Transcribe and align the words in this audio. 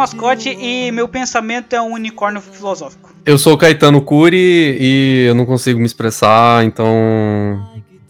Mascote 0.00 0.48
e 0.48 0.90
meu 0.92 1.06
pensamento 1.06 1.76
é 1.76 1.82
um 1.82 1.92
unicórnio 1.92 2.40
filosófico. 2.40 3.14
Eu 3.26 3.36
sou 3.36 3.52
o 3.52 3.58
Caetano 3.58 4.00
Curi 4.00 4.78
e 4.80 5.26
eu 5.28 5.34
não 5.34 5.44
consigo 5.44 5.78
me 5.78 5.84
expressar, 5.84 6.64
então. 6.64 6.88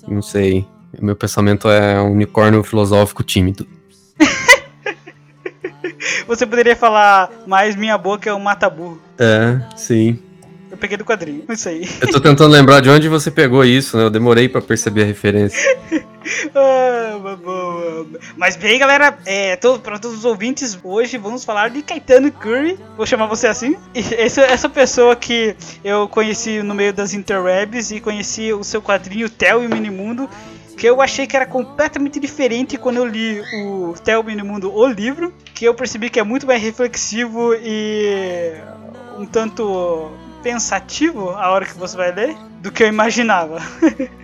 Não 0.07 0.23
sei. 0.23 0.65
Meu 1.01 1.17
pensamento 1.17 1.69
é 1.69 2.01
um 2.01 2.13
unicórnio 2.13 2.63
filosófico 2.63 3.25
tímido. 3.25 3.67
Você 6.29 6.47
poderia 6.47 6.77
falar, 6.77 7.29
mas 7.45 7.75
minha 7.75 7.99
boca 7.99 8.31
é 8.31 8.35
um 8.35 8.39
mataburro. 8.39 9.03
É, 9.19 9.61
sim. 9.77 10.17
Peguei 10.81 10.97
do 10.97 11.05
quadrinho, 11.05 11.45
isso 11.49 11.69
aí. 11.69 11.87
Eu 12.01 12.09
tô 12.11 12.21
tentando 12.21 12.51
lembrar 12.51 12.81
de 12.81 12.89
onde 12.89 13.09
você 13.09 13.31
pegou 13.31 13.65
isso, 13.65 13.97
né? 13.97 14.05
Eu 14.05 14.11
demorei 14.11 14.49
para 14.49 14.63
perceber 14.63 15.03
a 15.03 15.07
referência. 15.07 15.59
ah, 16.55 17.37
Mas 18.37 18.57
bem, 18.57 18.79
galera, 18.79 19.19
é, 19.27 19.57
todo, 19.57 19.81
para 19.81 19.99
todos 19.99 20.19
os 20.19 20.25
ouvintes, 20.25 20.79
hoje 20.83 21.19
vamos 21.19 21.45
falar 21.45 21.69
de 21.69 21.83
Caetano 21.83 22.33
Curry. 22.33 22.79
Vou 22.97 23.05
chamar 23.05 23.27
você 23.27 23.47
assim. 23.47 23.77
Essa, 23.95 24.41
essa 24.43 24.69
pessoa 24.69 25.15
que 25.15 25.55
eu 25.85 26.09
conheci 26.09 26.63
no 26.63 26.75
meio 26.75 26.93
das 26.93 27.13
interwebs 27.13 27.91
e 27.91 28.01
conheci 28.01 28.53
o 28.53 28.65
seu 28.65 28.81
quadrinho 28.81 29.29
Theo 29.29 29.63
e 29.63 29.67
o 29.67 29.71
Minimundo 29.71 30.29
que 30.81 30.87
eu 30.87 31.03
achei 31.03 31.27
que 31.27 31.37
era 31.37 31.45
completamente 31.45 32.19
diferente 32.19 32.79
quando 32.79 32.97
eu 32.97 33.05
li 33.05 33.39
o 33.67 33.93
Theo 34.03 34.25
Minimundo, 34.25 34.75
o 34.75 34.87
livro, 34.87 35.31
que 35.55 35.67
eu 35.67 35.75
percebi 35.75 36.09
que 36.09 36.19
é 36.19 36.23
muito 36.23 36.47
mais 36.47 36.63
reflexivo 36.63 37.53
e 37.55 38.55
um 39.19 39.27
tanto 39.27 40.11
pensativo 40.43 41.31
a 41.31 41.51
hora 41.51 41.65
que 41.65 41.77
você 41.77 41.97
vai 41.97 42.13
ler 42.13 42.37
do 42.61 42.71
que 42.71 42.83
eu 42.83 42.89
imaginava. 42.89 43.61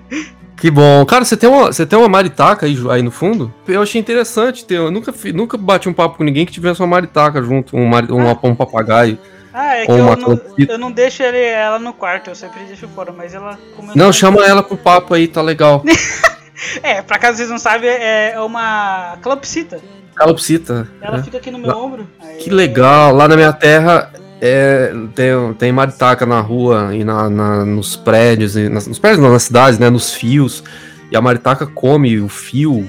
Que 0.56 0.70
bom. 0.70 1.04
Cara, 1.04 1.22
você 1.22 1.36
tem 1.36 1.48
uma, 1.48 1.66
você 1.66 1.84
tem 1.84 1.98
uma 1.98 2.08
maritaca 2.08 2.64
aí, 2.64 2.76
aí 2.90 3.02
no 3.02 3.10
fundo? 3.10 3.52
Eu 3.68 3.82
achei 3.82 4.00
interessante 4.00 4.64
ter. 4.64 4.76
Eu 4.76 4.90
nunca, 4.90 5.12
nunca 5.34 5.58
bati 5.58 5.86
um 5.86 5.92
papo 5.92 6.16
com 6.16 6.24
ninguém 6.24 6.46
que 6.46 6.52
tivesse 6.52 6.80
uma 6.80 6.86
maritaca 6.86 7.42
junto, 7.42 7.76
um, 7.76 7.86
mar, 7.86 8.10
um, 8.10 8.30
um 8.30 8.54
papagaio. 8.54 9.18
Ah, 9.52 9.76
é 9.76 9.86
que 9.86 9.92
eu 9.92 10.16
não, 10.16 10.40
eu 10.68 10.78
não, 10.78 10.90
deixo 10.90 11.22
ele, 11.22 11.38
ela 11.38 11.78
no 11.78 11.92
quarto, 11.92 12.28
eu 12.28 12.34
sempre 12.34 12.64
deixo 12.64 12.88
fora, 12.88 13.12
mas 13.12 13.34
ela. 13.34 13.58
Não, 13.94 14.12
chama 14.12 14.44
ela 14.44 14.62
pro 14.62 14.76
papo 14.76 15.12
aí, 15.12 15.28
tá 15.28 15.42
legal. 15.42 15.84
é, 16.82 17.02
pra 17.02 17.18
caso 17.18 17.36
vocês 17.36 17.50
não 17.50 17.58
sabem, 17.58 17.90
é 17.90 18.34
uma 18.40 19.18
calopsita. 19.20 19.80
Calopsita. 20.14 20.88
Ela 21.02 21.18
é. 21.18 21.22
fica 21.22 21.36
aqui 21.36 21.50
no 21.50 21.58
meu 21.58 21.76
ombro. 21.76 22.08
Que 22.38 22.48
legal. 22.48 23.14
Lá 23.14 23.28
na 23.28 23.36
minha 23.36 23.52
terra 23.52 24.10
é, 24.40 24.92
tem, 25.14 25.54
tem 25.58 25.72
maritaca 25.72 26.26
na 26.26 26.40
rua 26.40 26.94
e 26.94 27.04
na, 27.04 27.30
na 27.30 27.64
nos 27.64 27.96
prédios, 27.96 28.56
e 28.56 28.68
nas, 28.68 28.86
nos 28.86 28.98
prédios 28.98 29.22
não, 29.22 29.32
nas 29.32 29.44
cidades, 29.44 29.78
né, 29.78 29.88
nos 29.88 30.12
fios, 30.12 30.62
e 31.10 31.16
a 31.16 31.20
maritaca 31.20 31.66
come 31.66 32.18
o 32.18 32.28
fio 32.28 32.86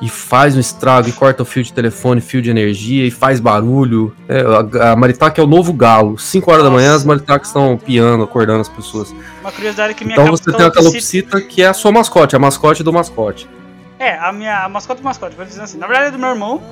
e 0.00 0.08
faz 0.08 0.56
um 0.56 0.60
estrago, 0.60 1.08
e 1.08 1.12
corta 1.12 1.42
o 1.42 1.46
fio 1.46 1.62
de 1.62 1.72
telefone, 1.72 2.20
fio 2.20 2.40
de 2.40 2.50
energia, 2.50 3.04
e 3.04 3.10
faz 3.10 3.40
barulho. 3.40 4.14
É, 4.28 4.40
a, 4.80 4.92
a 4.92 4.96
maritaca 4.96 5.40
é 5.40 5.44
o 5.44 5.46
novo 5.46 5.72
galo. 5.72 6.16
5 6.16 6.50
horas 6.50 6.62
Nossa. 6.62 6.70
da 6.70 6.76
manhã 6.76 6.94
as 6.94 7.04
maritacas 7.04 7.48
estão 7.48 7.76
piando, 7.76 8.22
acordando 8.22 8.60
as 8.60 8.68
pessoas. 8.68 9.12
Uma 9.40 9.50
curiosidade 9.50 9.94
que 9.94 10.04
minha 10.04 10.14
Então 10.14 10.30
você 10.30 10.52
tem 10.52 10.66
a 10.66 10.70
calopsita 10.70 11.40
que 11.40 11.62
é 11.62 11.66
a 11.66 11.74
sua 11.74 11.90
mascote, 11.90 12.36
a 12.36 12.38
mascote 12.38 12.82
do 12.84 12.92
mascote. 12.92 13.48
É, 13.98 14.16
a 14.16 14.32
minha 14.32 14.64
a 14.64 14.68
mascote 14.68 15.02
mascote, 15.02 15.34
vou 15.34 15.44
dizer 15.44 15.62
assim. 15.62 15.76
Na 15.76 15.86
verdade 15.86 16.08
é 16.08 16.10
do 16.12 16.18
meu 16.18 16.28
irmão, 16.28 16.62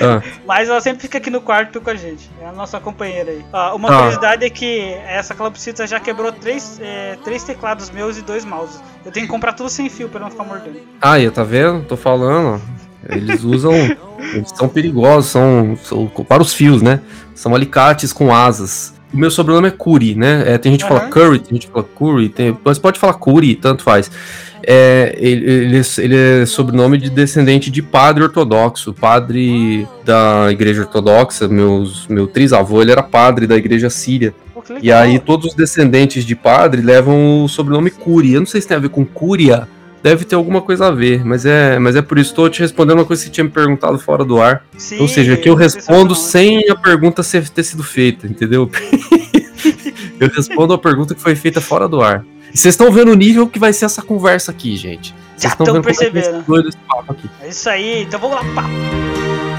ah. 0.00 0.22
mas 0.46 0.68
ela 0.68 0.80
sempre 0.80 1.02
fica 1.02 1.18
aqui 1.18 1.30
no 1.30 1.40
quarto 1.40 1.80
com 1.80 1.90
a 1.90 1.94
gente. 1.94 2.30
É 2.40 2.46
a 2.46 2.52
nossa 2.52 2.80
companheira 2.80 3.32
aí. 3.32 3.44
Ah, 3.52 3.74
uma 3.74 3.88
ah. 3.88 3.96
curiosidade 3.96 4.44
é 4.44 4.50
que 4.50 4.94
essa 5.06 5.34
calopsita 5.34 5.86
já 5.86 6.00
quebrou 6.00 6.32
três, 6.32 6.80
é, 6.80 7.18
três 7.22 7.44
teclados 7.44 7.90
meus 7.90 8.16
e 8.16 8.22
dois 8.22 8.44
mouses. 8.44 8.80
Eu 9.04 9.12
tenho 9.12 9.26
que 9.26 9.32
comprar 9.32 9.52
tudo 9.52 9.68
sem 9.68 9.90
fio 9.90 10.08
pra 10.08 10.20
não 10.20 10.30
ficar 10.30 10.44
mordendo. 10.44 10.80
Ah, 11.02 11.18
e 11.18 11.30
tá 11.30 11.44
vendo? 11.44 11.84
Tô 11.84 11.96
falando. 11.96 12.62
Eles 13.08 13.44
usam. 13.44 13.74
eles 13.74 14.50
são 14.54 14.68
perigosos, 14.68 15.30
são, 15.30 15.76
são, 15.82 16.06
para 16.06 16.42
os 16.42 16.54
fios, 16.54 16.80
né? 16.80 17.00
São 17.34 17.54
alicates 17.54 18.12
com 18.12 18.34
asas. 18.34 18.94
O 19.14 19.16
meu 19.16 19.30
sobrenome 19.30 19.68
é 19.68 19.70
Curi, 19.70 20.14
né? 20.14 20.42
É, 20.46 20.58
tem 20.58 20.72
gente 20.72 20.84
que 20.84 20.92
uhum. 20.92 20.98
fala 20.98 21.10
Curry, 21.10 21.38
tem 21.38 21.52
gente 21.52 21.66
que 21.68 21.72
fala 21.72 21.86
Curry, 21.96 22.28
tem, 22.28 22.58
mas 22.64 22.78
pode 22.78 22.98
falar 22.98 23.14
Curi, 23.14 23.54
tanto 23.54 23.82
faz 23.82 24.10
é, 24.66 25.14
ele, 25.18 25.50
ele, 25.50 25.82
ele, 25.98 26.16
é 26.16 26.46
sobrenome 26.46 26.98
de 26.98 27.10
descendente 27.10 27.70
de 27.70 27.82
padre 27.82 28.24
ortodoxo, 28.24 28.92
padre 28.92 29.86
da 30.04 30.48
igreja 30.50 30.82
ortodoxa, 30.82 31.46
meus, 31.48 32.06
meu 32.08 32.26
trisavô, 32.26 32.80
ele 32.80 32.92
era 32.92 33.02
padre 33.02 33.46
da 33.46 33.56
igreja 33.56 33.90
síria. 33.90 34.34
e 34.82 34.90
aí 34.90 35.18
todos 35.18 35.50
os 35.50 35.54
descendentes 35.54 36.24
de 36.24 36.34
padre 36.34 36.80
levam 36.80 37.44
o 37.44 37.48
sobrenome 37.48 37.90
Curi. 37.90 38.32
Eu 38.32 38.40
não 38.40 38.46
sei 38.46 38.60
se 38.60 38.68
tem 38.68 38.76
a 38.76 38.80
ver 38.80 38.88
com 38.88 39.04
Cúria, 39.04 39.68
deve 40.04 40.26
ter 40.26 40.34
alguma 40.34 40.60
coisa 40.60 40.88
a 40.88 40.90
ver, 40.90 41.24
mas 41.24 41.46
é, 41.46 41.78
mas 41.78 41.96
é 41.96 42.02
por 42.02 42.18
isso 42.18 42.28
estou 42.28 42.50
te 42.50 42.60
respondendo 42.60 42.98
uma 42.98 43.06
coisa 43.06 43.22
que 43.22 43.28
você 43.28 43.32
tinha 43.32 43.44
me 43.44 43.50
perguntado 43.50 43.98
fora 43.98 44.22
do 44.22 44.38
ar. 44.38 44.62
Sim, 44.76 45.00
Ou 45.00 45.08
seja, 45.08 45.34
que 45.34 45.48
eu 45.48 45.54
respondo 45.54 46.14
sem 46.14 46.68
a 46.68 46.74
pergunta 46.74 47.22
ter 47.24 47.62
sido 47.62 47.82
feita, 47.82 48.26
entendeu? 48.26 48.70
eu 50.20 50.28
respondo 50.28 50.74
a 50.74 50.78
pergunta 50.78 51.14
que 51.14 51.22
foi 51.22 51.34
feita 51.34 51.58
fora 51.58 51.88
do 51.88 52.02
ar. 52.02 52.22
E 52.52 52.58
vocês 52.58 52.74
estão 52.74 52.92
vendo 52.92 53.12
o 53.12 53.14
nível 53.14 53.48
que 53.48 53.58
vai 53.58 53.72
ser 53.72 53.86
essa 53.86 54.02
conversa 54.02 54.50
aqui, 54.50 54.76
gente. 54.76 55.14
Vocês 55.36 55.42
Já 55.44 55.48
estão 55.58 55.76
é 55.78 55.80
percebendo. 55.80 56.44
É, 57.40 57.46
é 57.46 57.48
isso 57.48 57.70
aí, 57.70 58.02
então 58.02 58.20
vamos 58.20 58.36
lá, 58.36 58.44
papo. 58.54 59.53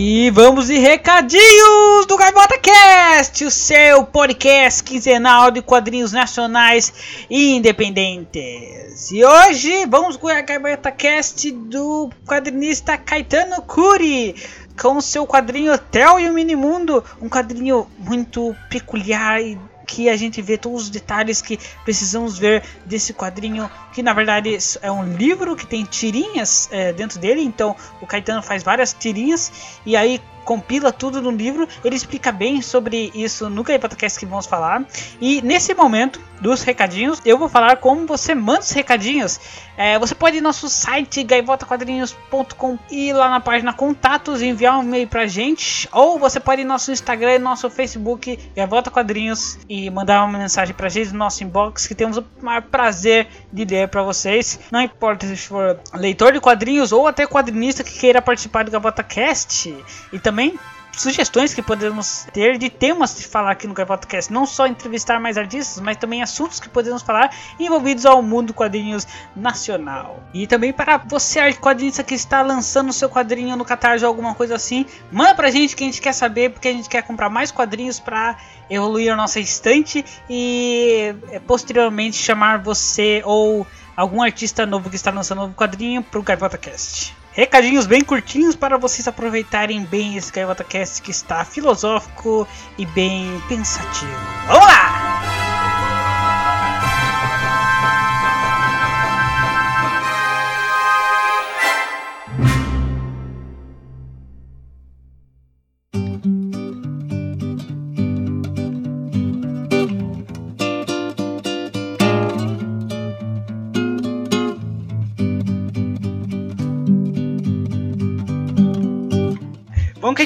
E 0.00 0.30
vamos 0.30 0.68
de 0.68 0.78
recadinhos 0.78 2.06
do 2.06 2.16
Gaivota 2.16 2.56
Cast, 2.56 3.44
o 3.44 3.50
seu 3.50 4.04
podcast 4.04 4.84
quinzenal 4.84 5.50
de 5.50 5.60
quadrinhos 5.60 6.12
nacionais 6.12 7.26
e 7.28 7.56
independentes. 7.56 9.10
E 9.10 9.24
hoje 9.24 9.86
vamos 9.86 10.16
com 10.16 10.28
o 10.28 10.30
Gaivota 10.30 10.92
Cast 10.92 11.50
do 11.50 12.10
quadrinista 12.24 12.96
Caetano 12.96 13.60
Curi, 13.62 14.36
com 14.80 15.00
seu 15.00 15.26
quadrinho 15.26 15.76
Theo 15.76 16.20
e 16.20 16.30
o 16.30 16.32
Minimundo, 16.32 17.02
um 17.20 17.28
quadrinho 17.28 17.88
muito 17.98 18.54
peculiar 18.70 19.42
e 19.42 19.58
que 19.88 20.10
a 20.10 20.16
gente 20.16 20.42
vê 20.42 20.58
todos 20.58 20.82
os 20.82 20.90
detalhes 20.90 21.40
que 21.40 21.58
precisamos 21.82 22.38
ver 22.38 22.62
desse 22.84 23.14
quadrinho, 23.14 23.68
que 23.92 24.02
na 24.02 24.12
verdade 24.12 24.56
é 24.82 24.92
um 24.92 25.16
livro 25.16 25.56
que 25.56 25.66
tem 25.66 25.82
tirinhas 25.84 26.68
é, 26.70 26.92
dentro 26.92 27.18
dele, 27.18 27.40
então 27.40 27.74
o 28.00 28.06
Caetano 28.06 28.42
faz 28.42 28.62
várias 28.62 28.92
tirinhas 28.92 29.50
e 29.86 29.96
aí 29.96 30.20
compila 30.44 30.90
tudo 30.90 31.20
no 31.20 31.30
livro, 31.30 31.68
ele 31.84 31.94
explica 31.94 32.32
bem 32.32 32.62
sobre 32.62 33.10
isso 33.14 33.50
no 33.50 33.62
podcast 33.62 34.18
que 34.18 34.24
vamos 34.24 34.46
falar. 34.46 34.82
E 35.20 35.42
nesse 35.42 35.74
momento 35.74 36.18
dos 36.40 36.62
recadinhos, 36.62 37.20
eu 37.22 37.36
vou 37.36 37.50
falar 37.50 37.76
como 37.76 38.06
você 38.06 38.34
manda 38.34 38.60
os 38.60 38.70
recadinhos. 38.70 39.38
É, 39.78 39.96
você 39.96 40.12
pode 40.12 40.38
ir 40.38 40.40
no 40.40 40.48
nosso 40.48 40.68
site 40.68 41.22
gaivotaquadrinhos.com 41.22 42.78
e 42.90 43.12
lá 43.12 43.30
na 43.30 43.38
página 43.38 43.72
contatos 43.72 44.42
enviar 44.42 44.76
um 44.76 44.82
e-mail 44.82 45.06
pra 45.06 45.28
gente, 45.28 45.88
ou 45.92 46.18
você 46.18 46.40
pode 46.40 46.62
ir 46.62 46.64
no 46.64 46.72
nosso 46.72 46.90
Instagram 46.90 47.36
e 47.36 47.38
no 47.38 47.44
nosso 47.44 47.70
Facebook 47.70 48.36
Gaivota 48.56 48.90
Quadrinhos 48.90 49.56
e 49.68 49.88
mandar 49.88 50.24
uma 50.24 50.36
mensagem 50.36 50.74
pra 50.74 50.88
gente 50.88 51.12
no 51.12 51.18
nosso 51.18 51.44
inbox 51.44 51.86
que 51.86 51.94
temos 51.94 52.16
o 52.16 52.24
maior 52.42 52.62
prazer 52.62 53.28
de 53.52 53.64
ler 53.64 53.86
para 53.86 54.02
vocês. 54.02 54.58
Não 54.72 54.82
importa 54.82 55.28
se 55.28 55.36
for 55.36 55.78
leitor 55.94 56.32
de 56.32 56.40
quadrinhos 56.40 56.90
ou 56.90 57.06
até 57.06 57.24
quadrinista 57.24 57.84
que 57.84 57.96
queira 57.96 58.20
participar 58.20 58.64
do 58.64 58.72
Gaivota 58.72 59.04
Cast 59.04 59.72
e 60.12 60.18
também 60.18 60.58
sugestões 60.98 61.54
que 61.54 61.62
podemos 61.62 62.26
ter 62.32 62.58
de 62.58 62.68
temas 62.68 63.16
de 63.16 63.24
falar 63.24 63.52
aqui 63.52 63.66
no 63.66 63.74
podcast, 63.74 64.32
não 64.32 64.46
só 64.46 64.66
entrevistar 64.66 65.20
mais 65.20 65.38
artistas, 65.38 65.80
mas 65.82 65.96
também 65.96 66.22
assuntos 66.22 66.60
que 66.60 66.68
podemos 66.68 67.02
falar 67.02 67.30
envolvidos 67.58 68.04
ao 68.04 68.22
mundo 68.22 68.52
quadrinhos 68.52 69.06
nacional. 69.34 70.22
E 70.32 70.46
também 70.46 70.72
para 70.72 70.98
você 70.98 71.38
quadrinista 71.54 72.02
que 72.02 72.14
está 72.14 72.42
lançando 72.42 72.92
seu 72.92 73.08
quadrinho 73.08 73.56
no 73.56 73.64
Catarse 73.64 74.04
ou 74.04 74.08
alguma 74.08 74.34
coisa 74.34 74.56
assim, 74.56 74.86
manda 75.10 75.34
pra 75.34 75.50
gente 75.50 75.76
que 75.76 75.84
a 75.84 75.86
gente 75.86 76.00
quer 76.00 76.12
saber, 76.12 76.50
porque 76.50 76.68
a 76.68 76.72
gente 76.72 76.88
quer 76.88 77.02
comprar 77.02 77.28
mais 77.28 77.50
quadrinhos 77.50 78.00
para 78.00 78.36
evoluir 78.68 79.12
a 79.12 79.16
nossa 79.16 79.40
estante 79.40 80.04
e 80.28 81.14
eh, 81.30 81.40
posteriormente 81.40 82.16
chamar 82.16 82.58
você 82.58 83.22
ou 83.24 83.66
algum 83.96 84.22
artista 84.22 84.64
novo 84.64 84.90
que 84.90 84.96
está 84.96 85.10
lançando 85.10 85.38
um 85.38 85.42
novo 85.42 85.54
quadrinho 85.54 86.02
para 86.02 86.20
o 86.20 86.22
Gaivota 86.22 86.58
Cast. 86.58 87.17
Recadinhos 87.38 87.86
bem 87.86 88.02
curtinhos 88.02 88.56
para 88.56 88.76
vocês 88.76 89.06
aproveitarem 89.06 89.84
bem 89.84 90.16
esse 90.16 90.32
Gaivota 90.32 90.64
Cast 90.64 91.00
que 91.00 91.12
está 91.12 91.44
filosófico 91.44 92.48
e 92.76 92.84
bem 92.84 93.40
pensativo. 93.46 94.10
Vamos 94.48 94.66
lá! 94.66 94.97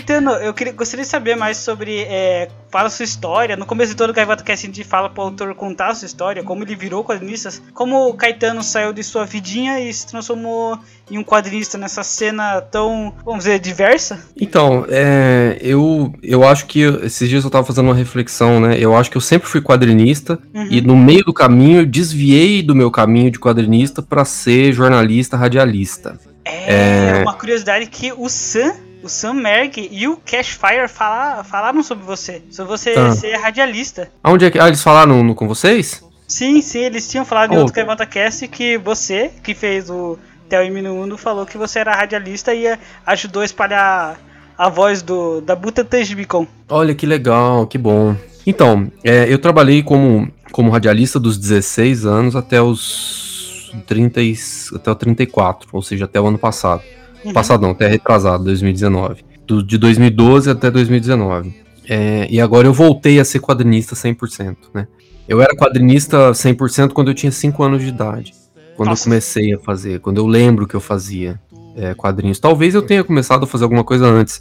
Caetano, 0.02 0.32
eu 0.32 0.52
queria, 0.52 0.72
gostaria 0.72 1.04
de 1.04 1.08
saber 1.08 1.36
mais 1.36 1.56
sobre. 1.58 2.00
É, 2.02 2.48
fala 2.70 2.88
a 2.88 2.90
sua 2.90 3.04
história. 3.04 3.56
No 3.56 3.64
começo 3.64 3.92
de 3.92 3.96
todo 3.96 4.10
o 4.10 4.12
Gaivota 4.12 4.42
Cast 4.42 4.66
a 4.66 4.68
gente 4.68 4.84
fala 4.84 5.08
pro 5.08 5.22
autor 5.22 5.54
contar 5.54 5.88
a 5.88 5.94
sua 5.94 6.06
história, 6.06 6.42
como 6.42 6.64
ele 6.64 6.74
virou 6.74 7.04
quadrinista, 7.04 7.50
como 7.72 8.08
o 8.08 8.14
Caetano 8.14 8.62
saiu 8.62 8.92
de 8.92 9.02
sua 9.04 9.24
vidinha 9.24 9.78
e 9.80 9.92
se 9.92 10.06
transformou 10.06 10.78
em 11.10 11.18
um 11.18 11.24
quadrinista 11.24 11.78
nessa 11.78 12.02
cena 12.02 12.60
tão, 12.60 13.14
vamos 13.24 13.44
dizer, 13.44 13.60
diversa. 13.60 14.20
Então, 14.36 14.84
é, 14.88 15.58
eu, 15.60 16.12
eu 16.22 16.46
acho 16.46 16.66
que 16.66 16.80
esses 16.80 17.28
dias 17.28 17.44
eu 17.44 17.50
tava 17.50 17.66
fazendo 17.66 17.86
uma 17.86 17.94
reflexão, 17.94 18.60
né? 18.60 18.76
Eu 18.78 18.96
acho 18.96 19.10
que 19.10 19.16
eu 19.16 19.20
sempre 19.20 19.48
fui 19.48 19.60
quadrinista 19.60 20.38
uhum. 20.52 20.68
e 20.68 20.80
no 20.80 20.96
meio 20.96 21.24
do 21.24 21.32
caminho 21.32 21.80
eu 21.80 21.86
desviei 21.86 22.62
do 22.62 22.74
meu 22.74 22.90
caminho 22.90 23.30
de 23.30 23.38
quadrinista 23.38 24.02
para 24.02 24.24
ser 24.24 24.72
jornalista 24.72 25.36
radialista. 25.36 26.18
É, 26.44 27.18
é, 27.18 27.22
uma 27.22 27.34
curiosidade 27.34 27.86
que 27.86 28.12
o 28.12 28.28
Sam 28.28 28.74
o 29.02 29.08
Sam 29.08 29.34
Merck 29.34 29.88
e 29.90 30.06
o 30.08 30.16
Cashfire 30.16 30.88
fala, 30.88 31.42
falaram 31.44 31.82
sobre 31.82 32.04
você. 32.04 32.42
Sobre 32.50 32.70
você 32.70 32.90
ah. 32.90 33.12
ser 33.12 33.36
radialista. 33.36 34.10
Aonde 34.22 34.44
é 34.44 34.50
que. 34.50 34.58
Ah, 34.58 34.68
eles 34.68 34.82
falaram 34.82 35.22
no, 35.22 35.34
com 35.34 35.46
vocês? 35.46 36.02
Sim, 36.26 36.62
sim, 36.62 36.80
eles 36.80 37.08
tinham 37.10 37.24
falado 37.24 37.52
oh. 37.52 37.54
em 37.54 37.58
outro 37.58 37.74
Levanta 37.76 38.06
Cast 38.06 38.46
que 38.48 38.78
você, 38.78 39.30
que 39.42 39.54
fez 39.54 39.90
o 39.90 40.18
Theo 40.48 40.72
Minundo, 40.72 41.18
falou 41.18 41.44
que 41.44 41.58
você 41.58 41.80
era 41.80 41.94
radialista 41.94 42.54
e 42.54 42.64
ajudou 43.06 43.42
a 43.42 43.44
espalhar 43.44 44.18
a 44.56 44.68
voz 44.68 45.02
do, 45.02 45.40
da 45.40 45.54
Buta 45.56 45.84
Tajbicon. 45.84 46.46
Olha 46.68 46.94
que 46.94 47.06
legal, 47.06 47.66
que 47.66 47.76
bom. 47.76 48.16
Então, 48.46 48.90
é, 49.04 49.32
eu 49.32 49.38
trabalhei 49.38 49.82
como, 49.82 50.30
como 50.50 50.70
radialista 50.70 51.18
dos 51.18 51.38
16 51.38 52.06
anos 52.06 52.36
até 52.36 52.60
os 52.62 53.72
30, 53.86 54.20
até 54.74 54.90
o 54.90 54.94
34, 54.94 55.68
ou 55.72 55.82
seja, 55.82 56.04
até 56.04 56.20
o 56.20 56.26
ano 56.26 56.38
passado. 56.38 56.82
Uhum. 57.24 57.32
Passado 57.32 57.62
não, 57.62 57.70
até 57.70 57.86
retrasado, 57.86 58.44
2019. 58.44 59.24
Do, 59.46 59.62
de 59.62 59.78
2012 59.78 60.50
até 60.50 60.70
2019. 60.70 61.54
É, 61.88 62.26
e 62.30 62.40
agora 62.40 62.66
eu 62.66 62.72
voltei 62.72 63.18
a 63.18 63.24
ser 63.24 63.40
quadrinista 63.40 63.94
100%, 63.94 64.56
né? 64.72 64.86
Eu 65.28 65.40
era 65.40 65.54
quadrinista 65.54 66.32
100% 66.32 66.92
quando 66.92 67.10
eu 67.10 67.14
tinha 67.14 67.30
5 67.30 67.62
anos 67.62 67.82
de 67.82 67.88
idade. 67.88 68.34
Quando 68.76 68.88
Nossa. 68.88 69.02
eu 69.02 69.04
comecei 69.04 69.54
a 69.54 69.58
fazer, 69.58 70.00
quando 70.00 70.18
eu 70.18 70.26
lembro 70.26 70.66
que 70.66 70.74
eu 70.74 70.80
fazia 70.80 71.40
é, 71.76 71.94
quadrinhos. 71.94 72.38
Talvez 72.38 72.74
eu 72.74 72.82
tenha 72.82 73.04
começado 73.04 73.44
a 73.44 73.46
fazer 73.46 73.64
alguma 73.64 73.84
coisa 73.84 74.06
antes, 74.06 74.40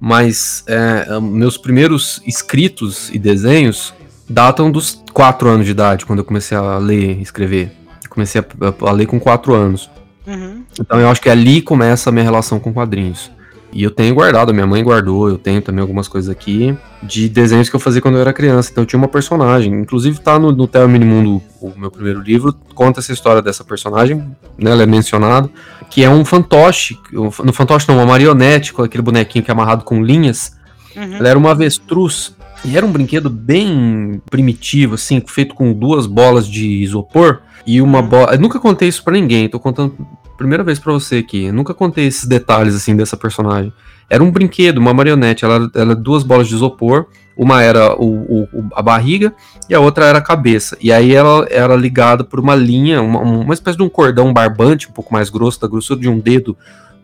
mas 0.00 0.64
é, 0.66 1.20
meus 1.20 1.56
primeiros 1.56 2.22
escritos 2.26 3.10
e 3.12 3.18
desenhos 3.18 3.94
datam 4.28 4.70
dos 4.70 5.02
4 5.12 5.48
anos 5.48 5.66
de 5.66 5.72
idade, 5.72 6.06
quando 6.06 6.20
eu 6.20 6.24
comecei 6.24 6.56
a 6.56 6.78
ler 6.78 7.18
e 7.18 7.22
escrever. 7.22 7.72
comecei 8.08 8.40
a, 8.40 8.88
a 8.88 8.92
ler 8.92 9.06
com 9.06 9.20
4 9.20 9.54
anos. 9.54 9.90
Uhum. 10.26 10.64
Então 10.78 11.00
eu 11.00 11.08
acho 11.08 11.20
que 11.20 11.28
ali 11.28 11.60
começa 11.60 12.10
a 12.10 12.12
minha 12.12 12.24
relação 12.24 12.58
com 12.58 12.72
quadrinhos. 12.72 13.30
E 13.72 13.82
eu 13.82 13.90
tenho 13.90 14.14
guardado, 14.14 14.52
minha 14.52 14.66
mãe 14.66 14.84
guardou, 14.84 15.30
eu 15.30 15.38
tenho 15.38 15.62
também 15.62 15.80
algumas 15.80 16.06
coisas 16.06 16.28
aqui 16.28 16.76
de 17.02 17.26
desenhos 17.26 17.70
que 17.70 17.76
eu 17.76 17.80
fazia 17.80 18.02
quando 18.02 18.16
eu 18.16 18.20
era 18.20 18.32
criança. 18.32 18.70
Então 18.70 18.82
eu 18.82 18.86
tinha 18.86 18.98
uma 18.98 19.08
personagem, 19.08 19.72
inclusive 19.72 20.20
tá 20.20 20.38
no, 20.38 20.52
no 20.52 20.68
Theo 20.68 20.86
Minimundo, 20.86 21.42
o 21.58 21.72
meu 21.74 21.90
primeiro 21.90 22.20
livro, 22.20 22.54
conta 22.74 23.00
essa 23.00 23.12
história 23.12 23.40
dessa 23.40 23.64
personagem, 23.64 24.18
né, 24.58 24.70
ela 24.70 24.82
é 24.82 24.86
mencionada, 24.86 25.48
que 25.88 26.04
é 26.04 26.10
um 26.10 26.22
fantoche, 26.22 26.98
no 27.10 27.52
fantoche 27.52 27.88
não, 27.88 27.96
uma 27.96 28.04
marionete, 28.04 28.74
com 28.74 28.82
aquele 28.82 29.02
bonequinho 29.02 29.42
que 29.42 29.50
é 29.50 29.54
amarrado 29.54 29.84
com 29.84 30.02
linhas. 30.04 30.54
Uhum. 30.94 31.16
Ela 31.16 31.30
era 31.30 31.38
uma 31.38 31.52
avestruz, 31.52 32.36
e 32.64 32.76
era 32.76 32.84
um 32.86 32.92
brinquedo 32.92 33.28
bem 33.28 34.20
primitivo, 34.30 34.94
assim, 34.94 35.22
feito 35.26 35.54
com 35.54 35.72
duas 35.72 36.06
bolas 36.06 36.46
de 36.46 36.66
isopor, 36.82 37.40
e 37.66 37.80
uma 37.80 38.02
bola. 38.02 38.34
Eu 38.34 38.40
nunca 38.40 38.58
contei 38.58 38.88
isso 38.88 39.02
para 39.04 39.14
ninguém, 39.14 39.48
tô 39.48 39.58
contando 39.60 39.96
primeira 40.42 40.64
vez 40.64 40.78
para 40.78 40.92
você 40.92 41.16
aqui. 41.18 41.44
Eu 41.44 41.52
nunca 41.52 41.72
contei 41.72 42.06
esses 42.06 42.26
detalhes 42.26 42.74
assim 42.74 42.96
dessa 42.96 43.16
personagem. 43.16 43.72
Era 44.10 44.22
um 44.22 44.30
brinquedo, 44.30 44.78
uma 44.78 44.92
marionete. 44.92 45.44
Ela 45.44 45.70
era 45.74 45.94
duas 45.94 46.22
bolas 46.22 46.48
de 46.48 46.54
isopor. 46.54 47.06
Uma 47.36 47.62
era 47.62 47.94
o, 47.94 48.44
o, 48.52 48.68
a 48.74 48.82
barriga 48.82 49.32
e 49.68 49.74
a 49.74 49.80
outra 49.80 50.04
era 50.04 50.18
a 50.18 50.22
cabeça. 50.22 50.76
E 50.80 50.92
aí 50.92 51.14
ela 51.14 51.46
era 51.50 51.74
ligada 51.74 52.22
por 52.22 52.38
uma 52.38 52.54
linha, 52.54 53.00
uma, 53.00 53.20
uma 53.20 53.54
espécie 53.54 53.78
de 53.78 53.82
um 53.82 53.88
cordão 53.88 54.32
barbante, 54.32 54.88
um 54.88 54.92
pouco 54.92 55.14
mais 55.14 55.30
grosso, 55.30 55.60
da 55.60 55.66
grossura 55.66 55.98
de 55.98 56.08
um 56.08 56.18
dedo, 56.18 56.56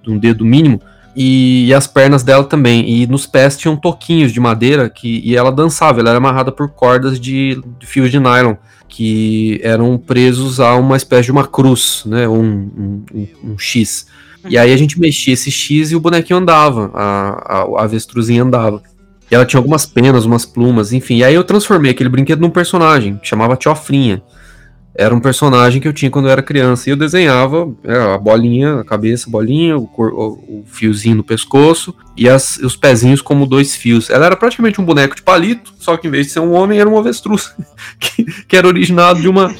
de 0.02 0.10
um 0.10 0.18
dedo 0.18 0.44
mínimo. 0.44 0.82
E, 1.20 1.66
e, 1.66 1.74
as 1.74 1.88
pernas 1.88 2.22
dela 2.22 2.44
também. 2.44 2.88
E 2.88 3.06
nos 3.06 3.26
pés 3.26 3.56
tinham 3.56 3.76
toquinhos 3.76 4.32
de 4.32 4.38
madeira 4.38 4.88
que 4.88 5.20
e 5.24 5.36
ela 5.36 5.50
dançava. 5.50 5.98
Ela 5.98 6.10
era 6.10 6.18
amarrada 6.18 6.52
por 6.52 6.68
cordas 6.68 7.18
de, 7.18 7.60
de 7.78 7.86
fios 7.86 8.10
de 8.10 8.20
nylon 8.20 8.54
que 8.88 9.60
eram 9.62 9.98
presos 9.98 10.60
a 10.60 10.74
uma 10.76 10.96
espécie 10.96 11.24
de 11.24 11.32
uma 11.32 11.46
cruz, 11.46 12.04
né? 12.06 12.28
Um, 12.28 13.04
um, 13.12 13.28
um 13.44 13.58
X. 13.58 14.06
E 14.48 14.56
aí 14.56 14.72
a 14.72 14.76
gente 14.76 14.98
mexia 14.98 15.34
esse 15.34 15.50
X 15.50 15.90
e 15.90 15.96
o 15.96 16.00
bonequinho 16.00 16.38
andava, 16.38 16.90
a, 16.94 17.30
a, 17.44 17.80
a 17.80 17.82
avestruzinha 17.82 18.44
andava. 18.44 18.80
E 19.30 19.34
ela 19.34 19.44
tinha 19.44 19.58
algumas 19.58 19.84
penas, 19.84 20.24
umas 20.24 20.46
plumas, 20.46 20.92
enfim. 20.92 21.16
E 21.16 21.24
aí 21.24 21.34
eu 21.34 21.44
transformei 21.44 21.90
aquele 21.90 22.08
brinquedo 22.08 22.40
num 22.40 22.48
personagem, 22.48 23.16
que 23.16 23.28
chamava 23.28 23.56
Tiofrinha 23.56 24.22
era 24.98 25.14
um 25.14 25.20
personagem 25.20 25.80
que 25.80 25.86
eu 25.86 25.92
tinha 25.92 26.10
quando 26.10 26.24
eu 26.24 26.32
era 26.32 26.42
criança. 26.42 26.90
E 26.90 26.92
eu 26.92 26.96
desenhava 26.96 27.72
é, 27.84 28.14
a 28.14 28.18
bolinha, 28.18 28.80
a 28.80 28.84
cabeça, 28.84 29.28
a 29.28 29.30
bolinha, 29.30 29.78
o, 29.78 29.86
cor, 29.86 30.12
o, 30.12 30.32
o 30.32 30.64
fiozinho 30.66 31.14
no 31.14 31.22
pescoço 31.22 31.94
e 32.16 32.28
as, 32.28 32.56
os 32.56 32.74
pezinhos 32.74 33.22
como 33.22 33.46
dois 33.46 33.76
fios. 33.76 34.10
Ela 34.10 34.26
era 34.26 34.36
praticamente 34.36 34.80
um 34.80 34.84
boneco 34.84 35.14
de 35.14 35.22
palito, 35.22 35.72
só 35.78 35.96
que 35.96 36.08
em 36.08 36.10
vez 36.10 36.26
de 36.26 36.32
ser 36.32 36.40
um 36.40 36.52
homem, 36.52 36.80
era 36.80 36.90
um 36.90 36.98
avestruz, 36.98 37.54
que, 38.00 38.24
que 38.24 38.56
era 38.56 38.66
originado 38.66 39.20
de 39.20 39.28
uma, 39.28 39.54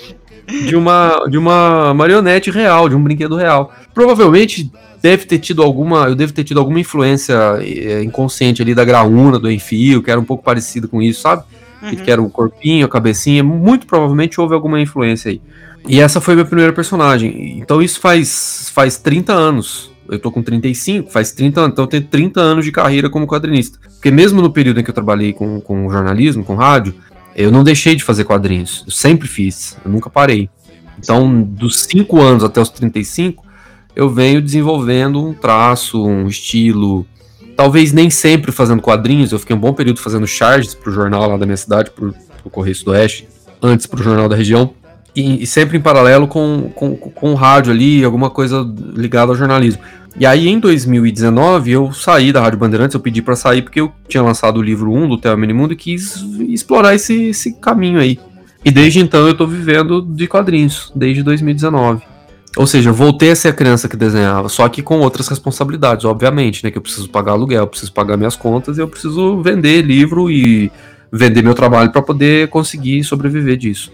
de 0.67 0.75
uma, 0.75 1.25
de 1.31 1.39
uma 1.39 1.95
marionete 1.95 2.51
real, 2.51 2.89
de 2.89 2.97
um 2.97 3.03
brinquedo 3.03 3.37
real. 3.37 3.73
Provavelmente 3.95 4.73
deve 5.01 5.25
ter 5.25 5.39
tido 5.39 5.63
alguma, 5.63 6.09
eu 6.09 6.17
devo 6.17 6.33
ter 6.33 6.43
tido 6.43 6.59
alguma 6.59 6.81
influência 6.81 7.37
é, 7.61 8.03
inconsciente 8.03 8.61
ali 8.61 8.75
da 8.75 8.85
graúna, 8.85 9.39
do 9.39 9.49
enfio, 9.49 10.03
que 10.03 10.11
era 10.11 10.19
um 10.19 10.25
pouco 10.25 10.43
parecido 10.43 10.89
com 10.89 11.01
isso, 11.01 11.21
sabe? 11.21 11.45
Uhum. 11.83 11.97
que 11.97 12.11
era 12.11 12.21
o 12.21 12.31
corpinho, 12.31 12.87
a 12.87 12.89
cabecinha, 12.89 13.43
muito 13.43 13.87
provavelmente 13.87 14.41
houve 14.41 14.55
alguma 14.55 14.81
influência 14.81 15.31
aí. 15.31 15.41
E 15.87 16.01
essa 16.01 16.21
foi 16.21 16.35
minha 16.35 16.45
primeira 16.45 16.73
personagem. 16.73 17.59
Então 17.59 17.81
isso 17.81 18.01
faz, 18.01 18.71
faz 18.75 18.99
30 18.99 19.33
anos. 19.33 19.91
Eu 20.09 20.19
tô 20.19 20.31
com 20.33 20.43
35, 20.43 21.11
faz 21.11 21.33
30 21.33 21.61
anos, 21.61 21.73
então 21.73 21.85
eu 21.85 21.89
tenho 21.89 22.05
30 22.05 22.41
anos 22.41 22.65
de 22.65 22.73
carreira 22.73 23.11
como 23.11 23.27
quadrinista. 23.27 23.79
Porque 23.95 24.11
mesmo 24.11 24.41
no 24.41 24.51
período 24.51 24.81
em 24.81 24.85
que 24.85 24.91
eu 24.91 24.95
trabalhei 24.95 25.33
com, 25.33 25.61
com 25.61 25.91
jornalismo, 25.91 26.45
com 26.45 26.55
rádio, 26.55 26.95
eu 27.37 27.53
não 27.53 27.63
deixei 27.63 27.95
de 27.95 28.03
fazer 28.03 28.25
quadrinhos. 28.25 28.85
Eu 28.87 28.93
sempre 28.93 29.29
fiz, 29.29 29.77
eu 29.85 29.91
nunca 29.91 30.09
parei. 30.09 30.49
Então, 30.99 31.43
dos 31.43 31.85
5 31.85 32.21
anos 32.21 32.43
até 32.43 32.61
os 32.61 32.71
35, 32.71 33.45
eu 33.95 34.09
venho 34.09 34.41
desenvolvendo 34.43 35.25
um 35.25 35.35
traço, 35.35 36.05
um 36.05 36.27
estilo, 36.27 37.07
talvez 37.59 37.93
nem 37.93 38.09
sempre 38.09 38.53
fazendo 38.53 38.81
quadrinhos, 38.81 39.33
eu 39.33 39.39
fiquei 39.41 39.57
um 39.57 39.59
bom 39.59 39.73
período 39.73 39.99
fazendo 39.99 40.29
charges 40.29 40.77
pro 40.77 40.93
jornal 40.93 41.29
lá 41.29 41.37
da 41.37 41.45
minha 41.45 41.57
cidade, 41.57 41.91
pro, 41.91 42.15
pro 42.41 42.49
Correio 42.49 42.77
Sudoeste, 42.77 43.29
antes 43.61 43.85
pro 43.85 44.01
jornal 44.01 44.29
da 44.29 44.37
região, 44.37 44.73
e, 45.15 45.43
e 45.43 45.47
sempre 45.47 45.77
em 45.77 45.81
paralelo 45.81 46.29
com, 46.29 46.71
com, 46.73 46.95
com 46.97 47.35
rádio 47.35 47.73
ali, 47.73 48.05
alguma 48.05 48.31
coisa 48.31 48.65
ligada 48.95 49.33
ao 49.33 49.35
jornalismo. 49.35 49.83
E 50.17 50.25
aí 50.25 50.47
em 50.47 50.61
2019 50.61 51.73
eu 51.73 51.93
saí 51.93 52.33
da 52.33 52.41
Rádio 52.41 52.61
Bandeirantes, 52.61 52.95
eu 52.95 53.01
pedi 53.01 53.21
para 53.21 53.35
sair 53.35 53.63
porque 53.63 53.81
eu 53.81 53.93
tinha 54.07 54.23
lançado 54.23 54.59
o 54.59 54.63
livro 54.63 54.93
1 54.93 55.09
do 55.09 55.19
Theo 55.19 55.37
Minimundo 55.37 55.73
e 55.73 55.77
quis 55.77 56.25
explorar 56.49 56.95
esse, 56.95 57.31
esse 57.31 57.55
caminho 57.55 57.99
aí. 57.99 58.21
E 58.65 58.71
desde 58.71 59.01
então 59.01 59.27
eu 59.27 59.35
tô 59.35 59.49
vivendo 59.49 60.01
de 60.01 60.29
quadrinhos, 60.29 60.93
desde 60.95 61.25
2019. 61.25 62.03
Ou 62.57 62.67
seja, 62.67 62.91
eu 62.91 62.95
voltei 62.95 63.31
a 63.31 63.37
ser 63.37 63.49
a 63.49 63.53
criança 63.53 63.89
que 63.89 63.97
desenhava, 63.97 64.49
só 64.49 64.69
que 64.69 64.83
com 64.83 65.01
outras 65.01 65.29
responsabilidades, 65.29 66.05
obviamente, 66.05 66.65
né? 66.65 66.71
Que 66.71 66.79
eu 66.79 66.83
preciso 66.83 67.09
pagar 67.09 67.33
aluguel, 67.33 67.63
eu 67.63 67.67
preciso 67.67 67.93
pagar 67.93 68.17
minhas 68.17 68.37
contas 68.37 68.79
e 68.79 68.81
eu 68.81 68.89
preciso 68.89 69.43
vender 69.43 69.83
livro 69.83 70.31
e 70.31 70.73
vender 71.11 71.43
meu 71.43 71.55
trabalho 71.55 71.91
para 71.91 72.03
poder 72.03 72.49
conseguir 72.49 73.03
sobreviver 73.05 73.57
disso. 73.57 73.93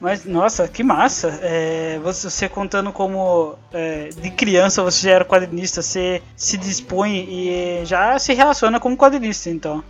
Mas, 0.00 0.24
nossa, 0.24 0.66
que 0.66 0.82
massa. 0.82 1.38
É, 1.42 2.00
você 2.02 2.48
contando 2.48 2.90
como 2.92 3.54
é, 3.72 4.08
de 4.20 4.30
criança 4.30 4.82
você 4.82 5.06
já 5.06 5.14
era 5.14 5.24
quadrinista, 5.24 5.82
você 5.82 6.22
se 6.36 6.56
dispõe 6.56 7.26
e 7.28 7.84
já 7.84 8.18
se 8.18 8.32
relaciona 8.34 8.80
como 8.80 8.96
quadrinista, 8.96 9.50
então. 9.50 9.84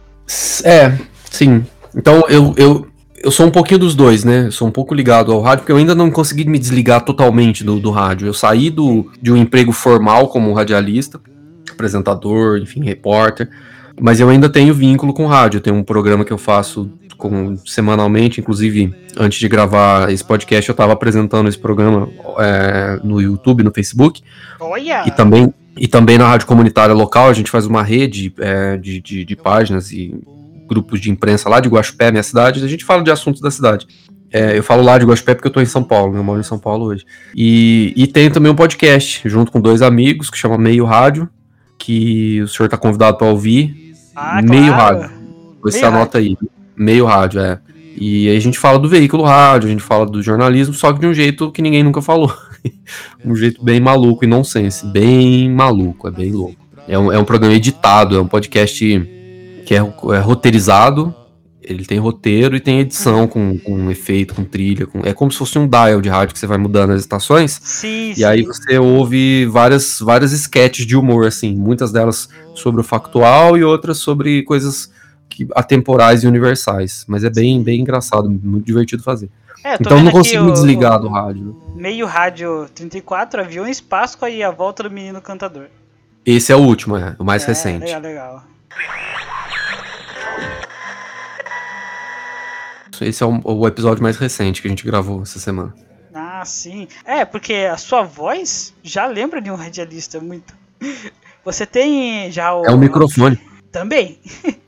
É, 0.64 0.92
sim. 1.30 1.64
Então 1.94 2.24
eu, 2.28 2.54
eu, 2.56 2.86
eu 3.26 3.32
sou 3.32 3.44
um 3.44 3.50
pouquinho 3.50 3.80
dos 3.80 3.96
dois, 3.96 4.22
né? 4.22 4.46
Eu 4.46 4.52
sou 4.52 4.68
um 4.68 4.70
pouco 4.70 4.94
ligado 4.94 5.32
ao 5.32 5.40
rádio, 5.40 5.62
porque 5.62 5.72
eu 5.72 5.76
ainda 5.76 5.96
não 5.96 6.12
consegui 6.12 6.48
me 6.48 6.60
desligar 6.60 7.00
totalmente 7.00 7.64
do, 7.64 7.80
do 7.80 7.90
rádio. 7.90 8.28
Eu 8.28 8.32
saí 8.32 8.70
do, 8.70 9.10
de 9.20 9.32
um 9.32 9.36
emprego 9.36 9.72
formal 9.72 10.28
como 10.28 10.52
radialista, 10.52 11.20
apresentador, 11.68 12.58
enfim, 12.58 12.84
repórter, 12.84 13.50
mas 14.00 14.20
eu 14.20 14.28
ainda 14.28 14.48
tenho 14.48 14.72
vínculo 14.72 15.12
com 15.12 15.26
rádio. 15.26 15.58
Eu 15.58 15.60
tenho 15.60 15.74
um 15.74 15.82
programa 15.82 16.24
que 16.24 16.32
eu 16.32 16.38
faço 16.38 16.88
com, 17.18 17.56
semanalmente, 17.66 18.40
inclusive 18.40 18.94
antes 19.16 19.40
de 19.40 19.48
gravar 19.48 20.08
esse 20.12 20.24
podcast, 20.24 20.68
eu 20.68 20.72
estava 20.72 20.92
apresentando 20.92 21.48
esse 21.48 21.58
programa 21.58 22.08
é, 22.38 23.00
no 23.02 23.20
YouTube, 23.20 23.64
no 23.64 23.72
Facebook. 23.74 24.22
Olha! 24.60 25.02
E 25.04 25.10
também, 25.10 25.52
e 25.76 25.88
também 25.88 26.16
na 26.16 26.28
rádio 26.28 26.46
comunitária 26.46 26.94
local, 26.94 27.28
a 27.28 27.32
gente 27.32 27.50
faz 27.50 27.66
uma 27.66 27.82
rede 27.82 28.32
é, 28.38 28.76
de, 28.76 29.00
de, 29.00 29.24
de 29.24 29.34
páginas 29.34 29.90
e 29.90 30.14
grupos 30.66 31.00
de 31.00 31.10
imprensa 31.10 31.48
lá 31.48 31.60
de 31.60 31.68
Guaxupé, 31.68 32.10
minha 32.10 32.22
cidade, 32.22 32.64
a 32.64 32.68
gente 32.68 32.84
fala 32.84 33.02
de 33.02 33.10
assuntos 33.10 33.40
da 33.40 33.50
cidade. 33.50 33.86
É, 34.32 34.58
eu 34.58 34.62
falo 34.62 34.82
lá 34.82 34.98
de 34.98 35.04
Guaxupé 35.04 35.34
porque 35.34 35.48
eu 35.48 35.52
tô 35.52 35.60
em 35.60 35.66
São 35.66 35.82
Paulo, 35.82 36.12
né? 36.12 36.18
eu 36.18 36.24
moro 36.24 36.40
em 36.40 36.44
São 36.44 36.58
Paulo 36.58 36.86
hoje. 36.86 37.04
E, 37.34 37.92
e 37.96 38.06
tem 38.06 38.30
também 38.30 38.50
um 38.50 38.56
podcast, 38.56 39.26
junto 39.28 39.52
com 39.52 39.60
dois 39.60 39.82
amigos, 39.82 40.28
que 40.28 40.36
chama 40.36 40.58
Meio 40.58 40.84
Rádio, 40.84 41.28
que 41.78 42.40
o 42.42 42.48
senhor 42.48 42.66
está 42.66 42.76
convidado 42.76 43.16
para 43.16 43.28
ouvir. 43.28 43.94
Ah, 44.14 44.42
meio 44.42 44.72
claro. 44.72 45.00
rádio. 45.00 45.16
Você 45.62 45.80
Meio 45.80 45.92
anota 45.92 46.18
aí. 46.18 46.36
Meio 46.76 47.06
rádio, 47.06 47.40
é. 47.40 47.58
E 47.98 48.28
aí 48.28 48.36
a 48.36 48.40
gente 48.40 48.58
fala 48.58 48.78
do 48.78 48.88
veículo 48.88 49.22
rádio, 49.22 49.68
a 49.68 49.70
gente 49.70 49.82
fala 49.82 50.04
do 50.04 50.22
jornalismo, 50.22 50.74
só 50.74 50.92
que 50.92 51.00
de 51.00 51.06
um 51.06 51.14
jeito 51.14 51.50
que 51.50 51.62
ninguém 51.62 51.82
nunca 51.82 52.02
falou. 52.02 52.32
um 53.24 53.34
jeito 53.34 53.64
bem 53.64 53.80
maluco 53.80 54.24
e 54.24 54.28
nonsense. 54.28 54.86
Bem 54.86 55.50
maluco, 55.50 56.06
é 56.08 56.10
bem 56.10 56.32
louco. 56.32 56.66
É 56.86 56.98
um, 56.98 57.10
é 57.10 57.18
um 57.18 57.24
programa 57.24 57.54
editado, 57.54 58.16
é 58.16 58.20
um 58.20 58.26
podcast 58.26 58.84
que 59.66 59.74
é, 59.74 59.78
é 59.78 60.18
roteirizado. 60.18 61.14
Ele 61.60 61.84
tem 61.84 61.98
roteiro 61.98 62.54
e 62.54 62.60
tem 62.60 62.78
edição 62.78 63.26
com, 63.26 63.58
com 63.58 63.90
efeito, 63.90 64.34
com 64.36 64.44
trilha. 64.44 64.86
Com, 64.86 65.00
é 65.00 65.12
como 65.12 65.32
se 65.32 65.38
fosse 65.38 65.58
um 65.58 65.66
dial 65.68 66.00
de 66.00 66.08
rádio 66.08 66.32
que 66.32 66.38
você 66.38 66.46
vai 66.46 66.56
mudando 66.58 66.92
as 66.92 67.00
estações. 67.00 67.58
Sim, 67.60 68.14
E 68.16 68.24
aí 68.24 68.42
você 68.42 68.78
ouve 68.78 69.46
várias, 69.46 69.98
várias 69.98 70.30
sketches 70.30 70.86
de 70.86 70.96
humor, 70.96 71.26
assim, 71.26 71.56
muitas 71.56 71.90
delas 71.90 72.28
sobre 72.54 72.80
o 72.80 72.84
factual 72.84 73.56
e 73.58 73.64
outras 73.64 73.98
sobre 73.98 74.44
coisas 74.44 74.92
que, 75.28 75.44
atemporais 75.56 76.22
e 76.22 76.28
universais. 76.28 77.04
Mas 77.08 77.24
é 77.24 77.30
bem, 77.30 77.60
bem 77.60 77.80
engraçado, 77.80 78.30
muito 78.30 78.64
divertido 78.64 79.02
fazer. 79.02 79.28
É, 79.64 79.74
Então 79.74 79.98
eu 79.98 80.04
não 80.04 80.12
consigo 80.12 80.44
o- 80.44 80.52
desligar 80.52 80.98
o 80.98 81.00
do 81.00 81.08
rádio. 81.08 81.60
Meio 81.74 82.06
rádio 82.06 82.68
34, 82.76 83.40
aviões, 83.40 83.80
Páscoa 83.80 84.30
e 84.30 84.40
a 84.40 84.52
volta 84.52 84.84
do 84.84 84.90
menino 84.90 85.20
cantador. 85.20 85.64
Esse 86.24 86.52
é 86.52 86.56
o 86.56 86.60
último, 86.60 86.96
é, 86.96 87.16
o 87.18 87.24
mais 87.24 87.42
É, 87.42 87.46
recente. 87.48 87.86
Legal, 87.86 88.00
legal. 88.02 88.44
Esse 93.04 93.22
é 93.22 93.26
o, 93.26 93.40
o 93.44 93.66
episódio 93.66 94.02
mais 94.02 94.16
recente 94.16 94.60
que 94.60 94.68
a 94.68 94.70
gente 94.70 94.84
gravou 94.84 95.22
essa 95.22 95.38
semana. 95.38 95.74
Ah, 96.14 96.44
sim. 96.44 96.88
É, 97.04 97.24
porque 97.24 97.68
a 97.70 97.76
sua 97.76 98.02
voz 98.02 98.74
já 98.82 99.06
lembra 99.06 99.40
de 99.40 99.50
um 99.50 99.54
radialista 99.54 100.20
muito. 100.20 100.54
Você 101.44 101.64
tem 101.64 102.30
já 102.32 102.54
o. 102.54 102.64
É 102.64 102.70
o 102.70 102.78
microfone. 102.78 103.38
Também. 103.70 104.18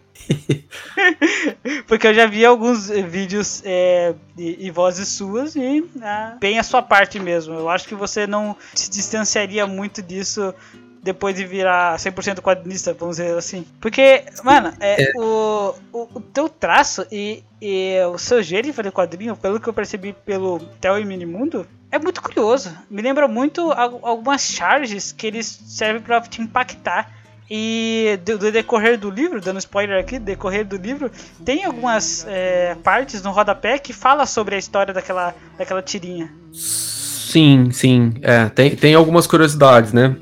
Porque 1.87 2.07
eu 2.07 2.15
já 2.15 2.27
vi 2.27 2.45
alguns 2.45 2.89
vídeos 2.89 3.63
é, 3.65 4.15
e, 4.37 4.67
e 4.67 4.71
vozes 4.71 5.09
suas 5.09 5.57
e 5.57 5.85
ah, 6.03 6.37
bem 6.39 6.59
a 6.59 6.63
sua 6.63 6.83
parte 6.83 7.19
mesmo. 7.19 7.55
Eu 7.55 7.69
acho 7.69 7.89
que 7.89 7.95
você 7.95 8.27
não 8.27 8.57
se 8.75 8.91
distanciaria 8.91 9.67
muito 9.67 10.03
disso 10.03 10.55
depois 11.03 11.35
de 11.35 11.45
virar 11.45 11.97
100% 11.99 12.41
quadrinista, 12.41 12.95
vamos 12.95 13.17
dizer 13.17 13.37
assim. 13.37 13.65
Porque, 13.81 14.25
mano, 14.45 14.73
é, 14.81 15.11
O, 15.17 15.75
o, 15.93 16.09
o 16.15 16.21
teu 16.21 16.49
traço 16.49 17.07
e, 17.11 17.43
e 17.61 17.97
o 18.13 18.19
seu 18.19 18.43
jeito 18.43 18.67
de 18.67 18.73
fazer 18.73 18.91
quadrinho, 18.93 19.37
pelo 19.37 19.61
que 19.61 19.69
eu 19.69 19.73
percebi 19.73 20.13
pelo 20.25 20.59
Theo 20.81 20.99
e 20.99 21.05
Minimundo, 21.05 21.67
é 21.91 21.99
muito 21.99 22.21
curioso. 22.23 22.77
Me 22.91 23.01
lembra 23.03 23.27
muito 23.29 23.73
al- 23.73 24.01
algumas 24.03 24.43
charges 24.43 25.13
que 25.13 25.27
eles 25.27 25.47
servem 25.67 26.03
pra 26.03 26.21
te 26.21 26.43
impactar. 26.43 27.17
E 27.51 28.19
do, 28.27 28.37
do 28.37 28.53
decorrer 28.53 28.99
do 28.99 29.09
livro, 29.09 29.41
dando 29.41 29.59
spoiler 29.59 29.99
aqui, 29.99 30.19
decorrer 30.19 30.67
do 30.67 30.77
livro, 30.77 31.11
tem 31.43 31.65
algumas 31.65 32.27
é, 32.29 32.75
partes 32.85 33.23
no 33.23 33.31
rodapé 33.31 33.79
que 33.79 33.95
fala 33.95 34.27
sobre 34.27 34.55
a 34.55 34.59
história 34.59 34.93
daquela, 34.93 35.35
daquela 35.57 35.81
tirinha. 35.81 36.31
Sim, 36.53 37.71
sim. 37.73 38.15
É, 38.23 38.49
tem, 38.51 38.75
tem 38.77 38.95
algumas 38.95 39.27
curiosidades, 39.27 39.93
né? 39.95 40.15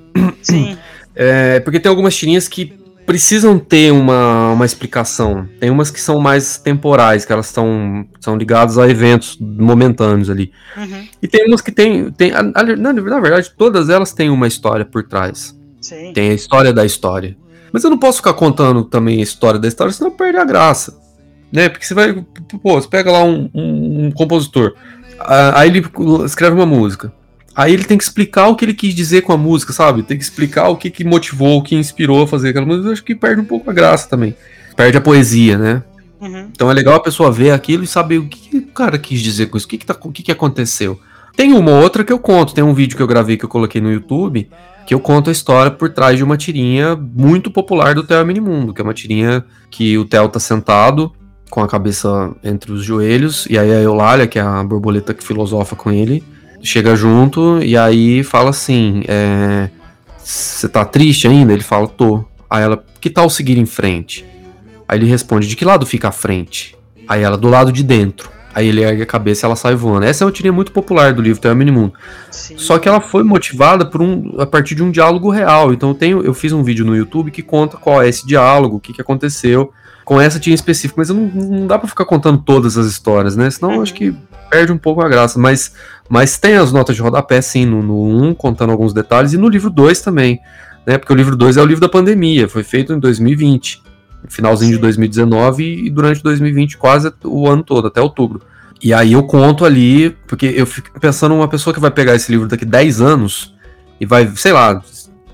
Sim, 0.43 0.77
É, 1.15 1.61
porque 1.61 1.81
tem 1.81 1.89
algumas 1.89 2.15
tirinhas 2.15 2.47
que 2.49 2.75
precisam 3.07 3.59
ter 3.59 3.93
uma, 3.93 4.51
uma 4.53 4.65
explicação. 4.67 5.49
Tem 5.61 5.71
umas 5.71 5.91
que 5.91 6.01
são 6.01 6.19
mais 6.19 6.59
temporais, 6.59 7.25
que 7.25 7.33
elas 7.33 7.47
são, 7.47 8.05
são 8.21 8.37
ligadas 8.37 8.77
a 8.79 8.89
eventos 8.89 9.39
momentâneos 9.41 10.29
ali. 10.29 10.51
uhum, 10.77 11.07
E 11.23 11.29
tem 11.29 11.47
umas 11.47 11.61
que 11.61 11.71
tem. 11.71 12.11
tem 12.11 12.33
a- 12.33 12.41
a- 12.41 12.63
na, 12.77 12.93
na 12.93 13.21
verdade, 13.21 13.51
todas 13.57 13.89
elas 13.89 14.13
têm 14.13 14.29
uma 14.29 14.47
história 14.49 14.85
por 14.85 15.05
trás. 15.05 15.57
sim. 15.81 16.13
Tem 16.13 16.31
a 16.31 16.35
história 16.35 16.73
da 16.73 16.85
história. 16.85 17.37
Mas 17.73 17.85
eu 17.85 17.91
não 17.91 17.99
posso 17.99 18.19
ficar 18.19 18.33
contando 18.35 18.83
também 18.85 19.21
a 19.21 19.23
história 19.23 19.61
da 19.61 19.69
história, 19.69 19.93
senão 19.93 20.11
perde 20.11 20.39
a 20.39 20.45
graça. 20.45 20.99
Né? 21.53 21.69
Porque 21.69 21.87
você 21.87 21.95
vai. 21.95 22.13
Pô, 22.63 22.81
você 22.81 22.89
pega 22.89 23.13
lá 23.13 23.23
um, 23.23 23.49
um- 23.55 24.07
um 24.07 24.11
compositor. 24.11 24.75
Aí 25.55 25.69
ele 25.69 25.87
escreve 26.25 26.55
uma 26.57 26.67
música. 26.67 27.13
Aí 27.57 27.73
ele 27.73 27.85
tem 27.85 27.97
que 27.97 28.05
explicar 28.05 28.49
o 28.49 28.55
que 28.55 28.67
ele 28.67 28.75
quis 28.75 28.95
dizer 28.95 29.23
com 29.23 29.33
a 29.33 29.37
música, 29.37 29.73
sabe? 29.73 30.03
Tem 30.03 30.19
que 30.19 30.23
explicar 30.23 30.69
o 30.69 30.77
que, 30.77 30.91
que 30.91 31.03
motivou, 31.03 31.59
o 31.59 31.63
que 31.63 31.75
inspirou 31.75 32.23
a 32.23 32.29
fazer 32.29 32.51
aquela 32.51 32.67
música. 32.67 32.89
Eu 32.89 32.93
acho 32.93 33.03
que 33.03 33.15
perde 33.15 33.41
um 33.41 33.47
pouco 33.47 33.71
a 33.71 33.73
graça 33.73 34.07
também. 34.09 34.35
Perde 34.77 34.99
a 34.99 35.01
poesia, 35.01 35.57
né? 35.57 35.83
Uhum, 36.21 36.49
Então 36.53 36.71
é 36.71 36.75
legal 36.75 36.95
a 36.95 37.01
pessoa 37.01 37.33
ver 37.33 37.53
aquilo 37.53 37.83
e 37.83 37.87
saber 37.87 38.19
o 38.19 38.29
que, 38.29 38.51
que 38.51 38.59
o 38.59 38.67
cara 38.73 38.99
quis 38.99 39.21
dizer 39.21 39.47
com 39.47 39.57
isso, 39.57 39.67
o 39.67 39.71
que, 39.71 39.79
que, 39.79 39.87
tá, 39.87 39.97
o 39.99 40.13
que, 40.13 40.23
que 40.23 40.33
aconteceu. 40.33 41.01
Tem 41.35 41.53
uma 41.55 41.71
ou 41.71 41.83
outra 41.83 42.05
que 42.05 42.13
eu 42.13 42.19
conto, 42.19 42.55
tem 42.55 42.65
um 42.65 42.75
vídeo 42.75 42.97
que 42.97 43.03
eu 43.03 43.07
gravei 43.07 43.37
que 43.37 43.45
eu 43.45 43.49
coloquei 43.49 43.81
no 43.81 43.91
YouTube, 43.91 44.49
que 44.87 44.95
eu 44.95 45.01
conto 45.01 45.29
a 45.29 45.33
história 45.33 45.71
por 45.71 45.91
trás 45.91 46.17
de 46.17 46.25
uma 46.25 46.37
tirinha 46.37 46.97
muito 46.97 47.51
popular 47.51 47.95
do 47.95 48.03
Theo 48.03 48.25
Minimundo, 48.25 48.73
que 48.73 48.81
é 48.81 48.85
uma 48.85 48.95
tirinha 48.95 49.45
que 49.71 49.99
o 49.99 50.05
Theo 50.05 50.29
tá 50.29 50.39
sentado 50.41 51.13
com 51.51 51.63
a 51.63 51.69
cabeça 51.69 52.35
entre 52.43 52.73
os 52.73 52.83
joelhos, 52.83 53.47
e 53.49 53.59
aí 53.59 53.71
a 53.71 53.81
Eulália, 53.81 54.27
que 54.27 54.39
é 54.39 54.43
a 54.43 54.63
borboleta 54.65 55.13
que 55.13 55.23
filosofa 55.23 55.77
com 55.77 55.91
ele, 55.91 56.25
chega 56.63 56.97
junto 56.97 57.63
e 57.63 57.77
aí 57.77 58.23
fala 58.23 58.51
assim: 58.51 59.03
é, 59.07 59.69
Você 60.19 60.69
tá 60.69 60.85
triste 60.85 61.27
ainda? 61.29 61.53
Ele 61.53 61.63
fala: 61.63 61.87
Tô. 61.87 62.25
Aí 62.49 62.63
ela: 62.63 62.85
Que 63.01 63.11
tal 63.11 63.29
seguir 63.31 63.59
em 63.59 63.67
frente? 63.67 64.25
Aí 64.89 64.99
ele 64.99 65.07
responde: 65.07 65.47
De 65.47 65.57
que 65.57 65.65
lado 65.65 65.87
fica 65.87 66.09
a 66.09 66.13
frente? 66.13 66.77
Aí 67.09 67.23
ela: 67.23 67.37
Do 67.37 67.49
lado 67.49 67.73
de 67.73 67.83
dentro. 67.83 68.31
Aí 68.55 68.69
ele 68.69 68.83
ergue 68.83 69.03
a 69.03 69.07
cabeça 69.07 69.45
e 69.45 69.47
ela 69.47 69.55
sai 69.55 69.75
voando. 69.75 70.07
Essa 70.07 70.25
é 70.25 70.27
uma 70.27 70.33
tirinha 70.33 70.53
muito 70.53 70.73
popular 70.73 71.13
do 71.13 71.21
livro 71.21 71.39
Terra 71.39 71.55
Minimundo. 71.55 71.93
Só 72.31 72.79
que 72.79 72.89
ela 72.89 73.03
foi 73.03 73.23
motivada 73.23 73.85
por 73.85 74.01
um, 74.01 74.35
a 74.39 74.47
partir 74.47 74.75
de 74.75 74.83
um 74.83 74.91
diálogo 74.91 75.29
real. 75.29 75.75
Então 75.75 75.91
eu, 75.91 75.95
tenho, 75.95 76.23
eu 76.23 76.33
fiz 76.33 76.55
um 76.55 76.63
vídeo 76.63 76.83
no 76.83 76.97
YouTube 76.97 77.31
que 77.31 77.43
conta 77.43 77.77
qual 77.77 78.01
é 78.01 78.09
esse 78.09 78.27
diálogo, 78.27 78.77
o 78.77 78.81
que, 78.81 78.95
que 78.95 79.01
aconteceu 79.03 79.71
com 80.07 80.21
essa 80.21 80.39
tirinha 80.39 80.55
específica. 80.55 80.95
Mas 80.97 81.11
não, 81.11 81.27
não 81.27 81.67
dá 81.67 81.79
pra 81.79 81.89
ficar 81.89 82.07
contando 82.07 82.39
todas 82.39 82.79
as 82.79 82.87
histórias, 82.87 83.37
né? 83.37 83.51
Senão 83.51 83.83
acho 83.83 83.93
que 83.93 84.15
perde 84.49 84.73
um 84.73 84.79
pouco 84.79 85.03
a 85.03 85.09
graça. 85.09 85.39
Mas, 85.39 85.73
mas 86.09 86.39
tem 86.39 86.55
as 86.55 86.73
notas 86.73 86.95
de 86.95 87.03
rodapé, 87.03 87.43
sim, 87.43 87.67
no, 87.67 87.83
no 87.83 88.29
1, 88.29 88.35
contando 88.35 88.71
alguns 88.71 88.95
detalhes, 88.95 89.33
e 89.33 89.37
no 89.37 89.49
livro 89.49 89.69
2 89.69 90.01
também. 90.01 90.41
Né? 90.87 90.97
Porque 90.97 91.13
o 91.13 91.17
livro 91.17 91.37
2 91.37 91.57
é 91.57 91.61
o 91.61 91.67
livro 91.67 91.81
da 91.81 91.89
pandemia, 91.89 92.49
foi 92.49 92.63
feito 92.63 92.93
em 92.93 93.01
2020. 93.01 93.83
no 94.23 94.31
Finalzinho 94.31 94.71
de 94.71 94.77
Sim. 94.77 94.83
2019 94.83 95.87
e 95.87 95.91
durante 95.91 96.23
2020 96.23 96.79
quase 96.79 97.13
o 97.25 97.49
ano 97.49 97.65
todo, 97.65 97.89
até 97.89 98.01
outubro. 98.01 98.41
E 98.81 98.95
aí 98.95 99.15
eu 99.15 99.25
conto 99.25 99.65
ali, 99.65 100.11
porque 100.29 100.47
eu 100.57 100.67
fico 100.67 101.01
pensando 101.01 101.35
uma 101.35 101.49
pessoa 101.49 101.75
que 101.75 101.81
vai 101.81 101.91
pegar 101.91 102.15
esse 102.15 102.31
livro 102.31 102.47
daqui 102.47 102.65
10 102.65 103.01
anos 103.01 103.55
e 104.01 104.07
vai, 104.07 104.31
sei 104.37 104.53
lá, 104.53 104.81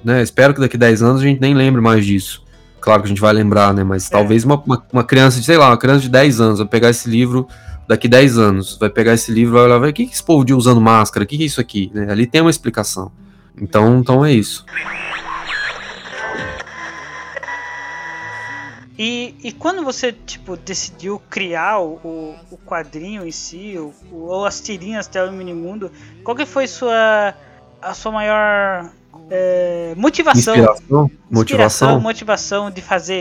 né? 0.02 0.22
Espero 0.22 0.54
que 0.54 0.60
daqui 0.60 0.78
10 0.78 1.02
anos 1.02 1.20
a 1.20 1.24
gente 1.24 1.40
nem 1.40 1.52
lembre 1.52 1.80
mais 1.82 2.06
disso. 2.06 2.42
Claro 2.82 3.00
que 3.02 3.06
a 3.06 3.08
gente 3.08 3.20
vai 3.20 3.32
lembrar, 3.32 3.72
né? 3.72 3.82
Mas 3.84 4.08
É. 4.08 4.10
talvez 4.10 4.44
uma, 4.44 4.56
uma, 4.66 4.84
uma 4.92 5.04
criança 5.04 5.38
de, 5.40 5.46
sei 5.46 5.56
lá, 5.56 5.68
uma 5.70 5.78
criança 5.78 6.00
de 6.00 6.08
10 6.10 6.40
anos 6.40 6.58
vai 6.58 6.68
pegar 6.68 6.90
esse 6.90 7.08
livro 7.08 7.48
daqui 7.88 8.08
10 8.08 8.36
anos, 8.38 8.76
vai 8.78 8.90
pegar 8.90 9.14
esse 9.14 9.30
livro 9.32 9.54
e 9.54 9.56
vai 9.58 9.62
olhar, 9.64 9.78
vai, 9.78 9.90
o 9.90 9.92
que 9.92 10.04
que 10.06 10.12
esse 10.12 10.22
povo 10.22 10.44
de 10.44 10.52
usando 10.52 10.80
máscara? 10.80 11.24
O 11.24 11.26
que 11.26 11.36
que 11.36 11.42
é 11.44 11.46
isso 11.46 11.60
aqui? 11.60 11.90
Né? 11.94 12.10
Ali 12.10 12.26
tem 12.26 12.40
uma 12.40 12.50
explicação. 12.50 13.10
Então, 13.60 13.98
então 13.98 14.24
é 14.24 14.32
isso. 14.32 14.64
E, 18.98 19.34
e 19.42 19.52
quando 19.52 19.82
você, 19.82 20.12
tipo, 20.12 20.56
decidiu 20.56 21.20
criar 21.30 21.78
o, 21.80 21.94
o, 22.50 22.58
quadrinho 22.58 23.26
em 23.26 23.32
si, 23.32 23.74
o, 23.78 23.92
o- 24.12 24.26
ou 24.26 24.44
as 24.44 24.60
tirinhas 24.60 25.06
até 25.06 25.24
o 25.24 25.32
Minimundo, 25.32 25.90
qual 26.22 26.36
que 26.36 26.44
foi 26.44 26.66
sua, 26.66 27.34
a 27.80 27.94
sua 27.94 28.12
maior 28.12 28.90
é, 29.30 29.94
motivação? 29.96 30.54
Inspiração, 30.54 30.76
Inspiração, 30.80 31.10
motivação. 31.30 32.00
motivação 32.00 32.70
de 32.70 32.80
fazer 32.82 33.14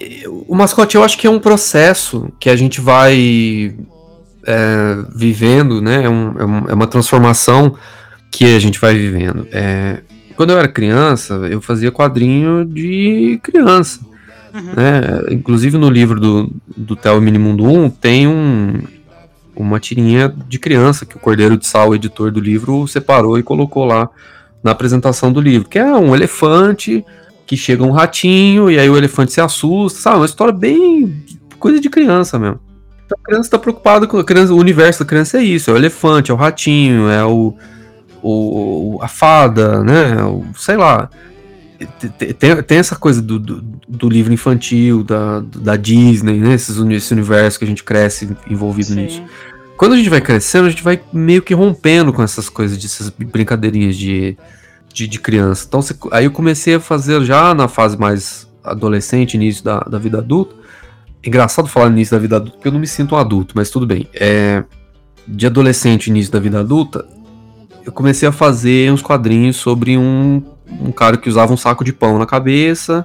ele. 0.00 0.26
O 0.48 0.54
mascote 0.54 0.96
eu 0.96 1.04
acho 1.04 1.16
que 1.18 1.26
é 1.26 1.30
um 1.30 1.40
processo 1.40 2.28
que 2.38 2.50
a 2.50 2.56
gente 2.56 2.80
vai 2.80 3.74
é, 4.46 4.96
vivendo, 5.14 5.80
né? 5.80 6.04
É, 6.04 6.08
um- 6.08 6.66
é 6.66 6.72
é 6.72 6.74
uma 6.74 6.86
transformação 6.86 7.76
que 8.30 8.44
a 8.56 8.58
gente 8.58 8.78
vai 8.80 8.94
vivendo. 8.94 9.46
É, 9.52 10.00
quando 10.36 10.50
eu 10.50 10.58
era 10.58 10.68
criança, 10.68 11.34
eu 11.50 11.60
fazia 11.60 11.92
quadrinho 11.92 12.64
de 12.64 13.38
criança. 13.42 14.00
Uhum. 14.52 14.72
Né? 14.74 15.02
Inclusive 15.32 15.78
no 15.78 15.88
livro 15.88 16.20
do, 16.20 16.52
do 16.76 16.94
Theo 16.96 17.20
Minimundo 17.20 17.64
1 17.64 17.90
tem 17.90 18.26
um, 18.28 18.82
uma 19.54 19.80
tirinha 19.80 20.32
de 20.48 20.58
criança 20.58 21.04
que 21.06 21.16
o 21.16 21.20
Cordeiro 21.20 21.56
de 21.56 21.66
Sal, 21.66 21.88
o 21.90 21.94
editor 21.94 22.30
do 22.30 22.40
livro, 22.40 22.86
separou 22.86 23.38
e 23.38 23.42
colocou 23.42 23.84
lá 23.84 24.08
na 24.64 24.70
apresentação 24.72 25.30
do 25.30 25.40
livro, 25.40 25.68
que 25.68 25.78
é 25.78 25.94
um 25.94 26.14
elefante 26.14 27.04
que 27.46 27.56
chega 27.56 27.84
um 27.84 27.90
ratinho 27.90 28.70
e 28.70 28.78
aí 28.78 28.88
o 28.88 28.96
elefante 28.96 29.32
se 29.32 29.40
assusta, 29.40 30.00
sabe? 30.00 30.16
Uma 30.16 30.24
história 30.26 30.52
bem 30.52 31.22
coisa 31.58 31.78
de 31.78 31.90
criança 31.90 32.38
mesmo. 32.38 32.58
Então 33.04 33.18
a 33.22 33.26
criança 33.26 33.48
está 33.48 33.58
preocupada 33.58 34.06
com 34.06 34.16
a 34.18 34.24
criança, 34.24 34.54
o 34.54 34.58
universo 34.58 35.00
da 35.00 35.04
criança 35.06 35.38
é 35.38 35.42
isso, 35.42 35.70
é 35.70 35.74
o 35.74 35.76
elefante, 35.76 36.30
é 36.30 36.34
o 36.34 36.36
ratinho, 36.36 37.08
é 37.10 37.22
o, 37.22 37.54
o 38.22 38.98
a 39.02 39.08
fada, 39.08 39.84
né? 39.84 40.24
O, 40.24 40.44
sei 40.56 40.76
lá. 40.78 41.10
Tem- 42.38 42.62
Tem, 42.62 42.78
essa 42.78 42.96
coisa 42.96 43.20
do, 43.20 43.38
do, 43.38 43.60
do 43.86 44.08
livro 44.08 44.32
infantil, 44.32 45.04
da, 45.04 45.40
da 45.40 45.76
Disney, 45.76 46.38
né? 46.38 46.54
Esse 46.54 47.12
universo 47.12 47.58
que 47.58 47.64
a 47.66 47.68
gente 47.68 47.84
cresce 47.84 48.34
envolvido 48.48 48.94
nisso. 48.94 49.22
Quando 49.76 49.92
a 49.92 49.96
gente 49.96 50.08
vai 50.08 50.20
crescendo, 50.20 50.66
a 50.66 50.70
gente 50.70 50.82
vai 50.82 51.00
meio 51.12 51.42
que 51.42 51.52
rompendo 51.52 52.12
com 52.12 52.22
essas 52.22 52.48
coisas, 52.48 52.78
dessas 52.78 53.10
brincadeirinhas 53.10 53.96
de, 53.96 54.36
de, 54.92 55.08
de 55.08 55.18
criança. 55.18 55.64
Então, 55.66 55.82
você, 55.82 55.94
aí 56.12 56.24
eu 56.26 56.30
comecei 56.30 56.76
a 56.76 56.80
fazer 56.80 57.22
já 57.24 57.54
na 57.54 57.66
fase 57.66 57.98
mais 57.98 58.48
adolescente, 58.62 59.34
início 59.34 59.64
da, 59.64 59.80
da 59.80 59.98
vida 59.98 60.18
adulta. 60.18 60.54
Engraçado 61.24 61.68
falar 61.68 61.88
início 61.88 62.14
da 62.14 62.20
vida 62.20 62.36
adulta, 62.36 62.56
porque 62.56 62.68
eu 62.68 62.72
não 62.72 62.78
me 62.78 62.86
sinto 62.86 63.14
um 63.14 63.18
adulto, 63.18 63.54
mas 63.56 63.70
tudo 63.70 63.86
bem. 63.86 64.08
É, 64.14 64.62
de 65.26 65.46
adolescente, 65.46 66.08
início 66.08 66.32
da 66.32 66.38
vida 66.38 66.60
adulta, 66.60 67.06
eu 67.84 67.90
comecei 67.90 68.28
a 68.28 68.32
fazer 68.32 68.92
uns 68.92 69.02
quadrinhos 69.02 69.56
sobre 69.56 69.98
um, 69.98 70.42
um 70.80 70.92
cara 70.92 71.16
que 71.16 71.28
usava 71.28 71.52
um 71.52 71.56
saco 71.56 71.82
de 71.82 71.92
pão 71.92 72.18
na 72.18 72.26
cabeça 72.26 73.04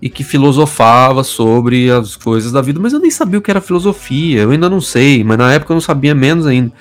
e 0.00 0.10
que 0.10 0.22
filosofava 0.22 1.24
sobre 1.24 1.90
as 1.90 2.16
coisas 2.16 2.52
da 2.52 2.60
vida, 2.60 2.78
mas 2.78 2.92
eu 2.92 3.00
nem 3.00 3.10
sabia 3.10 3.38
o 3.38 3.42
que 3.42 3.50
era 3.50 3.60
filosofia, 3.60 4.42
eu 4.42 4.50
ainda 4.50 4.68
não 4.68 4.80
sei, 4.80 5.24
mas 5.24 5.38
na 5.38 5.52
época 5.52 5.72
eu 5.72 5.76
não 5.76 5.80
sabia 5.80 6.14
menos 6.14 6.46
ainda. 6.46 6.72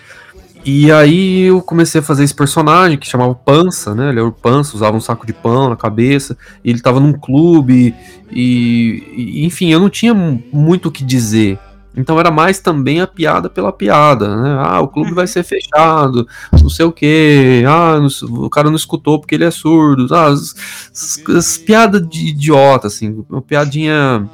E 0.66 0.92
aí 0.92 1.44
eu 1.44 1.62
comecei 1.62 2.02
a 2.02 2.04
fazer 2.04 2.24
esse 2.24 2.34
personagem 2.34 2.98
que 2.98 3.08
chamava 3.08 3.36
Pança, 3.36 3.94
né? 3.94 4.10
Ele 4.10 4.20
era 4.20 4.28
o 4.28 4.32
Pança, 4.32 4.76
usava 4.76 4.98
um 4.98 5.02
saco 5.02 5.26
de 5.26 5.32
pão 5.32 5.70
na 5.70 5.76
cabeça, 5.76 6.36
ele 6.64 6.82
tava 6.82 7.00
num 7.00 7.14
clube, 7.14 7.94
e, 8.32 9.04
e 9.16 9.46
enfim, 9.46 9.72
eu 9.72 9.80
não 9.80 9.92
tinha 9.92 10.14
muito 10.14 10.90
o 10.90 10.92
que 10.92 11.04
dizer. 11.04 11.60
Então 11.96 12.20
era 12.20 12.30
mais 12.30 12.60
também 12.60 13.00
a 13.00 13.08
piada 13.08 13.50
pela 13.50 13.72
piada, 13.72 14.36
né? 14.36 14.58
Ah, 14.60 14.82
o 14.82 14.88
clube 14.88 15.14
vai 15.14 15.28
ser 15.28 15.44
fechado, 15.44 16.28
não 16.62 16.70
sei 16.70 16.86
o 16.86 16.92
quê. 16.92 17.64
Ah, 17.68 18.00
o 18.24 18.50
cara 18.50 18.70
não 18.70 18.76
escutou 18.76 19.20
porque 19.20 19.36
ele 19.36 19.46
é 19.46 19.52
surdo. 19.52 20.14
Ah, 20.14 20.26
as, 20.26 20.54
as, 20.92 21.24
as 21.30 21.58
piadas 21.58 22.08
de 22.08 22.28
idiota, 22.28 22.88
assim, 22.88 23.24
uma 23.30 23.42
piadinha. 23.42 24.28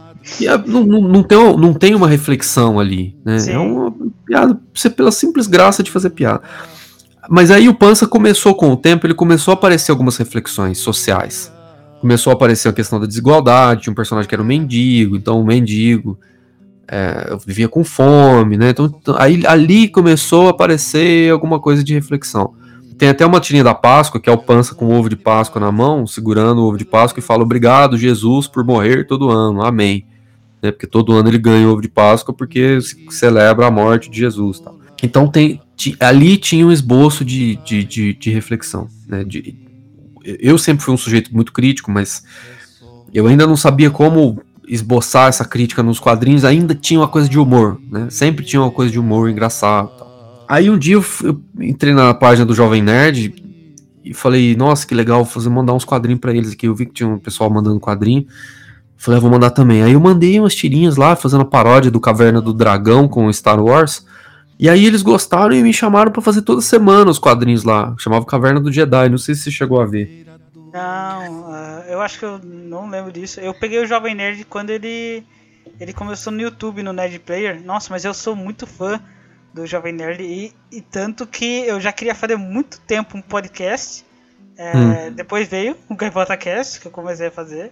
Não, 0.68 0.86
não, 0.86 1.02
não, 1.02 1.24
tem, 1.24 1.58
não 1.58 1.74
tem 1.74 1.96
uma 1.96 2.08
reflexão 2.08 2.80
ali, 2.80 3.16
né? 3.24 3.40
Sim. 3.40 3.52
É 3.52 3.58
uma 3.58 3.94
piada 4.26 4.60
pela 4.96 5.12
simples 5.12 5.48
graça 5.48 5.84
de 5.84 5.92
fazer 5.92 6.12
piada. 6.12 6.42
Mas 7.30 7.52
aí 7.52 7.70
o 7.70 7.74
Pança 7.74 8.08
começou 8.08 8.56
com 8.56 8.72
o 8.72 8.78
tempo, 8.78 9.06
ele 9.06 9.14
começou 9.14 9.52
a 9.52 9.56
aparecer 9.56 9.92
algumas 9.92 10.18
reflexões 10.18 10.80
sociais. 10.80 11.52
Começou 12.00 12.32
a 12.32 12.34
aparecer 12.34 12.68
a 12.68 12.74
questão 12.74 13.00
da 13.00 13.06
desigualdade, 13.06 13.84
tinha 13.84 13.92
um 13.92 13.96
personagem 13.96 14.28
que 14.28 14.34
era 14.34 14.42
um 14.42 14.46
mendigo, 14.46 15.16
então 15.16 15.40
o 15.40 15.46
mendigo 15.46 16.18
é, 16.92 17.28
eu 17.30 17.40
vivia 17.40 17.70
com 17.70 17.86
fome, 17.86 18.58
né? 18.58 18.72
Então, 18.72 18.86
então, 18.86 19.16
aí 19.18 19.46
ali 19.48 19.88
começou 19.88 20.48
a 20.48 20.50
aparecer 20.50 21.32
alguma 21.32 21.58
coisa 21.58 21.82
de 21.82 21.94
reflexão. 21.94 22.54
Tem 22.98 23.08
até 23.08 23.26
uma 23.26 23.40
tirinha 23.40 23.64
da 23.64 23.74
Páscoa, 23.74 24.20
que 24.20 24.30
é 24.30 24.34
o 24.34 24.38
pança 24.38 24.76
com 24.76 24.88
o 24.88 24.92
ovo 24.92 25.08
de 25.08 25.16
Páscoa 25.16 25.62
na 25.62 25.72
mão, 25.72 26.06
segurando 26.06 26.60
o 26.60 26.66
ovo 26.66 26.78
de 26.78 26.84
Páscoa 26.84 27.22
e 27.22 27.24
fala: 27.24 27.44
Obrigado, 27.44 27.98
Jesus, 27.98 28.46
por 28.46 28.66
morrer 28.66 29.08
todo 29.08 29.30
ano. 29.30 29.64
Amém. 29.64 30.06
Né? 30.62 30.70
Porque 30.70 30.86
todo 30.86 31.14
ano 31.14 31.30
ele 31.30 31.38
ganha 31.38 31.66
o 31.66 31.72
ovo 31.72 31.82
de 31.82 31.88
Páscoa 31.88 32.36
porque 32.36 32.80
celebra 33.10 33.68
a 33.68 33.72
morte 33.72 34.10
de 34.10 34.20
Jesus. 34.20 34.60
Tá? 34.60 34.72
Então 35.02 35.30
tem, 35.30 35.62
ali 35.98 36.36
tinha 36.36 36.68
um 36.68 36.72
esboço 36.74 37.24
de, 37.24 37.56
de, 37.66 37.86
de, 37.86 38.14
de 38.14 38.30
reflexão. 38.32 38.90
Né? 39.08 39.24
De, 39.24 39.56
eu 40.24 40.58
sempre 40.58 40.84
fui 40.84 40.94
um 40.94 40.98
sujeito 40.98 41.34
muito 41.34 41.54
crítico, 41.54 41.90
mas 41.90 42.24
eu 43.14 43.28
ainda 43.28 43.48
não 43.48 43.56
sabia 43.56 43.90
como 43.90 44.42
esboçar 44.72 45.28
essa 45.28 45.44
crítica 45.44 45.84
nos 45.84 46.00
quadrinhos, 46.00 46.46
ainda 46.46 46.74
tinha 46.74 47.02
uma 47.02 47.08
coisa 47.10 47.28
de 47.28 47.38
humor, 47.38 47.78
né? 47.92 48.08
Sempre 48.10 48.46
tinha 48.46 48.62
uma 48.62 48.72
coisa 48.72 48.90
de 48.90 48.98
humor 48.98 49.30
engraçado. 49.30 49.92
Aí 50.48 50.70
um 50.70 50.78
dia 50.78 50.96
eu, 50.96 51.04
eu, 51.24 51.42
entrei 51.60 51.94
na 51.94 52.14
página 52.14 52.46
do 52.46 52.56
Jovem 52.56 52.82
Nerd 52.82 53.36
e 54.02 54.14
falei, 54.14 54.56
nossa, 54.56 54.88
que 54.88 54.96
legal, 54.96 55.26
fazer 55.26 55.50
mandar 55.50 55.74
uns 55.74 55.84
quadrinhos 55.84 56.22
para 56.22 56.34
eles 56.34 56.54
aqui. 56.54 56.70
Eu 56.70 56.74
vi 56.76 56.86
que 56.86 56.94
tinha 56.94 57.10
um 57.10 57.20
pessoal 57.20 57.50
mandando 57.50 57.82
quadrinho. 57.82 58.26
Falei, 58.96 59.18
ah, 59.18 59.22
vou 59.22 59.30
mandar 59.30 59.50
também. 59.50 59.84
Aí 59.84 59.92
eu 59.92 60.00
mandei 60.00 60.40
umas 60.40 60.56
tirinhas 60.56 60.96
lá, 60.96 61.18
fazendo 61.18 61.42
a 61.42 61.46
paródia 61.46 61.92
do 61.92 62.00
Caverna 62.00 62.40
do 62.40 62.54
Dragão 62.54 63.10
com 63.10 63.32
Star 63.34 63.62
Wars. 63.62 64.06
E 64.58 64.70
aí 64.70 64.86
eles 64.86 65.02
gostaram 65.02 65.54
e 65.54 65.62
me 65.62 65.74
chamaram 65.74 66.14
para 66.14 66.22
fazer 66.22 66.44
toda 66.44 66.62
semana 66.62 67.12
os 67.12 67.20
quadrinhos 67.20 67.66
lá. 67.66 67.94
Chamava 67.98 68.26
Caverna 68.26 68.62
do 68.62 68.72
Jedi, 68.72 69.10
não 69.10 69.18
sei 69.18 69.36
se 69.36 69.42
você 69.42 69.52
chegou 69.52 69.82
a 69.82 69.86
ver. 69.86 70.31
Não, 70.72 71.50
uh, 71.50 71.84
eu 71.88 72.02
acho 72.02 72.18
que 72.18 72.26
eu 72.26 72.40
não 72.40 72.90
lembro 72.90 73.12
disso. 73.12 73.40
Eu 73.40 73.54
peguei 73.54 73.80
o 73.80 73.86
Jovem 73.86 74.16
Nerd 74.16 74.46
quando 74.46 74.70
ele 74.70 75.26
ele 75.80 75.94
começou 75.94 76.32
no 76.32 76.42
YouTube, 76.42 76.84
no 76.84 76.94
Nerd 76.94 77.20
Player. 77.20 77.62
Nossa, 77.64 77.90
mas 77.90 78.06
eu 78.06 78.14
sou 78.14 78.36
muito 78.36 78.66
fã 78.66 79.02
do 79.54 79.66
Jovem 79.66 79.94
Nerd 79.94 80.24
e, 80.24 80.54
e 80.72 80.82
tanto 80.82 81.28
que 81.28 81.66
eu 81.66 81.80
já 81.80 81.92
queria 81.92 82.16
fazer 82.16 82.38
muito 82.38 82.80
tempo 82.82 83.18
um 83.18 83.22
podcast. 83.22 84.06
É, 84.58 84.78
hum. 84.78 85.14
Depois 85.14 85.48
veio 85.48 85.76
o 85.90 85.96
Gaivota 85.96 86.38
Cast, 86.38 86.80
que 86.80 86.88
eu 86.88 86.92
comecei 86.92 87.28
a 87.28 87.32
fazer. 87.32 87.72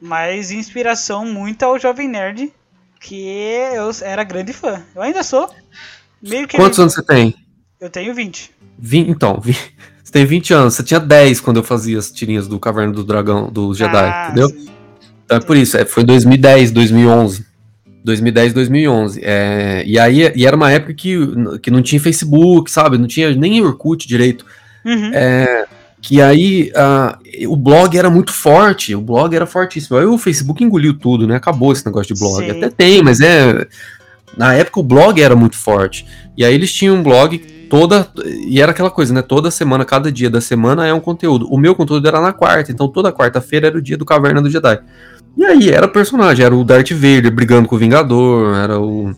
Mas 0.00 0.50
inspiração 0.50 1.24
muito 1.24 1.64
ao 1.64 1.78
Jovem 1.78 2.08
Nerd, 2.08 2.52
que 3.00 3.26
eu 3.74 3.90
era 4.02 4.22
grande 4.22 4.52
fã. 4.52 4.84
Eu 4.94 5.02
ainda 5.02 5.22
sou. 5.22 5.52
Meio 6.22 6.46
que 6.46 6.56
Quantos 6.56 6.78
anos 6.78 6.94
você 6.94 7.02
tem? 7.02 7.34
Eu 7.80 7.90
tenho 7.90 8.14
20. 8.14 8.52
20 8.78 9.10
então, 9.10 9.40
20. 9.40 9.76
Você 10.08 10.12
tem 10.12 10.24
20 10.24 10.54
anos, 10.54 10.72
você 10.72 10.82
tinha 10.82 10.98
10 10.98 11.38
quando 11.40 11.58
eu 11.58 11.62
fazia 11.62 11.98
as 11.98 12.10
tirinhas 12.10 12.48
do 12.48 12.58
Caverna 12.58 12.94
do 12.94 13.04
Dragão, 13.04 13.50
do 13.52 13.74
Jedi, 13.74 13.94
ah, 13.94 14.28
entendeu? 14.28 14.48
Sim. 14.48 14.66
Então 15.22 15.36
é 15.36 15.40
por 15.40 15.54
isso, 15.54 15.76
é, 15.76 15.84
foi 15.84 16.02
2010, 16.02 16.70
2011. 16.70 17.44
2010, 18.02 18.54
2011. 18.54 19.20
É, 19.22 19.84
e 19.86 19.98
aí 19.98 20.32
e 20.34 20.46
era 20.46 20.56
uma 20.56 20.72
época 20.72 20.94
que, 20.94 21.14
que 21.60 21.70
não 21.70 21.82
tinha 21.82 22.00
Facebook, 22.00 22.70
sabe? 22.70 22.96
Não 22.96 23.06
tinha 23.06 23.34
nem 23.34 23.62
Orkut 23.62 24.08
direito. 24.08 24.46
Uhum. 24.82 25.10
É, 25.12 25.66
que 26.00 26.22
aí 26.22 26.72
uh, 26.72 27.52
o 27.52 27.56
blog 27.56 27.98
era 27.98 28.08
muito 28.08 28.32
forte, 28.32 28.94
o 28.94 29.02
blog 29.02 29.36
era 29.36 29.44
fortíssimo. 29.44 29.98
Aí 29.98 30.06
o 30.06 30.16
Facebook 30.16 30.64
engoliu 30.64 30.94
tudo, 30.94 31.26
né? 31.26 31.36
Acabou 31.36 31.70
esse 31.70 31.84
negócio 31.84 32.14
de 32.14 32.18
blog. 32.18 32.46
Sim. 32.46 32.50
Até 32.52 32.70
tem, 32.70 33.02
mas 33.02 33.20
é. 33.20 33.66
Na 34.38 34.54
época 34.54 34.80
o 34.80 34.82
blog 34.82 35.20
era 35.20 35.36
muito 35.36 35.56
forte. 35.56 36.06
E 36.34 36.46
aí 36.46 36.54
eles 36.54 36.72
tinham 36.72 36.96
um 36.96 37.02
blog 37.02 37.57
toda. 37.68 38.08
E 38.24 38.60
era 38.60 38.72
aquela 38.72 38.90
coisa, 38.90 39.12
né? 39.12 39.22
Toda 39.22 39.50
semana, 39.50 39.84
cada 39.84 40.10
dia 40.10 40.30
da 40.30 40.40
semana 40.40 40.86
é 40.86 40.92
um 40.92 41.00
conteúdo. 41.00 41.46
O 41.50 41.58
meu 41.58 41.74
conteúdo 41.74 42.06
era 42.06 42.20
na 42.20 42.32
quarta, 42.32 42.72
então 42.72 42.88
toda 42.88 43.12
quarta-feira 43.12 43.68
era 43.68 43.78
o 43.78 43.82
dia 43.82 43.96
do 43.96 44.04
Caverna 44.04 44.42
do 44.42 44.50
Jedi. 44.50 44.80
E 45.36 45.44
aí 45.44 45.70
era 45.70 45.86
personagem, 45.86 46.44
era 46.44 46.54
o 46.54 46.64
Darth 46.64 46.90
Vader 46.90 47.32
brigando 47.32 47.68
com 47.68 47.76
o 47.76 47.78
Vingador, 47.78 48.56
era 48.56 48.80
o, 48.80 49.14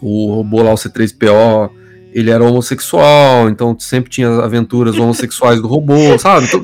o 0.00 0.34
robô 0.34 0.62
lá, 0.62 0.72
o 0.72 0.76
C3PO, 0.76 1.70
ele 2.12 2.30
era 2.30 2.44
homossexual, 2.44 3.48
então 3.50 3.76
sempre 3.78 4.08
tinha 4.08 4.28
aventuras 4.28 4.96
homossexuais 4.96 5.60
do 5.60 5.66
robô, 5.66 6.16
sabe? 6.20 6.46
Então... 6.46 6.62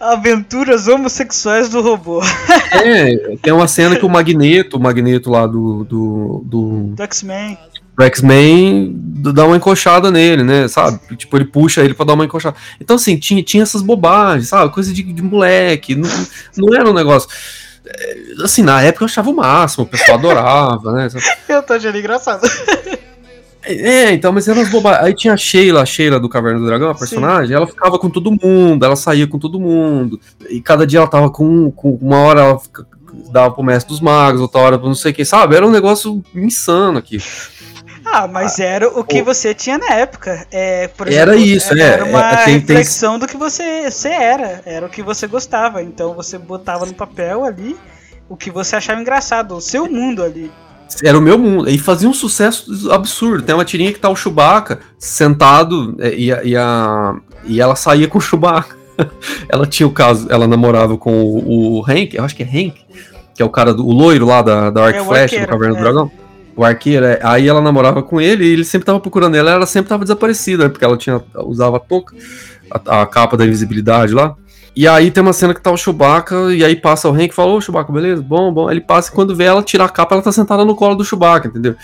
Aventuras 0.00 0.86
homossexuais 0.86 1.68
do 1.68 1.82
robô. 1.82 2.22
é, 2.72 3.36
tem 3.42 3.52
uma 3.52 3.66
cena 3.66 3.96
que 3.96 4.06
o 4.06 4.08
Magneto, 4.08 4.76
o 4.76 4.80
Magneto 4.80 5.30
lá 5.30 5.46
do. 5.46 5.84
do, 5.84 6.42
do... 6.44 6.70
do 6.94 7.02
X-Men 7.02 7.58
o 7.98 8.02
X-Men 8.02 8.92
dá 9.32 9.46
uma 9.46 9.56
encoxada 9.56 10.10
nele, 10.10 10.42
né? 10.42 10.68
Sabe? 10.68 10.98
Tipo, 11.16 11.36
ele 11.36 11.44
puxa 11.44 11.82
ele 11.82 11.94
pra 11.94 12.04
dar 12.04 12.14
uma 12.14 12.24
encoxada. 12.24 12.56
Então, 12.80 12.96
assim, 12.96 13.16
tinha, 13.16 13.42
tinha 13.42 13.62
essas 13.62 13.82
bobagens, 13.82 14.48
sabe? 14.48 14.72
Coisa 14.72 14.92
de, 14.92 15.02
de 15.02 15.22
moleque. 15.22 15.94
Não, 15.94 16.10
não 16.56 16.74
era 16.74 16.88
um 16.88 16.94
negócio. 16.94 17.28
É, 17.86 18.16
assim, 18.42 18.62
na 18.62 18.82
época 18.82 19.04
eu 19.04 19.06
achava 19.06 19.30
o 19.30 19.36
máximo, 19.36 19.84
o 19.84 19.86
pessoal 19.86 20.18
adorava, 20.18 20.92
né? 20.92 21.08
Eu 21.48 21.62
tô 21.62 21.74
achando 21.74 21.98
engraçado. 21.98 22.48
É, 23.66 24.12
então, 24.12 24.32
mas 24.32 24.48
eram 24.48 24.62
as 24.62 24.70
bobagens. 24.70 25.04
Aí 25.04 25.14
tinha 25.14 25.34
a 25.34 25.36
Sheila, 25.36 25.82
a 25.82 25.86
Sheila 25.86 26.20
do 26.20 26.28
Caverna 26.28 26.60
do 26.60 26.66
Dragão, 26.66 26.90
a 26.90 26.94
personagem, 26.94 27.48
Sim. 27.48 27.54
ela 27.54 27.66
ficava 27.66 27.98
com 27.98 28.10
todo 28.10 28.30
mundo, 28.30 28.84
ela 28.84 28.96
saía 28.96 29.26
com 29.26 29.38
todo 29.38 29.60
mundo. 29.60 30.20
E 30.50 30.60
cada 30.60 30.86
dia 30.86 30.98
ela 30.98 31.08
tava 31.08 31.30
com, 31.30 31.70
com 31.70 31.92
uma 32.00 32.18
hora 32.18 32.40
ela 32.40 32.60
dava 33.30 33.54
pro 33.54 33.62
mestre 33.62 33.88
dos 33.88 34.00
magos, 34.00 34.40
outra 34.40 34.60
hora 34.60 34.78
pro 34.78 34.86
não 34.86 34.94
sei 34.94 35.12
o 35.12 35.14
que, 35.14 35.24
sabe? 35.24 35.56
Era 35.56 35.66
um 35.66 35.70
negócio 35.70 36.22
insano 36.34 36.98
aqui. 36.98 37.18
Ah, 38.16 38.28
mas 38.28 38.60
era 38.60 38.88
o 38.88 39.02
que 39.02 39.20
você 39.22 39.52
tinha 39.52 39.76
na 39.76 39.88
época. 39.88 40.46
É, 40.52 40.86
por 40.86 41.08
exemplo, 41.08 41.32
era 41.32 41.36
isso, 41.36 41.72
era, 41.72 41.82
é. 41.82 41.86
Era 41.94 42.04
uma 42.04 42.30
é, 42.30 42.44
tem, 42.44 42.58
reflexão 42.58 43.18
tem... 43.18 43.18
do 43.18 43.26
que 43.26 43.36
você, 43.36 43.90
você 43.90 44.08
era. 44.08 44.62
Era 44.64 44.86
o 44.86 44.88
que 44.88 45.02
você 45.02 45.26
gostava. 45.26 45.82
Então 45.82 46.14
você 46.14 46.38
botava 46.38 46.86
no 46.86 46.94
papel 46.94 47.44
ali 47.44 47.76
o 48.28 48.36
que 48.36 48.52
você 48.52 48.76
achava 48.76 49.00
engraçado, 49.00 49.56
o 49.56 49.60
seu 49.60 49.90
mundo 49.90 50.22
ali. 50.22 50.48
Era 51.02 51.18
o 51.18 51.20
meu 51.20 51.36
mundo. 51.36 51.68
E 51.68 51.76
fazia 51.76 52.08
um 52.08 52.14
sucesso 52.14 52.92
absurdo. 52.92 53.42
Tem 53.42 53.52
uma 53.52 53.64
tirinha 53.64 53.92
que 53.92 53.98
tá 53.98 54.08
o 54.08 54.14
Chewbacca 54.14 54.78
sentado 54.96 55.96
é, 55.98 56.14
e, 56.14 56.28
e, 56.28 56.56
a, 56.56 57.16
e 57.42 57.60
ela 57.60 57.74
saía 57.74 58.06
com 58.06 58.18
o 58.18 58.20
Chewbacca. 58.20 58.76
ela 59.50 59.66
tinha 59.66 59.88
o 59.88 59.92
caso, 59.92 60.28
ela 60.30 60.46
namorava 60.46 60.96
com 60.96 61.20
o, 61.20 61.80
o 61.80 61.84
Hank, 61.84 62.14
eu 62.14 62.22
acho 62.22 62.36
que 62.36 62.44
é 62.44 62.46
Hank, 62.46 62.80
que 63.34 63.42
é 63.42 63.44
o 63.44 63.50
cara 63.50 63.74
do 63.74 63.84
o 63.84 63.90
loiro 63.90 64.24
lá 64.24 64.40
da, 64.40 64.70
da 64.70 64.84
Arc 64.84 64.98
é, 64.98 65.04
Flash, 65.04 65.32
do 65.32 65.48
Caverna 65.48 65.74
é. 65.74 65.78
do 65.78 65.82
Dragão 65.82 66.23
o 66.56 66.64
arqueiro, 66.64 67.04
é, 67.04 67.20
aí 67.22 67.48
ela 67.48 67.60
namorava 67.60 68.02
com 68.02 68.20
ele 68.20 68.44
e 68.44 68.52
ele 68.52 68.64
sempre 68.64 68.86
tava 68.86 69.00
procurando 69.00 69.34
ela, 69.34 69.50
ela 69.50 69.66
sempre 69.66 69.88
tava 69.88 70.04
desaparecida, 70.04 70.64
né, 70.64 70.68
porque 70.68 70.84
ela 70.84 70.96
tinha 70.96 71.22
usava 71.36 71.76
a 71.76 71.80
touca, 71.80 72.14
a, 72.70 73.02
a, 73.02 73.06
capa 73.06 73.36
da 73.36 73.44
invisibilidade 73.44 74.12
lá. 74.12 74.36
E 74.76 74.88
aí 74.88 75.10
tem 75.10 75.22
uma 75.22 75.32
cena 75.32 75.54
que 75.54 75.60
tá 75.60 75.70
o 75.70 75.76
Chewbacca, 75.76 76.52
e 76.52 76.64
aí 76.64 76.74
passa 76.74 77.08
o 77.08 77.12
Hank 77.12 77.28
e 77.30 77.34
fala, 77.34 77.52
ô 77.52 77.60
Chewbacca, 77.60 77.92
beleza? 77.92 78.20
Bom, 78.20 78.52
bom. 78.52 78.68
Ele 78.68 78.80
passa 78.80 79.08
e 79.08 79.14
quando 79.14 79.34
vê 79.34 79.44
ela 79.44 79.62
tirar 79.62 79.84
a 79.84 79.88
capa, 79.88 80.16
ela 80.16 80.22
tá 80.22 80.32
sentada 80.32 80.64
no 80.64 80.74
colo 80.74 80.96
do 80.96 81.04
Chewbacca, 81.04 81.46
entendeu? 81.46 81.76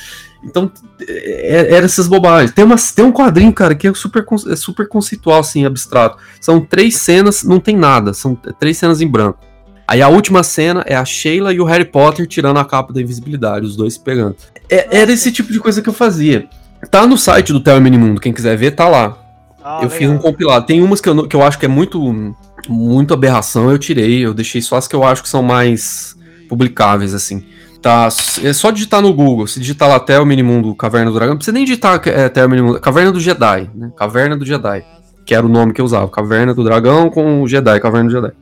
Então, 0.43 0.71
é, 1.07 1.73
era 1.73 1.87
essas 1.87 2.09
bobagens. 2.09 2.53
Tem, 2.53 2.65
uma, 2.65 2.75
tem 2.77 3.05
um 3.05 3.13
quadrinho, 3.13 3.53
cara, 3.53 3.77
que 3.77 3.87
é 3.87 3.95
super, 3.95 4.27
é 4.51 4.57
super 4.57 4.89
conceitual, 4.89 5.39
assim, 5.39 5.65
abstrato. 5.65 6.19
São 6.41 6.61
três 6.61 6.97
cenas, 6.97 7.45
não 7.45 7.61
tem 7.61 7.77
nada, 7.77 8.13
são 8.13 8.35
três 8.59 8.77
cenas 8.77 9.01
em 9.01 9.07
branco. 9.07 9.39
Aí 9.87 10.03
a 10.03 10.09
última 10.09 10.43
cena 10.43 10.85
é 10.87 10.95
a 10.95 11.05
Sheila 11.05 11.53
e 11.53 11.61
o 11.61 11.65
Harry 11.65 11.85
Potter 11.85 12.27
tirando 12.27 12.59
a 12.59 12.65
capa 12.65 12.93
da 12.93 13.01
invisibilidade, 13.01 13.67
os 13.67 13.77
dois 13.77 13.99
pegando. 13.99 14.37
É, 14.71 15.01
era 15.01 15.13
esse 15.13 15.33
tipo 15.33 15.53
de 15.53 15.59
coisa 15.59 15.83
que 15.83 15.89
eu 15.89 15.93
fazia. 15.93 16.49
Tá 16.91 17.07
no 17.07 17.19
site 17.19 17.53
do 17.53 17.61
Theo 17.61 17.81
Minimundo, 17.81 18.21
quem 18.21 18.33
quiser 18.33 18.57
ver, 18.57 18.71
tá 18.71 18.89
lá. 18.89 19.19
Ah, 19.63 19.81
eu 19.83 19.89
legal. 19.89 19.99
fiz 19.99 20.09
um 20.09 20.19
compilado. 20.19 20.67
Tem 20.67 20.81
umas 20.83 21.01
que 21.01 21.09
eu, 21.09 21.27
que 21.27 21.37
eu 21.37 21.43
acho 21.43 21.59
que 21.59 21.67
é 21.67 21.69
muito, 21.69 22.35
muito 22.69 23.13
aberração, 23.13 23.71
eu 23.71 23.79
tirei. 23.79 24.25
Eu 24.25 24.33
deixei 24.33 24.63
só 24.63 24.77
as 24.77 24.89
que 24.89 24.97
eu 24.97 25.05
acho 25.05 25.23
que 25.23 25.29
são 25.29 25.43
mais 25.43 26.17
publicáveis, 26.49 27.13
assim. 27.13 27.45
Tá, 27.83 28.09
é 28.43 28.53
só 28.53 28.71
digitar 28.71 29.01
no 29.01 29.13
Google. 29.13 29.47
Se 29.47 29.59
digitar 29.59 29.89
lá 29.89 29.97
até 29.97 30.21
o 30.21 30.27
Minimundo 30.27 30.75
Caverna 30.75 31.11
do 31.11 31.15
Dragão, 31.15 31.35
não 31.35 31.39
precisa 31.39 31.55
nem 31.55 31.65
digitar 31.65 32.01
é, 32.07 32.27
até 32.27 32.45
o 32.45 32.49
Minimundo. 32.49 32.81
Caverna 32.81 33.13
do 33.13 33.21
Jedi, 33.21 33.71
né? 33.75 33.91
Caverna 33.97 34.37
do 34.37 34.45
Jedi. 34.45 34.85
Que 35.27 35.35
era 35.35 35.45
o 35.45 35.49
nome 35.49 35.73
que 35.73 35.81
eu 35.81 35.85
usava. 35.85 36.09
Caverna 36.09 36.55
do 36.55 36.65
Dragão 36.65 37.11
com 37.11 37.43
o 37.43 37.49
Jedi, 37.49 37.81
Caverna 37.81 38.09
do 38.09 38.13
Jedi. 38.13 38.33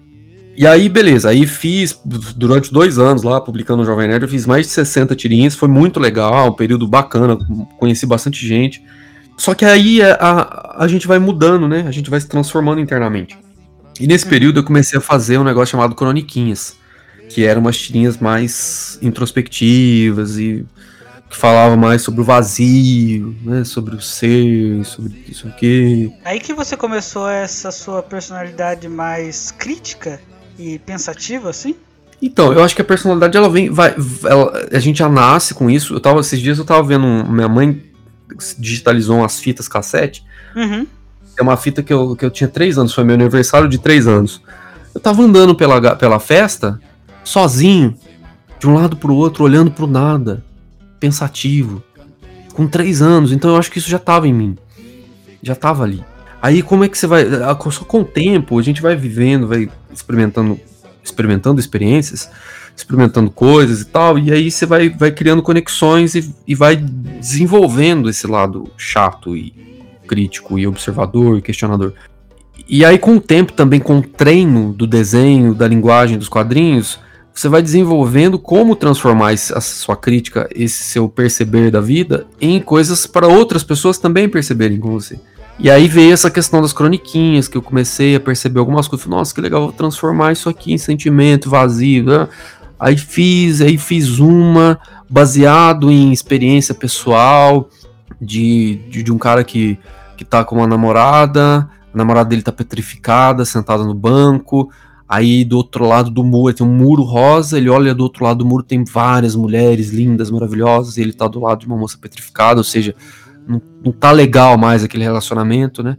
E 0.59 0.67
aí, 0.67 0.89
beleza, 0.89 1.29
aí 1.31 1.47
fiz 1.47 1.97
durante 2.35 2.73
dois 2.73 2.99
anos 2.99 3.23
lá, 3.23 3.41
publicando 3.41 3.85
o 3.85 3.87
Jovem 3.87 4.09
Nerd, 4.09 4.25
eu 4.25 4.29
fiz 4.29 4.45
mais 4.45 4.67
de 4.67 4.73
60 4.73 5.15
tirinhas, 5.15 5.55
foi 5.55 5.69
muito 5.69 6.01
legal, 6.01 6.49
um 6.49 6.53
período 6.53 6.85
bacana, 6.89 7.39
conheci 7.79 8.05
bastante 8.05 8.45
gente. 8.45 8.85
Só 9.37 9.55
que 9.55 9.65
aí 9.65 10.03
a, 10.03 10.15
a, 10.15 10.85
a 10.85 10.89
gente 10.89 11.07
vai 11.07 11.21
mudando, 11.21 11.69
né? 11.69 11.85
A 11.87 11.93
gente 11.93 12.11
vai 12.11 12.21
se 12.21 12.27
transformando 12.27 12.81
internamente. 12.81 13.39
E 14.01 14.07
nesse 14.09 14.25
uhum. 14.25 14.31
período 14.31 14.59
eu 14.59 14.65
comecei 14.65 14.99
a 14.99 15.01
fazer 15.01 15.39
um 15.39 15.45
negócio 15.45 15.71
chamado 15.71 15.95
Croniquinhas, 15.95 16.75
que 17.29 17.47
eram 17.47 17.61
umas 17.61 17.79
tirinhas 17.79 18.19
mais 18.19 18.99
introspectivas 19.01 20.41
e 20.41 20.67
que 21.31 21.37
falava 21.37 21.77
mais 21.77 22.03
sobre 22.03 22.21
o 22.21 22.25
vazio, 22.25 23.37
né, 23.45 23.63
sobre 23.63 23.95
o 23.95 24.01
ser, 24.01 24.85
sobre 24.85 25.25
isso 25.29 25.47
aqui. 25.47 26.13
Aí 26.25 26.41
que 26.41 26.53
você 26.53 26.77
começou 26.77 27.29
essa 27.29 27.71
sua 27.71 28.03
personalidade 28.03 28.89
mais 28.89 29.53
crítica 29.53 30.21
e 30.59 30.79
pensativa, 30.79 31.51
assim? 31.51 31.77
Então, 32.21 32.53
eu 32.53 32.65
acho 32.65 32.75
que 32.75 32.83
a 32.83 32.85
personalidade 32.85 33.37
ela 33.37 33.49
vem, 33.49 33.71
vai, 33.71 33.95
ela, 34.25 34.69
a 34.73 34.79
gente 34.81 34.99
já 34.99 35.09
nasce 35.09 35.55
com 35.55 35.71
isso. 35.71 35.95
Eu 35.95 36.01
tava 36.01 36.21
esses 36.21 36.41
dias 36.41 36.59
eu 36.59 36.65
tava 36.65 36.83
vendo 36.83 37.07
minha 37.07 37.49
mãe 37.49 37.81
digitalizou 38.59 39.19
umas 39.19 39.39
fitas 39.39 39.69
cassete. 39.69 40.25
Uhum. 40.55 40.87
É 41.39 41.43
uma 41.43 41.57
fita 41.57 41.83
que 41.83 41.93
eu, 41.93 42.17
que 42.17 42.25
eu 42.25 42.31
tinha 42.31 42.49
três 42.49 42.77
anos, 42.77 42.93
foi 42.93 43.05
meu 43.05 43.15
aniversário 43.15 43.69
de 43.69 43.79
três 43.79 44.07
anos. 44.07 44.43
Eu 44.95 45.01
tava 45.01 45.23
andando 45.23 45.55
pela, 45.55 45.95
pela 45.95 46.19
festa, 46.19 46.81
sozinho, 47.23 47.97
de 48.59 48.67
um 48.67 48.75
lado 48.75 48.97
pro 48.97 49.15
outro, 49.15 49.45
olhando 49.45 49.71
pro 49.71 49.87
nada, 49.87 50.45
pensativo, 50.99 51.83
com 52.53 52.67
três 52.67 53.01
anos. 53.01 53.31
Então 53.31 53.51
eu 53.51 53.57
acho 53.57 53.71
que 53.71 53.79
isso 53.79 53.89
já 53.89 53.99
tava 53.99 54.27
em 54.27 54.33
mim, 54.33 54.59
já 55.41 55.55
tava 55.55 55.85
ali. 55.85 56.05
Aí 56.41 56.63
como 56.63 56.85
é 56.85 56.89
que 56.89 56.97
você 56.97 57.07
vai. 57.07 57.25
Só 57.71 57.85
com 57.85 58.01
o 58.01 58.05
tempo, 58.05 58.59
a 58.59 58.63
gente 58.63 58.81
vai 58.81 58.97
vivendo, 58.97 59.47
vai 59.47 59.69
experimentando, 59.93 60.59
experimentando 61.03 61.61
experiências, 61.61 62.31
experimentando 62.77 63.31
coisas 63.31 63.81
e 63.81 63.85
tal, 63.87 64.19
e 64.19 64.33
aí 64.33 64.51
você 64.51 64.65
vai, 64.65 64.89
vai 64.89 65.11
criando 65.11 65.43
conexões 65.43 66.15
e, 66.15 66.35
e 66.47 66.55
vai 66.55 66.77
desenvolvendo 66.77 68.09
esse 68.09 68.27
lado 68.27 68.71
chato 68.77 69.37
e 69.37 69.53
crítico 70.07 70.59
e 70.59 70.67
observador 70.67 71.39
e 71.39 71.43
questionador. 71.43 71.93
E 72.69 72.85
aí, 72.85 72.99
com 72.99 73.17
o 73.17 73.21
tempo, 73.21 73.53
também 73.53 73.81
com 73.81 73.99
o 73.99 74.03
treino 74.03 74.73
do 74.73 74.87
desenho, 74.87 75.55
da 75.55 75.67
linguagem 75.67 76.19
dos 76.19 76.29
quadrinhos, 76.29 76.99
você 77.33 77.49
vai 77.49 77.63
desenvolvendo 77.63 78.39
como 78.39 78.75
transformar 78.75 79.33
a 79.33 79.61
sua 79.61 79.97
crítica, 79.97 80.49
esse 80.53 80.83
seu 80.83 81.09
perceber 81.09 81.71
da 81.71 81.81
vida, 81.81 82.27
em 82.41 82.61
coisas 82.61 83.07
para 83.07 83.29
outras 83.29 83.63
pessoas 83.63 83.97
também 83.97 84.29
perceberem 84.29 84.79
com 84.79 84.91
você. 84.91 85.19
E 85.59 85.69
aí 85.69 85.89
veio 85.89 86.13
essa 86.13 86.31
questão 86.31 86.63
das 86.63 86.73
croniquinhas, 86.73 87.49
que 87.49 87.57
eu 87.57 87.63
comecei 87.63 88.15
a 88.15 88.21
perceber 88.21 88.61
algumas 88.61 88.87
coisas. 88.87 89.07
Nossa, 89.09 89.35
que 89.35 89.41
legal, 89.41 89.63
vou 89.63 89.73
transformar 89.73 90.33
isso 90.33 90.49
aqui 90.49 90.73
em 90.73 90.79
sentimento 90.79 91.51
vazio. 91.51 92.05
Né? 92.05 92.29
Aí 92.79 92.97
fiz, 92.97 93.61
aí 93.61 93.77
fiz 93.77 94.21
uma 94.21 94.79
baseado 95.11 95.91
em 95.91 96.13
experiência 96.13 96.75
pessoal 96.75 97.69
de, 98.21 98.77
de, 98.89 99.03
de, 99.03 99.13
um 99.13 99.19
cara 99.19 99.43
que, 99.43 99.77
que 100.17 100.25
tá 100.25 100.45
com 100.45 100.57
uma 100.57 100.67
namorada, 100.67 101.69
a 101.93 101.97
namorada 101.97 102.29
dele 102.29 102.43
tá 102.43 102.53
petrificada, 102.53 103.45
sentada 103.45 103.83
no 103.83 103.95
banco. 103.95 104.71
Aí 105.09 105.45
do 105.45 105.57
outro 105.57 105.87
lado 105.87 106.09
do 106.11 106.23
muro 106.23 106.55
tem 106.55 106.65
um 106.65 106.73
muro 106.73 107.03
rosa, 107.03 107.57
ele 107.57 107.71
olha 107.71 107.95
do 107.95 108.03
outro 108.05 108.23
lado 108.23 108.39
do 108.39 108.47
muro, 108.47 108.63
tem 108.63 108.85
várias 108.85 109.35
mulheres 109.35 109.89
lindas, 109.89 110.31
maravilhosas, 110.31 110.99
e 110.99 111.01
ele 111.01 111.15
tá 111.15 111.27
do 111.27 111.41
lado 111.41 111.61
de 111.61 111.67
uma 111.67 111.79
moça 111.79 111.97
petrificada, 111.99 112.61
ou 112.61 112.65
seja, 112.65 112.95
não, 113.49 113.63
não 113.83 113.93
tá 113.93 114.13
legal 114.13 114.59
mais 114.59 114.85
aquele 114.85 115.03
relacionamento, 115.03 115.83
né? 115.83 115.97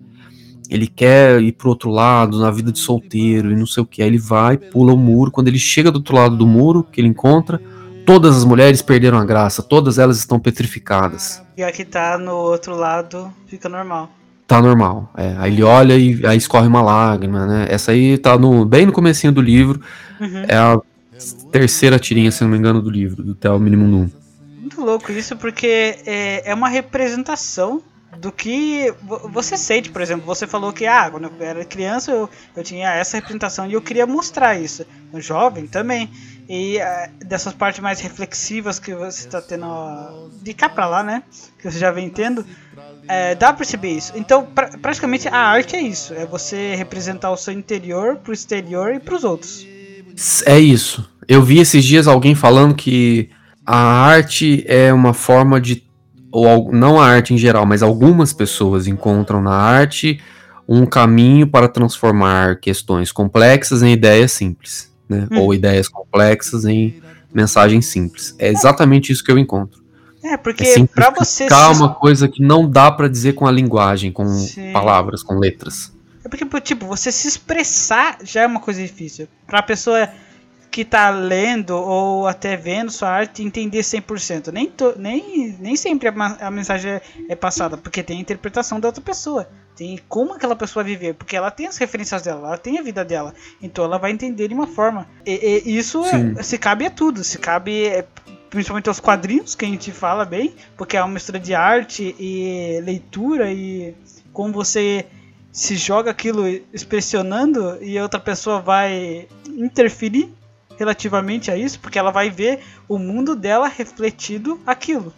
Ele 0.70 0.86
quer 0.86 1.42
ir 1.42 1.52
pro 1.54 1.70
outro 1.70 1.90
lado, 1.90 2.40
na 2.40 2.52
vida 2.52 2.72
de 2.72 2.78
solteiro 2.78 3.52
e 3.52 3.56
não 3.56 3.66
sei 3.66 3.82
o 3.82 3.86
que. 3.86 4.04
Aí 4.04 4.08
ele 4.08 4.20
vai, 4.20 4.56
pula 4.56 4.94
o 4.94 4.98
muro. 4.98 5.32
Quando 5.32 5.48
ele 5.48 5.58
chega 5.58 5.92
do 5.92 5.96
outro 5.96 6.16
lado 6.16 6.38
do 6.38 6.46
muro, 6.46 6.84
que 6.84 7.02
ele 7.02 7.08
encontra, 7.08 7.60
todas 8.06 8.38
as 8.38 8.46
mulheres 8.46 8.80
perderam 8.80 9.18
a 9.18 9.26
graça, 9.26 9.64
todas 9.64 9.98
elas 9.98 10.20
estão 10.20 10.40
petrificadas. 10.40 11.42
E 11.58 11.64
a 11.64 11.72
que 11.72 11.84
tá 11.84 12.20
no 12.20 12.34
outro 12.34 12.76
lado 12.76 13.34
fica 13.48 13.68
normal. 13.68 14.12
Tá 14.46 14.62
normal. 14.62 15.12
É, 15.18 15.36
aí 15.40 15.54
ele 15.54 15.64
olha 15.64 15.98
e 15.98 16.24
aí 16.26 16.38
escorre 16.38 16.68
uma 16.68 16.84
lágrima, 16.84 17.48
né? 17.48 17.66
Essa 17.68 17.92
aí 17.92 18.20
tá 18.20 18.38
no, 18.38 18.64
bem 18.64 18.86
no 18.86 18.92
comecinho 18.92 19.34
do 19.34 19.42
livro. 19.42 19.82
Uhum. 20.22 20.44
É 20.48 20.56
a 20.56 20.80
terceira 21.52 21.98
tirinha, 21.98 22.32
se 22.32 22.44
não 22.44 22.52
me 22.52 22.58
engano, 22.58 22.80
do 22.80 22.92
livro, 22.92 23.24
do 23.24 23.34
Theo 23.34 23.60
Minimum 23.60 24.04
1 24.04 24.19
muito 24.80 24.86
louco 24.86 25.12
isso, 25.12 25.36
porque 25.36 26.00
é, 26.06 26.44
é 26.46 26.54
uma 26.54 26.70
representação 26.70 27.84
do 28.18 28.32
que 28.32 28.94
você 29.32 29.56
sente, 29.56 29.92
por 29.92 30.02
exemplo, 30.02 30.26
você 30.26 30.48
falou 30.48 30.74
que 30.74 30.86
ah, 30.86 31.10
quando 31.12 31.26
eu 31.26 31.46
era 31.46 31.64
criança 31.64 32.12
eu, 32.12 32.30
eu 32.56 32.64
tinha 32.64 32.92
essa 32.94 33.18
representação 33.18 33.68
e 33.68 33.74
eu 33.74 33.82
queria 33.82 34.08
mostrar 34.08 34.60
isso. 34.60 34.86
No 35.12 35.22
jovem 35.22 35.68
também. 35.68 36.10
E 36.48 36.78
uh, 36.78 37.26
dessas 37.26 37.54
partes 37.54 37.80
mais 37.80 38.00
reflexivas 38.00 38.80
que 38.80 38.94
você 38.96 39.28
está 39.28 39.40
tendo 39.40 40.32
de 40.42 40.54
cá 40.54 40.68
pra 40.68 40.88
lá, 40.88 41.04
né? 41.04 41.22
Que 41.60 41.70
você 41.70 41.78
já 41.78 41.92
vem 41.92 42.10
tendo, 42.10 42.40
uh, 42.42 43.36
dá 43.38 43.48
pra 43.48 43.58
perceber 43.58 43.92
isso. 43.92 44.14
Então, 44.16 44.48
pra, 44.48 44.70
praticamente 44.80 45.28
a 45.28 45.38
arte 45.38 45.76
é 45.76 45.82
isso: 45.82 46.12
é 46.14 46.26
você 46.26 46.74
representar 46.76 47.30
o 47.30 47.38
seu 47.38 47.54
interior 47.54 48.16
pro 48.18 48.34
exterior 48.34 48.96
e 48.96 49.00
pros 49.00 49.24
outros. 49.24 49.66
É 50.48 50.60
isso. 50.60 51.08
Eu 51.28 51.44
vi 51.44 51.60
esses 51.60 51.86
dias 51.86 52.08
alguém 52.08 52.34
falando 52.34 52.74
que 52.74 53.30
a 53.72 53.78
arte 53.78 54.64
é 54.68 54.92
uma 54.92 55.14
forma 55.14 55.62
de. 55.62 55.84
Ou 56.32 56.72
não 56.72 57.00
a 57.00 57.08
arte 57.08 57.36
em 57.36 57.38
geral, 57.38 57.68
mas 57.68 57.84
algumas 57.84 58.34
pessoas 58.34 58.88
encontram 58.88 59.42
na 59.42 59.54
arte 59.54 60.20
um 60.68 60.86
caminho 60.86 61.48
para 61.48 61.68
transformar 61.68 62.60
questões 62.60 63.12
complexas 63.12 63.84
em 63.84 63.92
ideias 63.94 64.32
simples, 64.32 64.92
né? 65.08 65.28
Hum. 65.32 65.42
Ou 65.42 65.54
ideias 65.54 65.88
complexas 65.88 66.66
em 66.66 67.00
mensagens 67.32 67.86
simples. 67.86 68.36
É 68.40 68.50
exatamente 68.50 69.12
isso 69.12 69.24
que 69.24 69.32
eu 69.32 69.38
encontro. 69.38 69.80
É, 70.24 70.36
porque 70.36 70.64
é 70.64 70.86
para 70.88 71.12
você 71.12 71.48
uma 71.76 71.94
coisa 71.94 72.28
que 72.28 72.42
não 72.42 72.70
dá 72.70 72.92
para 72.92 73.08
dizer 73.08 73.34
com 73.34 73.46
a 73.48 73.52
linguagem, 73.52 74.12
com 74.12 74.28
Sim. 74.28 74.74
palavras, 74.74 75.22
com 75.22 75.38
letras. 75.38 75.94
É 76.24 76.28
porque 76.28 76.62
tipo, 76.62 76.88
você 76.88 77.12
se 77.12 77.28
expressar 77.28 78.18
já 78.24 78.42
é 78.42 78.48
uma 78.48 78.60
coisa 78.60 78.82
difícil. 78.82 79.28
Para 79.48 79.60
a 79.60 79.64
pessoa 79.64 80.10
que 80.72 80.86
tá 80.86 81.10
lendo 81.10 81.72
ou 81.72 82.28
até 82.28 82.56
vendo 82.56 82.92
sua 82.92 83.10
arte 83.10 83.44
entender 83.44 83.80
100%. 83.80 84.52
Nem, 84.52 84.68
to, 84.68 84.94
nem, 84.98 85.56
nem 85.60 85.76
sempre 85.76 86.08
a, 86.08 86.14
a 86.42 86.52
mensagem 86.52 86.92
é, 86.92 87.02
é, 87.30 87.36
passada, 87.36 87.78
porque 87.78 88.04
tem 88.04 88.18
a 88.18 88.22
interpretação 88.22 88.80
da 88.80 88.88
outra 88.88 89.02
pessoa. 89.02 89.50
Tem 89.76 90.00
como 90.08 90.34
aquela 90.34 90.56
pessoa 90.56 90.84
viver, 90.84 91.16
porque 91.16 91.36
ela 91.36 91.50
tem 91.50 91.66
as 91.66 91.78
referências 91.78 92.22
dela, 92.22 92.48
ela 92.48 92.58
tem 92.58 92.78
a 92.78 92.82
vida 92.82 93.04
dela. 93.04 93.34
Então 93.62 93.84
ela 93.84 93.98
vai 93.98 94.12
entender 94.12 94.48
de 94.48 94.54
uma 94.54 94.68
forma. 94.68 95.08
E, 95.26 95.64
e 95.66 95.78
isso 95.78 96.04
é, 96.06 96.44
se 96.44 96.58
cabe 96.58 96.86
a 96.86 96.92
tudo, 96.92 97.24
se 97.24 97.40
cabe 97.40 97.86
é, 97.86 98.06
principalmente 98.50 98.90
aos 98.90 99.00
quadrinhos, 99.00 99.56
que 99.56 99.66
a 99.66 99.68
gente 99.68 99.92
fala 99.92 100.26
bem, 100.26 100.54
porque 100.78 100.98
é 100.98 101.02
uma 101.02 101.14
mistura 101.14 101.40
de 101.40 101.56
arte 101.56 102.16
e 102.20 102.80
leitura 102.84 103.52
e 103.52 103.96
como 104.32 104.54
você 104.54 105.06
se 105.52 105.76
joga 105.76 106.12
aquilo 106.12 106.48
expressionando 106.72 107.84
e 107.84 108.00
outra 108.00 108.20
pessoa 108.20 108.62
vai 108.62 109.28
interferir 109.48 110.32
relativamente 110.80 111.52
a 111.52 111.58
isso, 111.58 111.80
porque 111.80 112.00
ela 112.00 112.10
vai 112.10 112.30
ver 112.30 112.62
o 112.88 112.98
mundo 112.98 113.36
dela 113.36 113.68
refletido 113.68 114.60
aquilo. 114.66 115.14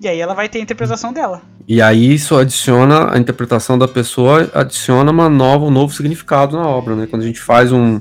E 0.00 0.08
aí 0.08 0.18
ela 0.18 0.34
vai 0.34 0.48
ter 0.48 0.58
a 0.58 0.62
interpretação 0.62 1.12
dela. 1.12 1.42
E 1.68 1.80
aí 1.80 2.14
isso 2.14 2.34
adiciona, 2.34 3.14
a 3.14 3.18
interpretação 3.18 3.78
da 3.78 3.86
pessoa 3.86 4.50
adiciona 4.52 5.12
uma 5.12 5.28
nova, 5.28 5.66
um 5.66 5.70
novo 5.70 5.94
significado 5.94 6.56
na 6.56 6.66
obra, 6.66 6.96
né? 6.96 7.06
Quando 7.06 7.22
a 7.22 7.26
gente 7.26 7.40
faz 7.40 7.70
um, 7.70 8.00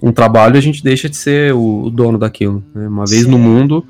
um 0.00 0.12
trabalho, 0.12 0.56
a 0.56 0.60
gente 0.60 0.84
deixa 0.84 1.08
de 1.08 1.16
ser 1.16 1.54
o, 1.54 1.84
o 1.84 1.90
dono 1.90 2.18
daquilo. 2.18 2.62
Né? 2.74 2.86
Uma 2.86 3.06
vez 3.06 3.24
Sim. 3.24 3.30
no 3.30 3.38
mundo, 3.38 3.84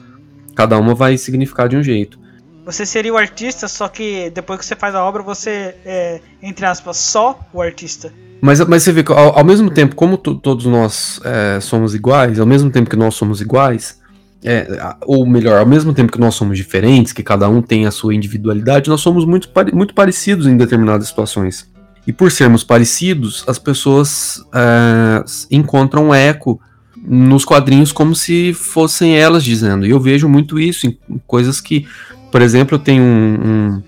cada 0.55 0.79
uma 0.79 0.95
vai 0.95 1.19
significar 1.19 1.69
de 1.69 1.77
um 1.77 1.83
jeito. 1.83 2.19
Você 2.65 2.87
seria 2.87 3.13
o 3.13 3.17
artista, 3.17 3.67
só 3.67 3.89
que 3.89 4.31
depois 4.31 4.61
que 4.61 4.65
você 4.65 4.77
faz 4.77 4.95
a 4.95 5.05
obra, 5.05 5.21
você 5.23 5.75
é, 5.85 6.21
entre 6.41 6.65
aspas, 6.65 6.97
só 6.97 7.39
o 7.53 7.61
artista. 7.61 8.13
Mas, 8.43 8.59
mas 8.67 8.83
você 8.83 8.91
vê 8.91 9.05
que 9.05 9.13
ao, 9.13 9.39
ao 9.39 9.45
mesmo 9.45 9.71
tempo, 9.71 9.95
como 9.95 10.19
todos 10.19 10.67
nós 10.67 11.21
é, 11.25 11.61
somos 11.61 11.95
iguais, 11.95 12.41
ao 12.41 12.47
mesmo 12.47 12.71
tempo 12.71 12.91
que 12.91 12.97
nós 12.97 13.15
somos 13.15 13.41
iguais, 13.41 14.01
é, 14.43 14.67
ou 15.03 15.25
melhor, 15.25 15.61
ao 15.61 15.67
mesmo 15.67 15.95
tempo 15.95 16.11
que 16.11 16.19
nós 16.19 16.35
somos 16.35 16.59
diferentes, 16.59 17.13
que 17.13 17.23
cada 17.23 17.49
um 17.49 17.63
tem 17.63 17.87
a 17.87 17.93
sua 17.93 18.13
individualidade, 18.13 18.91
nós 18.91 19.01
somos 19.01 19.25
muito, 19.25 19.49
muito 19.73 19.95
parecidos 19.95 20.49
em 20.49 20.57
determinadas 20.57 21.07
situações. 21.07 21.71
E 22.05 22.13
por 22.13 22.33
sermos 22.33 22.65
parecidos, 22.65 23.45
as 23.47 23.61
pessoas 23.61 24.43
é, 24.53 25.25
encontram 25.49 26.13
eco 26.13 26.61
nos 26.97 27.45
quadrinhos 27.45 27.93
como 27.93 28.13
se 28.13 28.53
fossem 28.53 29.17
elas 29.17 29.45
dizendo. 29.45 29.87
E 29.87 29.91
eu 29.91 30.01
vejo 30.01 30.29
muito 30.29 30.59
isso 30.59 30.89
em 30.89 30.99
coisas 31.29 31.61
que, 31.61 31.87
por 32.33 32.43
exemplo, 32.43 32.75
eu 32.75 32.81
tenho 32.81 33.05
um, 33.05 33.39
um 33.45 33.83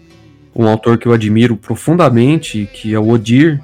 um 0.55 0.69
autor 0.69 0.99
que 0.99 1.09
eu 1.09 1.13
admiro 1.13 1.57
profundamente, 1.57 2.69
que 2.73 2.95
é 2.95 2.99
o 2.99 3.09
Odir, 3.09 3.61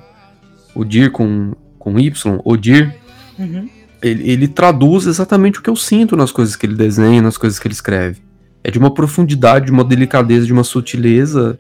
Odir 0.75 1.11
com, 1.11 1.53
com 1.79 1.99
Y, 1.99 2.41
Odir, 2.45 2.95
uhum. 3.39 3.69
ele, 4.03 4.31
ele 4.31 4.49
traduz 4.49 5.07
exatamente 5.07 5.59
o 5.59 5.63
que 5.63 5.71
eu 5.71 5.77
sinto 5.77 6.17
nas 6.17 6.31
coisas 6.33 6.57
que 6.57 6.67
ele 6.67 6.75
desenha, 6.75 7.23
nas 7.23 7.37
coisas 7.37 7.59
que 7.59 7.67
ele 7.67 7.75
escreve. 7.75 8.21
É 8.63 8.71
de 8.71 8.79
uma 8.79 8.93
profundidade, 8.93 9.67
de 9.67 9.73
uma 9.73 9.85
delicadeza, 9.85 10.47
de 10.47 10.53
uma 10.53 10.65
sutileza 10.65 11.59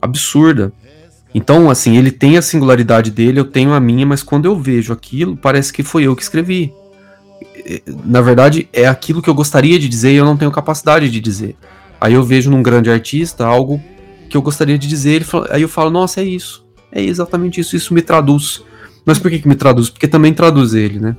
absurda. 0.00 0.72
Então, 1.34 1.70
assim, 1.70 1.96
ele 1.96 2.10
tem 2.10 2.36
a 2.36 2.42
singularidade 2.42 3.10
dele, 3.10 3.38
eu 3.38 3.44
tenho 3.44 3.72
a 3.72 3.80
minha, 3.80 4.04
mas 4.04 4.22
quando 4.22 4.46
eu 4.46 4.58
vejo 4.58 4.92
aquilo, 4.92 5.36
parece 5.36 5.72
que 5.72 5.82
foi 5.82 6.04
eu 6.04 6.16
que 6.16 6.22
escrevi. 6.22 6.72
Na 8.04 8.20
verdade, 8.20 8.68
é 8.72 8.86
aquilo 8.86 9.22
que 9.22 9.30
eu 9.30 9.34
gostaria 9.34 9.78
de 9.78 9.88
dizer 9.88 10.12
e 10.12 10.16
eu 10.16 10.24
não 10.24 10.36
tenho 10.36 10.50
capacidade 10.50 11.08
de 11.08 11.20
dizer. 11.20 11.56
Aí 12.00 12.14
eu 12.14 12.24
vejo 12.24 12.50
num 12.50 12.62
grande 12.62 12.90
artista 12.90 13.46
algo 13.46 13.80
que 14.28 14.36
eu 14.36 14.42
gostaria 14.42 14.78
de 14.78 14.88
dizer, 14.88 15.24
aí 15.50 15.62
eu 15.62 15.68
falo, 15.68 15.90
nossa, 15.90 16.20
é 16.20 16.24
isso. 16.24 16.64
É 16.92 17.02
exatamente 17.02 17.60
isso, 17.60 17.76
isso 17.76 17.94
me 17.94 18.02
traduz. 18.02 18.62
Mas 19.04 19.18
por 19.18 19.30
que, 19.30 19.38
que 19.38 19.48
me 19.48 19.54
traduz? 19.54 19.88
Porque 19.88 20.08
também 20.08 20.32
traduz 20.32 20.74
ele, 20.74 20.98
né? 20.98 21.16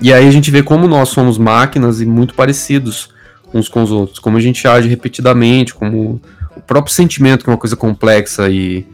E 0.00 0.12
aí 0.12 0.26
a 0.26 0.30
gente 0.30 0.50
vê 0.50 0.62
como 0.62 0.88
nós 0.88 1.10
somos 1.10 1.36
máquinas 1.36 2.00
e 2.00 2.06
muito 2.06 2.34
parecidos 2.34 3.10
uns 3.52 3.68
com 3.68 3.82
os 3.82 3.90
outros, 3.90 4.18
como 4.18 4.36
a 4.36 4.40
gente 4.40 4.66
age 4.66 4.88
repetidamente, 4.88 5.74
como 5.74 6.20
o 6.56 6.60
próprio 6.60 6.94
sentimento, 6.94 7.44
que 7.44 7.50
é 7.50 7.52
uma 7.52 7.58
coisa 7.58 7.76
complexa 7.76 8.48
e, 8.48 8.86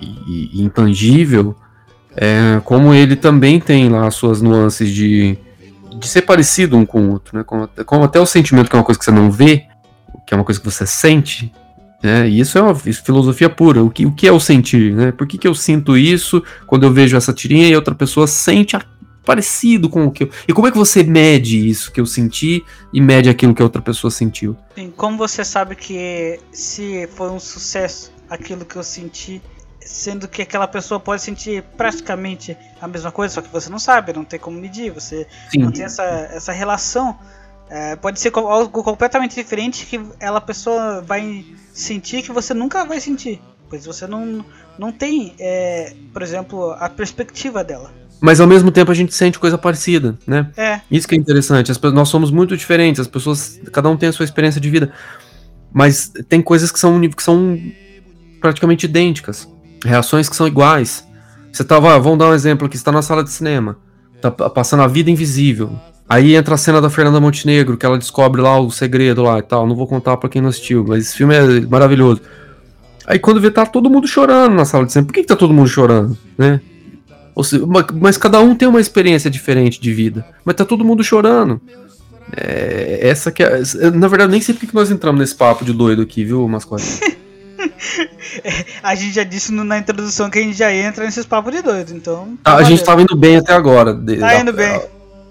e, 0.00 0.50
e 0.52 0.62
intangível, 0.62 1.56
é, 2.14 2.60
como 2.64 2.92
ele 2.92 3.16
também 3.16 3.58
tem 3.58 3.88
lá 3.88 4.06
as 4.06 4.14
suas 4.14 4.42
nuances 4.42 4.90
de, 4.90 5.38
de 5.98 6.06
ser 6.06 6.22
parecido 6.22 6.76
um 6.76 6.84
com 6.84 7.00
o 7.06 7.12
outro, 7.12 7.36
né? 7.36 7.44
Como, 7.44 7.68
como, 7.86 8.04
até 8.04 8.20
o 8.20 8.26
sentimento, 8.26 8.68
que 8.68 8.76
é 8.76 8.78
uma 8.78 8.84
coisa 8.84 8.98
que 8.98 9.04
você 9.04 9.10
não 9.10 9.30
vê, 9.30 9.64
que 10.26 10.34
é 10.34 10.36
uma 10.36 10.44
coisa 10.44 10.60
que 10.60 10.66
você 10.66 10.86
sente, 10.86 11.52
E 12.28 12.40
isso 12.40 12.58
é 12.58 12.62
uma 12.62 12.72
isso 12.72 13.00
é 13.00 13.04
filosofia 13.04 13.48
pura. 13.48 13.82
O 13.82 13.90
que, 13.90 14.04
o 14.04 14.12
que 14.12 14.26
é 14.26 14.32
o 14.32 14.40
sentir, 14.40 14.94
né? 14.94 15.12
Por 15.12 15.26
que, 15.26 15.38
que 15.38 15.46
eu 15.46 15.54
sinto 15.54 15.96
isso 15.96 16.42
quando 16.66 16.84
eu 16.84 16.92
vejo 16.92 17.16
essa 17.16 17.32
tirinha 17.32 17.68
e 17.68 17.76
outra 17.76 17.94
pessoa 17.94 18.26
sente 18.26 18.76
a 18.76 18.80
parecido 19.24 19.88
com 19.88 20.06
o 20.06 20.10
que 20.10 20.24
eu. 20.24 20.30
E 20.46 20.52
como 20.52 20.66
é 20.66 20.70
que 20.70 20.76
você 20.76 21.02
mede 21.02 21.68
isso 21.68 21.92
que 21.92 22.00
eu 22.00 22.06
senti 22.06 22.64
e 22.92 23.00
mede 23.00 23.28
aquilo 23.28 23.54
que 23.54 23.62
a 23.62 23.64
outra 23.64 23.80
pessoa 23.80 24.10
sentiu? 24.10 24.56
Sim, 24.74 24.92
como 24.96 25.16
você 25.16 25.44
sabe 25.44 25.76
que 25.76 26.40
se 26.52 27.08
foi 27.14 27.30
um 27.30 27.38
sucesso 27.38 28.12
aquilo 28.28 28.64
que 28.64 28.76
eu 28.76 28.82
senti, 28.82 29.40
sendo 29.80 30.26
que 30.26 30.42
aquela 30.42 30.66
pessoa 30.66 30.98
pode 30.98 31.22
sentir 31.22 31.62
praticamente 31.76 32.56
a 32.80 32.88
mesma 32.88 33.12
coisa, 33.12 33.34
só 33.34 33.42
que 33.42 33.52
você 33.52 33.68
não 33.70 33.78
sabe, 33.78 34.12
não 34.12 34.24
tem 34.24 34.38
como 34.38 34.58
medir, 34.58 34.90
você 34.90 35.26
Sim. 35.50 35.58
não 35.58 35.70
tem 35.70 35.84
essa, 35.84 36.02
essa 36.02 36.52
relação. 36.52 37.18
É, 37.74 37.96
pode 37.96 38.20
ser 38.20 38.30
algo 38.36 38.82
completamente 38.82 39.34
diferente 39.34 39.86
que 39.86 39.98
ela 40.20 40.42
pessoa 40.42 41.00
vai 41.00 41.42
sentir 41.72 42.20
que 42.20 42.30
você 42.30 42.52
nunca 42.52 42.84
vai 42.84 43.00
sentir, 43.00 43.40
pois 43.70 43.86
você 43.86 44.06
não, 44.06 44.44
não 44.78 44.92
tem, 44.92 45.32
é, 45.40 45.94
por 46.12 46.20
exemplo, 46.20 46.72
a 46.72 46.86
perspectiva 46.90 47.64
dela. 47.64 47.90
Mas 48.20 48.40
ao 48.40 48.46
mesmo 48.46 48.70
tempo 48.70 48.92
a 48.92 48.94
gente 48.94 49.14
sente 49.14 49.38
coisa 49.38 49.56
parecida, 49.56 50.18
né? 50.26 50.50
É. 50.54 50.82
Isso 50.90 51.08
que 51.08 51.14
é 51.14 51.18
interessante. 51.18 51.72
As, 51.72 51.80
nós 51.80 52.10
somos 52.10 52.30
muito 52.30 52.54
diferentes, 52.58 53.00
as 53.00 53.08
pessoas, 53.08 53.58
cada 53.72 53.88
um 53.88 53.96
tem 53.96 54.10
a 54.10 54.12
sua 54.12 54.24
experiência 54.24 54.60
de 54.60 54.68
vida. 54.68 54.92
Mas 55.72 56.12
tem 56.28 56.42
coisas 56.42 56.70
que 56.70 56.78
são, 56.78 57.00
que 57.00 57.22
são 57.22 57.58
praticamente 58.38 58.84
idênticas. 58.84 59.48
Reações 59.82 60.28
que 60.28 60.36
são 60.36 60.46
iguais. 60.46 61.08
Você 61.50 61.64
tava, 61.64 61.98
vamos 61.98 62.18
dar 62.18 62.28
um 62.28 62.34
exemplo 62.34 62.66
aqui, 62.66 62.76
você 62.76 62.84
tá 62.84 62.92
na 62.92 63.00
sala 63.00 63.24
de 63.24 63.30
cinema, 63.30 63.78
tá 64.20 64.30
passando 64.30 64.82
a 64.82 64.86
vida 64.86 65.10
invisível. 65.10 65.74
Aí 66.08 66.34
entra 66.34 66.54
a 66.54 66.58
cena 66.58 66.80
da 66.80 66.90
Fernanda 66.90 67.20
Montenegro, 67.20 67.76
que 67.76 67.86
ela 67.86 67.98
descobre 67.98 68.40
lá 68.40 68.58
o 68.60 68.70
segredo 68.70 69.22
lá 69.22 69.38
e 69.38 69.42
tal. 69.42 69.66
Não 69.66 69.74
vou 69.74 69.86
contar 69.86 70.16
para 70.16 70.28
quem 70.28 70.42
não 70.42 70.48
assistiu, 70.48 70.84
mas 70.86 71.06
esse 71.06 71.16
filme 71.16 71.34
é 71.34 71.60
maravilhoso. 71.62 72.20
Aí 73.06 73.18
quando 73.18 73.40
vê, 73.40 73.50
tá 73.50 73.64
todo 73.64 73.90
mundo 73.90 74.06
chorando 74.06 74.54
na 74.54 74.64
sala 74.64 74.84
de 74.84 74.92
cinema. 74.92 75.06
Por 75.06 75.14
que, 75.14 75.22
que 75.22 75.28
tá 75.28 75.36
todo 75.36 75.54
mundo 75.54 75.68
chorando, 75.68 76.16
né? 76.36 76.60
Seja, 77.42 77.64
mas 77.94 78.18
cada 78.18 78.40
um 78.40 78.54
tem 78.54 78.68
uma 78.68 78.80
experiência 78.80 79.30
diferente 79.30 79.80
de 79.80 79.92
vida. 79.92 80.24
Mas 80.44 80.54
tá 80.54 80.64
todo 80.64 80.84
mundo 80.84 81.02
chorando. 81.02 81.60
É, 82.36 83.00
essa 83.02 83.30
que 83.30 83.42
é, 83.42 83.62
Na 83.94 84.08
verdade, 84.08 84.30
nem 84.30 84.40
sei 84.40 84.54
porque 84.54 84.66
que 84.66 84.74
nós 84.74 84.90
entramos 84.90 85.20
nesse 85.20 85.34
papo 85.34 85.64
de 85.64 85.72
doido 85.72 86.02
aqui, 86.02 86.24
viu, 86.24 86.46
mascote? 86.46 86.84
a 88.82 88.94
gente 88.94 89.14
já 89.14 89.24
disse 89.24 89.52
na 89.52 89.78
introdução 89.78 90.28
que 90.28 90.38
a 90.38 90.42
gente 90.42 90.56
já 90.56 90.72
entra 90.72 91.04
nesses 91.04 91.24
papos 91.24 91.52
de 91.52 91.62
doido, 91.62 91.94
então. 91.94 92.36
Tá 92.42 92.56
a 92.56 92.62
gente 92.62 92.84
tava 92.84 93.02
indo 93.02 93.16
bem 93.16 93.36
até 93.36 93.54
agora. 93.54 93.94
Tá 93.94 94.40
indo 94.40 94.52
bem. 94.52 94.80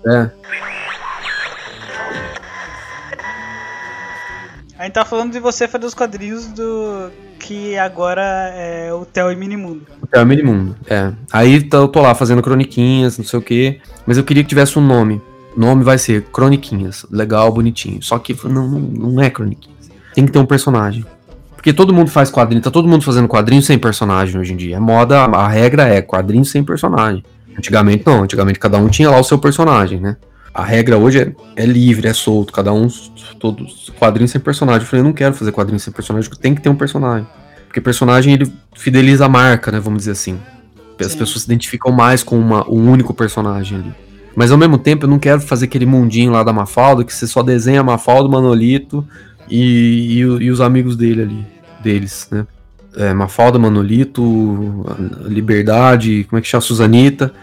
É. 0.05 0.29
A 4.77 4.83
gente 4.83 4.93
tá 4.93 5.05
falando 5.05 5.31
de 5.31 5.39
você 5.39 5.67
fazer 5.67 5.85
os 5.85 5.93
quadrinhos 5.93 6.47
do. 6.47 7.11
Que 7.37 7.77
agora 7.77 8.21
é 8.55 8.93
o 8.93 9.05
Theo 9.05 9.31
e 9.31 9.35
Minimundo. 9.35 9.85
O 10.01 10.07
Theo 10.07 10.21
e 10.21 10.25
Minimundo, 10.25 10.75
é. 10.87 11.11
Aí 11.31 11.67
eu 11.71 11.87
tô 11.87 12.01
lá 12.01 12.15
fazendo 12.15 12.41
croniquinhas, 12.41 13.17
não 13.17 13.25
sei 13.25 13.39
o 13.39 13.41
que. 13.41 13.79
Mas 14.05 14.17
eu 14.17 14.23
queria 14.23 14.43
que 14.43 14.49
tivesse 14.49 14.79
um 14.79 14.81
nome. 14.81 15.21
O 15.55 15.59
nome 15.59 15.83
vai 15.83 15.97
ser 15.97 16.23
Croniquinhas. 16.31 17.05
Legal, 17.11 17.51
bonitinho. 17.51 18.01
Só 18.01 18.17
que 18.17 18.35
não, 18.47 18.67
não, 18.67 18.79
não 18.79 19.21
é 19.21 19.29
Croniquinhas. 19.29 19.91
Tem 20.13 20.25
que 20.25 20.31
ter 20.31 20.39
um 20.39 20.45
personagem. 20.45 21.05
Porque 21.55 21.73
todo 21.73 21.93
mundo 21.93 22.09
faz 22.09 22.31
quadrinho, 22.31 22.59
tá 22.59 22.71
todo 22.71 22.87
mundo 22.87 23.03
fazendo 23.03 23.27
quadrinho 23.27 23.61
sem 23.61 23.77
personagem 23.77 24.39
hoje 24.39 24.53
em 24.53 24.57
dia. 24.57 24.77
É 24.77 24.79
moda, 24.79 25.19
a 25.19 25.47
regra 25.47 25.87
é 25.87 26.01
quadrinho 26.01 26.43
sem 26.43 26.63
personagem. 26.63 27.23
Antigamente 27.57 28.03
não, 28.05 28.23
antigamente 28.23 28.59
cada 28.59 28.77
um 28.77 28.87
tinha 28.87 29.09
lá 29.09 29.19
o 29.19 29.23
seu 29.23 29.37
personagem, 29.37 29.99
né? 29.99 30.17
A 30.53 30.63
regra 30.63 30.97
hoje 30.97 31.19
é, 31.19 31.63
é 31.63 31.65
livre, 31.65 32.07
é 32.07 32.13
solto, 32.13 32.51
cada 32.51 32.73
um, 32.73 32.87
todos, 33.39 33.91
quadrinho 33.97 34.27
sem 34.27 34.41
personagem. 34.41 34.81
Eu 34.81 34.87
falei, 34.87 35.01
eu 35.01 35.05
não 35.05 35.13
quero 35.13 35.33
fazer 35.33 35.51
quadrinho 35.51 35.79
sem 35.79 35.93
personagem, 35.93 36.29
tem 36.41 36.53
que 36.53 36.61
ter 36.61 36.69
um 36.69 36.75
personagem. 36.75 37.27
Porque 37.67 37.79
personagem 37.79 38.33
ele 38.33 38.51
fideliza 38.75 39.25
a 39.25 39.29
marca, 39.29 39.71
né? 39.71 39.79
Vamos 39.79 39.99
dizer 39.99 40.11
assim. 40.11 40.37
As 40.99 41.13
Sim. 41.13 41.17
pessoas 41.17 41.41
se 41.41 41.45
identificam 41.47 41.91
mais 41.91 42.21
com 42.21 42.37
uma, 42.37 42.69
um 42.69 42.91
único 42.91 43.13
personagem 43.13 43.79
ali. 43.79 43.93
Mas 44.35 44.51
ao 44.51 44.57
mesmo 44.57 44.77
tempo 44.77 45.05
eu 45.05 45.09
não 45.09 45.17
quero 45.17 45.41
fazer 45.41 45.65
aquele 45.65 45.85
mundinho 45.85 46.31
lá 46.31 46.43
da 46.43 46.53
Mafalda, 46.53 47.03
que 47.03 47.13
você 47.13 47.25
só 47.25 47.41
desenha 47.41 47.81
Mafalda, 47.81 48.29
Manolito 48.29 49.05
e, 49.49 50.17
e, 50.17 50.19
e, 50.19 50.51
os 50.51 50.61
amigos 50.61 50.95
dele 50.95 51.21
ali, 51.23 51.47
deles, 51.81 52.27
né? 52.31 52.45
É, 52.95 53.13
Mafalda, 53.13 53.57
Manolito, 53.57 54.85
Liberdade, 55.25 56.25
como 56.29 56.39
é 56.39 56.41
que 56.41 56.47
chama? 56.47 56.61
Suzanita. 56.61 57.33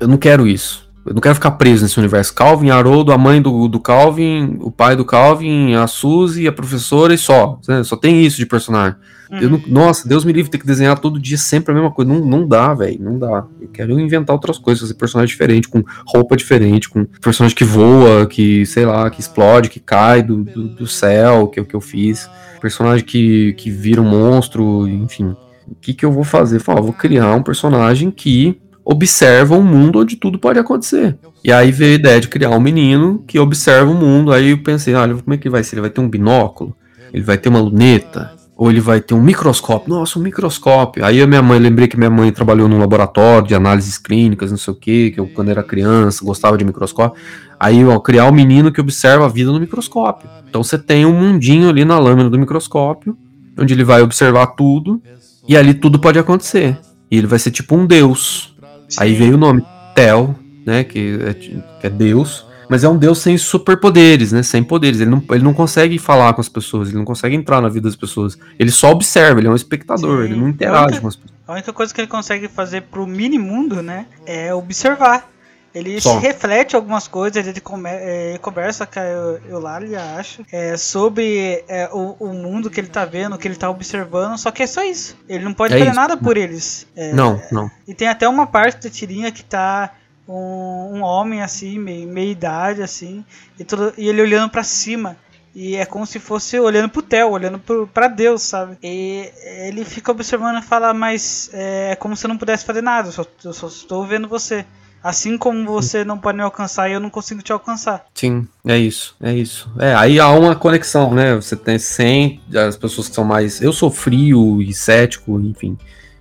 Eu 0.00 0.08
não 0.08 0.16
quero 0.16 0.46
isso. 0.46 0.85
Eu 1.06 1.14
não 1.14 1.20
quero 1.20 1.36
ficar 1.36 1.52
preso 1.52 1.84
nesse 1.84 1.98
universo. 1.98 2.34
Calvin, 2.34 2.70
Haroldo, 2.70 3.12
a 3.12 3.18
mãe 3.18 3.40
do, 3.40 3.68
do 3.68 3.78
Calvin, 3.78 4.58
o 4.60 4.70
pai 4.70 4.96
do 4.96 5.04
Calvin, 5.04 5.74
a 5.74 5.86
Suzy, 5.86 6.48
a 6.48 6.52
professora 6.52 7.14
e 7.14 7.18
só. 7.18 7.60
Né? 7.68 7.84
Só 7.84 7.96
tem 7.96 8.24
isso 8.24 8.36
de 8.36 8.46
personagem. 8.46 8.96
Uhum. 9.30 9.50
Não, 9.50 9.62
nossa, 9.68 10.08
Deus 10.08 10.24
me 10.24 10.32
livre 10.32 10.50
ter 10.50 10.58
que 10.58 10.66
desenhar 10.66 10.98
todo 10.98 11.20
dia 11.20 11.38
sempre 11.38 11.72
a 11.72 11.74
mesma 11.74 11.90
coisa. 11.90 12.12
Não, 12.12 12.24
não 12.24 12.46
dá, 12.46 12.74
velho. 12.74 12.98
Não 13.00 13.18
dá. 13.18 13.44
Eu 13.60 13.68
quero 13.68 13.98
inventar 13.98 14.34
outras 14.34 14.58
coisas, 14.58 14.82
fazer 14.82 14.94
personagem 14.94 15.32
diferente, 15.32 15.68
com 15.68 15.82
roupa 16.06 16.36
diferente, 16.36 16.88
com 16.88 17.04
personagem 17.04 17.56
que 17.56 17.64
voa, 17.64 18.26
que, 18.26 18.66
sei 18.66 18.84
lá, 18.84 19.08
que 19.08 19.20
explode, 19.20 19.70
que 19.70 19.80
cai 19.80 20.22
do, 20.22 20.42
do, 20.42 20.68
do 20.68 20.86
céu, 20.86 21.48
que 21.48 21.58
é 21.58 21.62
o 21.62 21.66
que 21.66 21.74
eu 21.74 21.80
fiz. 21.80 22.28
Personagem 22.60 23.04
que, 23.04 23.52
que 23.54 23.70
vira 23.70 24.00
um 24.00 24.08
monstro, 24.08 24.88
enfim. 24.88 25.36
O 25.68 25.74
que, 25.80 25.94
que 25.94 26.04
eu 26.04 26.12
vou 26.12 26.24
fazer? 26.24 26.60
Falar, 26.60 26.80
vou 26.80 26.92
criar 26.92 27.34
um 27.34 27.42
personagem 27.42 28.10
que 28.10 28.60
observa 28.88 29.56
um 29.56 29.62
mundo 29.62 29.98
onde 29.98 30.14
tudo 30.14 30.38
pode 30.38 30.60
acontecer. 30.60 31.18
E 31.42 31.52
aí 31.52 31.72
veio 31.72 31.92
a 31.92 31.94
ideia 31.96 32.20
de 32.20 32.28
criar 32.28 32.50
um 32.50 32.60
menino 32.60 33.24
que 33.26 33.36
observa 33.36 33.90
o 33.90 33.94
mundo. 33.94 34.32
Aí 34.32 34.50
eu 34.50 34.58
pensei, 34.58 34.94
olha, 34.94 35.16
como 35.16 35.34
é 35.34 35.36
que 35.36 35.50
vai 35.50 35.64
ser? 35.64 35.74
Ele 35.74 35.80
vai 35.80 35.90
ter 35.90 36.00
um 36.00 36.08
binóculo? 36.08 36.72
Ele 37.12 37.24
vai 37.24 37.36
ter 37.36 37.48
uma 37.48 37.58
luneta? 37.58 38.30
Ou 38.56 38.70
ele 38.70 38.80
vai 38.80 39.00
ter 39.00 39.12
um 39.12 39.20
microscópio? 39.20 39.92
Nossa, 39.92 40.20
um 40.20 40.22
microscópio. 40.22 41.04
Aí 41.04 41.20
a 41.20 41.26
minha 41.26 41.42
mãe, 41.42 41.58
lembrei 41.58 41.88
que 41.88 41.96
minha 41.96 42.08
mãe 42.08 42.30
trabalhou 42.30 42.68
num 42.68 42.78
laboratório 42.78 43.48
de 43.48 43.56
análises 43.56 43.98
clínicas, 43.98 44.52
não 44.52 44.56
sei 44.56 44.72
o 44.72 44.76
que, 44.76 45.10
que 45.10 45.20
eu 45.20 45.26
quando 45.26 45.50
era 45.50 45.64
criança 45.64 46.24
gostava 46.24 46.56
de 46.56 46.64
microscópio. 46.64 47.20
Aí, 47.58 47.84
ó, 47.84 47.98
criar 47.98 48.26
um 48.26 48.32
menino 48.32 48.70
que 48.70 48.80
observa 48.80 49.26
a 49.26 49.28
vida 49.28 49.50
no 49.50 49.58
microscópio. 49.58 50.30
Então 50.48 50.62
você 50.62 50.78
tem 50.78 51.04
um 51.04 51.12
mundinho 51.12 51.68
ali 51.68 51.84
na 51.84 51.98
lâmina 51.98 52.30
do 52.30 52.38
microscópio, 52.38 53.16
onde 53.58 53.74
ele 53.74 53.84
vai 53.84 54.00
observar 54.00 54.46
tudo, 54.48 55.02
e 55.48 55.56
ali 55.56 55.74
tudo 55.74 55.98
pode 55.98 56.18
acontecer. 56.18 56.78
E 57.10 57.18
ele 57.18 57.26
vai 57.26 57.38
ser 57.38 57.50
tipo 57.50 57.76
um 57.76 57.86
deus. 57.86 58.55
Aí 58.98 59.14
veio 59.14 59.34
o 59.34 59.38
nome 59.38 59.64
Tel, 59.94 60.34
né? 60.64 60.84
Que 60.84 61.18
é, 61.22 61.34
que 61.34 61.62
é 61.82 61.90
Deus. 61.90 62.46
Mas 62.68 62.82
é 62.82 62.88
um 62.88 62.96
Deus 62.96 63.18
sem 63.18 63.38
superpoderes, 63.38 64.32
né? 64.32 64.42
Sem 64.42 64.62
poderes. 64.62 65.00
Ele 65.00 65.10
não, 65.10 65.22
ele 65.30 65.44
não 65.44 65.54
consegue 65.54 65.98
falar 65.98 66.34
com 66.34 66.40
as 66.40 66.48
pessoas, 66.48 66.88
ele 66.88 66.98
não 66.98 67.04
consegue 67.04 67.36
entrar 67.36 67.60
na 67.60 67.68
vida 67.68 67.88
das 67.88 67.96
pessoas. 67.96 68.36
Ele 68.58 68.70
só 68.70 68.90
observa, 68.90 69.40
ele 69.40 69.46
é 69.46 69.50
um 69.50 69.54
espectador, 69.54 70.24
Sim. 70.24 70.32
ele 70.32 70.40
não 70.40 70.48
interage 70.48 70.84
única, 70.84 71.00
com 71.00 71.08
as 71.08 71.16
pessoas. 71.16 71.40
A 71.46 71.52
única 71.52 71.72
coisa 71.72 71.94
que 71.94 72.00
ele 72.00 72.08
consegue 72.08 72.48
fazer 72.48 72.82
pro 72.82 73.06
mini 73.06 73.38
mundo, 73.38 73.82
né? 73.82 74.06
É 74.26 74.52
observar. 74.52 75.30
Ele 75.76 76.00
Só. 76.00 76.18
reflete 76.18 76.74
algumas 76.74 77.06
coisas, 77.06 77.46
ele 77.46 77.60
come, 77.60 77.90
é, 77.92 78.38
conversa 78.40 78.86
com 78.86 78.98
a 78.98 79.02
Eulália, 79.46 80.00
acho, 80.16 80.42
é, 80.50 80.74
sobre 80.74 81.62
é, 81.68 81.90
o, 81.92 82.16
o, 82.18 82.32
mundo 82.32 82.70
que 82.70 82.80
ele 82.80 82.88
tá 82.88 83.04
vendo, 83.04 83.36
que 83.36 83.46
ele 83.46 83.56
tá 83.56 83.68
observando, 83.68 84.38
só 84.38 84.50
que 84.50 84.62
é 84.62 84.66
só 84.66 84.82
isso. 84.82 85.14
Ele 85.28 85.44
não 85.44 85.52
pode 85.52 85.74
é 85.74 85.78
fazer 85.78 85.90
isso. 85.90 86.00
nada 86.00 86.16
por 86.16 86.38
eles. 86.38 86.86
É, 86.96 87.12
não, 87.12 87.38
não. 87.52 87.70
E 87.86 87.92
tem 87.92 88.08
até 88.08 88.26
uma 88.26 88.46
parte 88.46 88.84
da 88.84 88.90
tirinha 88.90 89.30
que 89.30 89.44
tá 89.44 89.92
um, 90.26 90.94
um 90.94 91.02
homem 91.02 91.42
assim, 91.42 91.78
meio, 91.78 92.08
meia 92.08 92.30
idade, 92.30 92.82
assim, 92.82 93.22
e, 93.58 93.62
tudo, 93.62 93.92
e 93.98 94.08
ele 94.08 94.22
olhando 94.22 94.48
para 94.48 94.62
cima. 94.62 95.14
E 95.54 95.76
é 95.76 95.84
como 95.84 96.06
se 96.06 96.18
fosse 96.18 96.58
olhando 96.58 96.88
pro 96.88 97.02
Theo, 97.02 97.28
olhando 97.28 97.58
pro, 97.58 97.86
pra 97.86 98.08
Deus, 98.08 98.40
sabe? 98.40 98.78
E 98.82 99.30
ele 99.66 99.84
fica 99.84 100.10
observando 100.10 100.58
e 100.58 100.62
fala, 100.62 100.94
mas 100.94 101.50
é 101.52 101.94
como 101.96 102.16
se 102.16 102.24
eu 102.24 102.28
não 102.28 102.38
pudesse 102.38 102.64
fazer 102.64 102.82
nada, 102.82 103.08
eu 103.08 103.12
só, 103.12 103.26
eu 103.44 103.52
só 103.52 103.66
estou 103.66 104.06
vendo 104.06 104.26
você. 104.26 104.64
Assim 105.06 105.38
como 105.38 105.64
você 105.64 106.04
não 106.04 106.18
pode 106.18 106.36
me 106.36 106.42
alcançar 106.42 106.90
e 106.90 106.94
eu 106.94 106.98
não 106.98 107.08
consigo 107.08 107.40
te 107.40 107.52
alcançar. 107.52 108.04
Sim, 108.12 108.44
é 108.66 108.76
isso, 108.76 109.14
é 109.22 109.32
isso. 109.32 109.70
É, 109.78 109.94
aí 109.94 110.18
há 110.18 110.28
uma 110.30 110.56
conexão, 110.56 111.14
né? 111.14 111.36
Você 111.36 111.54
tem 111.54 111.78
100, 111.78 112.40
as 112.56 112.76
pessoas 112.76 113.08
que 113.08 113.14
são 113.14 113.24
mais. 113.24 113.62
Eu 113.62 113.72
sou 113.72 113.88
frio 113.88 114.60
e 114.60 114.74
cético, 114.74 115.38
enfim. 115.38 115.78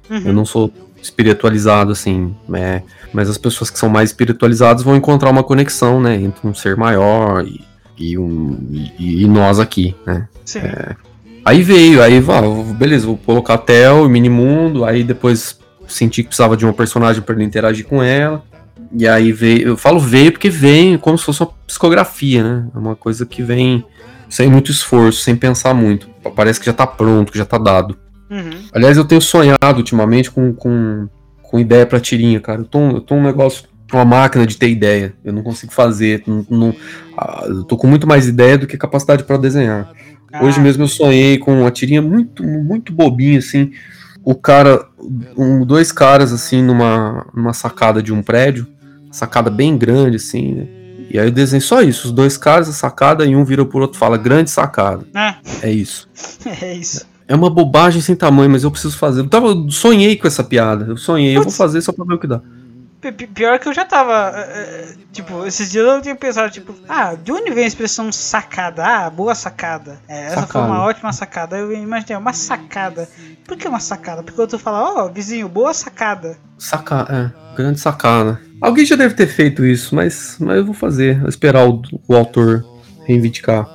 Uhum. 0.08 0.22
Eu 0.26 0.34
não 0.34 0.46
sou 0.46 0.72
espiritualizado, 1.02 1.92
assim, 1.92 2.36
né? 2.48 2.84
Mas 3.12 3.28
as 3.28 3.40
pessoas 3.40 3.72
que 3.72 3.80
são 3.80 3.90
mais 3.90 4.12
espiritualizadas 4.12 4.84
vão 4.84 4.96
encontrar 4.96 5.32
uma 5.32 5.44
conexão, 5.44 6.00
né? 6.00 6.22
Entre 6.22 6.48
um 6.48 6.54
ser 6.54 6.78
maior 6.78 7.44
e, 7.44 7.66
e 7.98 8.20
um, 8.20 8.56
e, 9.00 9.24
e, 9.24 9.28
nós 9.28 9.60
aqui, 9.60 9.96
né? 10.06 10.28
Sim. 10.46 10.60
É, 10.60 10.96
aí 11.44 11.64
veio, 11.64 12.04
aí, 12.04 12.24
beleza, 12.78 13.08
vou 13.08 13.18
colocar 13.18 13.58
Tel, 13.58 14.08
Minimundo, 14.08 14.86
aí 14.86 15.04
depois 15.04 15.58
senti 15.88 16.22
que 16.22 16.28
precisava 16.28 16.56
de 16.56 16.64
uma 16.64 16.74
personagem 16.74 17.24
para 17.24 17.44
interagir 17.44 17.88
com 17.88 18.04
ela. 18.04 18.44
E 18.92 19.08
aí 19.08 19.32
veio, 19.32 19.70
eu 19.70 19.78
falo 19.78 20.00
veio 20.00 20.32
porque 20.32 20.50
vem 20.50 20.98
como 20.98 21.18
se 21.18 21.26
fosse 21.26 21.42
uma 21.42 21.52
psicografia, 21.68 22.44
né? 22.44 22.68
É 22.74 22.78
uma 22.78 22.96
coisa 22.96 23.26
que 23.26 23.42
vem 23.42 23.86
sem 24.30 24.50
muito 24.50 24.72
esforço, 24.72 25.22
sem 25.22 25.36
pensar 25.36 25.74
muito. 25.74 26.10
Parece 26.36 26.60
que 26.60 26.66
já 26.66 26.74
tá 26.74 26.86
pronto, 26.86 27.32
que 27.32 27.38
já 27.38 27.46
tá 27.46 27.58
dado. 27.58 27.98
Uhum. 28.30 28.68
Aliás, 28.74 28.98
eu 28.98 29.06
tenho 29.06 29.22
sonhado 29.22 29.78
ultimamente 29.78 30.32
com, 30.32 30.54
com, 30.54 31.08
com 31.42 31.60
ideia 31.60 31.86
pra 31.86 32.00
tirinha, 32.00 32.40
cara. 32.40 32.62
Eu 32.62 32.66
tô, 32.66 32.80
eu 32.90 33.02
tô 33.02 33.16
um 33.16 33.24
negócio 33.24 33.66
uma 33.94 34.06
máquina 34.06 34.46
de 34.46 34.58
ter 34.58 34.70
ideia. 34.70 35.14
Eu 35.24 35.34
não 35.34 35.44
consigo 35.44 35.72
fazer. 35.72 36.24
Não, 36.26 36.46
não, 36.50 36.76
ah, 37.18 37.46
eu 37.48 37.64
tô 37.64 37.78
com 37.78 37.88
muito 37.88 38.08
mais 38.08 38.28
ideia 38.28 38.58
do 38.58 38.68
que 38.68 38.78
capacidade 38.78 39.24
para 39.24 39.38
desenhar. 39.38 39.92
Ah. 40.32 40.44
Hoje 40.44 40.60
mesmo 40.60 40.84
eu 40.84 40.88
sonhei 40.88 41.38
com 41.38 41.62
uma 41.62 41.72
tirinha 41.72 42.02
muito, 42.02 42.44
muito 42.44 42.92
bobinha, 42.92 43.40
assim. 43.40 43.72
O 44.26 44.34
cara, 44.34 44.84
um, 45.38 45.64
dois 45.64 45.92
caras, 45.92 46.34
assim, 46.34 46.62
numa, 46.64 47.28
numa 47.34 47.54
sacada 47.54 48.02
de 48.02 48.12
um 48.12 48.24
prédio 48.24 48.68
sacada 49.12 49.50
bem 49.50 49.78
grande, 49.78 50.18
assim, 50.18 50.54
né? 50.54 50.68
E 51.10 51.20
aí 51.20 51.28
eu 51.28 51.32
desenho 51.32 51.62
só 51.62 51.82
isso, 51.82 52.08
os 52.08 52.12
dois 52.12 52.36
caras, 52.36 52.68
a 52.68 52.74
sacada, 52.74 53.26
e 53.26 53.36
um 53.36 53.46
vira 53.46 53.64
pro 53.64 53.80
outro 53.80 53.98
e 53.98 54.00
fala, 54.00 54.18
grande 54.18 54.50
sacada. 54.50 55.06
É. 55.16 55.36
É 55.70 55.72
isso. 55.72 56.10
é 56.62 56.74
isso. 56.74 57.06
É 57.28 57.36
uma 57.36 57.50
bobagem 57.50 58.02
sem 58.02 58.16
tamanho, 58.16 58.50
mas 58.50 58.64
eu 58.64 58.72
preciso 58.72 58.98
fazer. 58.98 59.22
Eu 59.22 59.30
tava, 59.30 59.56
sonhei 59.70 60.16
com 60.16 60.28
essa 60.28 60.44
piada. 60.44 60.86
Eu 60.86 60.98
sonhei, 60.98 61.36
Putz. 61.36 61.46
eu 61.46 61.52
vou 61.52 61.58
fazer 61.58 61.82
só 61.82 61.94
pra 61.94 62.06
ver 62.06 62.16
o 62.16 62.20
que 62.20 62.28
dá. 62.28 62.42
Pior 63.12 63.60
que 63.60 63.68
eu 63.68 63.74
já 63.74 63.86
tava. 63.86 64.32
Uh, 64.32 64.98
tipo, 65.12 65.46
esses 65.46 65.72
dias 65.72 65.86
eu 65.86 66.02
tinha 66.02 66.16
pensado, 66.16 66.52
tipo, 66.52 66.76
ah, 66.88 67.16
de 67.16 67.32
onde 67.32 67.52
vem 67.52 67.64
a 67.64 67.68
expressão 67.68 68.12
sacada? 68.12 68.86
Ah, 68.86 69.10
boa 69.10 69.36
sacada. 69.36 70.00
É, 70.08 70.26
essa 70.26 70.42
sacada. 70.42 70.52
foi 70.52 70.62
uma 70.62 70.84
ótima 70.84 71.14
sacada. 71.14 71.58
Eu 71.58 71.72
imaginei, 71.72 72.18
uma 72.18 72.34
sacada. 72.34 73.08
Por 73.46 73.58
que 73.58 73.68
uma 73.68 73.80
sacada? 73.80 74.24
Porque 74.24 74.40
eu 74.40 74.48
tô 74.48 74.58
falando, 74.58 74.98
ó, 74.98 75.06
oh, 75.06 75.10
vizinho, 75.10 75.48
boa 75.48 75.74
sacada. 75.74 76.38
Sacada, 76.58 77.14
é, 77.14 77.56
grande 77.56 77.80
sacada. 77.80 78.42
Alguém 78.62 78.86
já 78.86 78.96
deve 78.96 79.14
ter 79.14 79.28
feito 79.28 79.66
isso, 79.66 79.94
mas, 79.94 80.38
mas 80.40 80.58
eu 80.58 80.66
vou 80.66 80.74
fazer. 80.74 81.20
Vou 81.20 81.30
esperar 81.30 81.68
o, 81.68 81.82
o 82.08 82.16
autor 82.16 82.64
reivindicar. 83.06 83.68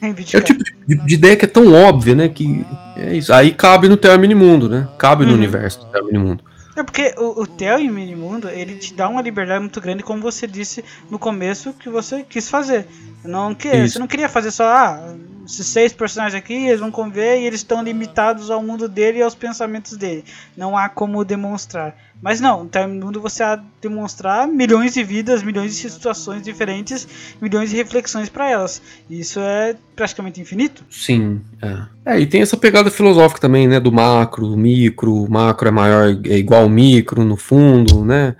reivindicar. 0.00 0.40
É 0.40 0.42
o 0.42 0.46
tipo 0.46 0.62
de, 0.62 0.94
de, 1.06 1.14
ideia 1.14 1.36
que 1.36 1.44
é 1.44 1.48
tão 1.48 1.72
óbvia, 1.72 2.14
né? 2.14 2.28
Que 2.28 2.64
é 2.96 3.16
isso. 3.16 3.32
Aí 3.32 3.52
cabe 3.52 3.88
no 3.88 3.96
Terra 3.96 4.18
Minimundo, 4.18 4.68
né? 4.68 4.88
Cabe 4.98 5.24
uhum. 5.24 5.30
no 5.30 5.36
universo 5.36 5.80
do 5.80 5.86
Terra 5.86 6.04
Minimundo. 6.04 6.44
É 6.76 6.82
porque 6.82 7.14
o, 7.16 7.42
o 7.42 7.46
Theo 7.46 7.78
em 7.78 7.90
Minimundo, 7.90 8.50
ele 8.50 8.76
te 8.76 8.92
dá 8.92 9.08
uma 9.08 9.22
liberdade 9.22 9.60
muito 9.60 9.80
grande, 9.80 10.02
como 10.02 10.20
você 10.20 10.46
disse 10.46 10.84
no 11.10 11.18
começo, 11.18 11.72
que 11.72 11.88
você 11.88 12.22
quis 12.22 12.50
fazer. 12.50 12.86
Não 13.24 13.54
que, 13.54 13.88
você 13.88 13.98
não 13.98 14.06
queria 14.06 14.28
fazer 14.28 14.50
só, 14.50 14.64
ah, 14.64 15.16
esses 15.46 15.66
seis 15.66 15.92
personagens 15.92 16.38
aqui, 16.38 16.52
eles 16.52 16.80
vão 16.80 16.90
conviver 16.90 17.40
e 17.40 17.46
eles 17.46 17.60
estão 17.60 17.82
limitados 17.82 18.50
ao 18.50 18.62
mundo 18.62 18.88
dele 18.88 19.18
e 19.18 19.22
aos 19.22 19.34
pensamentos 19.34 19.96
dele. 19.96 20.24
Não 20.54 20.76
há 20.76 20.88
como 20.88 21.24
demonstrar. 21.24 21.96
Mas 22.20 22.40
não, 22.40 22.68
no 22.88 23.06
mundo 23.06 23.20
você 23.20 23.42
há 23.42 23.60
demonstrar 23.80 24.48
milhões 24.48 24.94
de 24.94 25.04
vidas, 25.04 25.42
milhões 25.42 25.76
de 25.76 25.90
situações 25.90 26.42
diferentes, 26.42 27.06
milhões 27.40 27.70
de 27.70 27.76
reflexões 27.76 28.28
para 28.28 28.50
elas. 28.50 28.80
Isso 29.08 29.38
é 29.38 29.76
praticamente 29.94 30.40
infinito. 30.40 30.82
Sim, 30.90 31.40
é. 31.60 32.14
é. 32.14 32.20
E 32.20 32.26
tem 32.26 32.40
essa 32.40 32.56
pegada 32.56 32.90
filosófica 32.90 33.40
também, 33.40 33.68
né? 33.68 33.78
Do 33.78 33.92
macro, 33.92 34.56
micro, 34.56 35.14
o 35.14 35.30
macro 35.30 35.68
é 35.68 35.70
maior, 35.70 36.18
é 36.24 36.38
igual 36.38 36.62
ao 36.62 36.68
micro 36.68 37.22
no 37.22 37.36
fundo, 37.36 38.04
né? 38.04 38.34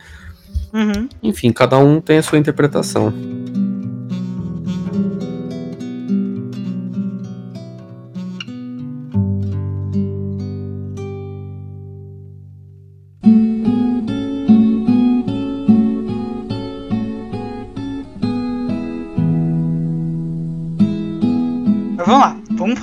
Uhum. 0.73 1.09
Enfim, 1.23 1.53
cada 1.53 1.79
um 1.79 2.01
tem 2.01 2.19
a 2.19 2.23
sua 2.23 2.39
interpretação. 2.39 3.13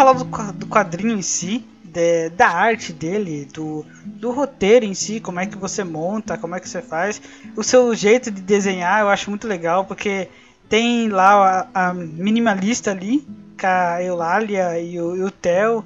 Falar 0.04 0.52
do, 0.52 0.68
quadrinho 0.68 1.18
em 1.18 1.22
si, 1.22 1.66
de, 1.84 2.30
da 2.32 2.50
arte 2.50 2.92
dele, 2.92 3.48
do, 3.54 3.86
do 4.06 4.32
roteiro 4.32 4.86
em 4.86 4.94
si, 4.94 5.22
como 5.22 5.40
é 5.40 5.46
que 5.46 5.58
você 5.58 5.84
monta, 5.84 6.38
como 6.38 6.56
é 6.56 6.60
que 6.60 6.68
você 6.68 6.82
faz. 6.82 7.22
O 7.56 7.64
seu 7.64 7.96
jeito 7.96 8.30
de 8.30 8.42
desenhar 8.42 9.02
eu 9.02 9.10
acho 9.10 9.30
muito 9.30 9.48
legal, 9.48 9.86
porque 9.86 10.28
tem 10.68 11.08
lá 11.08 11.70
a, 11.74 11.90
a 11.90 11.94
minimalista 11.94 12.92
ali, 12.92 13.26
com 13.60 13.68
a 13.68 14.04
Eulália 14.04 14.78
e 14.80 15.00
o, 15.00 15.16
e 15.16 15.24
o 15.24 15.32
Theo, 15.32 15.86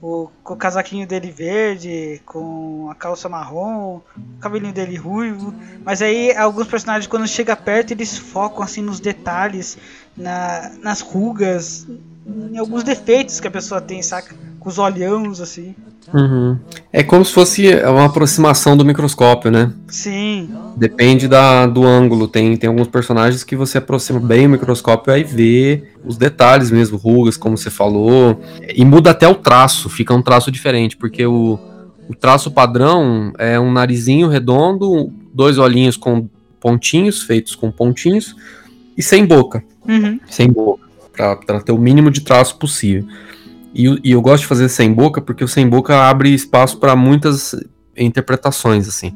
o, 0.00 0.28
com 0.44 0.54
o 0.54 0.56
casaquinho 0.56 1.06
dele 1.06 1.32
verde, 1.32 2.22
com 2.24 2.88
a 2.88 2.94
calça 2.94 3.28
marrom, 3.28 3.96
o 4.16 4.38
cabelinho 4.40 4.72
dele 4.72 4.96
ruivo. 4.96 5.52
Mas 5.84 6.02
aí 6.02 6.36
alguns 6.36 6.68
personagens 6.68 7.08
quando 7.08 7.26
chega 7.26 7.56
perto 7.56 7.90
eles 7.90 8.16
focam 8.16 8.62
assim 8.62 8.82
nos 8.82 9.00
detalhes, 9.00 9.76
na, 10.16 10.70
nas 10.80 11.00
rugas, 11.00 11.86
em 12.26 12.58
alguns 12.58 12.82
defeitos 12.82 13.38
que 13.38 13.46
a 13.46 13.50
pessoa 13.50 13.80
tem, 13.80 14.02
saca? 14.02 14.34
Com 14.58 14.68
os 14.68 14.78
olhões, 14.78 15.40
assim. 15.40 15.74
Uhum. 16.12 16.58
É 16.92 17.02
como 17.02 17.24
se 17.24 17.32
fosse 17.32 17.68
uma 17.84 18.06
aproximação 18.06 18.76
do 18.76 18.84
microscópio, 18.84 19.50
né? 19.50 19.72
Sim. 19.88 20.50
Depende 20.76 21.28
da, 21.28 21.66
do 21.66 21.84
ângulo. 21.84 22.26
Tem, 22.26 22.56
tem 22.56 22.68
alguns 22.68 22.88
personagens 22.88 23.44
que 23.44 23.54
você 23.54 23.78
aproxima 23.78 24.18
bem 24.18 24.46
o 24.46 24.50
microscópio 24.50 25.12
e 25.12 25.14
aí 25.14 25.24
vê 25.24 25.84
os 26.04 26.16
detalhes 26.16 26.70
mesmo, 26.70 26.96
rugas, 26.96 27.36
como 27.36 27.56
você 27.56 27.70
falou. 27.70 28.40
E 28.74 28.84
muda 28.84 29.10
até 29.10 29.28
o 29.28 29.34
traço, 29.34 29.88
fica 29.88 30.14
um 30.14 30.22
traço 30.22 30.50
diferente, 30.50 30.96
porque 30.96 31.24
o, 31.26 31.58
o 32.08 32.14
traço 32.14 32.50
padrão 32.50 33.32
é 33.38 33.58
um 33.58 33.72
narizinho 33.72 34.28
redondo, 34.28 35.12
dois 35.32 35.58
olhinhos 35.58 35.96
com 35.96 36.28
pontinhos, 36.60 37.22
feitos 37.22 37.54
com 37.54 37.70
pontinhos, 37.70 38.34
e 38.96 39.02
sem 39.02 39.24
boca. 39.24 39.62
Uhum. 39.86 40.18
Sem 40.28 40.50
boca 40.50 40.85
para 41.16 41.60
ter 41.60 41.72
o 41.72 41.78
mínimo 41.78 42.10
de 42.10 42.20
traço 42.20 42.58
possível. 42.58 43.06
E, 43.74 43.84
e, 44.04 44.12
eu 44.12 44.22
gosto 44.22 44.42
de 44.42 44.48
fazer 44.48 44.68
sem 44.68 44.92
boca 44.92 45.20
porque 45.20 45.44
o 45.44 45.48
sem 45.48 45.68
boca 45.68 46.08
abre 46.08 46.32
espaço 46.32 46.78
para 46.78 46.96
muitas 46.96 47.54
interpretações 47.96 48.88
assim. 48.88 49.14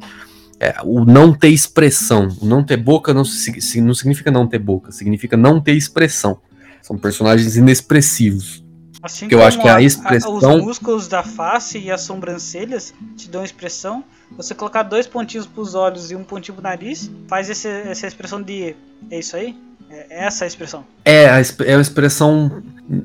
É, 0.59 0.75
o 0.85 1.07
não 1.07 1.33
ter 1.33 1.49
expressão, 1.49 2.29
o 2.41 2.45
não 2.45 2.63
ter 2.63 2.77
boca 2.77 3.15
não, 3.15 3.23
não 3.23 3.95
significa 3.95 4.31
não 4.31 4.47
ter 4.47 4.59
boca, 4.59 4.93
significa 4.93 5.37
não 5.37 5.59
ter 5.61 5.73
expressão. 5.73 6.39
São 6.83 6.99
personagens 6.99 7.57
inexpressivos. 7.57 8.63
Assim 9.03 9.29
que 9.29 9.35
eu 9.35 9.43
acho 9.43 9.59
que 9.59 9.69
a, 9.69 9.77
a 9.77 9.83
expressão. 9.83 10.37
os 10.37 10.63
músculos 10.63 11.09
da 11.09 11.23
face 11.23 11.79
e 11.79 11.91
as 11.91 12.03
sobrancelhas 12.03 12.93
te 13.17 13.31
dão 13.31 13.43
expressão. 13.43 14.05
Você 14.37 14.55
colocar 14.55 14.83
dois 14.83 15.07
pontinhos 15.07 15.47
para 15.47 15.61
os 15.61 15.75
olhos 15.75 16.11
e 16.11 16.17
um 16.17 16.25
pontinho 16.25 16.57
para 16.57 16.61
o 16.61 16.71
nariz, 16.71 17.11
faz 17.29 17.51
esse, 17.51 17.69
essa 17.69 18.07
expressão 18.07 18.41
de. 18.41 18.75
É 19.11 19.19
isso 19.19 19.37
aí? 19.37 19.57
É 19.91 20.25
essa 20.25 20.45
a 20.45 20.47
expressão. 20.47 20.85
É, 21.05 21.25
é 21.67 21.77
uma 21.77 21.83
expressão 21.83 22.63